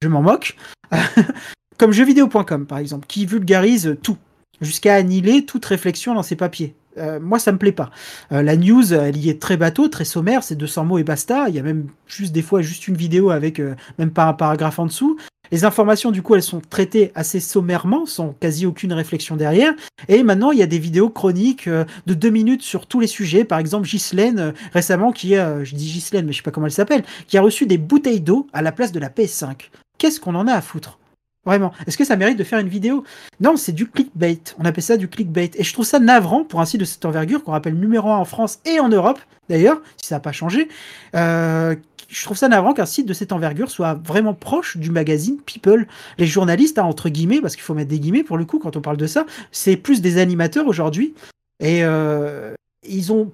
je 0.01 0.07
m'en 0.07 0.21
moque, 0.21 0.55
comme 1.77 1.91
jeuxvideo.com 1.91 2.65
par 2.65 2.77
exemple, 2.77 3.07
qui 3.07 3.25
vulgarise 3.25 3.97
tout, 4.03 4.17
jusqu'à 4.61 4.95
annihiler 4.95 5.45
toute 5.45 5.65
réflexion 5.65 6.13
dans 6.13 6.23
ses 6.23 6.35
papiers. 6.35 6.75
Euh, 6.97 7.19
moi, 7.19 7.39
ça 7.39 7.51
me 7.51 7.57
plaît 7.57 7.71
pas. 7.71 7.89
Euh, 8.31 8.41
la 8.41 8.55
news, 8.55 8.93
elle 8.93 9.17
y 9.17 9.29
est 9.29 9.41
très 9.41 9.57
bateau, 9.57 9.87
très 9.87 10.05
sommaire, 10.05 10.43
c'est 10.43 10.55
200 10.55 10.85
mots 10.85 10.97
et 10.97 11.03
basta. 11.03 11.45
Il 11.49 11.55
y 11.55 11.59
a 11.59 11.63
même 11.63 11.87
juste 12.07 12.33
des 12.33 12.41
fois 12.41 12.61
juste 12.61 12.87
une 12.87 12.95
vidéo 12.95 13.29
avec 13.29 13.59
euh, 13.59 13.75
même 13.97 14.11
pas 14.11 14.25
un 14.25 14.33
paragraphe 14.33 14.79
en 14.79 14.85
dessous. 14.85 15.17
Les 15.51 15.65
informations, 15.65 16.11
du 16.11 16.21
coup, 16.21 16.35
elles 16.35 16.43
sont 16.43 16.61
traitées 16.61 17.11
assez 17.15 17.39
sommairement, 17.39 18.05
sans 18.05 18.33
quasi 18.39 18.65
aucune 18.65 18.93
réflexion 18.93 19.35
derrière. 19.35 19.73
Et 20.07 20.23
maintenant, 20.23 20.51
il 20.51 20.57
y 20.57 20.63
a 20.63 20.67
des 20.67 20.79
vidéos 20.79 21.09
chroniques 21.09 21.69
de 21.69 22.13
deux 22.13 22.29
minutes 22.31 22.63
sur 22.63 22.87
tous 22.87 22.99
les 22.99 23.07
sujets. 23.07 23.43
Par 23.43 23.59
exemple, 23.59 23.87
Ghislaine, 23.87 24.53
récemment, 24.73 25.11
qui 25.11 25.35
a, 25.35 25.63
je 25.63 25.75
dis 25.75 25.91
Ghislaine, 25.91 26.25
mais 26.25 26.31
je 26.31 26.37
sais 26.37 26.43
pas 26.43 26.49
comment 26.49 26.65
elle 26.65 26.71
s'appelle, 26.71 27.03
qui 27.27 27.37
a 27.37 27.41
reçu 27.41 27.67
des 27.67 27.77
bouteilles 27.77 28.21
d'eau 28.21 28.47
à 28.51 28.63
la 28.63 28.71
place 28.71 28.91
de 28.91 28.99
la 28.99 29.09
PS5. 29.09 29.69
Qu'est-ce 29.99 30.19
qu'on 30.19 30.33
en 30.33 30.47
a 30.47 30.53
à 30.53 30.61
foutre? 30.61 30.97
Vraiment. 31.45 31.73
Est-ce 31.85 31.97
que 31.97 32.05
ça 32.05 32.15
mérite 32.15 32.37
de 32.37 32.43
faire 32.43 32.59
une 32.59 32.69
vidéo? 32.69 33.03
Non, 33.41 33.57
c'est 33.57 33.73
du 33.73 33.87
clickbait. 33.87 34.39
On 34.59 34.65
appelle 34.65 34.83
ça 34.83 34.95
du 34.95 35.09
clickbait. 35.09 35.51
Et 35.55 35.63
je 35.63 35.73
trouve 35.73 35.85
ça 35.85 35.99
navrant 35.99 36.45
pour 36.45 36.61
un 36.61 36.65
site 36.65 36.79
de 36.79 36.85
cette 36.85 37.03
envergure 37.03 37.43
qu'on 37.43 37.51
rappelle 37.51 37.75
numéro 37.75 38.09
1 38.09 38.17
en 38.17 38.25
France 38.25 38.59
et 38.65 38.79
en 38.79 38.87
Europe, 38.87 39.19
d'ailleurs, 39.49 39.81
si 40.01 40.07
ça 40.07 40.15
n'a 40.15 40.19
pas 40.21 40.31
changé. 40.31 40.69
Euh, 41.15 41.75
je 42.07 42.23
trouve 42.23 42.37
ça 42.37 42.47
navrant 42.47 42.73
qu'un 42.73 42.85
site 42.85 43.07
de 43.07 43.13
cette 43.13 43.31
envergure 43.31 43.71
soit 43.71 43.95
vraiment 43.95 44.33
proche 44.33 44.77
du 44.77 44.89
magazine 44.91 45.37
People. 45.45 45.87
Les 46.17 46.27
journalistes, 46.27 46.77
hein, 46.77 46.83
entre 46.83 47.09
guillemets, 47.09 47.41
parce 47.41 47.55
qu'il 47.55 47.63
faut 47.63 47.73
mettre 47.73 47.89
des 47.89 47.99
guillemets 47.99 48.23
pour 48.23 48.37
le 48.37 48.45
coup 48.45 48.59
quand 48.59 48.77
on 48.77 48.81
parle 48.81 48.97
de 48.97 49.07
ça, 49.07 49.25
c'est 49.51 49.75
plus 49.75 50.01
des 50.01 50.19
animateurs 50.19 50.67
aujourd'hui. 50.67 51.13
Et 51.59 51.83
euh, 51.83 52.53
ils 52.87 53.11
ont 53.11 53.31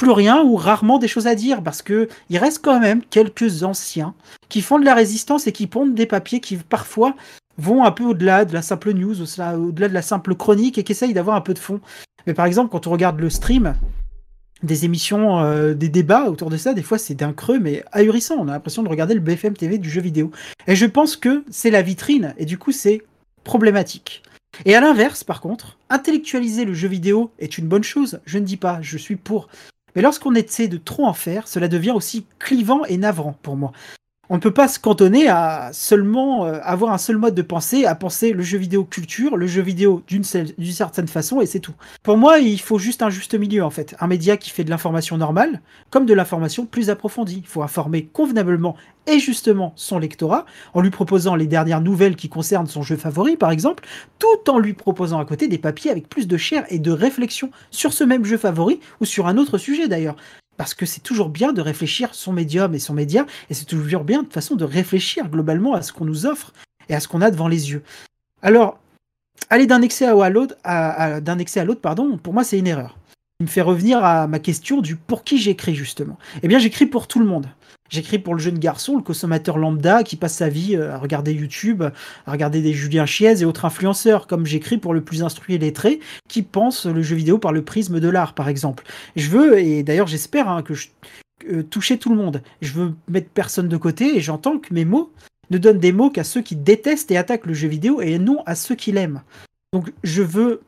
plus 0.00 0.12
rien 0.12 0.42
ou 0.42 0.56
rarement 0.56 0.98
des 0.98 1.08
choses 1.08 1.26
à 1.26 1.34
dire 1.34 1.62
parce 1.62 1.82
que 1.82 2.08
il 2.30 2.38
reste 2.38 2.60
quand 2.64 2.80
même 2.80 3.02
quelques 3.10 3.64
anciens 3.64 4.14
qui 4.48 4.62
font 4.62 4.78
de 4.78 4.84
la 4.86 4.94
résistance 4.94 5.46
et 5.46 5.52
qui 5.52 5.66
pondent 5.66 5.94
des 5.94 6.06
papiers 6.06 6.40
qui 6.40 6.56
parfois 6.56 7.14
vont 7.58 7.84
un 7.84 7.90
peu 7.90 8.04
au-delà 8.04 8.46
de 8.46 8.54
la 8.54 8.62
simple 8.62 8.92
news, 8.94 9.20
au- 9.20 9.40
au-delà 9.68 9.88
de 9.90 9.92
la 9.94 10.00
simple 10.00 10.34
chronique 10.34 10.78
et 10.78 10.84
qui 10.84 10.92
essayent 10.92 11.12
d'avoir 11.12 11.36
un 11.36 11.42
peu 11.42 11.52
de 11.52 11.58
fond. 11.58 11.80
Mais 12.26 12.32
par 12.32 12.46
exemple, 12.46 12.70
quand 12.70 12.86
on 12.86 12.90
regarde 12.92 13.20
le 13.20 13.28
stream, 13.28 13.74
des 14.62 14.86
émissions, 14.86 15.40
euh, 15.40 15.74
des 15.74 15.90
débats 15.90 16.30
autour 16.30 16.48
de 16.48 16.56
ça, 16.56 16.72
des 16.72 16.82
fois 16.82 16.96
c'est 16.96 17.14
d'un 17.14 17.34
creux 17.34 17.58
mais 17.58 17.84
ahurissant. 17.92 18.36
On 18.38 18.48
a 18.48 18.52
l'impression 18.52 18.82
de 18.82 18.88
regarder 18.88 19.12
le 19.12 19.20
BFM 19.20 19.52
TV 19.54 19.76
du 19.76 19.90
jeu 19.90 20.00
vidéo. 20.00 20.30
Et 20.66 20.76
je 20.76 20.86
pense 20.86 21.14
que 21.16 21.44
c'est 21.50 21.70
la 21.70 21.82
vitrine 21.82 22.34
et 22.38 22.46
du 22.46 22.56
coup 22.56 22.72
c'est 22.72 23.02
problématique. 23.44 24.22
Et 24.64 24.74
à 24.74 24.80
l'inverse, 24.80 25.24
par 25.24 25.40
contre, 25.42 25.76
intellectualiser 25.90 26.64
le 26.64 26.72
jeu 26.74 26.88
vidéo 26.88 27.30
est 27.38 27.58
une 27.58 27.68
bonne 27.68 27.84
chose. 27.84 28.20
Je 28.24 28.38
ne 28.38 28.44
dis 28.44 28.56
pas, 28.56 28.78
je 28.80 28.96
suis 28.96 29.16
pour. 29.16 29.48
Mais 29.94 30.02
lorsqu'on 30.02 30.34
essaie 30.34 30.68
de 30.68 30.76
trop 30.76 31.06
en 31.06 31.12
faire, 31.12 31.48
cela 31.48 31.68
devient 31.68 31.92
aussi 31.92 32.26
clivant 32.38 32.84
et 32.84 32.96
navrant 32.96 33.34
pour 33.42 33.56
moi. 33.56 33.72
On 34.32 34.36
ne 34.36 34.40
peut 34.40 34.52
pas 34.52 34.68
se 34.68 34.78
cantonner 34.78 35.26
à 35.26 35.70
seulement 35.72 36.46
euh, 36.46 36.60
avoir 36.62 36.92
un 36.92 36.98
seul 36.98 37.16
mode 37.16 37.34
de 37.34 37.42
pensée, 37.42 37.84
à 37.84 37.96
penser 37.96 38.32
le 38.32 38.44
jeu 38.44 38.58
vidéo 38.58 38.84
culture, 38.84 39.36
le 39.36 39.48
jeu 39.48 39.60
vidéo 39.60 40.04
d'une 40.06 40.22
certaine 40.22 41.08
façon, 41.08 41.40
et 41.40 41.46
c'est 41.46 41.58
tout. 41.58 41.74
Pour 42.04 42.16
moi, 42.16 42.38
il 42.38 42.60
faut 42.60 42.78
juste 42.78 43.02
un 43.02 43.10
juste 43.10 43.34
milieu, 43.34 43.64
en 43.64 43.70
fait. 43.70 43.96
Un 43.98 44.06
média 44.06 44.36
qui 44.36 44.50
fait 44.50 44.62
de 44.62 44.70
l'information 44.70 45.18
normale, 45.18 45.60
comme 45.90 46.06
de 46.06 46.14
l'information 46.14 46.64
plus 46.64 46.90
approfondie. 46.90 47.40
Il 47.42 47.48
faut 47.48 47.64
informer 47.64 48.04
convenablement 48.04 48.76
et 49.08 49.18
justement 49.18 49.72
son 49.74 49.98
lectorat, 49.98 50.46
en 50.74 50.80
lui 50.80 50.90
proposant 50.90 51.34
les 51.34 51.48
dernières 51.48 51.80
nouvelles 51.80 52.14
qui 52.14 52.28
concernent 52.28 52.68
son 52.68 52.82
jeu 52.82 52.96
favori, 52.96 53.36
par 53.36 53.50
exemple, 53.50 53.84
tout 54.20 54.48
en 54.48 54.60
lui 54.60 54.74
proposant 54.74 55.18
à 55.18 55.24
côté 55.24 55.48
des 55.48 55.58
papiers 55.58 55.90
avec 55.90 56.08
plus 56.08 56.28
de 56.28 56.36
chair 56.36 56.64
et 56.68 56.78
de 56.78 56.92
réflexion 56.92 57.50
sur 57.72 57.92
ce 57.92 58.04
même 58.04 58.24
jeu 58.24 58.36
favori, 58.36 58.78
ou 59.00 59.06
sur 59.06 59.26
un 59.26 59.38
autre 59.38 59.58
sujet 59.58 59.88
d'ailleurs. 59.88 60.14
Parce 60.60 60.74
que 60.74 60.84
c'est 60.84 61.00
toujours 61.00 61.30
bien 61.30 61.54
de 61.54 61.62
réfléchir 61.62 62.14
son 62.14 62.34
médium 62.34 62.74
et 62.74 62.78
son 62.78 62.92
média, 62.92 63.24
et 63.48 63.54
c'est 63.54 63.64
toujours 63.64 64.04
bien 64.04 64.24
de 64.24 64.30
façon 64.30 64.56
de 64.56 64.64
réfléchir 64.66 65.26
globalement 65.26 65.72
à 65.72 65.80
ce 65.80 65.90
qu'on 65.90 66.04
nous 66.04 66.26
offre 66.26 66.52
et 66.90 66.94
à 66.94 67.00
ce 67.00 67.08
qu'on 67.08 67.22
a 67.22 67.30
devant 67.30 67.48
les 67.48 67.70
yeux. 67.70 67.82
Alors, 68.42 68.78
aller 69.48 69.66
d'un 69.66 69.80
excès 69.80 70.04
à 70.04 70.28
l'autre, 70.28 70.54
d'un 70.66 71.38
excès 71.38 71.60
à 71.60 71.64
l'autre, 71.64 71.80
pardon, 71.80 72.18
pour 72.18 72.34
moi 72.34 72.44
c'est 72.44 72.58
une 72.58 72.66
erreur. 72.66 72.98
Il 73.40 73.44
me 73.44 73.48
fait 73.48 73.62
revenir 73.62 74.04
à 74.04 74.26
ma 74.26 74.38
question 74.38 74.82
du 74.82 74.96
pour 74.96 75.24
qui 75.24 75.38
j'écris 75.38 75.74
justement. 75.74 76.18
Eh 76.42 76.48
bien, 76.48 76.58
j'écris 76.58 76.84
pour 76.84 77.08
tout 77.08 77.20
le 77.20 77.24
monde. 77.24 77.46
J'écris 77.90 78.18
pour 78.18 78.34
le 78.34 78.40
jeune 78.40 78.58
garçon, 78.58 78.96
le 78.96 79.02
consommateur 79.02 79.58
lambda 79.58 80.04
qui 80.04 80.16
passe 80.16 80.34
sa 80.34 80.48
vie 80.48 80.76
euh, 80.76 80.94
à 80.94 80.98
regarder 80.98 81.32
YouTube, 81.32 81.82
à 82.26 82.32
regarder 82.32 82.62
des 82.62 82.72
Julien 82.72 83.04
Chiez 83.04 83.42
et 83.42 83.44
autres 83.44 83.64
influenceurs, 83.64 84.26
comme 84.26 84.46
j'écris 84.46 84.78
pour 84.78 84.94
le 84.94 85.02
plus 85.02 85.22
instruit 85.22 85.56
et 85.56 85.58
lettré 85.58 86.00
qui 86.28 86.42
pense 86.42 86.86
le 86.86 87.02
jeu 87.02 87.16
vidéo 87.16 87.38
par 87.38 87.52
le 87.52 87.62
prisme 87.62 88.00
de 88.00 88.08
l'art, 88.08 88.34
par 88.34 88.48
exemple. 88.48 88.84
Je 89.16 89.28
veux, 89.28 89.58
et 89.58 89.82
d'ailleurs 89.82 90.06
j'espère 90.06 90.48
hein, 90.48 90.62
que 90.62 90.74
je 90.74 90.88
euh, 91.50 91.62
toucher 91.62 91.98
tout 91.98 92.10
le 92.10 92.16
monde. 92.16 92.42
Je 92.60 92.72
veux 92.72 92.94
mettre 93.08 93.28
personne 93.30 93.68
de 93.68 93.76
côté 93.76 94.16
et 94.16 94.20
j'entends 94.20 94.58
que 94.58 94.72
mes 94.72 94.84
mots 94.84 95.10
ne 95.50 95.58
donnent 95.58 95.78
des 95.78 95.92
mots 95.92 96.10
qu'à 96.10 96.24
ceux 96.24 96.42
qui 96.42 96.54
détestent 96.54 97.10
et 97.10 97.16
attaquent 97.16 97.46
le 97.46 97.54
jeu 97.54 97.68
vidéo 97.68 98.00
et 98.00 98.18
non 98.18 98.42
à 98.46 98.54
ceux 98.54 98.74
qui 98.74 98.92
l'aiment. 98.92 99.22
Donc 99.72 99.92
je 100.04 100.22
veux 100.22 100.60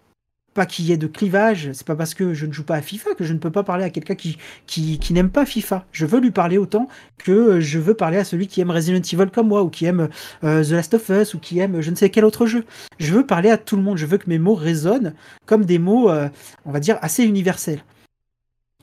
pas 0.55 0.67
qu'il 0.67 0.87
y 0.87 0.93
ait 0.93 0.97
de 0.97 1.07
clivage. 1.07 1.71
C'est 1.73 1.87
pas 1.87 1.97
parce 1.97 2.15
que 2.15 2.35
je 2.35 2.47
ne 2.47 2.53
joue 2.53 2.65
pas 2.65 2.77
à 2.77 2.83
FIFA 2.83 3.15
que 3.15 3.25
je 3.25 3.33
ne 3.33 3.39
peux 3.39 3.51
pas 3.51 3.63
parler 3.63 3.85
à 3.85 3.91
quelqu'un 3.91 4.15
qui, 4.15 4.39
qui, 4.67 4.99
qui 4.99 5.13
n'aime 5.13 5.31
pas 5.31 5.47
FIFA. 5.47 5.87
Je 5.93 6.07
veux 6.07 6.21
lui 6.21 6.31
parler 6.31 6.59
autant 6.59 6.89
que 7.19 7.61
je 7.61 7.79
veux 7.79 7.95
parler 7.95 8.19
à 8.19 8.25
celui 8.25 8.47
qui 8.47 8.61
aime 8.61 8.71
Resident 8.71 9.01
Evil 9.01 9.31
comme 9.33 9.49
moi 9.49 9.63
ou 9.63 9.71
qui 9.71 9.87
aime 9.87 10.09
euh, 10.45 10.65
The 10.65 10.71
Last 10.71 10.95
of 10.95 11.09
Us 11.09 11.35
ou 11.35 11.39
qui 11.39 11.59
aime 11.59 11.81
je 11.81 11.91
ne 11.91 11.97
sais 11.97 12.11
quel 12.11 12.25
autre 12.25 12.47
jeu. 12.47 12.65
Je 12.99 13.13
veux 13.13 13.27
parler 13.27 13.51
à 13.51 13.59
tout 13.59 13.77
le 13.77 13.83
monde. 13.83 13.97
Je 13.97 14.07
veux 14.07 14.19
que 14.19 14.29
mes 14.29 14.39
mots 14.39 14.55
résonnent 14.55 15.15
comme 15.47 15.65
des 15.65 15.79
mots, 15.79 16.11
euh, 16.11 16.29
on 16.65 16.73
va 16.73 16.81
dire, 16.81 16.99
assez 17.03 17.25
universels. 17.25 17.83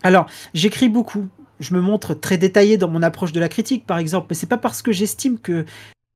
Alors, 0.03 0.27
j'écris 0.53 0.89
beaucoup. 0.89 1.27
Je 1.59 1.73
me 1.73 1.81
montre 1.81 2.13
très 2.13 2.37
détaillé 2.37 2.77
dans 2.77 2.87
mon 2.87 3.03
approche 3.03 3.33
de 3.33 3.39
la 3.39 3.49
critique, 3.49 3.85
par 3.85 3.97
exemple, 3.97 4.27
mais 4.29 4.35
c'est 4.35 4.47
pas 4.47 4.57
parce 4.57 4.81
que 4.81 4.93
j'estime 4.93 5.37
que 5.37 5.65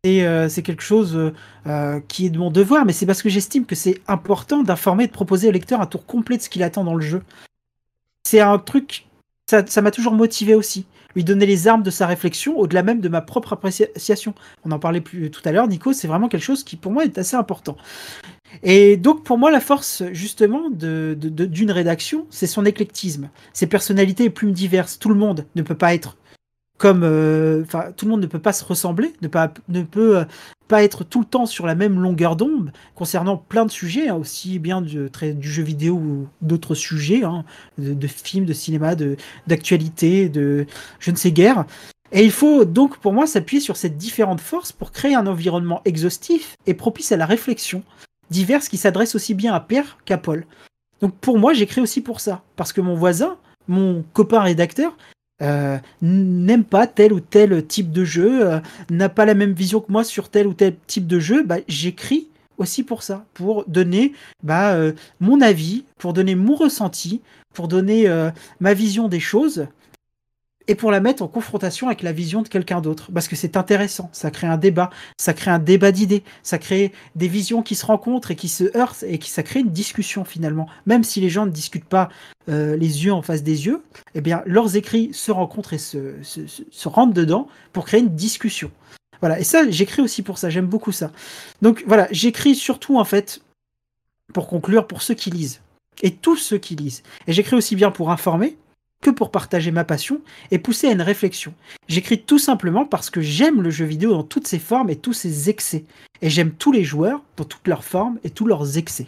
c'est 0.04 0.26
euh, 0.26 0.49
c'est 0.49 0.64
quelque 0.64 0.84
chose 0.84 1.16
euh, 1.16 1.34
euh, 1.68 2.01
qui 2.08 2.26
est 2.26 2.30
de 2.30 2.38
mon 2.38 2.51
devoir, 2.51 2.86
mais 2.86 2.91
c'est 2.93 3.06
parce 3.06 3.22
que 3.22 3.30
j'estime 3.30 3.66
que 3.66 3.76
c'est 3.76 4.01
important 4.08 4.64
d'informer 4.64 5.06
et 5.06 5.08
de 5.08 5.14
proposer 5.14 5.47
au 5.47 5.51
lecteur 5.51 5.80
un 5.80 5.86
tour 5.86 6.06
complet 6.06 6.38
de 6.38 6.41
ce 6.41 6.49
qu'il 6.49 6.64
attend 6.64 6.84
dans 6.84 6.95
le 6.95 7.01
jeu. 7.01 7.24
C'est 8.28 8.41
un 8.41 8.58
truc, 8.58 9.06
ça 9.49 9.82
m'a 9.82 9.91
toujours 9.91 10.14
motivé 10.14 10.56
aussi. 10.56 10.86
Lui 11.16 11.24
donner 11.24 11.45
les 11.45 11.68
armes 11.68 11.84
de 11.84 11.91
sa 11.91 12.08
réflexion, 12.08 12.58
au-delà 12.58 12.82
même 12.82 12.99
de 12.99 13.08
ma 13.08 13.22
propre 13.22 13.54
appréciation. 13.54 14.34
On 14.66 14.72
en 14.72 14.80
parlait 14.80 14.99
plus 14.99 15.30
tout 15.30 15.41
à 15.45 15.51
l'heure, 15.51 15.68
Nico, 15.68 15.93
c'est 15.93 16.08
vraiment 16.08 16.28
quelque 16.28 16.43
chose 16.43 16.64
qui 16.64 16.76
pour 16.76 16.91
moi 16.91 17.06
est 17.06 17.18
assez 17.20 17.36
important. 17.36 17.78
Et 18.64 18.97
donc 18.97 19.24
pour 19.24 19.38
moi, 19.38 19.51
la 19.51 19.60
force 19.60 20.04
justement 20.12 20.70
d'une 20.72 21.72
rédaction, 21.72 22.26
c'est 22.30 22.47
son 22.47 22.66
éclectisme, 22.66 23.30
ses 23.54 23.68
personnalités 23.68 24.26
et 24.26 24.30
plumes 24.30 24.54
diverses. 24.54 24.99
Tout 24.99 25.10
le 25.10 25.16
monde 25.16 25.45
ne 25.56 25.62
peut 25.62 25.78
pas 25.78 25.93
être 25.93 26.18
comme, 26.84 27.03
euh, 27.05 27.63
tout 27.95 28.03
le 28.03 28.11
monde 28.11 28.19
ne 28.19 28.27
peut 28.27 28.39
pas 28.39 28.51
se 28.51 28.65
ressembler, 28.65 29.13
ne, 29.21 29.29
peut 29.84 30.17
euh, 30.17 30.25
pas 30.67 30.84
être 30.84 31.05
tout 31.05 31.21
le 31.21 31.25
temps 31.25 31.45
sur 31.45 31.65
la 31.65 31.75
même 31.75 31.97
longueur 31.97 32.36
d'onde 32.36 32.73
concernant 32.93 33.38
plein 33.38 33.65
de 33.65 33.71
sujets, 33.71 34.09
hein, 34.09 34.15
aussi 34.15 34.59
bien 34.59 34.81
du, 34.81 35.09
jeu 35.39 35.63
vidéo 35.63 35.93
ou 35.93 36.27
d'autres 36.41 36.75
sujets, 36.75 37.23
hein, 37.23 37.45
de, 37.77 38.07
films, 38.07 38.43
de 38.43 38.51
cinéma, 38.51 38.95
d'actualité, 39.47 40.27
de 40.27 40.65
je 40.99 41.11
ne 41.11 41.15
sais 41.15 41.31
guère. 41.31 41.63
Et 42.11 42.25
il 42.25 42.31
faut 42.31 42.65
donc 42.65 42.97
pour 42.97 43.13
moi 43.13 43.27
s'appuyer 43.27 43.61
sur 43.61 43.77
ces 43.77 43.89
différentes 43.89 44.41
forces 44.41 44.73
pour 44.73 44.91
créer 44.91 45.15
un 45.15 45.25
environnement 45.25 45.81
exhaustif 45.86 46.57
et 46.67 46.73
propice 46.73 47.13
à 47.13 47.17
la 47.17 47.25
réflexion 47.25 47.81
diverses 48.29 48.67
qui 48.67 48.75
s'adressent 48.75 49.15
aussi 49.15 49.36
bien 49.36 49.53
à 49.53 49.61
Pierre 49.61 49.99
qu'à 50.03 50.17
Paul. 50.17 50.45
Donc 50.99 51.15
pour 51.15 51.39
moi, 51.39 51.53
j'écris 51.53 51.79
aussi 51.79 52.01
pour 52.01 52.19
ça. 52.19 52.43
Parce 52.57 52.73
que 52.73 52.81
mon 52.81 52.95
voisin, 52.95 53.38
mon 53.69 54.03
copain 54.11 54.41
rédacteur, 54.41 54.97
euh, 55.43 55.77
n'aime 56.01 56.63
pas 56.63 56.87
tel 56.87 57.13
ou 57.13 57.19
tel 57.19 57.65
type 57.65 57.91
de 57.91 58.05
jeu, 58.05 58.47
euh, 58.47 58.59
n'a 58.89 59.09
pas 59.09 59.25
la 59.25 59.33
même 59.33 59.53
vision 59.53 59.81
que 59.81 59.91
moi 59.91 60.03
sur 60.03 60.29
tel 60.29 60.47
ou 60.47 60.53
tel 60.53 60.75
type 60.87 61.07
de 61.07 61.19
jeu, 61.19 61.43
bah, 61.43 61.57
j'écris 61.67 62.27
aussi 62.57 62.83
pour 62.83 63.03
ça, 63.03 63.25
pour 63.33 63.65
donner 63.67 64.13
bah, 64.41 64.73
euh, 64.73 64.93
mon 65.19 65.41
avis, 65.41 65.83
pour 65.97 66.13
donner 66.13 66.35
mon 66.35 66.55
ressenti, 66.55 67.21
pour 67.53 67.67
donner 67.67 68.07
ma 68.61 68.73
vision 68.73 69.07
des 69.07 69.19
choses 69.19 69.67
et 70.68 70.76
pour 70.76 70.91
la 70.91 70.99
mettre 70.99 71.24
en 71.24 71.28
confrontation 71.28 71.88
avec 71.88 72.03
la 72.03 72.11
vision 72.11 72.41
de 72.41 72.47
quelqu'un 72.47 72.82
d'autre. 72.82 73.11
Parce 73.14 73.28
que 73.28 73.36
c'est 73.36 73.57
intéressant, 73.57 74.09
ça 74.14 74.32
crée 74.32 74.47
un 74.47 74.57
débat, 74.57 74.89
ça 75.18 75.34
crée 75.34 75.51
un 75.51 75.59
débat 75.59 75.91
d'idées, 75.91 76.24
ça 76.41 76.57
crée 76.57 76.91
des 77.16 77.28
visions 77.28 77.64
qui 77.64 77.76
se 77.76 77.86
rencontrent 77.86 78.32
et 78.32 78.36
qui 78.36 78.47
se 78.49 78.76
heurtent 78.78 79.03
et 79.03 79.18
qui 79.18 79.30
ça 79.30 79.43
crée 79.43 79.59
une 79.59 79.72
discussion 79.72 80.24
finalement. 80.24 80.68
Même 80.86 81.03
si 81.03 81.20
les 81.22 81.30
gens 81.30 81.45
ne 81.45 81.51
discutent 81.51 81.84
pas 81.86 82.09
euh, 82.49 82.76
les 82.78 83.05
yeux 83.05 83.14
en 83.14 83.22
face 83.22 83.43
des 83.43 83.66
yeux, 83.66 83.84
eh 84.16 84.22
bien 84.22 84.41
leurs 84.45 84.76
écrits 84.76 85.09
se 85.14 85.32
rencontrent 85.32 85.74
et 85.74 85.78
se, 85.78 86.22
se, 86.24 86.41
se- 86.47 86.88
rentrent 86.88 87.14
dedans 87.14 87.47
pour 87.72 87.86
créer 87.86 87.99
une 88.01 88.16
discussion. 88.16 88.72
Voilà, 89.20 89.39
et 89.39 89.43
ça 89.43 89.70
j'écris 89.70 90.01
aussi 90.01 90.22
pour 90.22 90.38
ça, 90.38 90.49
j'aime 90.49 90.68
beaucoup 90.68 90.91
ça. 90.91 91.11
Donc 91.61 91.84
voilà, 91.88 92.07
j'écris 92.11 92.55
surtout 92.55 92.99
en 92.99 93.05
fait, 93.05 93.41
pour 94.34 94.47
conclure, 94.47 94.88
pour 94.88 95.01
ceux 95.01 95.14
qui 95.14 95.30
lisent. 95.30 95.61
Et 96.01 96.11
tous 96.11 96.38
ceux 96.38 96.57
qui 96.57 96.76
lisent. 96.76 97.03
Et 97.28 97.34
j'écris 97.34 97.55
aussi 97.55 97.76
bien 97.76 97.91
pour 97.91 98.11
informer 98.11 98.57
que 99.04 99.12
pour 99.12 99.30
partager 99.30 99.70
ma 99.70 99.84
passion 99.84 100.22
et 100.49 100.58
pousser 100.58 100.88
à 100.88 100.93
une 100.93 101.01
réflexion. 101.01 101.54
J'écris 101.88 102.24
tout 102.24 102.39
simplement 102.39 102.86
parce 102.86 103.12
que 103.12 103.22
j'aime 103.22 103.62
le 103.62 103.70
jeu 103.70 103.86
vidéo 103.86 104.12
dans 104.12 104.24
toutes 104.24 104.47
ses 104.47 104.58
formes 104.58 104.89
et 104.89 104.95
tous 104.95 105.14
ses 105.14 105.49
excès. 105.49 105.84
Et 106.22 106.30
j'aime 106.30 106.51
tous 106.51 106.72
les 106.72 106.84
joueurs 106.84 107.22
dans 107.38 107.43
toutes 107.43 107.68
leurs 107.68 107.84
formes 107.84 108.18
et 108.24 108.32
tous 108.32 108.45
leurs 108.45 108.78
excès. 108.78 109.08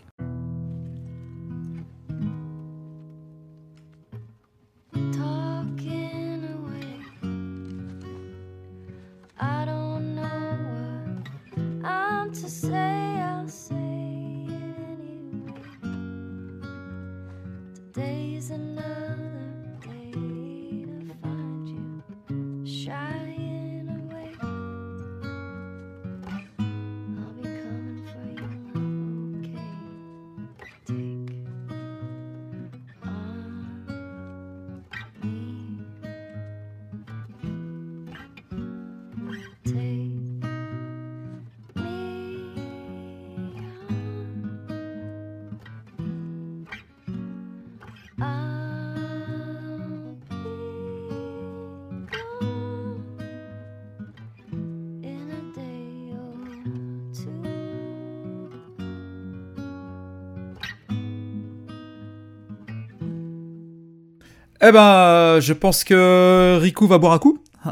Eh 64.67 64.71
ben, 64.71 64.81
euh, 64.81 65.41
je 65.41 65.53
pense 65.53 65.83
que 65.83 66.57
Riku 66.59 66.87
va 66.87 66.97
boire 66.97 67.13
un 67.13 67.19
coup 67.19 67.37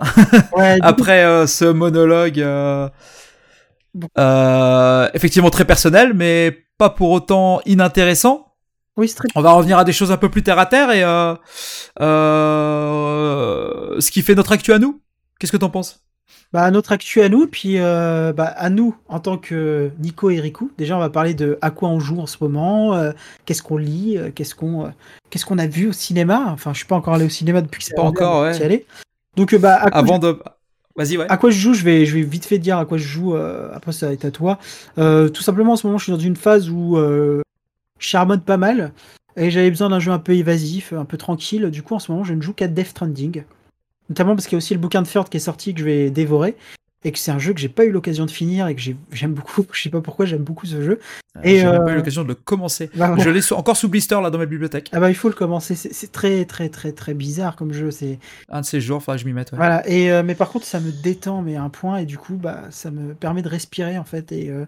Ouais, 0.56 0.78
après 0.82 1.24
euh, 1.24 1.48
ce 1.48 1.66
monologue 1.66 2.40
euh, 2.40 2.88
Euh, 4.18 5.10
effectivement 5.14 5.50
très 5.50 5.66
personnel, 5.66 6.14
mais 6.14 6.66
pas 6.78 6.92
pour 6.92 7.10
autant 7.12 7.62
inintéressant. 7.66 8.54
Oui, 8.96 9.08
c'est 9.08 9.16
très 9.16 9.28
On 9.36 9.42
va 9.42 9.54
revenir 9.54 9.80
à 9.80 9.84
des 9.84 9.94
choses 9.94 10.12
un 10.12 10.18
peu 10.18 10.30
plus 10.30 10.44
terre 10.44 10.60
à 10.60 10.68
terre 10.68 10.92
et 10.92 11.02
ce 12.00 14.12
qui 14.12 14.22
fait 14.22 14.36
notre 14.36 14.52
actu 14.52 14.72
à 14.72 14.78
nous. 14.80 15.02
Qu'est-ce 15.40 15.52
que 15.52 15.58
t'en 15.58 15.70
penses? 15.70 16.04
Bah, 16.54 16.70
notre 16.70 16.92
actu 16.92 17.22
à 17.22 17.30
nous, 17.30 17.48
puis 17.48 17.80
euh, 17.80 18.32
bah, 18.32 18.46
à 18.46 18.70
nous 18.70 18.96
en 19.08 19.20
tant 19.20 19.38
que 19.40 19.90
Nico 20.00 20.30
et 20.30 20.40
Riku. 20.40 20.72
Déjà, 20.78 20.96
on 20.96 21.00
va 21.00 21.10
parler 21.10 21.34
de 21.34 21.58
à 21.62 21.72
quoi 21.72 21.90
on 21.90 22.00
joue 22.00 22.20
en 22.20 22.28
ce 22.28 22.38
moment, 22.42 22.94
euh, 22.94 23.12
qu'est-ce 23.46 23.64
qu'on 23.64 23.78
lit, 23.78 24.20
euh, 24.20 24.30
qu'est-ce 24.34 24.54
qu'on 24.54 24.94
qu'est-ce 25.32 25.48
qu'on 25.48 25.58
a 25.58 25.66
vu 25.66 25.88
au 25.88 25.94
cinéma. 25.94 26.46
Enfin, 26.50 26.72
je 26.74 26.78
suis 26.78 26.86
pas 26.86 26.96
encore 26.96 27.16
allé 27.16 27.26
au 27.26 27.30
cinéma 27.30 27.62
depuis 27.62 27.80
que 27.80 27.86
c'est 27.86 27.96
Pas 27.96 28.04
encore, 28.04 28.44
ouais. 28.44 28.56
y 28.56 28.62
aller. 28.62 28.86
Donc, 29.36 29.56
bah, 29.56 29.78
à 29.82 29.90
quoi, 29.90 30.00
Avant 30.00 30.20
de... 30.20 30.40
Vas-y, 30.96 31.18
ouais. 31.18 31.26
à 31.28 31.38
quoi 31.38 31.50
je 31.50 31.58
joue, 31.58 31.74
je 31.74 31.84
vais, 31.84 32.06
je 32.06 32.14
vais 32.14 32.22
vite 32.22 32.46
fait 32.46 32.60
dire 32.60 32.78
à 32.78 32.86
quoi 32.86 33.00
je 33.00 33.08
joue. 33.08 33.36
après, 33.36 33.92
ça 33.92 34.06
va 34.06 34.14
être 34.14 34.26
à 34.26 34.32
toi. 34.32 34.60
Tout 34.96 35.42
simplement, 35.42 35.74
en 35.74 35.76
ce 35.76 35.88
moment, 35.88 35.98
je 35.98 36.04
suis 36.04 36.14
dans 36.14 36.20
une 36.20 36.36
phase 36.36 36.70
où 36.70 36.98
je 36.98 37.42
charbonne 37.98 38.42
pas 38.42 38.58
mal 38.58 38.94
et 39.38 39.50
j'avais 39.50 39.72
besoin 39.72 39.90
d'un 39.90 40.00
jeu 40.00 40.12
un 40.12 40.20
peu 40.20 40.36
évasif, 40.36 40.94
un 40.94 41.06
peu 41.06 41.18
tranquille. 41.18 41.72
Du 41.72 41.82
coup, 41.82 41.96
en 41.96 42.00
ce 42.00 42.12
moment, 42.12 42.24
je 42.24 42.36
ne 42.36 42.42
joue 42.44 42.54
qu'à 42.54 42.68
Death 42.68 42.90
Stranding. 42.90 43.44
Notamment 44.10 44.36
parce 44.36 44.48
qu'il 44.48 44.54
y 44.54 44.58
a 44.58 44.60
aussi 44.60 44.74
le 44.74 44.80
bouquin 44.80 45.02
de 45.02 45.08
Ford 45.08 45.30
qui 45.30 45.38
est 45.38 45.40
sorti 45.42 45.74
que 45.74 45.80
je 45.80 45.86
vais 45.86 46.10
dévorer. 46.12 46.56
Et 47.06 47.12
que 47.12 47.20
c'est 47.20 47.32
un 47.32 47.40
jeu 47.40 47.52
que 47.54 47.60
j'ai 47.60 47.68
pas 47.68 47.84
eu 47.84 47.92
l'occasion 47.92 48.26
de 48.26 48.32
finir 48.32 48.66
et 48.68 48.76
que 48.76 48.80
j'ai- 48.82 48.96
j'aime 49.12 49.34
beaucoup. 49.34 49.66
Je 49.74 49.82
sais 49.82 49.90
pas 49.90 50.00
pourquoi 50.00 50.26
j'aime 50.26 50.44
beaucoup 50.44 50.66
ce 50.66 50.82
jeu. 50.82 51.00
et, 51.44 51.58
J'ai 51.60 51.66
euh, 51.66 51.80
pas 51.82 51.92
eu 51.92 51.96
l'occasion 51.96 52.24
de 52.24 52.30
le 52.30 52.36
commencer. 52.36 52.90
Bah. 52.96 53.16
Je 53.18 53.30
l'ai 53.30 53.42
sous- 53.42 53.56
encore 53.56 53.76
sous 53.76 53.90
blister 53.90 54.18
là 54.22 54.30
dans 54.30 54.38
ma 54.38 54.46
bibliothèque. 54.46 54.90
Ah 54.94 55.02
bah 55.02 55.10
il 55.10 55.16
faut 55.16 55.28
le 55.28 55.34
commencer. 55.34 55.76
C'est 55.76 55.94
c'est 55.94 56.14
très 56.14 56.46
très 56.46 56.70
très 56.70 56.94
très 56.94 57.14
bizarre 57.14 57.58
comme 57.58 57.74
jeu. 57.74 57.92
C'est 57.92 58.20
Un 58.50 58.62
de 58.62 58.66
ces 58.66 58.80
jours, 58.80 59.02
faudra 59.04 59.18
que 59.18 59.22
je 59.22 59.26
m'y 59.28 59.34
mette. 59.34 59.52
ouais. 59.52 59.58
voilà. 59.58 59.86
Et 59.90 60.12
euh, 60.14 60.24
mais 60.24 60.34
par 60.36 60.50
contre 60.50 60.66
ça 60.66 60.80
me 60.80 60.92
détend 60.92 61.42
mais 61.42 61.58
à 61.58 61.64
un 61.64 61.70
point 61.70 61.98
et 61.98 62.06
du 62.06 62.18
coup 62.18 62.36
bah 62.36 62.62
ça 62.70 62.90
me 62.90 63.14
permet 63.14 63.42
de 63.42 63.50
respirer 63.50 63.98
en 63.98 64.06
fait 64.06 64.32
et 64.32 64.50
euh, 64.50 64.66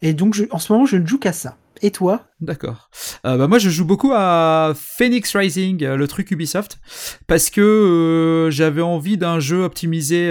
et 0.00 0.14
donc 0.14 0.32
je- 0.32 0.44
en 0.52 0.58
ce 0.58 0.72
moment 0.72 0.86
je 0.86 0.96
ne 0.96 1.06
joue 1.06 1.18
qu'à 1.18 1.34
ça. 1.34 1.58
Et 1.84 1.90
toi 1.90 2.24
D'accord. 2.40 2.88
Euh, 3.26 3.36
bah 3.36 3.46
moi, 3.46 3.58
je 3.58 3.68
joue 3.68 3.84
beaucoup 3.84 4.12
à 4.14 4.72
Phoenix 4.74 5.36
Rising, 5.36 5.84
euh, 5.84 5.96
le 5.96 6.08
truc 6.08 6.30
Ubisoft, 6.30 6.78
parce 7.26 7.50
que 7.50 7.60
euh, 7.60 8.50
j'avais 8.50 8.80
envie 8.80 9.18
d'un 9.18 9.38
jeu 9.38 9.64
optimisé 9.64 10.30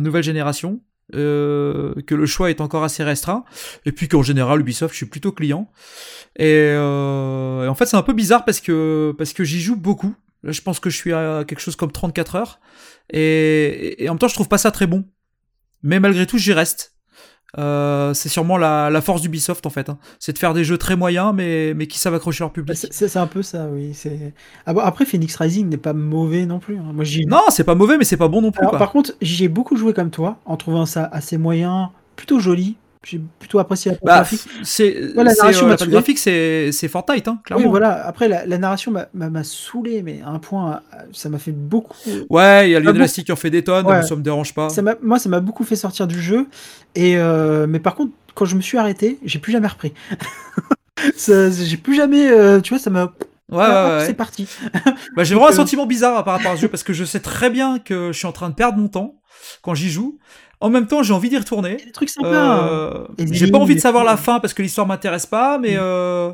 nouvelle 0.00 0.22
génération, 0.22 0.80
que 1.12 1.94
le 2.08 2.24
choix 2.24 2.48
est 2.48 2.62
encore 2.62 2.84
assez 2.84 3.04
restreint, 3.04 3.44
et 3.84 3.92
puis 3.92 4.08
qu'en 4.08 4.22
général, 4.22 4.60
Ubisoft, 4.60 4.94
je 4.94 4.96
suis 4.96 5.06
plutôt 5.06 5.30
client. 5.30 5.70
Et, 6.36 6.70
et 6.70 7.68
en 7.68 7.74
fait, 7.74 7.84
c'est 7.84 7.98
un 7.98 8.02
peu 8.02 8.14
bizarre 8.14 8.46
parce 8.46 8.62
que 8.62 9.14
parce 9.18 9.34
que 9.34 9.44
j'y 9.44 9.60
joue 9.60 9.76
beaucoup. 9.76 10.14
Là, 10.42 10.52
je 10.52 10.62
pense 10.62 10.80
que 10.80 10.88
je 10.88 10.96
suis 10.96 11.12
à 11.12 11.44
quelque 11.46 11.60
chose 11.60 11.76
comme 11.76 11.92
34 11.92 12.36
heures, 12.36 12.60
et, 13.10 14.02
et 14.02 14.08
en 14.08 14.14
même 14.14 14.18
temps, 14.18 14.28
je 14.28 14.34
trouve 14.34 14.48
pas 14.48 14.56
ça 14.56 14.70
très 14.70 14.86
bon. 14.86 15.04
Mais 15.82 16.00
malgré 16.00 16.26
tout, 16.26 16.38
j'y 16.38 16.54
reste. 16.54 16.93
Euh, 17.58 18.12
c'est 18.14 18.28
sûrement 18.28 18.56
la, 18.56 18.90
la 18.90 19.00
force 19.00 19.22
d'Ubisoft 19.22 19.64
en 19.66 19.70
fait. 19.70 19.88
hein. 19.88 19.98
C'est 20.18 20.32
de 20.32 20.38
faire 20.38 20.54
des 20.54 20.64
jeux 20.64 20.78
très 20.78 20.96
moyens 20.96 21.32
mais, 21.34 21.72
mais 21.74 21.86
qui 21.86 21.98
savent 21.98 22.14
accrocher 22.14 22.40
leur 22.42 22.48
Bah, 22.50 22.54
public. 22.54 22.76
C'est 22.76 22.92
c'est- 23.08 23.16
un 23.18 23.26
peu 23.26 23.42
ça 23.42 23.66
oui. 23.72 23.92
Ah 24.66 24.74
bon, 24.74 24.80
après 24.80 25.04
Phoenix 25.04 25.36
Rising 25.36 25.68
n'est 25.68 25.76
pas 25.76 25.92
mauvais 25.92 26.46
non 26.46 26.58
plus. 26.58 26.76
hein. 26.78 26.92
Moi 26.92 27.04
Non, 27.28 27.42
c'est 27.50 27.64
pas 27.64 27.74
mauvais 27.74 27.96
mais 27.96 28.04
c'est 28.04 28.16
pas 28.16 28.28
bon 28.28 28.42
non 28.42 28.50
plus. 28.50 28.60
Alors, 28.60 28.70
quoi. 28.70 28.78
par 28.78 28.90
contre, 28.90 29.12
j'y 29.22 29.44
ai 29.44 29.48
beaucoup 29.48 29.76
joué 29.76 29.92
comme 29.92 30.10
toi, 30.10 30.38
en 30.46 30.56
trouvant 30.56 30.86
ça 30.86 31.08
assez 31.12 31.38
moyen, 31.38 31.90
plutôt 32.16 32.40
joli. 32.40 32.76
J'ai 33.06 33.20
plutôt 33.38 33.58
apprécié 33.58 33.90
la 33.92 33.96
Bah, 34.02 34.14
graphique. 34.16 34.42
c'est 34.62 34.96
la 35.14 35.24
narration 35.24 35.68
euh, 35.68 35.76
la 35.78 35.86
graphique 35.86 36.18
c'est 36.18 36.70
c'est 36.72 36.88
Fortnite 36.88 37.28
hein, 37.28 37.38
clairement. 37.44 37.64
Oui, 37.64 37.70
voilà. 37.70 38.06
Après, 38.06 38.28
la, 38.28 38.46
la 38.46 38.58
narration 38.58 38.90
m'a- 38.92 39.08
m'a 39.14 39.28
m'a 39.30 39.44
saoulé, 39.44 40.02
mais 40.02 40.20
à 40.24 40.30
un 40.30 40.38
point, 40.38 40.80
euh, 40.94 40.96
ça 41.12 41.28
m'a 41.28 41.38
fait 41.38 41.52
beaucoup. 41.52 41.94
Ouais, 42.30 42.68
il 42.68 42.72
y 42.72 42.76
a 42.76 42.80
bon 42.80 42.92
l'élastique 42.92 43.26
qui 43.26 43.32
en 43.32 43.36
fait 43.36 43.50
des 43.50 43.62
tonnes, 43.64 43.86
Ouais. 43.86 44.02
ça 44.02 44.16
me 44.16 44.22
dérange 44.22 44.54
pas. 44.54 44.68
Ça 44.70 44.82
m'a- 44.82 44.96
moi, 45.02 45.18
ça 45.18 45.28
m'a 45.28 45.40
beaucoup 45.40 45.64
fait 45.64 45.76
sortir 45.76 46.06
du 46.06 46.20
jeu. 46.20 46.46
Et 46.94 47.16
euh, 47.16 47.66
mais 47.68 47.78
par 47.80 47.94
contre, 47.94 48.12
quand 48.34 48.44
je 48.46 48.56
me 48.56 48.60
suis 48.60 48.78
arrêté, 48.78 49.18
j'ai 49.24 49.38
plus 49.38 49.52
jamais 49.52 49.68
repris. 49.68 49.92
Ça- 51.16 51.50
j'ai 51.50 51.76
plus 51.76 51.94
jamais, 51.96 52.30
euh, 52.30 52.60
tu 52.60 52.70
vois, 52.72 52.78
ça 52.82 52.90
m'a. 52.90 53.12
Ouais, 53.50 53.58
ouais, 53.58 53.64
Ah, 53.68 53.96
ouais. 53.98 54.06
C'est 54.06 54.14
parti. 54.14 54.48
Bah, 55.16 55.22
j'ai 55.24 55.34
vraiment 55.34 55.48
un 55.48 55.52
euh, 55.52 55.56
sentiment 55.56 55.86
bizarre 55.86 56.24
par 56.24 56.34
rapport 56.36 56.52
à 56.52 56.56
ce 56.56 56.62
jeu 56.62 56.68
parce 56.68 56.82
que 56.82 56.92
je 56.92 57.04
sais 57.04 57.20
très 57.20 57.50
bien 57.50 57.78
que 57.78 58.10
je 58.12 58.16
suis 58.18 58.26
en 58.26 58.32
train 58.32 58.48
de 58.48 58.54
perdre 58.54 58.78
mon 58.78 58.88
temps 58.88 59.16
quand 59.62 59.74
j'y 59.74 59.90
joue. 59.90 60.18
En 60.64 60.70
même 60.70 60.86
temps, 60.86 61.02
j'ai 61.02 61.12
envie 61.14 61.28
d'y 61.28 61.38
retourner. 61.38 61.74
Il 61.74 61.78
y 61.80 61.82
a 61.82 61.86
des 61.86 61.92
trucs 61.92 62.08
sympas. 62.10 62.28
Euh, 62.68 63.04
j'ai 63.32 63.50
pas 63.50 63.58
envie 63.58 63.74
de 63.74 63.80
savoir 63.80 64.04
la 64.04 64.16
fin 64.16 64.40
parce 64.40 64.54
que 64.54 64.62
l'histoire 64.62 64.86
m'intéresse 64.86 65.26
pas, 65.26 65.58
mais 65.58 65.74
euh, 65.76 66.32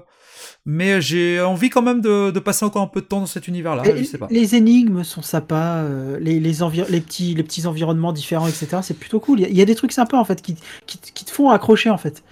mais 0.66 1.00
j'ai 1.00 1.40
envie 1.40 1.70
quand 1.70 1.82
même 1.82 2.00
de, 2.00 2.30
de 2.30 2.38
passer 2.38 2.64
encore 2.64 2.82
un 2.82 2.86
peu 2.86 3.00
de 3.00 3.06
temps 3.06 3.20
dans 3.20 3.26
cet 3.26 3.48
univers-là. 3.48 3.82
Les 4.30 4.54
énigmes 4.54 5.04
sont 5.04 5.22
sympas, 5.22 5.78
euh, 5.78 6.18
les, 6.20 6.38
les, 6.38 6.52
petits, 7.00 7.34
les 7.34 7.42
petits 7.42 7.66
environnements 7.66 8.12
différents, 8.12 8.46
etc. 8.46 8.78
C'est 8.82 8.98
plutôt 8.98 9.20
cool. 9.20 9.40
Il 9.40 9.42
y, 9.42 9.46
a- 9.46 9.48
il 9.48 9.56
y 9.56 9.62
a 9.62 9.64
des 9.64 9.74
trucs 9.74 9.92
sympas 9.92 10.18
en 10.18 10.24
fait 10.24 10.42
qui, 10.42 10.56
qui, 10.86 10.98
qui 10.98 11.24
te 11.24 11.30
font 11.30 11.50
accrocher 11.50 11.90
en 11.90 11.98
fait. 11.98 12.22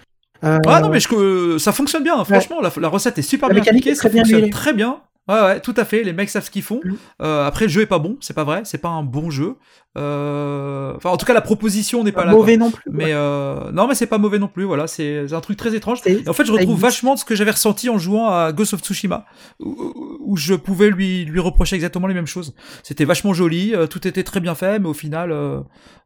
Euh, 0.44 0.58
Ah 0.68 0.80
non 0.80 0.88
mais 0.90 1.00
je- 1.00 1.58
ça 1.58 1.72
fonctionne 1.72 2.04
bien, 2.04 2.22
franchement, 2.24 2.60
la, 2.60 2.70
la 2.80 2.88
recette 2.88 3.18
est 3.18 3.22
super 3.22 3.48
La 3.48 3.54
bien 3.54 3.62
appliquée, 3.64 3.94
ça 3.96 4.08
bien 4.08 4.22
fonctionne 4.22 4.50
très 4.50 4.72
bien. 4.72 5.00
Ouais 5.28 5.40
ouais, 5.42 5.60
tout 5.60 5.74
à 5.76 5.84
fait, 5.84 6.02
les 6.04 6.14
mecs 6.14 6.30
savent 6.30 6.44
ce 6.44 6.50
qu'ils 6.50 6.62
font. 6.62 6.80
Mm. 6.82 6.94
Euh, 7.22 7.46
après 7.46 7.66
le 7.66 7.70
jeu 7.70 7.82
est 7.82 7.86
pas 7.86 7.98
bon, 7.98 8.16
c'est 8.20 8.34
pas 8.34 8.44
vrai, 8.44 8.62
c'est 8.64 8.78
pas 8.78 8.88
un 8.88 9.02
bon 9.02 9.28
jeu. 9.28 9.56
Euh, 9.96 10.92
Enfin 10.96 11.10
en 11.10 11.16
tout 11.16 11.26
cas 11.26 11.34
la 11.34 11.40
proposition 11.40 12.02
n'est 12.02 12.12
pas 12.12 12.24
là. 12.24 12.32
mauvais 12.32 12.56
quoi. 12.56 12.66
non 12.66 12.70
plus. 12.70 12.90
Mais 12.90 13.12
euh, 13.12 13.70
non 13.72 13.86
mais 13.86 13.94
c'est 13.94 14.06
pas 14.06 14.16
mauvais 14.16 14.38
non 14.38 14.48
plus, 14.48 14.64
voilà, 14.64 14.86
c'est 14.86 15.32
un 15.32 15.40
truc 15.40 15.58
très 15.58 15.74
étrange. 15.74 16.00
Et 16.06 16.26
en 16.26 16.32
fait 16.32 16.46
je 16.46 16.52
retrouve 16.52 16.80
vachement 16.80 17.14
de 17.14 17.18
ce 17.18 17.26
que 17.26 17.34
j'avais 17.34 17.50
ressenti 17.50 17.90
en 17.90 17.98
jouant 17.98 18.28
à 18.28 18.52
Ghost 18.52 18.72
of 18.72 18.80
Tsushima, 18.80 19.26
où, 19.60 20.18
où 20.20 20.36
je 20.38 20.54
pouvais 20.54 20.88
lui 20.88 21.26
lui 21.26 21.40
reprocher 21.40 21.74
exactement 21.76 22.06
les 22.06 22.14
mêmes 22.14 22.26
choses. 22.26 22.54
C'était 22.82 23.04
vachement 23.04 23.34
joli, 23.34 23.74
tout 23.90 24.08
était 24.08 24.24
très 24.24 24.40
bien 24.40 24.54
fait, 24.54 24.78
mais 24.78 24.88
au 24.88 24.94
final, 24.94 25.34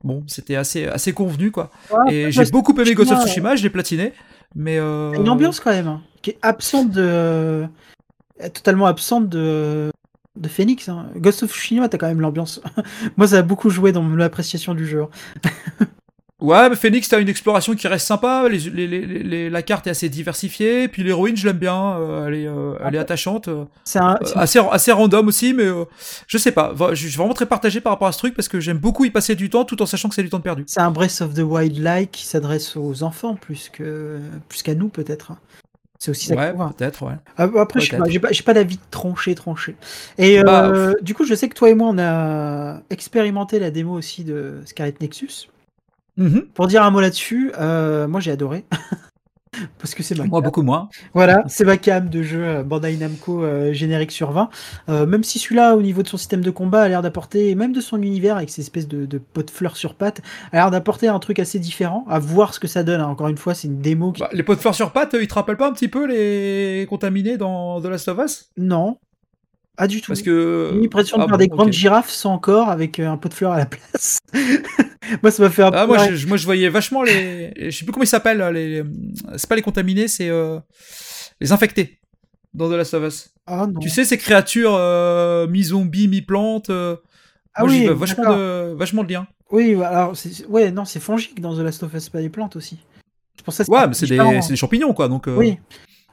bon, 0.03 0.25
c'était 0.27 0.57
assez 0.57 0.87
assez 0.87 1.13
convenu 1.13 1.53
quoi. 1.53 1.71
Ouais, 1.93 2.15
Et 2.15 2.33
j'ai 2.33 2.45
beaucoup 2.47 2.75
aimé 2.81 2.95
Ghost 2.95 3.13
of 3.13 3.23
Tsushima, 3.23 3.55
je 3.55 3.63
l'ai 3.63 3.71
platiné, 3.71 4.15
mais. 4.57 4.79
Une 4.79 5.29
ambiance 5.29 5.61
quand 5.61 5.71
même, 5.71 5.87
hein, 5.87 6.03
qui 6.23 6.31
est 6.31 6.39
absente 6.43 6.91
de. 6.91 7.69
Totalement 8.51 8.87
absente 8.87 9.29
de. 9.29 9.91
De 10.35 10.49
Phoenix. 10.49 10.89
Hein. 10.89 11.11
Ghost 11.17 11.43
of 11.43 11.53
Tsushima, 11.53 11.91
t'as 11.91 11.99
quand 11.99 12.07
même 12.09 12.23
l'ambiance. 12.23 12.63
Moi, 13.19 13.27
ça 13.29 13.39
a 13.39 13.43
beaucoup 13.43 13.69
joué 13.69 13.93
dans 13.93 14.01
mon 14.03 14.19
appréciation 14.21 14.73
du 14.75 14.87
jeu. 14.87 15.05
Ouais, 16.41 16.69
mais 16.69 16.75
Phoenix, 16.75 17.09
t'as 17.09 17.21
une 17.21 17.29
exploration 17.29 17.77
qui 17.77 17.87
reste 17.87 18.05
sympa. 18.05 18.49
Les, 18.51 18.59
les, 18.59 18.89
les, 18.89 19.07
les- 19.23 19.49
la 19.49 19.63
carte 19.63 19.87
est 19.87 19.91
assez 19.91 20.09
diversifiée. 20.09 20.89
Puis 20.89 21.05
l'héroïne, 21.05 21.37
je 21.37 21.47
l'aime 21.47 21.59
bien. 21.59 21.97
euh, 22.01 22.27
elle 22.27 22.35
est, 22.35 22.49
euh, 22.49 22.75
elle 22.85 22.97
est 22.97 22.99
attachante. 22.99 23.47
euh, 23.47 23.65
C'est 23.85 24.01
un. 24.01 24.19
c'est- 24.25 24.37
assez, 24.37 24.59
assez 24.59 24.91
random 24.91 25.29
aussi, 25.29 25.55
mais 25.55 25.67
euh, 25.67 25.85
je 26.27 26.39
sais 26.39 26.51
pas. 26.51 26.75
Je 26.95 27.07
suis 27.07 27.17
vraiment 27.17 27.33
très 27.35 27.47
partagé 27.47 27.81
par 27.81 27.93
rapport 27.93 28.09
à 28.09 28.13
ce 28.13 28.19
truc 28.19 28.35
parce 28.35 28.49
que 28.49 28.59
j'aime 28.59 28.79
beaucoup 28.79 29.05
y 29.05 29.11
passer 29.11 29.37
du 29.37 29.51
temps 29.51 29.65
tout 29.65 29.81
en 29.83 29.87
sachant 29.87 30.09
que 30.09 30.17
c'est 30.17 30.25
du 30.25 30.31
temps 30.31 30.41
perdu. 30.41 30.65
C'est 30.67 30.81
un 30.81 30.91
Breath 30.91 31.21
of 31.21 31.33
the 31.35 31.43
Wild-like 31.45 32.11
qui 32.11 32.27
s'adresse 32.27 32.77
aux 32.77 33.05
enfants 33.05 33.37
plus 33.37 33.71
plus 34.49 34.63
qu'à 34.65 34.75
nous 34.75 34.89
peut-être. 34.89 35.35
Hein. 36.03 36.05
C'est 36.05 36.11
aussi 36.11 36.27
ça 36.27 36.35
Ouais, 36.35 36.53
voir. 36.53 36.75
peut-être, 36.75 37.07
ouais. 37.07 37.15
Ah, 37.37 37.45
Après, 37.59 37.79
je 37.81 37.91
Peut-être. 37.91 38.21
pas, 38.21 38.33
j'ai 38.33 38.43
pas, 38.43 38.55
d'avis 38.55 38.79
tranché, 38.91 39.35
tranché. 39.37 39.77
Et 40.19 40.43
Bah, 40.43 40.67
euh, 40.67 40.95
du 41.01 41.15
coup, 41.15 41.25
je 41.25 41.35
sais 41.35 41.49
que 41.49 41.55
toi 41.55 41.71
et 41.71 41.75
moi, 41.75 41.89
on 41.91 41.99
a 41.99 42.81
expérimenté 42.91 43.61
la 43.61 43.71
démo 43.71 43.93
aussi 43.93 44.25
de 44.25 44.61
Scarlet 44.65 44.95
Nexus. 45.01 45.49
Mhm. 46.17 46.47
Pour 46.55 46.67
dire 46.67 46.83
un 46.83 46.91
mot 46.91 47.01
là-dessus, 47.01 47.53
euh, 47.59 48.07
moi 48.09 48.21
j'ai 48.21 48.33
adoré. 48.33 48.65
Parce 49.79 49.95
que 49.95 50.03
c'est 50.03 50.17
ma 50.17 50.25
Moi, 50.25 50.41
cam. 50.41 50.45
beaucoup 50.45 50.63
moins. 50.63 50.89
Voilà, 51.13 51.45
c'est 51.47 51.65
ma 51.65 51.77
cam 51.77 52.09
de 52.09 52.23
jeu 52.23 52.43
euh, 52.43 52.63
Bandai 52.63 52.97
Namco 52.97 53.43
euh, 53.43 53.73
générique 53.73 54.11
sur 54.11 54.33
20. 54.33 54.49
Euh, 54.89 55.07
même 55.07 55.23
si 55.25 55.39
celui-là, 55.39 55.77
au 55.77 55.83
niveau 55.83 56.03
de 56.03 56.09
son 56.09 56.17
système 56.17 56.41
de 56.41 56.51
combat, 56.51 56.83
a 56.83 56.89
l'air 56.89 57.03
d'apporter, 57.03 57.51
et 57.51 57.55
même 57.55 57.73
de 57.73 57.81
son 57.81 58.01
univers 58.03 58.37
avec 58.37 58.49
ces 58.49 58.63
espèces 58.63 58.89
de, 58.89 59.05
de 59.05 59.19
pots 59.19 59.43
de 59.43 59.51
fleurs 59.51 59.77
sur 59.77 59.95
pattes, 59.95 60.23
a 60.53 60.57
l'air 60.57 60.71
d'apporter 60.71 61.09
un 61.09 61.19
truc 61.19 61.39
assez 61.39 61.59
différent. 61.59 62.07
À 62.09 62.19
voir 62.19 62.55
ce 62.55 62.61
que 62.61 62.67
ça 62.69 62.83
donne. 62.83 63.01
hein. 63.03 63.09
Encore 63.09 63.29
une 63.29 63.37
fois, 63.37 63.55
c'est 63.55 63.69
une 63.69 63.81
démo 63.81 64.13
qui. 64.13 64.23
Bah, 64.23 64.31
les 64.33 64.43
pots 64.43 64.55
de 64.55 64.61
fleurs 64.61 64.75
sur 64.75 64.91
pattes, 64.93 65.15
ils 65.21 65.29
te 65.29 65.35
rappellent 65.35 65.57
pas 65.59 65.69
un 65.69 65.73
petit 65.73 65.89
peu 65.89 66.07
les 66.07 66.87
contaminés 66.89 67.37
dans 67.37 67.81
The 67.81 67.87
Last 67.87 68.09
of 68.09 68.19
Us? 68.25 68.51
Non, 68.57 68.97
pas 69.77 69.87
du 69.87 70.01
tout. 70.01 70.09
Parce 70.09 70.23
que. 70.23 70.71
J'ai 70.75 70.81
l'impression 70.81 71.17
de 71.19 71.23
Ah 71.23 71.27
bon, 71.27 71.37
des 71.37 71.49
grandes 71.49 71.73
girafes 71.73 72.11
sans 72.11 72.39
corps 72.39 72.69
avec 72.69 72.99
euh, 73.01 73.09
un 73.09 73.17
pot 73.17 73.29
de 73.29 73.35
fleurs 73.35 73.53
à 73.53 73.59
la 73.59 73.67
place. 73.67 74.19
moi, 75.23 75.31
ça 75.31 75.43
m'a 75.43 75.51
fait 75.51 75.63
un 75.63 75.71
peu. 75.71 75.77
Ah, 75.79 75.87
moi, 75.87 75.99
je, 76.13 76.27
moi, 76.27 76.37
je 76.37 76.45
voyais 76.45 76.69
vachement 76.69 77.03
les. 77.03 77.53
Je 77.57 77.71
sais 77.71 77.85
plus 77.85 77.93
comment 77.93 78.05
ils 78.05 78.09
s'appellent. 78.09 78.39
là, 78.39 78.51
Les... 78.53 78.83
C'est 79.37 79.49
pas 79.49 79.57
les 79.57 79.63
contaminés, 79.63 80.09
c'est 80.09 80.29
euh, 80.29 80.59
les 81.41 81.53
infectés 81.53 81.99
dans 82.55 82.69
The 82.69 82.75
Last 82.75 82.95
of 82.95 83.05
Us. 83.07 83.31
Ah, 83.47 83.67
non. 83.67 83.81
Tu 83.81 83.89
sais, 83.89 84.05
ces 84.05 84.19
créatures 84.19 84.75
euh, 84.75 85.47
mi-zombies, 85.49 86.09
mi-plantes. 86.09 86.71
euh, 86.71 86.97
Ah 87.55 87.65
moi, 87.65 87.73
j'y 87.73 87.89
oui, 87.89 87.95
vachement 87.95 88.37
de, 88.37 88.75
vachement 88.75 89.05
de 89.05 89.13
liens. 89.13 89.27
Oui, 89.51 89.75
alors, 89.83 90.17
c'est- 90.17 90.33
c'est- 90.33 90.47
ouais, 90.47 90.71
non, 90.71 90.85
c'est 90.85 91.01
fongique 91.01 91.41
dans 91.41 91.55
The 91.57 91.61
Last 91.61 91.83
of 91.83 91.93
Us, 91.95 92.09
pas 92.09 92.21
des 92.21 92.29
plantes 92.31 92.57
aussi. 92.57 92.79
C'est 93.37 93.45
pour 93.45 93.53
ça 93.55 93.65
que 93.65 93.71
Ouais, 93.71 93.87
mais 93.89 93.95
c'est 93.95 94.07
des, 94.07 94.19
c'est 94.43 94.51
des 94.51 94.57
champignons, 94.57 94.93
quoi. 94.95 95.09
Donc, 95.09 95.25
Oui. 95.29 95.59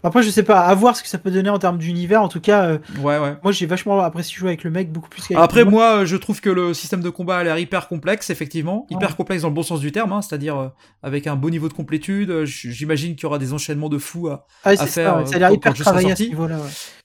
Après, 0.04 0.24
je 0.24 0.30
sais 0.30 0.44
pas, 0.44 0.62
à 0.62 0.74
voir 0.76 0.96
ce 0.96 1.04
que 1.04 1.10
ça 1.10 1.18
peut 1.18 1.32
donner 1.32 1.50
en 1.50 1.60
termes 1.60 1.78
d'univers. 1.78 2.22
En 2.22 2.28
tout 2.30 2.40
cas, 2.40 2.64
euh, 2.66 2.78
Ouais, 3.02 3.18
ouais. 3.20 3.36
moi, 3.44 3.52
j'ai 3.52 3.66
vachement 3.66 4.00
apprécié 4.02 4.36
jouer 4.38 4.50
avec 4.50 4.64
le 4.64 4.70
mec, 4.72 4.92
beaucoup 4.92 5.10
plus 5.10 5.22
qu'avec 5.28 5.44
Après, 5.44 5.66
moi. 5.66 6.06
je 6.06 6.16
trouve 6.16 6.40
que 6.42 6.50
le 6.50 6.74
système 6.74 7.02
de 7.02 7.10
combat 7.10 7.38
a 7.38 7.44
l'air 7.44 7.58
hyper 7.58 7.88
complexe, 7.88 8.30
effectivement. 8.30 8.88
Ouais. 8.90 8.96
Hyper 8.98 9.16
complexe 9.16 9.42
dans 9.42 9.50
le 9.50 9.54
bon 9.54 9.64
sens 9.64 9.80
du 9.82 9.92
terme, 9.92 10.14
hein, 10.14 10.22
c'est-à-dire 10.22 10.58
euh, 10.58 10.68
avec 11.04 11.28
un 11.28 11.36
beau 11.36 11.50
niveau 11.50 11.68
de 11.68 11.74
complétude. 11.74 12.30
euh, 12.32 12.46
J'imagine 12.46 13.16
qu'il 13.16 13.24
y 13.24 13.26
aura 13.26 13.40
des 13.40 13.54
enchaînements 13.54 13.90
de 13.90 13.98
fous 13.98 14.28
à, 14.30 14.46
Ah, 14.64 14.70
à 14.70 14.76
c'est 14.78 14.88
faire, 14.88 15.12
ça, 15.14 15.18
ouais, 15.20 15.26
ça 15.26 15.36
a 15.36 15.40
l'air 15.40 15.52
hyper 15.52 15.74
travaillé 15.74 16.12
à 16.12 16.16
ce 16.16 16.24
niveau-là. 16.24 16.58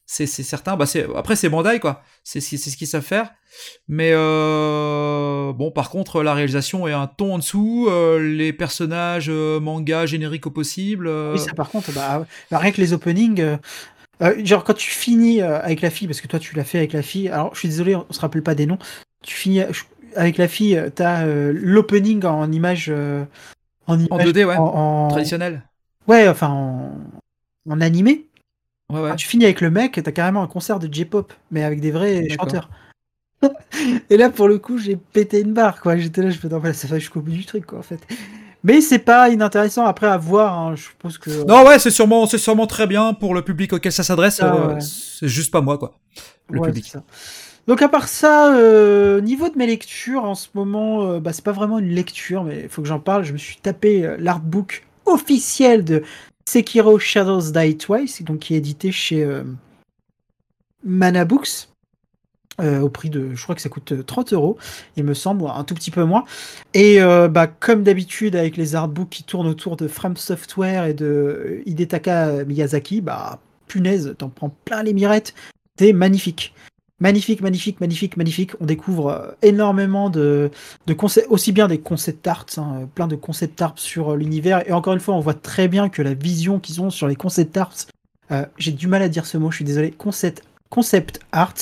C'est 0.06 0.26
c'est 0.26 0.42
certain. 0.42 0.76
Bah 0.76 0.86
c'est 0.86 1.06
après 1.16 1.36
c'est 1.36 1.48
Bandai 1.48 1.80
quoi. 1.80 2.02
C'est 2.22 2.40
ce 2.40 2.76
qu'ils 2.76 2.86
savent 2.86 3.02
faire. 3.02 3.30
Mais 3.88 4.10
euh, 4.12 5.52
bon, 5.52 5.70
par 5.70 5.90
contre, 5.90 6.22
la 6.22 6.34
réalisation 6.34 6.86
est 6.88 6.92
un 6.92 7.06
ton 7.06 7.34
en 7.34 7.38
dessous. 7.38 7.86
euh, 7.90 8.18
les 8.18 8.52
personnages 8.52 9.26
euh, 9.28 9.60
manga 9.60 10.06
génériques 10.06 10.46
au 10.46 10.50
possible. 10.50 11.06
euh, 11.06 11.32
Oui, 11.34 11.38
ça 11.38 11.54
par 11.54 11.70
contre, 11.70 11.92
bah, 11.92 12.26
bah, 12.50 12.58
rien 12.58 12.72
que 12.72 12.80
les 12.80 12.92
openings. 12.92 13.58
genre 14.42 14.64
quand 14.64 14.74
tu 14.74 14.90
finis 14.90 15.40
avec 15.42 15.80
la 15.80 15.90
fille, 15.90 16.06
parce 16.08 16.20
que 16.20 16.26
toi 16.28 16.38
tu 16.38 16.54
l'as 16.56 16.64
fait 16.64 16.78
avec 16.78 16.92
la 16.92 17.02
fille, 17.02 17.28
alors 17.28 17.54
je 17.54 17.60
suis 17.60 17.68
désolé, 17.68 17.94
on 17.96 18.06
se 18.10 18.20
rappelle 18.20 18.42
pas 18.42 18.54
des 18.54 18.66
noms. 18.66 18.78
Tu 19.22 19.34
finis 19.34 19.60
avec 20.16 20.36
la 20.38 20.48
fille, 20.48 20.80
t'as 20.94 21.24
l'opening 21.26 22.24
en 22.24 22.50
image. 22.52 22.90
en, 23.86 23.94
En 23.94 23.98
image- 23.98 24.26
2D, 24.26 24.44
ouais. 24.44 24.56
en- 24.56 24.62
en- 24.64 25.08
traditionnel. 25.08 25.62
Ouais, 26.08 26.28
enfin 26.28 26.48
en, 26.48 26.92
en 27.68 27.80
animé. 27.80 28.26
Ouais 28.94 29.00
ouais. 29.00 29.10
Quand 29.10 29.16
tu 29.16 29.26
finis 29.26 29.44
avec 29.44 29.60
le 29.60 29.70
mec, 29.70 30.00
t'as 30.02 30.12
carrément 30.12 30.42
un 30.42 30.46
concert 30.46 30.78
de 30.78 30.92
J-pop, 30.92 31.32
mais 31.50 31.64
avec 31.64 31.80
des 31.80 31.90
vrais 31.90 32.28
chanteurs. 32.28 32.70
Et 34.10 34.16
là, 34.16 34.30
pour 34.30 34.48
le 34.48 34.58
coup, 34.58 34.78
j'ai 34.78 34.96
pété 34.96 35.40
une 35.40 35.52
barre, 35.52 35.80
quoi. 35.80 35.96
J'étais 35.96 36.22
là, 36.22 36.30
je 36.30 36.46
non, 36.48 36.60
mais 36.62 36.72
ça 36.72 36.88
va 36.88 36.98
jusqu'au 36.98 37.20
bout 37.20 37.30
du 37.30 37.44
truc, 37.44 37.66
quoi, 37.66 37.78
en 37.78 37.82
fait. 37.82 38.00
Mais 38.62 38.80
c'est 38.80 38.98
pas 38.98 39.28
inintéressant 39.28 39.84
après 39.84 40.06
à 40.06 40.16
voir, 40.16 40.58
hein, 40.58 40.74
je 40.74 40.84
suppose 40.84 41.18
que. 41.18 41.44
Non 41.46 41.66
ouais, 41.66 41.78
c'est 41.78 41.90
sûrement 41.90 42.26
c'est 42.26 42.38
sûrement 42.38 42.66
très 42.66 42.86
bien 42.86 43.12
pour 43.12 43.34
le 43.34 43.42
public 43.42 43.74
auquel 43.74 43.92
ça 43.92 44.02
s'adresse. 44.02 44.40
Ah, 44.40 44.54
euh, 44.54 44.74
ouais. 44.76 44.80
C'est 44.80 45.28
juste 45.28 45.50
pas 45.50 45.60
moi 45.60 45.76
quoi. 45.76 45.98
Le 46.48 46.60
Ouais, 46.60 46.68
public. 46.68 46.94
Donc 47.66 47.80
à 47.80 47.88
part 47.88 48.08
ça, 48.08 48.54
euh, 48.54 49.20
niveau 49.20 49.48
de 49.48 49.56
mes 49.56 49.66
lectures 49.66 50.24
en 50.24 50.34
ce 50.34 50.48
moment, 50.54 51.04
euh, 51.04 51.20
bah, 51.20 51.32
c'est 51.32 51.44
pas 51.44 51.52
vraiment 51.52 51.78
une 51.78 51.90
lecture, 51.90 52.44
mais 52.44 52.62
il 52.64 52.68
faut 52.68 52.82
que 52.82 52.88
j'en 52.88 53.00
parle. 53.00 53.24
Je 53.24 53.32
me 53.32 53.38
suis 53.38 53.56
tapé 53.56 54.04
euh, 54.04 54.16
l'artbook 54.18 54.86
officiel 55.06 55.84
de 55.84 56.02
Sekiro 56.46 56.98
Shadows 56.98 57.50
Die 57.52 57.76
Twice, 57.76 58.22
donc 58.22 58.40
qui 58.40 58.54
est 58.54 58.58
édité 58.58 58.92
chez 58.92 59.24
euh, 59.24 59.42
Mana 60.84 61.24
Books. 61.24 61.68
euh, 62.60 62.80
au 62.80 62.88
prix 62.88 63.10
de, 63.10 63.34
je 63.34 63.42
crois 63.42 63.54
que 63.56 63.60
ça 63.60 63.68
coûte 63.68 63.92
euh, 63.92 64.02
30 64.04 64.32
euros, 64.32 64.56
il 64.96 65.04
me 65.04 65.14
semble, 65.14 65.44
un 65.46 65.64
tout 65.64 65.74
petit 65.74 65.90
peu 65.90 66.04
moins. 66.04 66.24
Et 66.72 67.02
euh, 67.02 67.26
bah, 67.28 67.46
comme 67.48 67.82
d'habitude 67.82 68.36
avec 68.36 68.56
les 68.56 68.76
artbooks 68.76 69.10
qui 69.10 69.24
tournent 69.24 69.48
autour 69.48 69.76
de 69.76 69.88
From 69.88 70.16
Software 70.16 70.84
et 70.84 70.94
de 70.94 71.04
euh, 71.06 71.62
Hidetaka 71.66 72.44
Miyazaki, 72.44 73.00
bah 73.00 73.40
punaise, 73.66 74.14
t'en 74.18 74.28
prends 74.28 74.50
plein 74.64 74.82
les 74.84 74.92
mirettes. 74.92 75.34
C'est 75.78 75.92
magnifique. 75.92 76.54
Magnifique, 77.04 77.42
magnifique, 77.42 77.82
magnifique, 77.82 78.16
magnifique. 78.16 78.52
On 78.62 78.64
découvre 78.64 79.08
euh, 79.08 79.30
énormément 79.42 80.08
de, 80.08 80.50
concepts, 80.96 81.26
aussi 81.28 81.52
bien 81.52 81.68
des 81.68 81.76
concept 81.76 82.26
arts, 82.26 82.46
hein, 82.56 82.78
euh, 82.80 82.86
plein 82.86 83.06
de 83.06 83.14
concept 83.14 83.60
arts 83.60 83.74
sur 83.76 84.14
euh, 84.14 84.16
l'univers. 84.16 84.66
Et 84.66 84.72
encore 84.72 84.94
une 84.94 85.00
fois, 85.00 85.14
on 85.14 85.20
voit 85.20 85.34
très 85.34 85.68
bien 85.68 85.90
que 85.90 86.00
la 86.00 86.14
vision 86.14 86.58
qu'ils 86.58 86.80
ont 86.80 86.88
sur 86.88 87.06
les 87.06 87.14
concept 87.14 87.58
arts, 87.58 87.74
euh, 88.30 88.46
j'ai 88.56 88.72
du 88.72 88.86
mal 88.86 89.02
à 89.02 89.10
dire 89.10 89.26
ce 89.26 89.36
mot, 89.36 89.50
je 89.50 89.56
suis 89.56 89.66
désolé, 89.66 89.90
concept, 89.90 90.44
concept 90.74 91.20
art. 91.32 91.54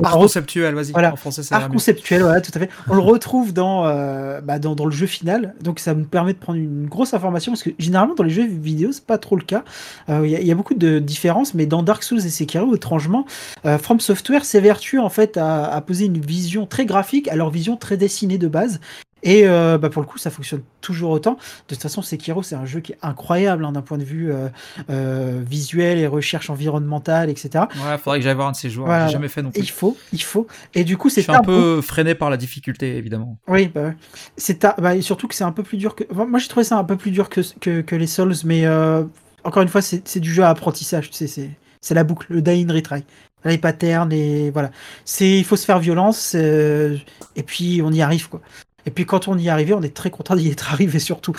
Art 0.00 0.14
re- 0.16 0.20
conceptuel, 0.20 0.74
vas-y. 0.76 0.92
Voilà. 0.92 1.12
En 1.12 1.16
français, 1.16 1.42
ça 1.42 1.56
Art 1.56 1.68
conceptuel, 1.70 2.22
voilà, 2.22 2.40
tout 2.40 2.52
à 2.54 2.58
fait. 2.60 2.70
On 2.88 2.94
le 2.94 3.00
retrouve 3.00 3.52
dans, 3.52 3.84
euh, 3.86 4.40
bah, 4.40 4.60
dans, 4.60 4.76
dans 4.76 4.84
le 4.84 4.92
jeu 4.92 5.06
final, 5.06 5.54
donc 5.60 5.80
ça 5.80 5.92
nous 5.94 6.04
permet 6.04 6.34
de 6.34 6.38
prendre 6.38 6.58
une 6.60 6.86
grosse 6.86 7.14
information, 7.14 7.50
parce 7.50 7.64
que 7.64 7.70
généralement 7.80 8.14
dans 8.14 8.22
les 8.22 8.30
jeux 8.30 8.46
vidéo, 8.46 8.92
c'est 8.92 9.04
pas 9.04 9.18
trop 9.18 9.34
le 9.34 9.42
cas. 9.42 9.64
Euh, 10.08 10.20
Il 10.24 10.30
y, 10.30 10.36
a- 10.36 10.40
il 10.40 10.46
y 10.46 10.52
a 10.52 10.54
beaucoup 10.54 10.74
de 10.74 11.00
différences, 11.00 11.52
mais 11.54 11.66
dans 11.66 11.82
Dark 11.82 12.04
Souls 12.04 12.18
et 12.24 12.30
Sekiro, 12.30 12.76
étrangement, 12.76 13.26
euh, 13.66 13.76
From 13.78 13.98
Software 13.98 14.44
s'évertue 14.44 15.00
en 15.00 15.08
fait 15.08 15.36
à, 15.36 15.64
à 15.64 15.80
poser 15.80 16.04
une 16.04 16.20
vision 16.20 16.66
très 16.66 16.86
graphique 16.86 17.26
à 17.26 17.34
leur 17.34 17.50
vision 17.50 17.76
très 17.76 17.96
dessinée 17.96 18.38
de 18.38 18.46
base. 18.46 18.78
Et 19.22 19.42
euh, 19.46 19.78
bah, 19.78 19.90
pour 19.90 20.00
le 20.02 20.06
coup, 20.06 20.18
ça 20.18 20.30
fonctionne 20.30 20.62
toujours 20.80 21.10
autant. 21.10 21.34
De 21.68 21.74
toute 21.74 21.82
façon, 21.82 22.02
Sekiro, 22.02 22.42
c'est 22.42 22.54
un 22.54 22.66
jeu 22.66 22.80
qui 22.80 22.92
est 22.92 22.98
incroyable 23.02 23.64
hein, 23.64 23.72
d'un 23.72 23.82
point 23.82 23.98
de 23.98 24.04
vue 24.04 24.30
euh, 24.32 24.48
euh, 24.90 25.42
visuel 25.44 25.98
et 25.98 26.06
recherche 26.06 26.50
environnementale, 26.50 27.28
etc. 27.30 27.64
Ouais, 27.84 27.98
faudrait 27.98 28.18
que 28.18 28.24
j'aille 28.24 28.34
voir 28.34 28.48
un 28.48 28.52
de 28.52 28.56
ces 28.56 28.70
joueurs. 28.70 28.86
Voilà. 28.86 29.06
J'ai 29.06 29.14
jamais 29.14 29.28
fait 29.28 29.42
non 29.42 29.50
Et 29.50 29.52
plus. 29.52 29.62
il 29.62 29.70
faut, 29.70 29.96
il 30.12 30.22
faut. 30.22 30.46
Et 30.74 30.84
du 30.84 30.96
coup, 30.96 31.08
c'est 31.10 31.22
suis 31.22 31.32
un 31.32 31.40
peu 31.42 31.80
freiné 31.80 32.14
par 32.14 32.30
la 32.30 32.36
difficulté, 32.36 32.96
évidemment. 32.96 33.38
Oui, 33.48 33.68
bah, 33.74 33.92
c'est 34.36 34.60
ta- 34.60 34.76
bah, 34.78 35.00
surtout 35.02 35.26
que 35.28 35.34
c'est 35.34 35.44
un 35.44 35.52
peu 35.52 35.62
plus 35.62 35.78
dur 35.78 35.94
que. 35.94 36.04
enfin, 36.12 36.26
moi, 36.26 36.38
j'ai 36.38 36.48
trouvé 36.48 36.64
ça 36.64 36.76
un 36.78 36.84
peu 36.84 36.96
plus 36.96 37.10
dur 37.10 37.28
que, 37.28 37.40
que, 37.60 37.80
que 37.80 37.96
les 37.96 38.06
Souls, 38.06 38.34
mais 38.44 38.66
euh, 38.66 39.02
encore 39.44 39.62
une 39.62 39.68
fois, 39.68 39.82
c'est 39.82 40.20
du 40.20 40.32
jeu 40.32 40.44
à 40.44 40.50
apprentissage. 40.50 41.10
Tu 41.10 41.16
sais, 41.16 41.26
c'est 41.26 41.50
c'est 41.80 41.94
la 41.94 42.04
boucle, 42.04 42.26
le 42.30 42.42
die 42.42 42.64
in 42.68 42.72
retry. 42.72 43.04
Les 43.44 43.56
patterns 43.58 44.12
et 44.12 44.50
voilà. 44.50 44.70
C'est 45.04 45.38
il 45.38 45.44
faut 45.44 45.54
se 45.56 45.64
faire 45.64 45.78
violence 45.78 46.32
euh, 46.34 46.96
et 47.36 47.44
puis 47.44 47.80
on 47.84 47.92
y 47.92 48.02
arrive 48.02 48.28
quoi. 48.28 48.40
Et 48.88 48.90
puis 48.90 49.04
quand 49.04 49.28
on 49.28 49.36
y 49.36 49.48
est 49.48 49.50
arrivé, 49.50 49.74
on 49.74 49.82
est 49.82 49.94
très 49.94 50.10
content 50.10 50.34
d'y 50.34 50.48
être 50.48 50.72
arrivé 50.72 50.98
surtout. 50.98 51.34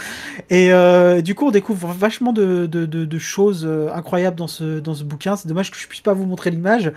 Et 0.51 0.71
euh, 0.71 1.23
du 1.23 1.33
coup, 1.33 1.47
on 1.47 1.51
découvre 1.51 1.87
vachement 1.87 2.31
de, 2.31 3.17
choses 3.17 3.65
euh, 3.65 3.89
incroyables 3.91 4.35
dans 4.37 4.47
ce, 4.47 4.79
dans 4.79 4.93
ce 4.93 5.03
bouquin. 5.03 5.35
C'est 5.35 5.47
dommage 5.47 5.71
que 5.71 5.77
je 5.77 5.87
puisse 5.87 6.01
pas 6.01 6.13
vous 6.13 6.27
montrer 6.27 6.51
l'image, 6.51 6.91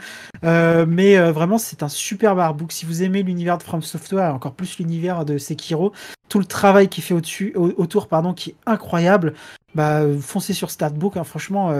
euh, 0.44 0.84
mais 0.86 1.18
vraiment, 1.30 1.56
c'est 1.56 1.82
un 1.82 1.88
superbe 1.88 2.38
artbook. 2.38 2.70
Si 2.70 2.84
vous 2.84 3.02
aimez 3.02 3.22
l'univers 3.22 3.56
de 3.56 3.62
From 3.62 3.80
Software, 3.80 4.34
encore 4.34 4.52
plus 4.52 4.78
l'univers 4.78 5.24
de 5.24 5.38
Sekiro, 5.38 5.92
tout 6.28 6.38
le 6.38 6.44
travail 6.44 6.88
qui 6.88 7.00
fait 7.00 7.14
au-dessus, 7.14 7.54
au- 7.56 7.72
autour, 7.78 8.08
pardon, 8.08 8.34
qui 8.34 8.50
est 8.50 8.56
incroyable. 8.66 9.32
Bah, 9.74 10.02
foncez 10.20 10.52
sur 10.52 10.70
cet 10.70 10.82
artbook. 10.82 11.16
hein. 11.16 11.24
Franchement, 11.24 11.72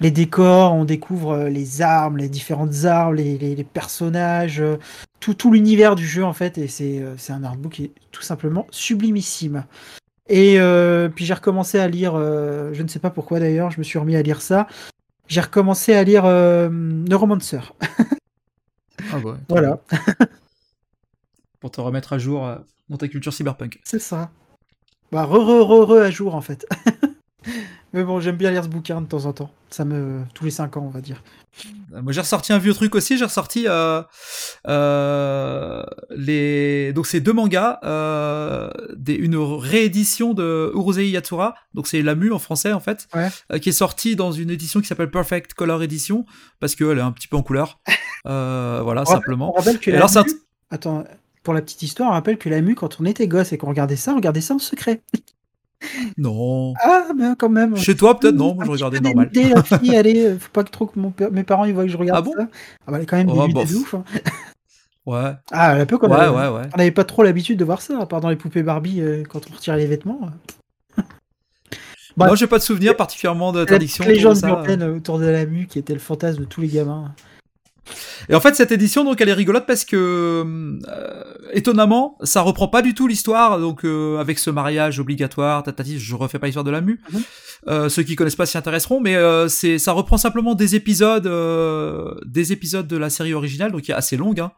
les 0.00 0.10
décors, 0.10 0.74
on 0.74 0.84
découvre 0.84 1.44
les 1.48 1.82
armes, 1.82 2.16
les 2.16 2.28
différentes 2.28 2.84
armes, 2.84 3.14
les, 3.14 3.38
les, 3.38 3.64
personnages, 3.64 4.60
tout, 5.20 5.34
tout 5.34 5.52
l'univers 5.52 5.94
du 5.94 6.06
jeu 6.06 6.24
en 6.24 6.32
fait. 6.32 6.58
Et 6.58 6.68
c'est 6.68 7.00
euh, 7.00 7.16
un 7.28 7.44
artbook 7.44 7.72
qui 7.72 7.84
est 7.84 7.92
tout 8.12 8.22
simplement 8.22 8.66
sublimissime. 8.70 9.64
Et 10.28 10.60
euh, 10.60 11.08
puis 11.08 11.24
j'ai 11.24 11.34
recommencé 11.34 11.78
à 11.78 11.88
lire, 11.88 12.12
euh, 12.14 12.70
je 12.74 12.82
ne 12.82 12.88
sais 12.88 12.98
pas 12.98 13.10
pourquoi 13.10 13.40
d'ailleurs, 13.40 13.70
je 13.70 13.78
me 13.78 13.82
suis 13.84 13.98
remis 13.98 14.14
à 14.16 14.22
lire 14.22 14.42
ça. 14.42 14.66
J'ai 15.26 15.40
recommencé 15.40 15.94
à 15.94 16.04
lire 16.04 16.24
euh, 16.26 16.68
Neuromancer. 16.70 17.60
Ah 19.12 19.18
ouais. 19.18 19.34
Voilà, 19.48 19.80
Pour 21.60 21.70
te 21.70 21.80
remettre 21.80 22.12
à 22.12 22.18
jour 22.18 22.50
dans 22.88 22.96
ta 22.96 23.08
culture 23.08 23.32
cyberpunk. 23.32 23.80
c'est 23.84 24.00
ça. 24.00 24.30
Bah, 25.12 25.24
re, 25.24 25.38
re, 25.38 25.66
re, 25.66 25.88
re 25.88 26.02
à 26.02 26.10
jour 26.10 26.34
en 26.34 26.40
fait. 26.40 26.66
Mais 27.98 28.04
bon, 28.04 28.20
j'aime 28.20 28.36
bien 28.36 28.52
lire 28.52 28.62
ce 28.62 28.68
bouquin 28.68 29.00
de 29.00 29.06
temps 29.08 29.24
en 29.24 29.32
temps. 29.32 29.50
Ça 29.70 29.84
me. 29.84 30.20
tous 30.32 30.44
les 30.44 30.52
5 30.52 30.76
ans, 30.76 30.84
on 30.86 30.88
va 30.88 31.00
dire. 31.00 31.20
Euh, 31.92 32.00
Moi 32.00 32.12
j'ai 32.12 32.20
ressorti 32.20 32.52
un 32.52 32.58
vieux 32.58 32.72
truc 32.72 32.94
aussi, 32.94 33.18
j'ai 33.18 33.24
ressorti 33.24 33.64
euh, 33.66 34.02
euh, 34.68 35.82
les 36.14 36.92
donc 36.92 37.08
c'est 37.08 37.18
deux 37.18 37.32
mangas, 37.32 37.80
euh, 37.82 38.70
des, 38.96 39.14
une 39.14 39.34
réédition 39.34 40.32
de 40.32 40.70
Urusei 40.76 41.08
Yatsura, 41.10 41.56
donc 41.74 41.88
c'est 41.88 42.00
la 42.02 42.14
mu 42.14 42.30
en 42.32 42.38
français 42.38 42.72
en 42.72 42.78
fait, 42.78 43.08
Ouais. 43.16 43.58
qui 43.58 43.70
est 43.70 43.72
sortie 43.72 44.14
dans 44.14 44.30
une 44.30 44.50
édition 44.50 44.80
qui 44.80 44.86
s'appelle 44.86 45.10
Perfect 45.10 45.54
Color 45.54 45.82
Edition 45.82 46.24
parce 46.60 46.76
qu'elle 46.76 46.98
est 46.98 47.00
un 47.00 47.10
petit 47.10 47.26
peu 47.26 47.36
en 47.36 47.42
couleur, 47.42 47.80
voilà 48.24 49.02
On 49.02 49.04
simplement. 49.10 49.52
On 49.56 49.58
rappelle 49.58 49.80
que 49.80 49.90
alors, 49.90 50.16
un 50.16 50.24
Attends, 50.70 51.02
pour 51.42 51.52
la 51.52 51.62
petite 51.62 51.82
histoire, 51.82 52.10
on 52.10 52.12
rappelle 52.12 52.38
que 52.38 52.48
la 52.48 52.60
mu, 52.60 52.76
quand 52.76 53.00
on 53.00 53.04
était 53.06 53.26
gosse 53.26 53.52
et 53.52 53.58
qu'on 53.58 53.68
regardait 53.70 53.96
ça, 53.96 54.12
on 54.12 54.16
regardait 54.16 54.40
ça 54.42 54.54
en 54.54 54.60
secret. 54.60 55.02
Non, 56.16 56.74
Ah, 56.82 57.08
mais 57.16 57.26
quand 57.38 57.48
même. 57.48 57.76
chez 57.76 57.96
toi 57.96 58.18
peut-être 58.18 58.34
non, 58.34 58.52
Un 58.52 58.54
moi 58.54 58.64
je 58.64 58.70
regardais 58.70 59.00
normal. 59.00 59.30
dénudé, 59.30 59.54
la 59.54 59.62
fille, 59.62 59.96
allez, 59.96 60.24
euh, 60.26 60.38
faut 60.38 60.50
pas 60.52 60.64
que 60.64 60.70
trop 60.70 60.86
que 60.86 60.98
mon 60.98 61.10
père- 61.10 61.30
mes 61.30 61.44
parents 61.44 61.64
ils 61.64 61.74
voient 61.74 61.84
que 61.84 61.90
je 61.90 61.96
regarde 61.96 62.18
Ah 62.18 62.22
bon 62.22 62.32
ça. 62.36 62.48
Ah 62.86 62.90
bah, 62.90 62.96
elle 62.96 63.02
est 63.04 63.06
quand 63.06 63.16
même 63.16 63.28
Oh, 63.30 63.46
bof. 63.48 63.70
de 63.70 63.76
ouf. 63.76 63.94
hein. 63.94 64.04
Ouais, 65.06 65.32
Ah, 65.52 65.72
un 65.72 65.86
peu 65.86 65.96
comme 65.96 66.10
ouais, 66.12 66.18
euh, 66.20 66.30
ouais, 66.32 66.58
ouais. 66.60 66.68
On 66.74 66.76
n'avait 66.78 66.90
pas 66.90 67.04
trop 67.04 67.22
l'habitude 67.22 67.58
de 67.58 67.64
voir 67.64 67.80
ça, 67.80 67.98
à 68.00 68.06
part 68.06 68.20
dans 68.20 68.28
les 68.28 68.36
poupées 68.36 68.62
Barbie 68.62 69.00
euh, 69.00 69.22
quand 69.28 69.40
on 69.50 69.54
retirait 69.54 69.78
les 69.78 69.86
vêtements. 69.86 70.20
Bah, 72.16 72.26
Moi 72.26 72.34
j'ai 72.34 72.48
pas 72.48 72.58
de 72.58 72.62
souvenir 72.64 72.96
particulièrement 72.96 73.52
La 73.52 73.60
d'interdiction. 73.60 74.04
petite 74.04 74.16
légende 74.16 74.40
urbaine 74.44 74.82
autour 74.82 75.18
de 75.20 75.26
la 75.26 75.46
mu 75.46 75.66
qui 75.66 75.78
était 75.78 75.92
le 75.94 76.00
fantasme 76.00 76.40
de 76.40 76.44
tous 76.44 76.60
les 76.60 76.66
gamins. 76.68 77.14
Et 78.28 78.34
en 78.34 78.40
fait, 78.40 78.54
cette 78.54 78.72
édition, 78.72 79.04
donc, 79.04 79.20
elle 79.20 79.28
est 79.28 79.34
rigolote 79.34 79.66
parce 79.66 79.84
que, 79.84 79.96
euh, 79.96 81.32
étonnamment, 81.52 82.18
ça 82.22 82.42
reprend 82.42 82.68
pas 82.68 82.82
du 82.82 82.94
tout 82.94 83.06
l'histoire, 83.06 83.58
donc, 83.58 83.84
euh, 83.84 84.18
avec 84.18 84.38
ce 84.38 84.50
mariage 84.50 85.00
obligatoire, 85.00 85.62
tatati, 85.62 85.98
je 85.98 86.14
refais 86.14 86.38
pas 86.38 86.46
l'histoire 86.46 86.64
de 86.64 86.70
la 86.70 86.80
mu. 86.80 87.00
Mhm. 87.12 87.22
Euh, 87.68 87.88
ceux 87.88 88.02
qui 88.02 88.16
connaissent 88.16 88.36
pas 88.36 88.46
s'y 88.46 88.58
intéresseront, 88.58 89.00
mais 89.00 89.16
c'est, 89.48 89.78
ça 89.78 89.92
reprend 89.92 90.16
simplement 90.16 90.54
des 90.54 90.74
épisodes, 90.74 91.28
des 92.26 92.52
épisodes 92.52 92.86
de 92.86 92.96
la 92.96 93.10
série 93.10 93.34
originale, 93.34 93.72
donc 93.72 93.82
qui 93.82 93.92
est 93.92 93.94
assez 93.94 94.16
longue, 94.16 94.40
hein. 94.40 94.52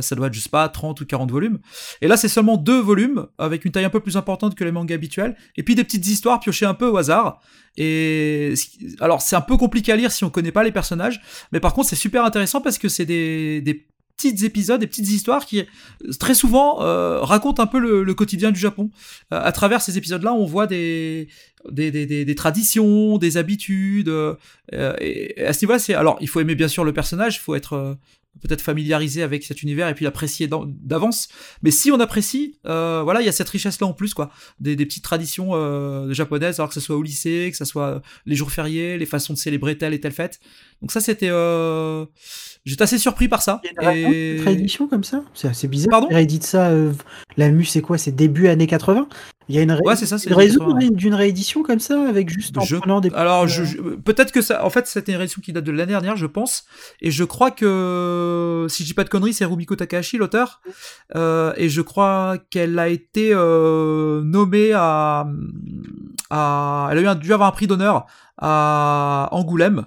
Ça 0.00 0.14
doit 0.14 0.26
être, 0.28 0.34
sais 0.34 0.48
pas, 0.48 0.68
30 0.68 1.00
ou 1.00 1.06
40 1.06 1.30
volumes. 1.30 1.58
Et 2.00 2.08
là, 2.08 2.16
c'est 2.16 2.28
seulement 2.28 2.56
deux 2.56 2.80
volumes, 2.80 3.26
avec 3.38 3.64
une 3.64 3.72
taille 3.72 3.84
un 3.84 3.90
peu 3.90 4.00
plus 4.00 4.16
importante 4.16 4.54
que 4.54 4.64
les 4.64 4.72
mangas 4.72 4.94
habituels, 4.94 5.36
et 5.56 5.62
puis 5.62 5.74
des 5.74 5.84
petites 5.84 6.06
histoires 6.06 6.40
piochées 6.40 6.66
un 6.66 6.74
peu 6.74 6.86
au 6.86 6.96
hasard. 6.96 7.40
Et 7.80 8.54
alors, 8.98 9.22
c'est 9.22 9.36
un 9.36 9.40
peu 9.40 9.56
compliqué 9.56 9.92
à 9.92 9.96
lire 9.96 10.10
si 10.10 10.24
on 10.24 10.30
connaît 10.30 10.50
pas 10.50 10.64
les 10.64 10.72
personnages, 10.72 11.20
mais 11.52 11.60
par 11.60 11.74
contre, 11.74 11.88
c'est 11.88 11.96
super 11.96 12.24
intéressant 12.24 12.60
parce 12.60 12.76
que 12.76 12.88
c'est 12.88 13.06
des, 13.06 13.60
des 13.60 13.86
petits 14.18 14.44
épisodes, 14.44 14.80
des 14.80 14.88
petites 14.88 15.08
histoires 15.08 15.46
qui 15.46 15.64
très 16.18 16.34
souvent 16.34 16.82
euh, 16.82 17.20
racontent 17.20 17.62
un 17.62 17.66
peu 17.66 17.78
le, 17.78 18.14
quotidien 18.14 18.50
du 18.50 18.58
Japon. 18.58 18.90
Euh, 19.32 19.40
à 19.40 19.52
travers 19.52 19.80
ces 19.80 19.96
épisodes-là, 19.96 20.34
on 20.34 20.44
voit 20.44 20.66
des 20.66 21.28
des, 21.70 21.90
des, 21.90 22.24
des, 22.24 22.34
traditions, 22.34 23.18
des 23.18 23.36
habitudes. 23.36 24.08
euh, 24.08 24.34
et 24.72 25.44
à 25.44 25.52
ce 25.52 25.64
niveau-là, 25.64 25.78
c'est 25.78 25.94
alors 25.94 26.18
il 26.20 26.28
faut 26.28 26.40
aimer 26.40 26.56
bien 26.56 26.68
sûr 26.68 26.84
le 26.84 26.92
personnage, 26.92 27.36
il 27.36 27.40
faut 27.40 27.54
être 27.54 27.74
euh, 27.74 27.94
peut-être 28.40 28.62
familiarisé 28.62 29.22
avec 29.22 29.44
cet 29.44 29.62
univers 29.62 29.88
et 29.88 29.94
puis 29.94 30.04
l'apprécier 30.04 30.48
d'avance. 30.48 31.28
Mais 31.62 31.70
si 31.70 31.90
on 31.90 32.00
apprécie, 32.00 32.58
euh, 32.66 33.02
voilà, 33.02 33.20
il 33.20 33.26
y 33.26 33.28
a 33.28 33.32
cette 33.32 33.48
richesse-là 33.48 33.86
en 33.86 33.92
plus, 33.92 34.14
quoi. 34.14 34.30
Des, 34.60 34.76
des 34.76 34.86
petites 34.86 35.04
traditions 35.04 35.50
euh, 35.52 36.12
japonaises, 36.12 36.60
alors 36.60 36.68
que 36.68 36.74
ce 36.74 36.80
soit 36.80 36.96
au 36.96 37.02
lycée, 37.02 37.48
que 37.50 37.56
ce 37.56 37.64
soit 37.64 38.02
les 38.26 38.36
jours 38.36 38.50
fériés, 38.50 38.98
les 38.98 39.06
façons 39.06 39.32
de 39.32 39.38
célébrer 39.38 39.76
telle 39.76 39.94
et 39.94 40.00
telle 40.00 40.12
fête. 40.12 40.40
Donc 40.80 40.92
ça, 40.92 41.00
c'était, 41.00 41.28
euh... 41.30 42.06
j'étais 42.64 42.82
assez 42.82 42.98
surpris 42.98 43.28
par 43.28 43.42
ça. 43.42 43.60
Il 43.64 43.82
y 43.82 43.86
a 43.86 43.94
une 43.94 44.14
Et... 44.14 44.36
une 44.36 44.42
réédition 44.44 44.88
comme 44.88 45.04
ça? 45.04 45.24
C'est 45.34 45.48
assez 45.48 45.68
bizarre. 45.68 45.90
Pardon? 45.90 46.08
Ça. 46.40 46.70
euh, 46.70 46.92
la 47.36 47.50
MU, 47.50 47.64
c'est 47.64 47.80
quoi? 47.80 47.98
C'est 47.98 48.12
début 48.12 48.48
années 48.48 48.66
80 48.66 49.08
Il 49.48 49.54
y 49.54 49.58
a 49.58 49.62
une, 49.62 49.72
ré- 49.72 49.80
Ouais, 49.82 49.96
c'est 49.96 50.04
ça, 50.06 50.18
c'est 50.18 50.28
une 50.30 50.36
les 50.36 50.44
raison 50.44 50.58
80, 50.66 50.78
ouais. 50.78 50.90
d'une 50.90 51.14
réédition 51.14 51.62
comme 51.62 51.78
ça, 51.78 52.06
avec 52.08 52.28
juste 52.28 52.58
en 52.58 52.60
Je- 52.60 52.76
prenant 52.76 53.00
des. 53.00 53.10
Alors, 53.14 53.48
je, 53.48 53.64
je- 53.64 53.78
peut-être 53.78 54.30
que 54.32 54.42
ça. 54.42 54.64
En 54.64 54.70
fait, 54.70 54.86
c'était 54.86 55.12
une 55.12 55.18
réédition 55.18 55.40
qui 55.40 55.52
date 55.52 55.64
de 55.64 55.70
l'année 55.72 55.92
dernière, 55.92 56.16
je 56.16 56.26
pense. 56.26 56.64
Et 57.00 57.10
je 57.10 57.24
crois 57.24 57.50
que, 57.50 58.66
si 58.68 58.82
je 58.82 58.88
dis 58.88 58.94
pas 58.94 59.04
de 59.04 59.08
conneries, 59.08 59.32
c'est 59.32 59.44
Rumiko 59.46 59.74
Takahashi, 59.76 60.18
l'auteur. 60.18 60.60
Euh, 61.16 61.52
et 61.56 61.68
je 61.68 61.80
crois 61.80 62.36
qu'elle 62.50 62.78
a 62.78 62.88
été 62.88 63.30
euh, 63.32 64.20
nommée 64.22 64.72
à, 64.74 65.26
à. 66.30 66.88
Elle 66.92 67.06
a 67.06 67.14
dû 67.14 67.32
avoir 67.32 67.48
un 67.48 67.52
prix 67.52 67.66
d'honneur 67.66 68.06
à 68.36 69.28
Angoulême 69.32 69.86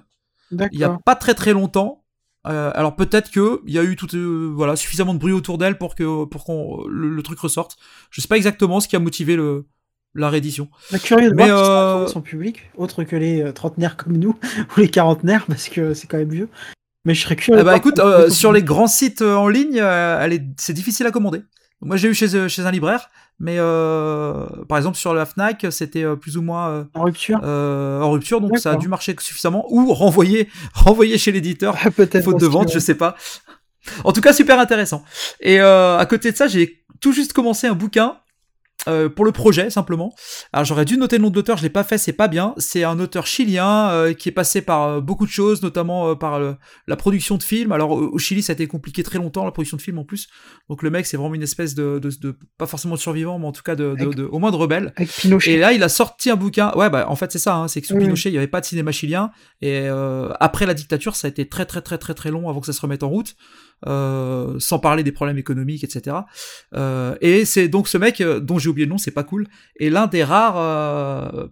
il 0.72 0.78
y 0.80 0.84
a 0.84 0.98
pas 1.04 1.14
très 1.14 1.34
très 1.34 1.52
longtemps. 1.52 2.01
Euh, 2.46 2.72
alors 2.74 2.96
peut-être 2.96 3.30
que 3.30 3.60
il 3.66 3.72
y 3.72 3.78
a 3.78 3.84
eu 3.84 3.94
tout 3.94 4.16
euh, 4.16 4.50
voilà 4.52 4.74
suffisamment 4.74 5.14
de 5.14 5.18
bruit 5.20 5.32
autour 5.32 5.58
d'elle 5.58 5.78
pour 5.78 5.94
que 5.94 6.24
pour 6.24 6.44
qu'on 6.44 6.84
le, 6.88 7.08
le 7.08 7.22
truc 7.22 7.38
ressorte. 7.38 7.76
Je 8.10 8.20
sais 8.20 8.26
pas 8.28 8.36
exactement 8.36 8.80
ce 8.80 8.88
qui 8.88 8.96
a 8.96 8.98
motivé 8.98 9.36
le 9.36 9.66
la 10.14 10.28
réédition. 10.28 10.68
Bah, 10.90 10.98
curieux 10.98 11.30
de 11.30 11.34
Mais, 11.34 11.46
voir 11.46 11.98
euh, 12.02 12.06
son 12.06 12.20
public, 12.20 12.70
autre 12.76 13.04
que 13.04 13.16
les 13.16 13.42
euh, 13.42 13.52
trentenaires 13.52 13.96
comme 13.96 14.16
nous, 14.16 14.36
ou 14.76 14.80
les 14.80 14.88
quarantenaires, 14.88 15.46
parce 15.46 15.68
que 15.68 15.94
c'est 15.94 16.06
quand 16.06 16.18
même 16.18 16.30
vieux. 16.30 16.48
Mais 17.04 17.14
je 17.14 17.22
serais 17.22 17.36
curieux. 17.36 17.60
Ah 17.60 17.64
bah 17.64 17.76
écoute, 17.76 18.00
sur 18.30 18.52
les 18.52 18.62
grands 18.62 18.86
sites 18.86 19.22
en 19.22 19.48
ligne, 19.48 19.82
c'est 20.56 20.72
difficile 20.72 21.06
à 21.06 21.10
commander. 21.10 21.40
Moi, 21.82 21.96
j'ai 21.96 22.08
eu 22.08 22.14
chez, 22.14 22.34
euh, 22.34 22.48
chez 22.48 22.62
un 22.64 22.70
libraire, 22.70 23.08
mais 23.40 23.56
euh, 23.58 24.46
par 24.68 24.78
exemple 24.78 24.96
sur 24.96 25.14
la 25.14 25.26
Fnac, 25.26 25.66
c'était 25.70 26.04
euh, 26.04 26.14
plus 26.16 26.36
ou 26.36 26.42
moins 26.42 26.68
euh, 26.68 26.84
En 26.94 27.02
rupture 27.02 27.40
euh, 27.42 28.00
en 28.00 28.10
rupture, 28.12 28.40
donc 28.40 28.58
ça 28.58 28.72
a 28.72 28.76
dû 28.76 28.88
marcher 28.88 29.16
suffisamment, 29.18 29.66
ou 29.68 29.92
renvoyer, 29.92 30.48
renvoyer 30.74 31.18
chez 31.18 31.32
l'éditeur, 31.32 31.76
Ah, 31.84 31.90
Peut-être. 31.90 32.24
faute 32.24 32.40
de 32.40 32.46
vente, 32.46 32.72
je 32.72 32.78
sais 32.78 32.94
pas. 32.94 33.16
En 34.04 34.12
tout 34.12 34.20
cas, 34.20 34.32
super 34.32 34.60
intéressant. 34.60 35.02
Et 35.40 35.60
euh, 35.60 35.98
à 35.98 36.06
côté 36.06 36.30
de 36.30 36.36
ça, 36.36 36.46
j'ai 36.46 36.84
tout 37.00 37.12
juste 37.12 37.32
commencé 37.32 37.66
un 37.66 37.74
bouquin 37.74 38.16
euh, 38.88 39.08
pour 39.08 39.24
le 39.24 39.32
projet 39.32 39.70
simplement. 39.70 40.14
Alors 40.52 40.64
j'aurais 40.64 40.84
dû 40.84 40.96
noter 40.96 41.16
le 41.18 41.22
nom 41.22 41.30
de 41.30 41.34
l'auteur, 41.36 41.56
je 41.56 41.62
l'ai 41.62 41.70
pas 41.70 41.84
fait, 41.84 41.98
c'est 41.98 42.12
pas 42.12 42.28
bien. 42.28 42.54
C'est 42.56 42.84
un 42.84 42.98
auteur 43.00 43.26
chilien 43.26 43.90
euh, 43.90 44.12
qui 44.12 44.28
est 44.28 44.32
passé 44.32 44.62
par 44.62 44.82
euh, 44.82 45.00
beaucoup 45.00 45.26
de 45.26 45.30
choses, 45.30 45.62
notamment 45.62 46.10
euh, 46.10 46.14
par 46.14 46.40
la 46.86 46.96
production 46.96 47.36
de 47.36 47.42
films. 47.42 47.72
Alors 47.72 47.90
au, 47.92 48.08
au 48.12 48.18
Chili, 48.18 48.42
ça 48.42 48.52
a 48.52 48.54
été 48.54 48.66
compliqué 48.66 49.02
très 49.02 49.18
longtemps 49.18 49.44
la 49.44 49.50
production 49.52 49.76
de 49.76 49.82
films 49.82 49.98
en 49.98 50.04
plus. 50.04 50.28
Donc 50.68 50.82
le 50.82 50.90
mec, 50.90 51.06
c'est 51.06 51.16
vraiment 51.16 51.34
une 51.34 51.42
espèce 51.42 51.74
de, 51.74 51.98
de, 51.98 52.10
de- 52.20 52.36
pas 52.58 52.66
forcément 52.66 52.94
de 52.94 53.00
survivant, 53.00 53.38
mais 53.38 53.46
en 53.46 53.52
tout 53.52 53.62
cas 53.62 53.74
de, 53.76 53.94
de, 53.94 54.06
de- 54.12 54.24
au 54.24 54.38
moins 54.38 54.50
de 54.50 54.56
rebelle. 54.56 54.92
Avec 54.96 55.10
Pinochet. 55.10 55.52
Et 55.52 55.58
là, 55.58 55.72
il 55.72 55.82
a 55.82 55.88
sorti 55.88 56.30
un 56.30 56.36
bouquin. 56.36 56.72
Ouais, 56.76 56.90
bah 56.90 57.06
en 57.08 57.16
fait 57.16 57.30
c'est 57.32 57.38
ça. 57.38 57.54
Hein, 57.56 57.68
c'est 57.68 57.80
que 57.80 57.86
sous 57.86 57.94
Oui, 57.94 58.02
Pinochet, 58.02 58.30
il 58.30 58.34
y 58.34 58.38
avait 58.38 58.46
pas 58.46 58.60
de 58.60 58.66
cinéma 58.66 58.92
chilien. 58.92 59.30
Et 59.60 59.82
euh, 59.88 60.28
après 60.40 60.66
la 60.66 60.74
dictature, 60.74 61.16
ça 61.16 61.28
a 61.28 61.30
été 61.30 61.48
très 61.48 61.66
très 61.66 61.82
très 61.82 61.98
très 61.98 62.14
très 62.14 62.30
long 62.30 62.48
avant 62.48 62.60
que 62.60 62.66
ça 62.66 62.72
se 62.72 62.80
remette 62.80 63.02
en 63.02 63.08
route. 63.08 63.34
Euh, 63.86 64.58
sans 64.58 64.78
parler 64.78 65.02
des 65.02 65.12
problèmes 65.12 65.38
économiques, 65.38 65.84
etc. 65.84 66.16
Euh, 66.74 67.16
et 67.20 67.44
c'est 67.44 67.68
donc 67.68 67.88
ce 67.88 67.98
mec 67.98 68.20
euh, 68.20 68.38
dont 68.38 68.58
j'ai 68.58 68.68
oublié 68.68 68.86
le 68.86 68.90
nom, 68.90 68.98
c'est 68.98 69.10
pas 69.10 69.24
cool, 69.24 69.48
est 69.80 69.90
l'un 69.90 70.06
des 70.06 70.22
rares 70.24 70.56
euh, 70.56 71.46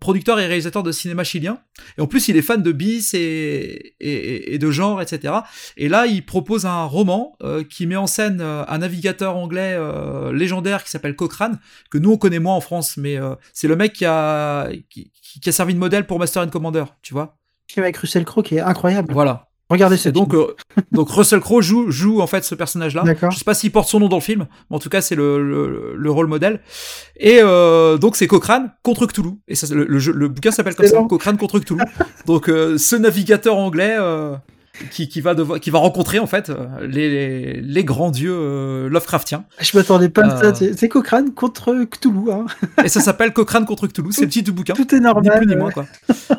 producteurs 0.00 0.38
et 0.38 0.46
réalisateurs 0.46 0.82
de 0.82 0.92
cinéma 0.92 1.24
chilien. 1.24 1.58
Et 1.98 2.00
en 2.00 2.06
plus, 2.06 2.28
il 2.28 2.36
est 2.36 2.42
fan 2.42 2.62
de 2.62 2.72
bis 2.72 3.14
et, 3.14 3.94
et, 4.00 4.54
et 4.54 4.58
de 4.58 4.70
genre, 4.70 5.02
etc. 5.02 5.34
Et 5.76 5.88
là, 5.88 6.06
il 6.06 6.24
propose 6.24 6.66
un 6.66 6.84
roman 6.84 7.36
euh, 7.42 7.64
qui 7.64 7.86
met 7.86 7.96
en 7.96 8.06
scène 8.06 8.40
un 8.40 8.78
navigateur 8.78 9.36
anglais 9.36 9.74
euh, 9.76 10.32
légendaire 10.32 10.84
qui 10.84 10.90
s'appelle 10.90 11.16
Cochrane, 11.16 11.58
que 11.90 11.98
nous 11.98 12.12
on 12.12 12.16
connaît 12.16 12.38
moins 12.38 12.54
en 12.54 12.60
France, 12.60 12.96
mais 12.96 13.16
euh, 13.16 13.34
c'est 13.52 13.68
le 13.68 13.76
mec 13.76 13.92
qui 13.92 14.04
a 14.04 14.68
qui, 14.90 15.10
qui 15.22 15.48
a 15.48 15.52
servi 15.52 15.74
de 15.74 15.78
modèle 15.78 16.06
pour 16.06 16.18
Master 16.18 16.42
and 16.42 16.48
Commander, 16.48 16.84
tu 17.02 17.14
vois. 17.14 17.38
Avec 17.76 17.96
Russell 17.96 18.24
Crowe 18.24 18.42
qui 18.42 18.56
est 18.56 18.60
incroyable. 18.60 19.12
Voilà. 19.12 19.51
Regardez 19.72 19.96
ce 19.96 20.08
donc, 20.10 20.34
euh, 20.34 20.54
donc 20.92 21.08
Russell 21.10 21.40
Crowe 21.40 21.62
joue, 21.62 21.90
joue 21.90 22.20
en 22.20 22.26
fait 22.26 22.44
ce 22.44 22.54
personnage-là. 22.54 23.02
D'accord. 23.02 23.30
Je 23.30 23.38
sais 23.38 23.44
pas 23.44 23.54
s'il 23.54 23.72
porte 23.72 23.88
son 23.88 24.00
nom 24.00 24.08
dans 24.08 24.16
le 24.16 24.22
film, 24.22 24.46
mais 24.70 24.76
en 24.76 24.78
tout 24.78 24.88
cas 24.88 25.00
c'est 25.00 25.14
le, 25.14 25.42
le, 25.42 25.94
le 25.96 26.10
rôle 26.10 26.26
modèle. 26.26 26.60
Et 27.18 27.38
euh, 27.40 27.96
donc 27.98 28.16
c'est 28.16 28.26
Cochrane 28.26 28.72
contre 28.82 29.06
Cthulhu. 29.06 29.30
Et 29.48 29.54
ça, 29.54 29.72
le, 29.74 29.84
le, 29.84 29.98
jeu- 29.98 30.12
le 30.12 30.28
bouquin 30.28 30.50
s'appelle 30.50 30.74
comme 30.74 30.86
ça. 30.86 31.02
Cochrane 31.08 31.38
contre 31.38 31.58
Cthulhu. 31.58 31.80
donc 32.26 32.48
euh, 32.48 32.76
ce 32.78 32.96
navigateur 32.96 33.56
anglais 33.56 33.96
qui, 34.90 35.08
qui 35.08 35.20
va 35.20 35.34
devoir, 35.34 35.60
qui 35.60 35.70
va 35.70 35.78
rencontrer 35.78 36.18
en 36.18 36.26
fait 36.26 36.50
les, 36.82 37.10
les, 37.10 37.60
les 37.60 37.84
grands 37.84 38.10
dieux 38.10 38.34
euh, 38.34 38.88
Lovecraftiens. 38.88 39.44
Je 39.60 39.76
m'attendais 39.76 40.08
pas 40.08 40.22
à 40.22 40.44
Euh. 40.44 40.54
ça. 40.54 40.66
C'est 40.76 40.88
Cochrane 40.88 41.32
contre 41.34 41.84
Cthulhu. 41.84 42.30
Hein. 42.32 42.46
Et 42.84 42.88
ça 42.88 43.00
s'appelle 43.00 43.32
Cochrane 43.32 43.66
contre 43.66 43.86
Cthulhu. 43.86 44.12
C'est 44.12 44.22
le 44.22 44.28
titre 44.30 44.46
du 44.46 44.52
bouquin. 44.52 44.74
Tout 44.74 44.94
est 44.94 44.98
Ni 44.98 45.04
normal. 45.04 45.36
plus 45.38 45.46
ni 45.46 45.56
moins 45.56 45.70
quoi. 45.70 45.86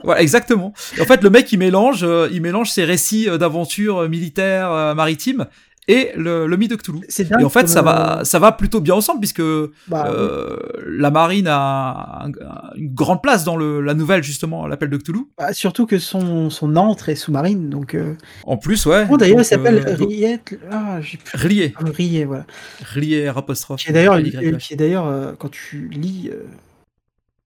voilà, 0.04 0.22
exactement. 0.22 0.74
Et 0.98 1.02
en 1.02 1.06
fait, 1.06 1.22
le 1.24 1.30
mec 1.30 1.52
il 1.52 1.60
mélange, 1.60 2.04
euh, 2.04 2.28
il 2.32 2.42
mélange 2.42 2.72
ses 2.72 2.84
récits 2.86 3.30
euh, 3.30 3.38
d'aventures 3.38 4.10
militaires, 4.10 4.94
maritimes 4.96 5.46
et 5.88 6.12
le, 6.16 6.48
le 6.48 6.58
mythe 6.58 6.72
de 6.72 6.76
Cthulhu. 6.76 7.00
Dingue. 7.20 7.42
Et 7.42 7.44
en 7.44 7.50
fait, 7.50 7.68
ça 7.68 7.80
euh, 7.80 7.84
va, 7.84 8.22
ça 8.26 8.40
va 8.40 8.52
plutôt 8.52 8.80
bien 8.82 8.96
ensemble 8.96 9.20
puisque 9.20 9.42
bah, 9.88 10.08
euh, 10.08 10.58
la 10.88 11.12
marine 11.12 11.48
a 11.50 12.26
un- 12.26 12.32
une 12.76 12.94
grande 12.94 13.22
place 13.22 13.44
dans 13.44 13.58
le, 13.58 13.82
la 13.82 13.94
nouvelle 13.94 14.24
justement, 14.24 14.66
l'appel 14.68 14.90
de 14.90 14.98
Cthulhu. 14.98 15.26
bah, 15.38 15.54
surtout 15.54 15.86
que 15.86 16.00
son, 16.00 16.50
son 16.50 16.76
antre 16.76 17.10
est 17.10 17.16
sous-marine. 17.16 17.70
Donc, 17.70 17.96
euh... 17.96 18.16
En 18.46 18.58
plus, 18.58 18.86
ouais. 18.86 19.06
oh, 19.10 19.18
d'ailleurs, 19.18 19.40
il 19.42 19.46
s'appelle 19.46 19.84
euh, 19.88 19.96
Riette. 19.96 20.58
Ah, 20.72 21.00
j'ai 21.02 21.18
plus. 21.18 21.38
Rier, 21.38 21.74
Ah, 21.78 21.84
Riet, 21.86 22.26
voilà. 22.26 22.46
Rier 22.82 23.28
apostrophe. 23.28 23.82
Qui 23.82 23.90
est 23.90 23.94
d'ailleurs, 23.94 24.22
qui 24.22 24.74
est 24.74 24.78
d'ailleurs, 24.78 25.08
euh, 25.08 25.34
quand 25.38 25.52
tu 25.52 25.90
lis, 25.90 26.30
euh, 26.32 26.44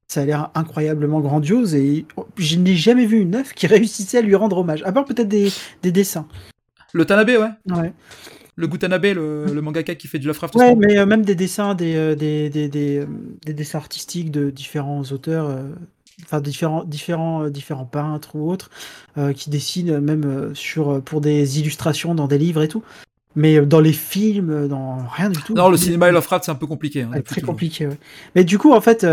ça 0.09 0.21
a 0.21 0.25
l'air 0.25 0.51
incroyablement 0.55 1.19
grandiose 1.19 1.75
et 1.75 2.05
je 2.37 2.55
n'ai 2.57 2.75
jamais 2.75 3.05
vu 3.05 3.19
une 3.19 3.35
œuvre 3.35 3.53
qui 3.53 3.67
réussissait 3.67 4.19
à 4.19 4.21
lui 4.21 4.35
rendre 4.35 4.57
hommage. 4.59 4.81
À 4.83 4.91
part 4.91 5.05
peut-être 5.05 5.27
des, 5.27 5.51
des 5.83 5.91
dessins. 5.91 6.27
Le 6.97 7.05
Tanabe, 7.05 7.29
ouais. 7.29 7.75
Ouais, 7.77 7.93
Le 8.55 8.67
Gutanabe, 8.67 9.05
le, 9.05 9.45
le 9.45 9.61
mangaka 9.61 9.93
qui 9.93 10.07
fait 10.07 10.17
du 10.17 10.25
Lovecraft. 10.25 10.55
ouais 10.55 10.75
mais 10.75 10.97
euh, 10.97 11.05
même 11.05 11.23
des 11.23 11.35
dessins, 11.35 11.75
des, 11.75 11.95
euh, 11.95 12.15
des, 12.15 12.49
des, 12.49 12.67
des, 12.69 12.99
euh, 13.01 13.05
des 13.45 13.53
dessins 13.53 13.77
artistiques 13.77 14.31
de 14.31 14.49
différents 14.49 15.03
auteurs, 15.11 15.47
euh, 15.47 15.61
enfin 16.23 16.41
différents, 16.41 16.83
différents, 16.83 17.49
différents 17.49 17.85
peintres 17.85 18.35
ou 18.35 18.49
autres, 18.49 18.71
euh, 19.19 19.31
qui 19.31 19.51
dessinent 19.51 19.99
même 19.99 20.55
sur, 20.55 21.03
pour 21.03 21.21
des 21.21 21.59
illustrations 21.59 22.15
dans 22.15 22.27
des 22.27 22.39
livres 22.39 22.63
et 22.63 22.67
tout. 22.67 22.83
Mais 23.35 23.61
dans 23.61 23.79
les 23.79 23.93
films, 23.93 24.67
dans 24.67 24.97
rien 25.07 25.29
du 25.29 25.39
tout. 25.43 25.53
Non, 25.53 25.69
le 25.69 25.77
cinéma 25.77 26.09
et 26.09 26.11
Lovecraft, 26.11 26.45
c'est 26.45 26.51
un 26.51 26.55
peu 26.55 26.65
compliqué. 26.65 27.03
hein, 27.03 27.11
Ouais, 27.13 27.21
très 27.21 27.41
compliqué, 27.41 27.85
ouais. 27.85 27.97
Mais 28.33 28.43
du 28.43 28.57
coup, 28.57 28.73
en 28.73 28.81
fait, 28.81 29.05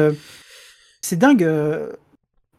c'est 1.02 1.18
dingue. 1.18 1.46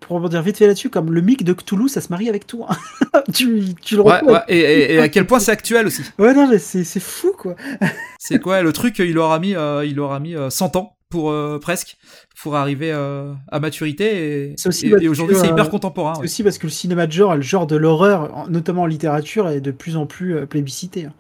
Euh, 0.06 0.08
pour 0.08 0.18
rebondir 0.18 0.42
vite 0.42 0.58
fait 0.58 0.68
là-dessus, 0.68 0.90
comme 0.90 1.12
le 1.14 1.22
mic 1.22 1.44
de 1.44 1.54
Cthulhu, 1.54 1.90
ça 1.90 2.02
se 2.02 2.10
marie 2.10 2.30
avec 2.30 2.48
tout. 2.48 2.66
hein. 3.14 3.24
tu, 3.34 3.62
tu 3.82 3.96
le 3.96 4.02
Ouais, 4.04 4.20
et, 4.48 4.58
et- 4.60 4.94
et 4.96 5.00
à 5.00 5.10
quel 5.10 5.26
point 5.26 5.40
c'est 5.40 5.52
actuel 5.52 5.88
aussi. 5.88 6.02
Ouais, 6.20 6.34
non, 6.34 6.48
mais 6.48 6.60
c'est 6.60 6.84
fou, 7.00 7.34
quoi. 7.38 7.56
C'est 8.20 8.40
quoi 8.40 8.62
le 8.64 8.74
truc 8.74 8.98
Il 9.00 9.18
aura 9.20 9.38
mis, 9.40 9.54
euh, 9.56 9.86
il 9.86 10.00
aura 10.00 10.20
mis 10.20 10.36
euh, 10.36 10.50
100 10.50 10.76
ans 10.78 10.96
pour 11.10 11.30
euh, 11.30 11.60
presque 11.60 11.96
pour 12.42 12.56
arriver 12.56 12.92
euh, 12.92 13.32
à 13.52 13.60
maturité 13.60 14.50
et, 14.50 14.54
C'est 14.58 14.70
aussi 14.70 14.88
et- 14.88 14.90
parce 14.90 15.04
et 15.04 15.08
aujourd'hui 15.08 15.36
c'est 15.36 15.48
euh, 15.48 15.52
hyper 15.52 15.70
contemporain. 15.70 16.14
C'est 16.16 16.20
ouais. 16.22 16.26
aussi 16.26 16.42
parce 16.44 16.58
que 16.58 16.66
le 16.66 16.72
cinéma 16.72 17.06
de 17.06 17.12
genre 17.12 17.34
et 17.34 17.38
le 17.38 17.44
genre 17.44 17.68
de 17.68 17.76
l'horreur, 17.76 18.36
en- 18.36 18.48
notamment 18.48 18.82
en 18.84 18.86
littérature, 18.88 19.48
est 19.50 19.62
de 19.62 19.70
plus 19.72 19.96
en 19.96 20.08
plus 20.08 20.36
euh, 20.36 20.46
plébiscité. 20.48 21.06
hein. 21.06 21.14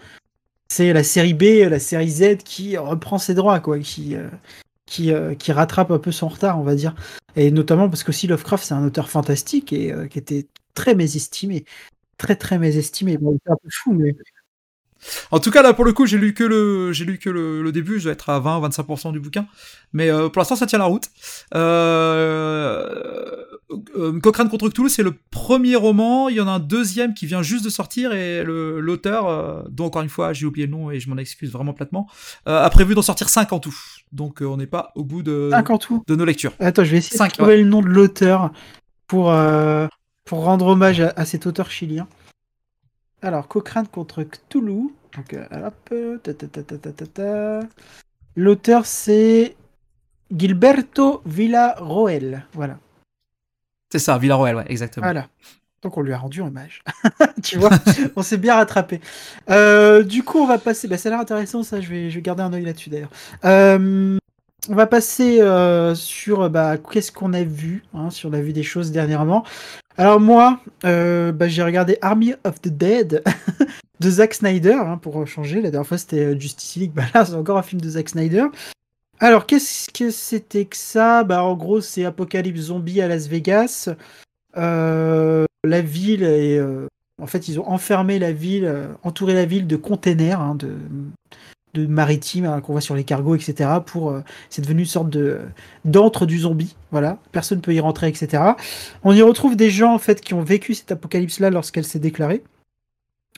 C'est 0.67 0.93
la 0.93 1.03
série 1.03 1.35
B, 1.35 1.43
la 1.69 1.77
série 1.79 2.09
Z 2.09 2.37
qui 2.43 2.75
reprend 2.75 3.19
ses 3.19 3.35
droits, 3.35 3.59
quoi, 3.59 3.77
qui, 3.77 4.15
euh, 4.15 4.27
qui, 4.85 5.11
euh, 5.11 5.35
qui 5.35 5.51
rattrape 5.51 5.91
un 5.91 5.99
peu 5.99 6.11
son 6.11 6.27
retard, 6.27 6.59
on 6.59 6.63
va 6.63 6.75
dire. 6.75 6.95
Et 7.35 7.51
notamment 7.51 7.89
parce 7.89 8.03
que 8.03 8.09
aussi 8.09 8.27
Lovecraft, 8.27 8.63
c'est 8.65 8.73
un 8.73 8.85
auteur 8.85 9.09
fantastique 9.09 9.73
et 9.73 9.91
euh, 9.91 10.07
qui 10.07 10.19
était 10.19 10.47
très 10.73 10.95
mésestimé. 10.95 11.65
Très, 12.17 12.35
très 12.35 12.57
mésestimé. 12.57 13.17
Bon, 13.17 13.35
était 13.35 13.51
un 13.51 13.57
peu 13.61 13.69
fou, 13.71 13.93
mais 13.93 14.15
En 15.31 15.39
tout 15.39 15.51
cas 15.51 15.61
là 15.61 15.73
pour 15.73 15.85
le 15.85 15.93
coup 15.93 16.07
j'ai 16.07 16.17
lu 16.17 16.33
que 16.33 16.43
le 16.43 16.91
lu 16.91 17.19
que 17.19 17.29
le, 17.29 17.71
début, 17.71 17.99
je 17.99 18.05
dois 18.05 18.13
être 18.13 18.29
à 18.29 18.39
20-25% 18.39 19.11
du 19.11 19.19
bouquin, 19.19 19.45
mais 19.93 20.09
euh, 20.09 20.29
pour 20.29 20.39
l'instant 20.39 20.55
ça 20.55 20.65
tient 20.65 20.79
la 20.79 20.85
route. 20.85 21.09
Cochrane 24.23 24.49
contre 24.49 24.69
Cthulhu 24.69 24.89
c'est 24.89 25.03
le 25.03 25.13
premier 25.31 25.75
roman, 25.75 26.29
il 26.29 26.37
y 26.37 26.41
en 26.41 26.47
a 26.47 26.51
un 26.51 26.59
deuxième 26.59 27.13
qui 27.13 27.25
vient 27.25 27.41
juste 27.41 27.65
de 27.65 27.69
sortir 27.69 28.13
et 28.13 28.43
l'auteur, 28.45 29.65
dont 29.69 29.85
encore 29.85 30.01
une 30.01 30.09
fois 30.09 30.33
j'ai 30.33 30.45
oublié 30.45 30.65
le 30.65 30.71
nom 30.71 30.89
et 30.89 30.99
je 30.99 31.09
m'en 31.09 31.17
excuse 31.17 31.51
vraiment 31.51 31.73
platement, 31.73 32.07
a 32.45 32.69
prévu 32.69 32.95
d'en 32.95 33.01
sortir 33.01 33.29
5 33.29 33.51
en 33.51 33.59
tout. 33.59 33.75
Donc 34.15 34.41
euh, 34.41 34.45
on 34.45 34.55
n'est 34.55 34.65
pas 34.65 34.93
au 34.95 35.03
bout 35.03 35.23
de, 35.23 35.49
5 35.51 35.69
en 35.69 35.77
tout. 35.77 36.03
de 36.07 36.15
nos 36.15 36.23
lectures. 36.23 36.53
Attends, 36.59 36.85
je 36.85 36.91
vais 36.91 36.97
essayer 36.97 37.17
Cinq, 37.17 37.33
de 37.33 37.37
trouver 37.37 37.57
le 37.57 37.67
nom 37.67 37.81
de 37.81 37.87
l'auteur 37.87 38.51
pour, 39.07 39.29
euh, 39.29 39.87
pour 40.23 40.45
rendre 40.45 40.67
hommage 40.67 41.01
à, 41.01 41.13
à 41.17 41.25
cet 41.25 41.45
auteur 41.45 41.69
chilien. 41.69 42.07
Alors, 43.21 43.47
Cochrane 43.49 43.87
contre 43.87 44.23
Cthulhu. 44.23 44.93
Donc, 45.15 45.33
euh, 45.33 46.19
ta. 47.13 47.59
L'auteur, 48.37 48.85
c'est 48.85 49.55
Gilberto 50.35 51.21
Villarroel. 51.25 52.45
Voilà. 52.53 52.77
C'est 53.91 53.99
ça, 53.99 54.17
Villarroel, 54.17 54.55
ouais, 54.55 54.65
exactement. 54.67 55.07
Voilà. 55.07 55.27
Donc 55.81 55.97
on 55.97 56.01
lui 56.01 56.13
a 56.13 56.17
rendu 56.17 56.41
hommage. 56.41 56.83
tu 57.43 57.57
vois, 57.57 57.69
on 58.15 58.23
s'est 58.23 58.37
bien 58.37 58.55
rattrapé. 58.55 59.01
Euh, 59.49 60.03
du 60.03 60.23
coup, 60.23 60.39
on 60.39 60.47
va 60.47 60.57
passer. 60.57 60.87
Bah, 60.87 60.97
ça 60.97 61.09
a 61.09 61.11
l'air 61.11 61.19
intéressant, 61.19 61.63
ça. 61.63 61.81
Je 61.81 61.89
vais, 61.89 62.09
je 62.09 62.15
vais 62.15 62.21
garder 62.21 62.43
un 62.43 62.53
œil 62.53 62.65
là-dessus 62.65 62.89
d'ailleurs. 62.89 63.11
Euh, 63.43 64.17
on 64.67 64.73
va 64.73 64.87
passer 64.87 65.41
euh, 65.41 65.93
sur 65.93 66.49
bah, 66.49 66.77
qu'est-ce 66.77 67.11
qu'on 67.11 67.33
a 67.33 67.43
vu, 67.43 67.83
hein, 67.93 68.09
si 68.09 68.25
on 68.25 68.33
a 68.33 68.41
vu 68.41 68.51
des 68.51 68.63
choses 68.63 68.91
dernièrement. 68.91 69.43
Alors 69.97 70.19
moi, 70.19 70.59
bah, 70.81 71.47
j'ai 71.47 71.63
regardé 71.63 71.97
Army 72.01 72.33
of 72.43 72.59
the 72.61 72.69
Dead 72.69 73.23
de 73.99 74.09
Zack 74.09 74.33
Snyder 74.33 74.73
hein, 74.73 74.97
pour 74.97 75.25
changer. 75.27 75.61
La 75.61 75.69
dernière 75.69 75.87
fois 75.87 75.97
c'était 75.97 76.39
Justice 76.39 76.75
League, 76.77 76.93
là 77.13 77.25
c'est 77.25 77.35
encore 77.35 77.57
un 77.57 77.63
film 77.63 77.79
de 77.79 77.89
Zack 77.89 78.09
Snyder. 78.09 78.45
Alors 79.19 79.45
qu'est-ce 79.45 79.89
que 79.91 80.09
c'était 80.09 80.65
que 80.65 80.75
ça? 80.75 81.23
Bah 81.23 81.43
en 81.43 81.55
gros 81.55 81.79
c'est 81.79 82.03
apocalypse 82.03 82.59
zombie 82.59 83.01
à 83.01 83.07
Las 83.07 83.27
Vegas. 83.27 83.89
Euh, 84.57 85.45
la 85.63 85.81
ville 85.81 86.23
est, 86.23 86.57
euh, 86.57 86.87
en 87.21 87.27
fait 87.27 87.47
ils 87.47 87.59
ont 87.59 87.67
enfermé 87.69 88.19
la 88.19 88.31
ville, 88.31 88.65
euh, 88.65 88.87
entouré 89.03 89.33
la 89.33 89.45
ville 89.45 89.67
de 89.67 89.75
containers, 89.75 90.39
hein, 90.39 90.55
de, 90.55 90.75
maritimes 91.87 92.45
hein, 92.45 92.61
qu'on 92.61 92.71
voit 92.71 92.79
sur 92.79 92.95
les 92.95 93.03
cargos, 93.03 93.35
etc. 93.35 93.69
Pour, 93.85 94.17
c'est 94.49 94.61
devenu 94.61 94.83
une 94.83 94.87
sorte 94.87 95.09
de 95.09 95.41
d'antre 95.83 96.25
du 96.25 96.39
zombie. 96.39 96.73
Voilà, 96.91 97.17
personne 97.33 97.59
peut 97.59 97.73
y 97.73 97.81
rentrer, 97.81 98.07
etc. 98.07 98.43
On 99.03 99.11
y 99.11 99.21
retrouve 99.21 99.57
des 99.57 99.69
gens 99.69 99.93
en 99.93 99.99
fait 99.99 100.21
qui 100.21 100.33
ont 100.33 100.41
vécu 100.41 100.73
cette 100.73 100.93
apocalypse-là 100.93 101.49
lorsqu'elle 101.49 101.83
s'est 101.83 101.99
déclarée. 101.99 102.43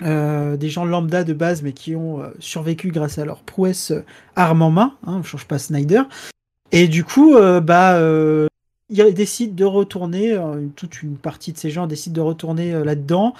Des 0.01 0.69
gens 0.69 0.85
lambda 0.85 1.23
de 1.23 1.33
base, 1.33 1.63
mais 1.63 1.71
qui 1.71 1.95
ont 1.95 2.21
survécu 2.37 2.91
grâce 2.91 3.17
à 3.17 3.25
leur 3.25 3.41
prouesse 3.41 3.89
euh, 3.89 4.05
arme 4.35 4.61
en 4.61 4.69
main. 4.69 4.95
Hein, 5.07 5.15
on 5.17 5.23
change 5.23 5.45
pas 5.45 5.57
Snyder. 5.57 6.03
Et 6.71 6.87
du 6.87 7.03
coup, 7.03 7.35
bah, 7.63 7.99
ils 8.89 9.13
décident 9.13 9.53
de 9.55 9.65
retourner. 9.65 10.33
euh, 10.33 10.67
toute 10.75 11.01
une 11.03 11.17
partie 11.17 11.51
de 11.53 11.57
ces 11.57 11.69
gens 11.69 11.87
décident 11.87 12.15
de 12.15 12.21
retourner 12.27 12.73
euh, 12.73 12.83
là-dedans. 12.83 13.33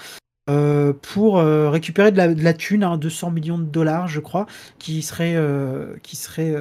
euh, 0.50 0.94
pour 0.94 1.38
euh, 1.38 1.68
récupérer 1.68 2.10
de 2.10 2.16
la, 2.16 2.32
de 2.32 2.42
la 2.42 2.54
thune, 2.54 2.82
hein, 2.82 2.96
200 2.96 3.30
millions 3.30 3.58
de 3.58 3.64
dollars, 3.64 4.08
je 4.08 4.20
crois, 4.20 4.46
qui 4.78 5.02
serait, 5.02 5.34
euh, 5.36 5.94
qui 6.02 6.16
serait 6.16 6.54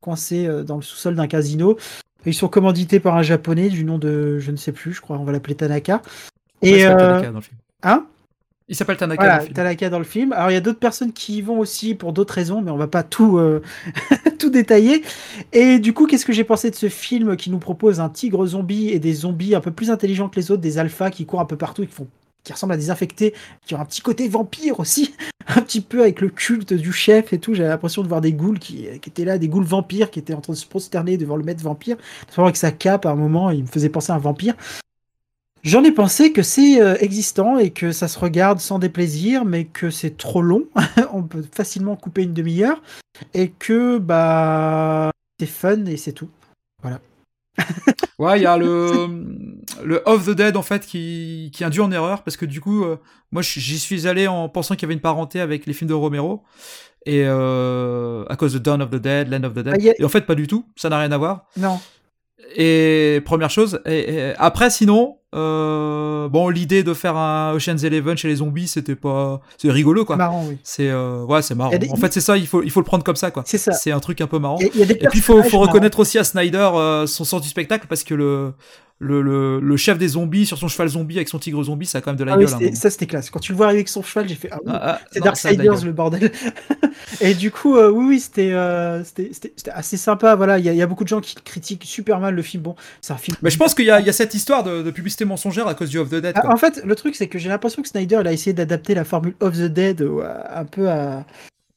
coincé 0.00 0.48
dans 0.64 0.76
le 0.76 0.82
sous-sol 0.82 1.16
d'un 1.16 1.26
casino. 1.26 1.76
Ils 2.26 2.34
sont 2.34 2.48
commandités 2.48 3.00
par 3.00 3.16
un 3.16 3.22
japonais 3.22 3.70
du 3.70 3.84
nom 3.84 3.98
de, 3.98 4.38
je 4.38 4.50
ne 4.52 4.56
sais 4.56 4.70
plus, 4.72 4.92
je 4.92 5.00
crois, 5.00 5.18
on 5.18 5.24
va 5.24 5.32
l'appeler 5.32 5.56
Tanaka. 5.56 6.00
Et 6.62 6.84
Tanaka 6.84 7.30
dans 7.30 7.38
le 7.38 7.40
film? 7.40 7.58
hein? 7.82 8.06
Il 8.68 8.76
s'appelle 8.76 8.98
Tanaka 8.98 9.22
voilà, 9.22 9.36
dans 9.36 9.40
le 9.40 9.44
film. 9.44 9.54
Tanaka 9.54 9.90
dans 9.90 9.98
le 9.98 10.04
film. 10.04 10.32
Alors 10.32 10.50
il 10.50 10.54
y 10.54 10.56
a 10.56 10.60
d'autres 10.60 10.78
personnes 10.78 11.12
qui 11.12 11.38
y 11.38 11.42
vont 11.42 11.58
aussi 11.58 11.94
pour 11.94 12.12
d'autres 12.12 12.34
raisons, 12.34 12.60
mais 12.60 12.70
on 12.70 12.76
va 12.76 12.86
pas 12.86 13.02
tout, 13.02 13.38
euh, 13.38 13.62
tout 14.38 14.50
détailler. 14.50 15.02
Et 15.52 15.78
du 15.78 15.94
coup, 15.94 16.06
qu'est-ce 16.06 16.26
que 16.26 16.34
j'ai 16.34 16.44
pensé 16.44 16.70
de 16.70 16.74
ce 16.74 16.88
film 16.88 17.36
qui 17.36 17.50
nous 17.50 17.58
propose 17.58 17.98
un 17.98 18.10
tigre 18.10 18.44
zombie 18.46 18.90
et 18.90 18.98
des 18.98 19.14
zombies 19.14 19.54
un 19.54 19.60
peu 19.60 19.70
plus 19.70 19.90
intelligents 19.90 20.28
que 20.28 20.36
les 20.36 20.50
autres, 20.50 20.60
des 20.60 20.76
alphas 20.78 21.10
qui 21.10 21.24
courent 21.24 21.40
un 21.40 21.46
peu 21.46 21.56
partout 21.56 21.82
et 21.82 21.86
qui 21.86 21.94
font 21.94 22.08
qui 22.44 22.52
ressemblent 22.52 22.72
à 22.72 22.78
des 22.78 22.90
infectés, 22.90 23.34
qui 23.66 23.74
ont 23.74 23.80
un 23.80 23.84
petit 23.84 24.00
côté 24.00 24.26
vampire 24.28 24.80
aussi, 24.80 25.14
un 25.48 25.60
petit 25.60 25.80
peu 25.80 26.02
avec 26.02 26.20
le 26.20 26.28
culte 26.28 26.72
du 26.72 26.92
chef 26.92 27.32
et 27.32 27.38
tout. 27.38 27.52
J'avais 27.52 27.68
l'impression 27.68 28.02
de 28.02 28.08
voir 28.08 28.20
des 28.20 28.32
ghouls 28.32 28.58
qui, 28.58 28.86
qui 29.02 29.10
étaient 29.10 29.24
là, 29.24 29.38
des 29.38 29.48
ghouls 29.48 29.64
vampires 29.64 30.10
qui 30.10 30.18
étaient 30.18 30.34
en 30.34 30.40
train 30.40 30.54
de 30.54 30.58
se 30.58 30.66
prosterner 30.66 31.18
devant 31.18 31.36
le 31.36 31.44
maître 31.44 31.62
vampire. 31.62 31.96
Notamment 32.28 32.46
avec 32.46 32.56
sa 32.56 32.70
cape, 32.70 33.06
à 33.06 33.10
un 33.10 33.16
moment, 33.16 33.50
il 33.50 33.62
me 33.62 33.66
faisait 33.66 33.88
penser 33.88 34.12
à 34.12 34.14
un 34.14 34.18
vampire. 34.18 34.54
J'en 35.68 35.84
ai 35.84 35.92
pensé 35.92 36.32
que 36.32 36.40
c'est 36.42 36.80
euh, 36.80 36.96
existant 37.00 37.58
et 37.58 37.70
que 37.70 37.92
ça 37.92 38.08
se 38.08 38.18
regarde 38.18 38.58
sans 38.58 38.78
déplaisir, 38.78 39.44
mais 39.44 39.66
que 39.66 39.90
c'est 39.90 40.16
trop 40.16 40.40
long. 40.40 40.64
On 41.12 41.22
peut 41.22 41.44
facilement 41.54 41.94
couper 41.94 42.22
une 42.22 42.32
demi-heure 42.32 42.80
et 43.34 43.50
que 43.50 43.98
bah 43.98 45.10
c'est 45.38 45.46
fun 45.46 45.84
et 45.84 45.98
c'est 45.98 46.12
tout. 46.12 46.30
Ouais, 48.18 48.38
il 48.40 48.42
y 48.42 48.46
a 48.46 48.56
le, 48.56 49.08
le 49.84 50.02
Of 50.06 50.26
the 50.26 50.30
Dead 50.30 50.56
en 50.56 50.62
fait 50.62 50.84
qui, 50.86 51.50
qui 51.52 51.62
induit 51.64 51.80
en 51.80 51.92
erreur 51.92 52.22
parce 52.24 52.36
que 52.36 52.46
du 52.46 52.60
coup, 52.60 52.84
euh, 52.84 52.96
moi 53.30 53.42
j'y 53.42 53.78
suis 53.78 54.08
allé 54.08 54.26
en 54.26 54.48
pensant 54.48 54.74
qu'il 54.74 54.82
y 54.82 54.86
avait 54.86 54.94
une 54.94 55.00
parenté 55.00 55.40
avec 55.40 55.66
les 55.66 55.72
films 55.72 55.88
de 55.88 55.94
Romero 55.94 56.42
et 57.06 57.22
euh, 57.26 58.24
à 58.28 58.36
cause 58.36 58.54
de 58.54 58.58
Dawn 58.58 58.82
of 58.82 58.90
the 58.90 58.96
Dead, 58.96 59.28
Land 59.28 59.44
of 59.44 59.52
the 59.54 59.58
Dead. 59.60 59.74
Ah, 59.76 59.88
a- 59.90 60.00
Et 60.00 60.04
en 60.04 60.08
fait, 60.08 60.22
pas 60.22 60.34
du 60.34 60.46
tout, 60.48 60.64
ça 60.76 60.88
n'a 60.88 60.98
rien 60.98 61.12
à 61.12 61.18
voir. 61.18 61.46
Non. 61.56 61.78
Et 62.56 63.20
première 63.24 63.50
chose, 63.50 63.80
et, 63.84 64.14
et 64.14 64.32
après 64.38 64.70
sinon, 64.70 65.16
euh, 65.34 66.28
bon 66.28 66.48
l'idée 66.48 66.82
de 66.82 66.94
faire 66.94 67.16
un 67.16 67.52
Ocean's 67.52 67.82
Eleven 67.84 68.16
chez 68.16 68.28
les 68.28 68.36
zombies, 68.36 68.68
c'était 68.68 68.94
pas, 68.96 69.40
c'est 69.58 69.70
rigolo 69.70 70.04
quoi. 70.04 70.16
Marrant, 70.16 70.44
oui. 70.48 70.56
C'est 70.62 70.88
euh, 70.88 71.24
ouais, 71.24 71.42
c'est 71.42 71.54
marrant. 71.54 71.76
Des- 71.76 71.90
En 71.90 71.96
fait, 71.96 72.12
c'est 72.12 72.20
ça, 72.22 72.36
il 72.36 72.46
faut 72.46 72.62
il 72.62 72.70
faut 72.70 72.80
le 72.80 72.86
prendre 72.86 73.04
comme 73.04 73.16
ça 73.16 73.30
quoi. 73.30 73.42
C'est 73.44 73.58
ça. 73.58 73.72
C'est 73.72 73.90
un 73.90 74.00
truc 74.00 74.20
un 74.20 74.26
peu 74.26 74.38
marrant. 74.38 74.56
Il 74.60 74.66
y 74.66 74.68
a- 74.68 74.70
il 74.74 74.80
y 74.80 74.82
a 74.82 74.86
des 74.86 74.94
Et 74.94 75.08
puis 75.08 75.18
il 75.18 75.22
faut, 75.22 75.42
faut 75.42 75.58
reconnaître 75.58 75.98
aussi 75.98 76.18
à 76.18 76.24
Snyder 76.24 76.70
euh, 76.74 77.06
son 77.06 77.24
sens 77.24 77.42
du 77.42 77.48
spectacle 77.48 77.86
parce 77.88 78.02
que 78.04 78.14
le, 78.14 78.52
le, 79.00 79.22
le, 79.22 79.60
le 79.60 79.76
chef 79.76 79.96
des 79.96 80.08
zombies 80.08 80.44
sur 80.44 80.58
son 80.58 80.66
cheval 80.66 80.88
zombie 80.88 81.16
avec 81.16 81.28
son 81.28 81.38
tigre 81.38 81.62
zombie, 81.62 81.86
ça 81.86 81.98
a 81.98 82.00
quand 82.00 82.10
même 82.10 82.18
de 82.18 82.24
la 82.24 82.32
Ah 82.32 82.36
oui, 82.36 82.44
gueule. 82.46 82.54
hein, 82.54 82.58
c'était- 82.60 82.74
ça 82.74 82.90
c'était 82.90 83.06
classe. 83.06 83.30
Quand 83.30 83.38
tu 83.38 83.52
le 83.52 83.56
vois 83.56 83.66
arriver 83.66 83.78
avec 83.80 83.88
son 83.88 84.02
cheval, 84.02 84.28
j'ai 84.28 84.34
fait 84.34 84.48
ah, 84.50 84.58
oui, 84.64 84.72
Ah, 84.74 84.80
ah, 84.82 85.00
c'est 85.12 85.20
Darksiders 85.22 85.84
le 85.84 85.92
bordel. 85.92 86.32
et 87.20 87.34
du 87.34 87.50
coup, 87.52 87.76
euh, 87.76 87.90
oui, 87.90 88.06
oui, 88.08 88.20
c'était 88.20 88.50
euh, 88.52 89.02
assez 89.72 89.96
sympa. 89.96 90.34
Voilà, 90.34 90.58
il 90.58 90.64
y, 90.64 90.68
a- 90.68 90.72
il 90.72 90.78
y 90.78 90.82
a 90.82 90.86
beaucoup 90.86 91.04
de 91.04 91.08
gens 91.08 91.20
qui 91.20 91.36
critiquent 91.36 91.84
super 91.84 92.18
mal 92.18 92.34
le 92.34 92.42
film. 92.42 92.62
Bon, 92.64 92.74
c'est 93.00 93.12
un 93.12 93.16
film. 93.18 93.36
Mais 93.42 93.50
je 93.50 93.56
pense 93.58 93.74
qu'il 93.74 93.84
y 93.84 93.88
y 93.88 93.90
a 93.90 94.12
cette 94.12 94.34
histoire 94.34 94.64
de, 94.64 94.82
de 94.82 94.90
publicité 94.90 95.24
mensongère 95.24 95.68
à 95.68 95.74
cause 95.74 95.90
du 95.90 95.98
Of 95.98 96.08
the 96.10 96.16
Dead. 96.16 96.32
Ah, 96.34 96.52
en 96.52 96.56
fait, 96.56 96.82
le 96.84 96.94
truc, 96.96 97.14
c'est 97.14 97.28
que 97.28 97.38
j'ai 97.38 97.48
l'impression 97.48 97.82
que 97.82 97.88
Snyder, 97.88 98.18
il 98.22 98.26
a 98.26 98.32
essayé 98.32 98.52
d'adapter 98.52 98.94
la 98.94 99.04
formule 99.04 99.34
of 99.40 99.54
the 99.56 99.62
Dead 99.66 100.04
un 100.50 100.64
peu 100.64 100.88
à, 100.90 101.24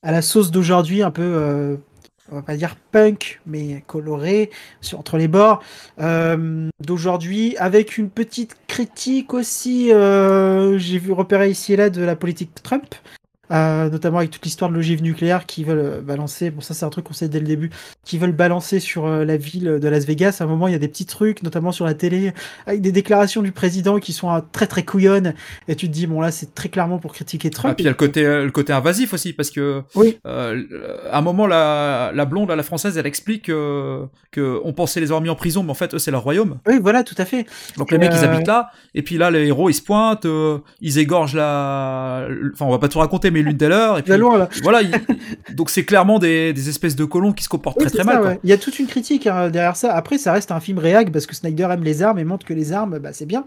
à 0.01 0.11
la 0.11 0.21
sauce 0.23 0.49
d'aujourd'hui, 0.49 1.03
un 1.03 1.11
peu, 1.11 1.21
euh, 1.21 1.75
on 2.31 2.35
va 2.35 2.41
pas 2.41 2.55
dire 2.55 2.75
punk, 2.91 3.41
mais 3.45 3.83
coloré 3.87 4.49
sur, 4.79 4.99
entre 4.99 5.17
les 5.17 5.27
bords 5.27 5.61
euh, 5.99 6.69
d'aujourd'hui, 6.79 7.55
avec 7.57 7.97
une 7.97 8.09
petite 8.09 8.55
critique 8.67 9.33
aussi. 9.33 9.91
euh, 9.91 10.77
j'ai 10.77 10.97
vu 10.97 11.11
repérer 11.11 11.49
ici 11.49 11.73
et 11.73 11.75
là 11.75 11.89
de 11.89 12.01
la 12.01 12.15
politique 12.15 12.51
Trump. 12.63 12.95
Euh, 13.51 13.89
notamment 13.89 14.19
avec 14.19 14.31
toute 14.31 14.43
l'histoire 14.45 14.69
de 14.71 14.75
l'ogive 14.75 15.01
nucléaire 15.03 15.45
qui 15.45 15.63
veulent 15.63 15.79
euh, 15.79 16.01
balancer, 16.01 16.49
bon 16.51 16.61
ça 16.61 16.73
c'est 16.73 16.85
un 16.85 16.89
truc 16.89 17.05
qu'on 17.05 17.13
sait 17.13 17.27
dès 17.27 17.39
le 17.39 17.45
début, 17.45 17.69
qui 18.05 18.17
veulent 18.17 18.31
balancer 18.31 18.79
sur 18.79 19.05
euh, 19.05 19.25
la 19.25 19.37
ville 19.37 19.79
de 19.81 19.87
Las 19.87 20.05
Vegas. 20.05 20.37
À 20.39 20.45
un 20.45 20.47
moment 20.47 20.67
il 20.67 20.71
y 20.71 20.75
a 20.75 20.79
des 20.79 20.87
petits 20.87 21.05
trucs, 21.05 21.43
notamment 21.43 21.71
sur 21.71 21.85
la 21.85 21.93
télé, 21.93 22.33
avec 22.65 22.81
des 22.81 22.91
déclarations 22.91 23.41
du 23.41 23.51
président 23.51 23.99
qui 23.99 24.13
sont 24.13 24.33
euh, 24.33 24.39
très 24.51 24.67
très 24.67 24.83
couillonnes, 24.83 25.33
et 25.67 25.75
tu 25.75 25.87
te 25.87 25.93
dis 25.93 26.07
bon 26.07 26.21
là 26.21 26.31
c'est 26.31 26.55
très 26.55 26.69
clairement 26.69 26.97
pour 26.97 27.13
critiquer 27.13 27.49
Ah, 27.53 27.55
Trump. 27.55 27.75
puis 27.75 27.83
il 27.83 27.85
y 27.85 27.89
a 27.89 27.91
le 27.91 27.97
côté, 27.97 28.23
le 28.23 28.51
côté 28.51 28.73
invasif 28.73 29.13
aussi, 29.13 29.33
parce 29.33 29.51
que 29.51 29.81
Oui. 29.95 30.17
euh, 30.25 30.63
à 31.11 31.17
un 31.17 31.21
moment, 31.21 31.45
la, 31.47 32.11
la 32.13 32.25
blonde, 32.25 32.49
la 32.51 32.63
française, 32.63 32.97
elle 32.97 33.05
explique 33.07 33.43
que 33.45 34.61
on 34.63 34.73
pensait 34.73 34.99
les 34.99 35.07
avoir 35.07 35.21
mis 35.21 35.29
en 35.29 35.35
prison, 35.35 35.63
mais 35.63 35.71
en 35.71 35.75
fait, 35.75 35.93
eux, 35.93 35.99
c'est 35.99 36.11
leur 36.11 36.23
royaume. 36.23 36.59
Oui 36.67 36.79
voilà 36.81 37.03
tout 37.03 37.15
à 37.17 37.25
fait. 37.25 37.45
Donc 37.77 37.91
les 37.91 37.97
mecs, 37.97 38.11
ils 38.13 38.23
habitent 38.25 38.47
là, 38.47 38.71
et 38.95 39.01
puis 39.01 39.17
là, 39.17 39.29
les 39.31 39.47
héros, 39.47 39.69
ils 39.69 39.73
se 39.73 39.81
pointent, 39.81 40.25
ils 40.81 40.97
égorgent 40.99 41.35
la... 41.35 42.27
Enfin, 42.53 42.65
on 42.65 42.71
va 42.71 42.79
pas 42.79 42.87
tout 42.87 42.99
raconter, 42.99 43.29
mais 43.31 43.40
l'une 43.41 43.57
des 43.57 43.67
leurs, 43.67 43.97
et 43.99 44.01
puis 44.03 44.11
La 44.11 44.17
loi, 44.17 44.37
là. 44.37 44.49
voilà, 44.63 44.81
donc 45.53 45.69
c'est 45.69 45.83
clairement 45.85 46.19
des, 46.19 46.53
des 46.53 46.69
espèces 46.69 46.95
de 46.95 47.05
colons 47.05 47.33
qui 47.33 47.43
se 47.43 47.49
comportent 47.49 47.77
Oui, 47.79 47.85
très 47.85 47.95
très 47.99 48.03
ça, 48.03 48.13
mal. 48.13 48.23
ouais. 48.23 48.39
Il 48.43 48.49
y 48.49 48.53
a 48.53 48.57
toute 48.57 48.79
une 48.79 48.87
critique 48.87 49.27
hein, 49.27 49.49
derrière 49.49 49.75
ça. 49.75 49.93
Après, 49.93 50.17
ça 50.17 50.31
reste 50.33 50.51
un 50.51 50.59
film 50.59 50.77
réag 50.79 51.11
parce 51.11 51.25
que 51.25 51.35
Snyder 51.35 51.67
aime 51.71 51.83
les 51.83 52.01
armes 52.03 52.19
et 52.19 52.23
montre 52.23 52.45
que 52.45 52.53
les 52.53 52.71
armes, 52.73 52.99
bah, 52.99 53.09
c'est 53.13 53.25
bien. 53.25 53.43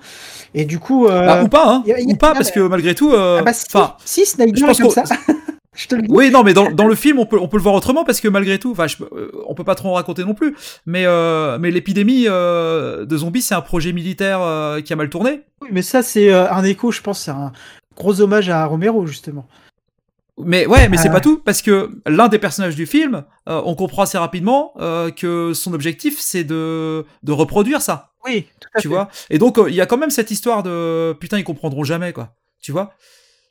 Et 0.55 0.65
du 0.65 0.79
coup, 0.79 1.07
euh, 1.07 1.27
Bah, 1.27 1.43
ou 1.45 1.49
pas, 1.49 1.66
hein, 1.69 1.83
a- 1.89 2.03
ou 2.03 2.16
pas, 2.16 2.33
parce 2.35 2.51
que 2.51 2.61
malgré 2.61 2.95
tout, 2.95 3.12
euh, 3.12 3.39
ah 3.41 3.43
bah, 3.45 3.53
si, 4.05 4.25
Snyder 4.27 4.61
je 4.61 4.66
pense 4.66 4.79
est 4.79 4.83
comme 4.83 4.91
ça, 4.91 5.05
je 5.75 5.87
te 5.89 5.95
le 5.97 6.03
dis. 6.03 6.09
Oui, 6.11 6.31
non, 6.31 6.43
mais 6.45 6.53
dans, 6.55 6.71
dans 6.71 6.87
le 6.87 6.95
film, 6.95 7.19
on 7.19 7.27
peut, 7.27 7.39
on 7.41 7.49
peut 7.49 7.57
le 7.57 7.62
voir 7.62 7.75
autrement 7.75 8.05
parce 8.05 8.21
que 8.21 8.29
malgré 8.29 8.59
tout, 8.59 8.71
enfin, 8.73 8.87
euh, 9.12 9.31
on 9.49 9.55
peut 9.55 9.65
pas 9.65 9.75
trop 9.75 9.89
en 9.91 9.95
raconter 9.95 10.23
non 10.25 10.35
plus. 10.35 10.55
Mais, 10.87 11.05
euh, 11.07 11.59
mais 11.59 11.71
l'épidémie 11.71 12.27
euh, 12.29 13.05
de 13.05 13.16
zombies, 13.16 13.43
c'est 13.43 13.55
un 13.55 13.61
projet 13.61 13.93
militaire 13.93 14.41
euh, 14.43 14.81
qui 14.81 14.93
a 14.93 14.97
mal 14.97 15.09
tourné. 15.11 15.43
Oui, 15.62 15.69
mais 15.73 15.83
ça, 15.83 16.03
c'est 16.03 16.33
un 16.33 16.62
écho, 16.65 16.91
je 16.93 17.01
pense, 17.01 17.21
c'est 17.21 17.31
un 17.33 17.53
gros 17.97 18.21
hommage 18.21 18.49
à 18.51 18.65
Romero, 18.66 19.07
justement. 19.07 19.47
Mais 20.39 20.66
ouais, 20.66 20.89
mais 20.89 20.97
c'est 20.97 21.09
Euh. 21.09 21.12
pas 21.12 21.20
tout 21.20 21.39
parce 21.39 21.62
que 21.62 21.90
l'un 22.06 22.27
des 22.28 22.39
personnages 22.40 22.74
du 22.74 22.86
film, 22.86 23.24
euh, 23.48 23.62
on 23.65 23.74
comprend 23.77 24.02
assez 24.02 24.19
rapidement 24.19 24.73
euh, 24.81 25.11
que 25.11 25.52
son 25.55 25.73
objectif, 25.74 26.19
c'est 26.19 26.43
de, 26.44 27.05
de 27.23 27.32
reproduire 27.32 27.81
ça. 27.82 28.11
Oui, 28.24 28.47
tout 28.61 28.69
à 28.74 28.81
Tu 28.81 28.89
fait. 28.89 28.94
vois? 28.94 29.09
Et 29.31 29.39
donc, 29.39 29.59
euh, 29.59 29.69
il 29.69 29.74
y 29.77 29.81
a 29.81 29.86
quand 29.86 29.97
même 29.98 30.11
cette 30.11 30.31
histoire 30.32 30.62
de 30.65 31.12
putain, 31.20 31.39
ils 31.39 31.44
comprendront 31.44 31.85
jamais, 31.85 32.12
quoi. 32.12 32.35
Tu 32.61 32.73
vois? 32.73 32.94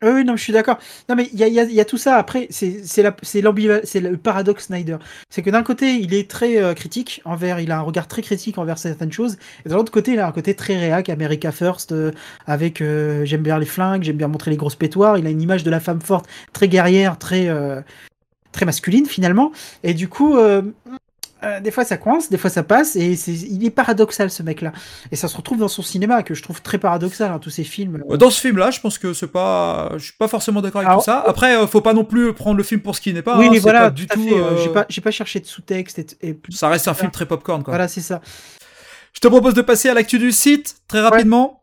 Oui, 0.03 0.25
non, 0.25 0.35
je 0.35 0.43
suis 0.43 0.51
d'accord. 0.51 0.79
Non, 1.07 1.15
mais 1.15 1.29
il 1.31 1.39
y 1.39 1.43
a, 1.43 1.47
y 1.47 1.59
a- 1.59 1.63
y 1.63 1.79
a 1.79 1.85
tout 1.85 1.97
ça. 1.97 2.17
Après, 2.17 2.47
c'est 2.49 2.83
c'est 2.85 3.01
le 3.01 4.17
paradoxe 4.17 4.65
Snyder. 4.65 4.97
C'est 5.29 5.41
que 5.41 5.49
d'un 5.49 5.63
côté, 5.63 5.93
il 5.95 6.13
est 6.13 6.29
très 6.29 6.57
euh, 6.61 6.73
critique 6.73 7.21
envers, 7.25 7.59
il 7.61 7.71
a 7.71 7.77
un 7.77 7.81
regard 7.81 8.07
très 8.07 8.21
critique 8.21 8.57
envers 8.57 8.77
certaines 8.77 9.11
choses, 9.13 9.37
et 9.65 9.69
de 9.69 9.73
l'autre 9.73 9.91
côté, 9.93 10.13
il 10.13 10.19
a 10.19 10.27
un 10.27 10.31
côté 10.33 10.55
très 10.55 10.77
réac, 10.77 11.07
America 11.09 11.51
First, 11.53 11.93
euh, 11.93 12.11
avec 12.47 12.81
euh, 12.81 13.23
j'aime 13.23 13.43
bien 13.43 13.57
les 13.59 13.65
flingues, 13.65 14.03
j'aime 14.03 14.17
bien 14.17 14.27
montrer 14.27 14.51
les 14.51 14.57
grosses 14.57 14.75
pétoires. 14.75 15.17
Il 15.17 15.25
a 15.25 15.29
une 15.29 15.41
image 15.41 15.63
de 15.63 15.69
la 15.71 15.79
femme 15.79 16.01
forte, 16.01 16.27
très 16.51 16.67
guerrière, 16.67 17.17
très 17.17 17.47
euh, 17.47 17.81
très 18.51 18.65
masculine 18.65 19.05
finalement. 19.05 19.51
Et 19.83 19.93
du 19.93 20.07
coup, 20.09 20.37
euh, 21.43 21.57
euh, 21.57 21.59
des 21.59 21.71
fois 21.71 21.85
ça 21.85 21.97
coince, 21.97 22.29
des 22.29 22.37
fois 22.37 22.49
ça 22.49 22.63
passe, 22.63 22.95
et 22.95 23.15
c'est, 23.15 23.33
il 23.33 23.65
est 23.65 23.69
paradoxal 23.69 24.29
ce 24.29 24.43
mec-là. 24.43 24.71
Et 25.11 25.15
ça 25.15 25.27
se 25.27 25.35
retrouve 25.37 25.59
dans 25.59 25.67
son 25.67 25.81
cinéma, 25.81 26.23
que 26.23 26.33
je 26.33 26.43
trouve 26.43 26.61
très 26.61 26.77
paradoxal, 26.77 27.31
hein, 27.31 27.39
tous 27.39 27.49
ces 27.49 27.63
films. 27.63 28.03
Dans 28.09 28.29
ce 28.29 28.39
film-là, 28.39 28.71
je 28.71 28.79
pense 28.79 28.97
que 28.97 29.13
c'est 29.13 29.27
pas, 29.27 29.91
je 29.93 30.03
suis 30.05 30.13
pas 30.13 30.27
forcément 30.27 30.61
d'accord 30.61 30.81
avec 30.81 30.89
Alors, 30.89 31.01
tout 31.01 31.05
ça. 31.05 31.23
Après, 31.25 31.55
euh, 31.55 31.67
faut 31.67 31.81
pas 31.81 31.93
non 31.93 32.05
plus 32.05 32.33
prendre 32.33 32.57
le 32.57 32.63
film 32.63 32.81
pour 32.81 32.95
ce 32.95 33.01
qu'il 33.01 33.13
n'est 33.13 33.21
pas. 33.21 33.37
oui, 33.37 33.47
hein, 33.47 33.49
mais 33.51 33.59
voilà, 33.59 33.81
pas 33.81 33.89
du 33.91 34.07
tout 34.07 34.19
euh, 34.19 34.35
euh, 34.35 34.57
j'ai 34.63 34.69
pas, 34.69 34.85
j'ai 34.89 35.01
pas 35.01 35.11
cherché 35.11 35.39
de 35.39 35.45
sous-texte 35.45 36.17
et. 36.21 36.39
Ça 36.49 36.69
reste 36.69 36.87
un 36.87 36.93
film 36.93 37.11
très 37.11 37.25
popcorn, 37.25 37.63
quoi. 37.63 37.71
Voilà, 37.71 37.87
c'est 37.87 38.01
ça. 38.01 38.21
Je 39.13 39.19
te 39.19 39.27
propose 39.27 39.53
de 39.53 39.61
passer 39.61 39.89
à 39.89 39.93
l'actu 39.93 40.17
du 40.17 40.31
site 40.31 40.75
très 40.87 41.01
rapidement. 41.01 41.62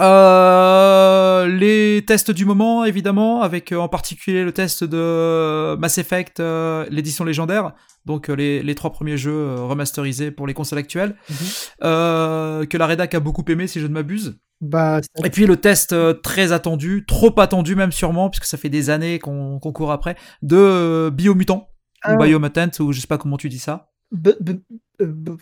Euh, 0.00 1.46
les 1.48 2.04
tests 2.06 2.30
du 2.30 2.44
moment, 2.44 2.84
évidemment, 2.84 3.42
avec 3.42 3.72
euh, 3.72 3.76
en 3.78 3.88
particulier 3.88 4.44
le 4.44 4.52
test 4.52 4.84
de 4.84 5.76
Mass 5.76 5.98
Effect, 5.98 6.40
euh, 6.40 6.86
l'édition 6.90 7.24
légendaire, 7.24 7.72
donc 8.04 8.28
euh, 8.30 8.34
les, 8.34 8.62
les 8.62 8.74
trois 8.74 8.90
premiers 8.92 9.16
jeux 9.16 9.54
remasterisés 9.54 10.30
pour 10.30 10.46
les 10.46 10.54
consoles 10.54 10.78
actuelles, 10.78 11.16
Mhm. 11.30 12.66
que 12.66 12.76
la 12.76 12.86
rédac 12.86 13.14
a 13.14 13.20
beaucoup 13.20 13.44
aimé, 13.48 13.66
si 13.66 13.80
je 13.80 13.86
ne 13.86 13.92
m'abuse. 13.92 14.38
Bah, 14.60 15.00
Et 15.24 15.30
puis 15.30 15.46
le 15.46 15.56
test 15.56 15.94
très 16.22 16.52
attendu, 16.52 17.04
trop 17.06 17.34
attendu 17.40 17.74
même 17.74 17.90
sûrement, 17.92 18.30
puisque 18.30 18.44
ça 18.44 18.56
fait 18.56 18.68
des 18.68 18.90
années 18.90 19.18
qu'on 19.18 19.58
court 19.58 19.90
après, 19.92 20.16
de 20.42 21.10
Biomutant, 21.12 21.68
Ah. 22.02 22.14
ou 22.14 22.22
Biomutant, 22.22 22.68
ou 22.80 22.92
je 22.92 23.00
sais 23.00 23.06
pas 23.08 23.18
comment 23.18 23.36
tu 23.36 23.48
dis 23.48 23.58
ça. 23.58 23.88
b- 24.14 24.36
b- 24.40 24.60
b- 25.00 25.36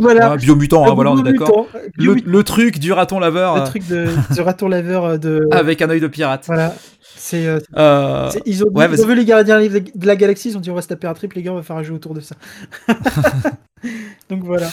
voilà. 0.00 0.32
Ouais, 0.32 0.36
Biomutant, 0.38 0.86
hein, 0.88 0.94
voilà, 0.94 1.12
on 1.12 1.24
est 1.24 1.32
d'accord. 1.32 1.66
Le, 1.96 2.42
truc 2.42 2.78
du 2.78 2.92
raton 2.92 3.18
laveur 3.18 3.56
le 3.56 3.62
euh, 3.62 3.66
truc 3.66 3.86
de, 3.86 4.08
du 4.34 4.40
raton 4.40 4.68
laveur 4.68 5.04
euh, 5.04 5.16
de. 5.18 5.48
avec 5.50 5.82
un 5.82 5.90
œil 5.90 6.00
de 6.00 6.08
pirate. 6.08 6.44
Voilà. 6.46 6.74
C'est, 7.16 7.46
euh, 7.46 7.58
Euh, 7.76 8.30
ils, 8.46 8.64
ont, 8.64 8.68
ouais, 8.70 8.88
ils 8.90 9.02
ont 9.04 9.06
vu 9.06 9.14
les 9.14 9.24
gardiens 9.24 9.60
de 9.60 9.68
de 9.68 10.06
la 10.06 10.16
galaxie, 10.16 10.50
ils 10.50 10.56
ont 10.56 10.60
dit 10.60 10.70
on 10.70 10.74
va 10.74 10.82
se 10.82 10.88
taper 10.88 11.06
un 11.06 11.14
triple, 11.14 11.36
les 11.36 11.42
gars, 11.42 11.52
on 11.52 11.56
va 11.56 11.62
faire 11.62 11.76
un 11.76 11.82
jeu 11.82 11.94
autour 11.94 12.14
de 12.14 12.20
ça. 12.20 12.34
Donc 14.30 14.42
voilà. 14.42 14.68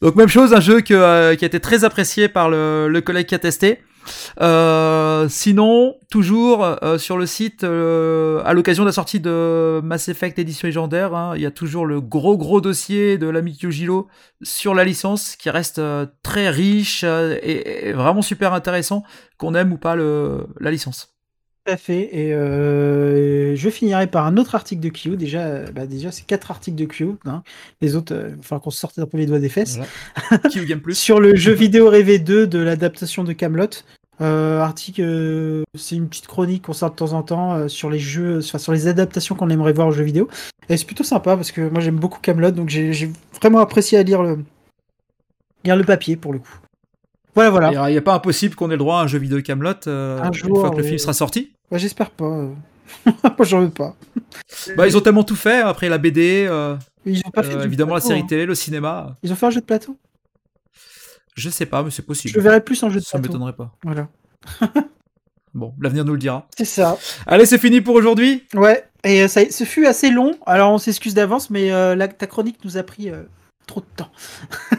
Donc 0.00 0.14
même 0.16 0.28
chose, 0.28 0.54
un 0.54 0.60
jeu 0.60 0.80
que, 0.80 0.94
euh, 0.94 1.34
qui 1.34 1.44
a 1.44 1.48
été 1.48 1.60
très 1.60 1.84
apprécié 1.84 2.28
par 2.28 2.48
le, 2.48 2.88
le 2.88 3.00
collègue 3.00 3.26
qui 3.26 3.34
a 3.34 3.38
testé. 3.38 3.80
Euh, 4.40 5.28
sinon, 5.28 5.96
toujours 6.10 6.64
euh, 6.82 6.98
sur 6.98 7.16
le 7.16 7.26
site, 7.26 7.64
euh, 7.64 8.42
à 8.44 8.54
l'occasion 8.54 8.84
de 8.84 8.88
la 8.88 8.92
sortie 8.92 9.20
de 9.20 9.80
Mass 9.82 10.08
Effect 10.08 10.38
édition 10.38 10.66
légendaire, 10.66 11.14
hein, 11.14 11.32
il 11.36 11.42
y 11.42 11.46
a 11.46 11.50
toujours 11.50 11.86
le 11.86 12.00
gros 12.00 12.36
gros 12.36 12.60
dossier 12.60 13.18
de 13.18 13.28
l'ami 13.28 13.58
Yujiro 13.60 14.08
sur 14.42 14.74
la 14.74 14.84
licence 14.84 15.36
qui 15.36 15.50
reste 15.50 15.80
très 16.22 16.50
riche 16.50 17.04
et, 17.04 17.88
et 17.88 17.92
vraiment 17.92 18.22
super 18.22 18.52
intéressant, 18.52 19.02
qu'on 19.36 19.54
aime 19.54 19.72
ou 19.72 19.78
pas 19.78 19.96
le, 19.96 20.46
la 20.60 20.70
licence. 20.70 21.14
Tout 21.68 21.74
à 21.74 21.76
fait. 21.76 22.08
Et 22.16 22.32
euh, 22.32 23.54
je 23.54 23.68
finirai 23.68 24.06
par 24.06 24.24
un 24.26 24.38
autre 24.38 24.54
article 24.54 24.80
de 24.80 24.88
Q. 24.88 25.16
Déjà, 25.18 25.70
bah 25.70 25.86
déjà 25.86 26.10
c'est 26.10 26.24
quatre 26.24 26.50
articles 26.50 26.78
de 26.78 26.86
Q. 26.86 27.08
hein. 27.26 27.42
Les 27.82 27.94
autres, 27.94 28.14
euh, 28.14 28.28
il 28.30 28.36
va 28.36 28.42
falloir 28.42 28.62
qu'on 28.62 28.70
se 28.70 28.78
sorte 28.80 28.98
un 28.98 29.04
peu 29.04 29.18
les 29.18 29.26
doigts 29.26 29.38
des 29.38 29.50
fesses. 29.50 29.78
Qui 30.50 30.64
Game 30.64 30.80
Plus 30.80 30.94
Sur 30.94 31.20
le 31.20 31.36
jeu 31.36 31.52
vidéo 31.52 31.90
rêvé 31.90 32.18
2 32.18 32.46
de 32.46 32.58
l'adaptation 32.58 33.22
de 33.22 33.34
Camelot. 33.34 33.68
Euh, 34.20 34.60
article, 34.60 35.02
euh, 35.02 35.62
c'est 35.76 35.94
une 35.94 36.08
petite 36.08 36.26
chronique 36.26 36.64
qu'on 36.64 36.72
sort 36.72 36.90
de 36.90 36.96
temps 36.96 37.12
en 37.12 37.22
temps 37.22 37.54
euh, 37.54 37.68
sur 37.68 37.88
les 37.88 38.00
jeux, 38.00 38.38
enfin, 38.38 38.58
sur 38.58 38.72
les 38.72 38.88
adaptations 38.88 39.36
qu'on 39.36 39.48
aimerait 39.48 39.72
voir 39.72 39.88
aux 39.88 39.92
jeux 39.92 40.02
vidéo. 40.02 40.28
Et 40.68 40.76
c'est 40.76 40.84
plutôt 40.84 41.04
sympa 41.04 41.36
parce 41.36 41.52
que 41.52 41.68
moi 41.68 41.80
j'aime 41.80 41.96
beaucoup 41.96 42.20
Camelot, 42.20 42.50
donc 42.50 42.68
j'ai 42.68 43.10
vraiment 43.40 43.60
apprécié 43.60 43.96
à 43.98 44.02
lire 44.02 44.22
le 44.22 44.40
lire 45.64 45.76
le 45.76 45.84
papier 45.84 46.16
pour 46.16 46.32
le 46.32 46.40
coup. 46.40 46.58
Voilà, 47.34 47.50
voilà. 47.50 47.88
Il 47.88 47.92
n'y 47.92 47.98
a 47.98 48.02
pas 48.02 48.14
impossible 48.14 48.56
qu'on 48.56 48.68
ait 48.68 48.74
le 48.74 48.78
droit 48.78 48.98
à 48.98 49.04
un 49.04 49.06
jeu 49.06 49.18
vidéo 49.18 49.40
Camelot 49.40 49.86
Un 49.86 50.26
une 50.26 50.34
jour, 50.34 50.60
fois 50.60 50.70
que 50.70 50.78
le 50.78 50.82
film 50.82 50.98
sera 50.98 51.12
sorti. 51.12 51.52
Bah, 51.70 51.78
J'espère 51.78 52.10
pas. 52.10 52.48
moi 53.06 53.46
j'en 53.46 53.60
veux 53.60 53.70
pas. 53.70 53.94
Bah, 54.76 54.88
ils 54.88 54.96
ont 54.96 55.00
tellement 55.00 55.22
tout 55.22 55.36
fait 55.36 55.60
après 55.60 55.88
la 55.88 55.98
BD, 55.98 56.48
Ils 57.06 57.22
ont 57.24 57.30
pas 57.30 57.44
fait 57.44 57.64
évidemment 57.64 57.94
la 57.94 58.00
série 58.00 58.20
hein. 58.20 58.26
télé, 58.28 58.46
le 58.46 58.56
cinéma. 58.56 59.16
Ils 59.22 59.32
ont 59.32 59.36
fait 59.36 59.46
un 59.46 59.50
jeu 59.50 59.60
de 59.60 59.66
plateau? 59.66 59.96
Je 61.38 61.50
sais 61.50 61.66
pas, 61.66 61.82
mais 61.82 61.90
c'est 61.90 62.02
possible. 62.06 62.34
Je 62.34 62.40
verrais 62.40 62.60
plus 62.62 62.82
en 62.82 62.90
jeu 62.90 63.00
de 63.00 63.04
Ça 63.04 63.18
plateau. 63.18 63.32
m'étonnerait 63.34 63.56
pas. 63.56 63.74
Voilà. 63.84 64.08
Bon, 65.54 65.74
l'avenir 65.80 66.04
nous 66.04 66.12
le 66.12 66.18
dira. 66.18 66.46
C'est 66.56 66.64
ça. 66.66 66.98
Allez, 67.26 67.46
c'est 67.46 67.58
fini 67.58 67.80
pour 67.80 67.94
aujourd'hui. 67.94 68.44
Ouais. 68.54 68.84
Et 69.02 69.22
euh, 69.22 69.28
ça, 69.28 69.40
ce 69.50 69.64
fut 69.64 69.86
assez 69.86 70.10
long. 70.10 70.36
Alors 70.46 70.70
on 70.72 70.78
s'excuse 70.78 71.14
d'avance, 71.14 71.48
mais 71.50 71.72
euh, 71.72 71.96
la- 71.96 72.06
ta 72.06 72.26
chronique 72.26 72.58
nous 72.64 72.76
a 72.76 72.82
pris 72.82 73.10
euh, 73.10 73.22
trop 73.66 73.80
de 73.80 73.86
temps. 73.96 74.10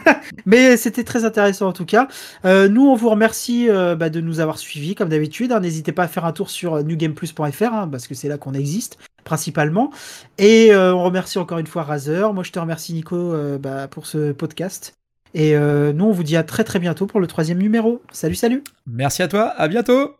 mais 0.46 0.76
c'était 0.76 1.02
très 1.04 1.24
intéressant 1.24 1.66
en 1.68 1.72
tout 1.72 1.84
cas. 1.84 2.06
Euh, 2.44 2.68
nous, 2.68 2.86
on 2.86 2.94
vous 2.94 3.10
remercie 3.10 3.68
bah, 3.68 4.08
de 4.10 4.20
nous 4.20 4.38
avoir 4.40 4.58
suivis 4.58 4.94
comme 4.94 5.08
d'habitude. 5.08 5.50
hein. 5.52 5.60
N'hésitez 5.60 5.92
pas 5.92 6.04
à 6.04 6.08
faire 6.08 6.24
un 6.24 6.32
tour 6.32 6.48
sur 6.50 6.82
newgameplus.fr 6.84 7.74
hein, 7.74 7.88
parce 7.90 8.06
que 8.06 8.14
c'est 8.14 8.28
là 8.28 8.38
qu'on 8.38 8.54
existe 8.54 8.96
principalement. 9.24 9.90
Et 10.38 10.70
on 10.74 11.02
remercie 11.02 11.38
encore 11.38 11.58
une 11.58 11.66
fois 11.66 11.82
Razer. 11.82 12.32
Moi, 12.32 12.44
je 12.44 12.52
te 12.52 12.58
remercie 12.60 12.94
Nico 12.94 13.34
bah, 13.58 13.88
pour 13.88 14.06
ce 14.06 14.30
podcast. 14.32 14.94
Et 15.34 15.56
euh, 15.56 15.92
nous, 15.92 16.06
on 16.06 16.12
vous 16.12 16.24
dit 16.24 16.36
à 16.36 16.42
très 16.42 16.64
très 16.64 16.78
bientôt 16.78 17.06
pour 17.06 17.20
le 17.20 17.26
troisième 17.26 17.58
numéro. 17.58 18.02
Salut, 18.12 18.34
salut 18.34 18.64
Merci 18.86 19.22
à 19.22 19.28
toi, 19.28 19.48
à 19.56 19.68
bientôt. 19.68 20.19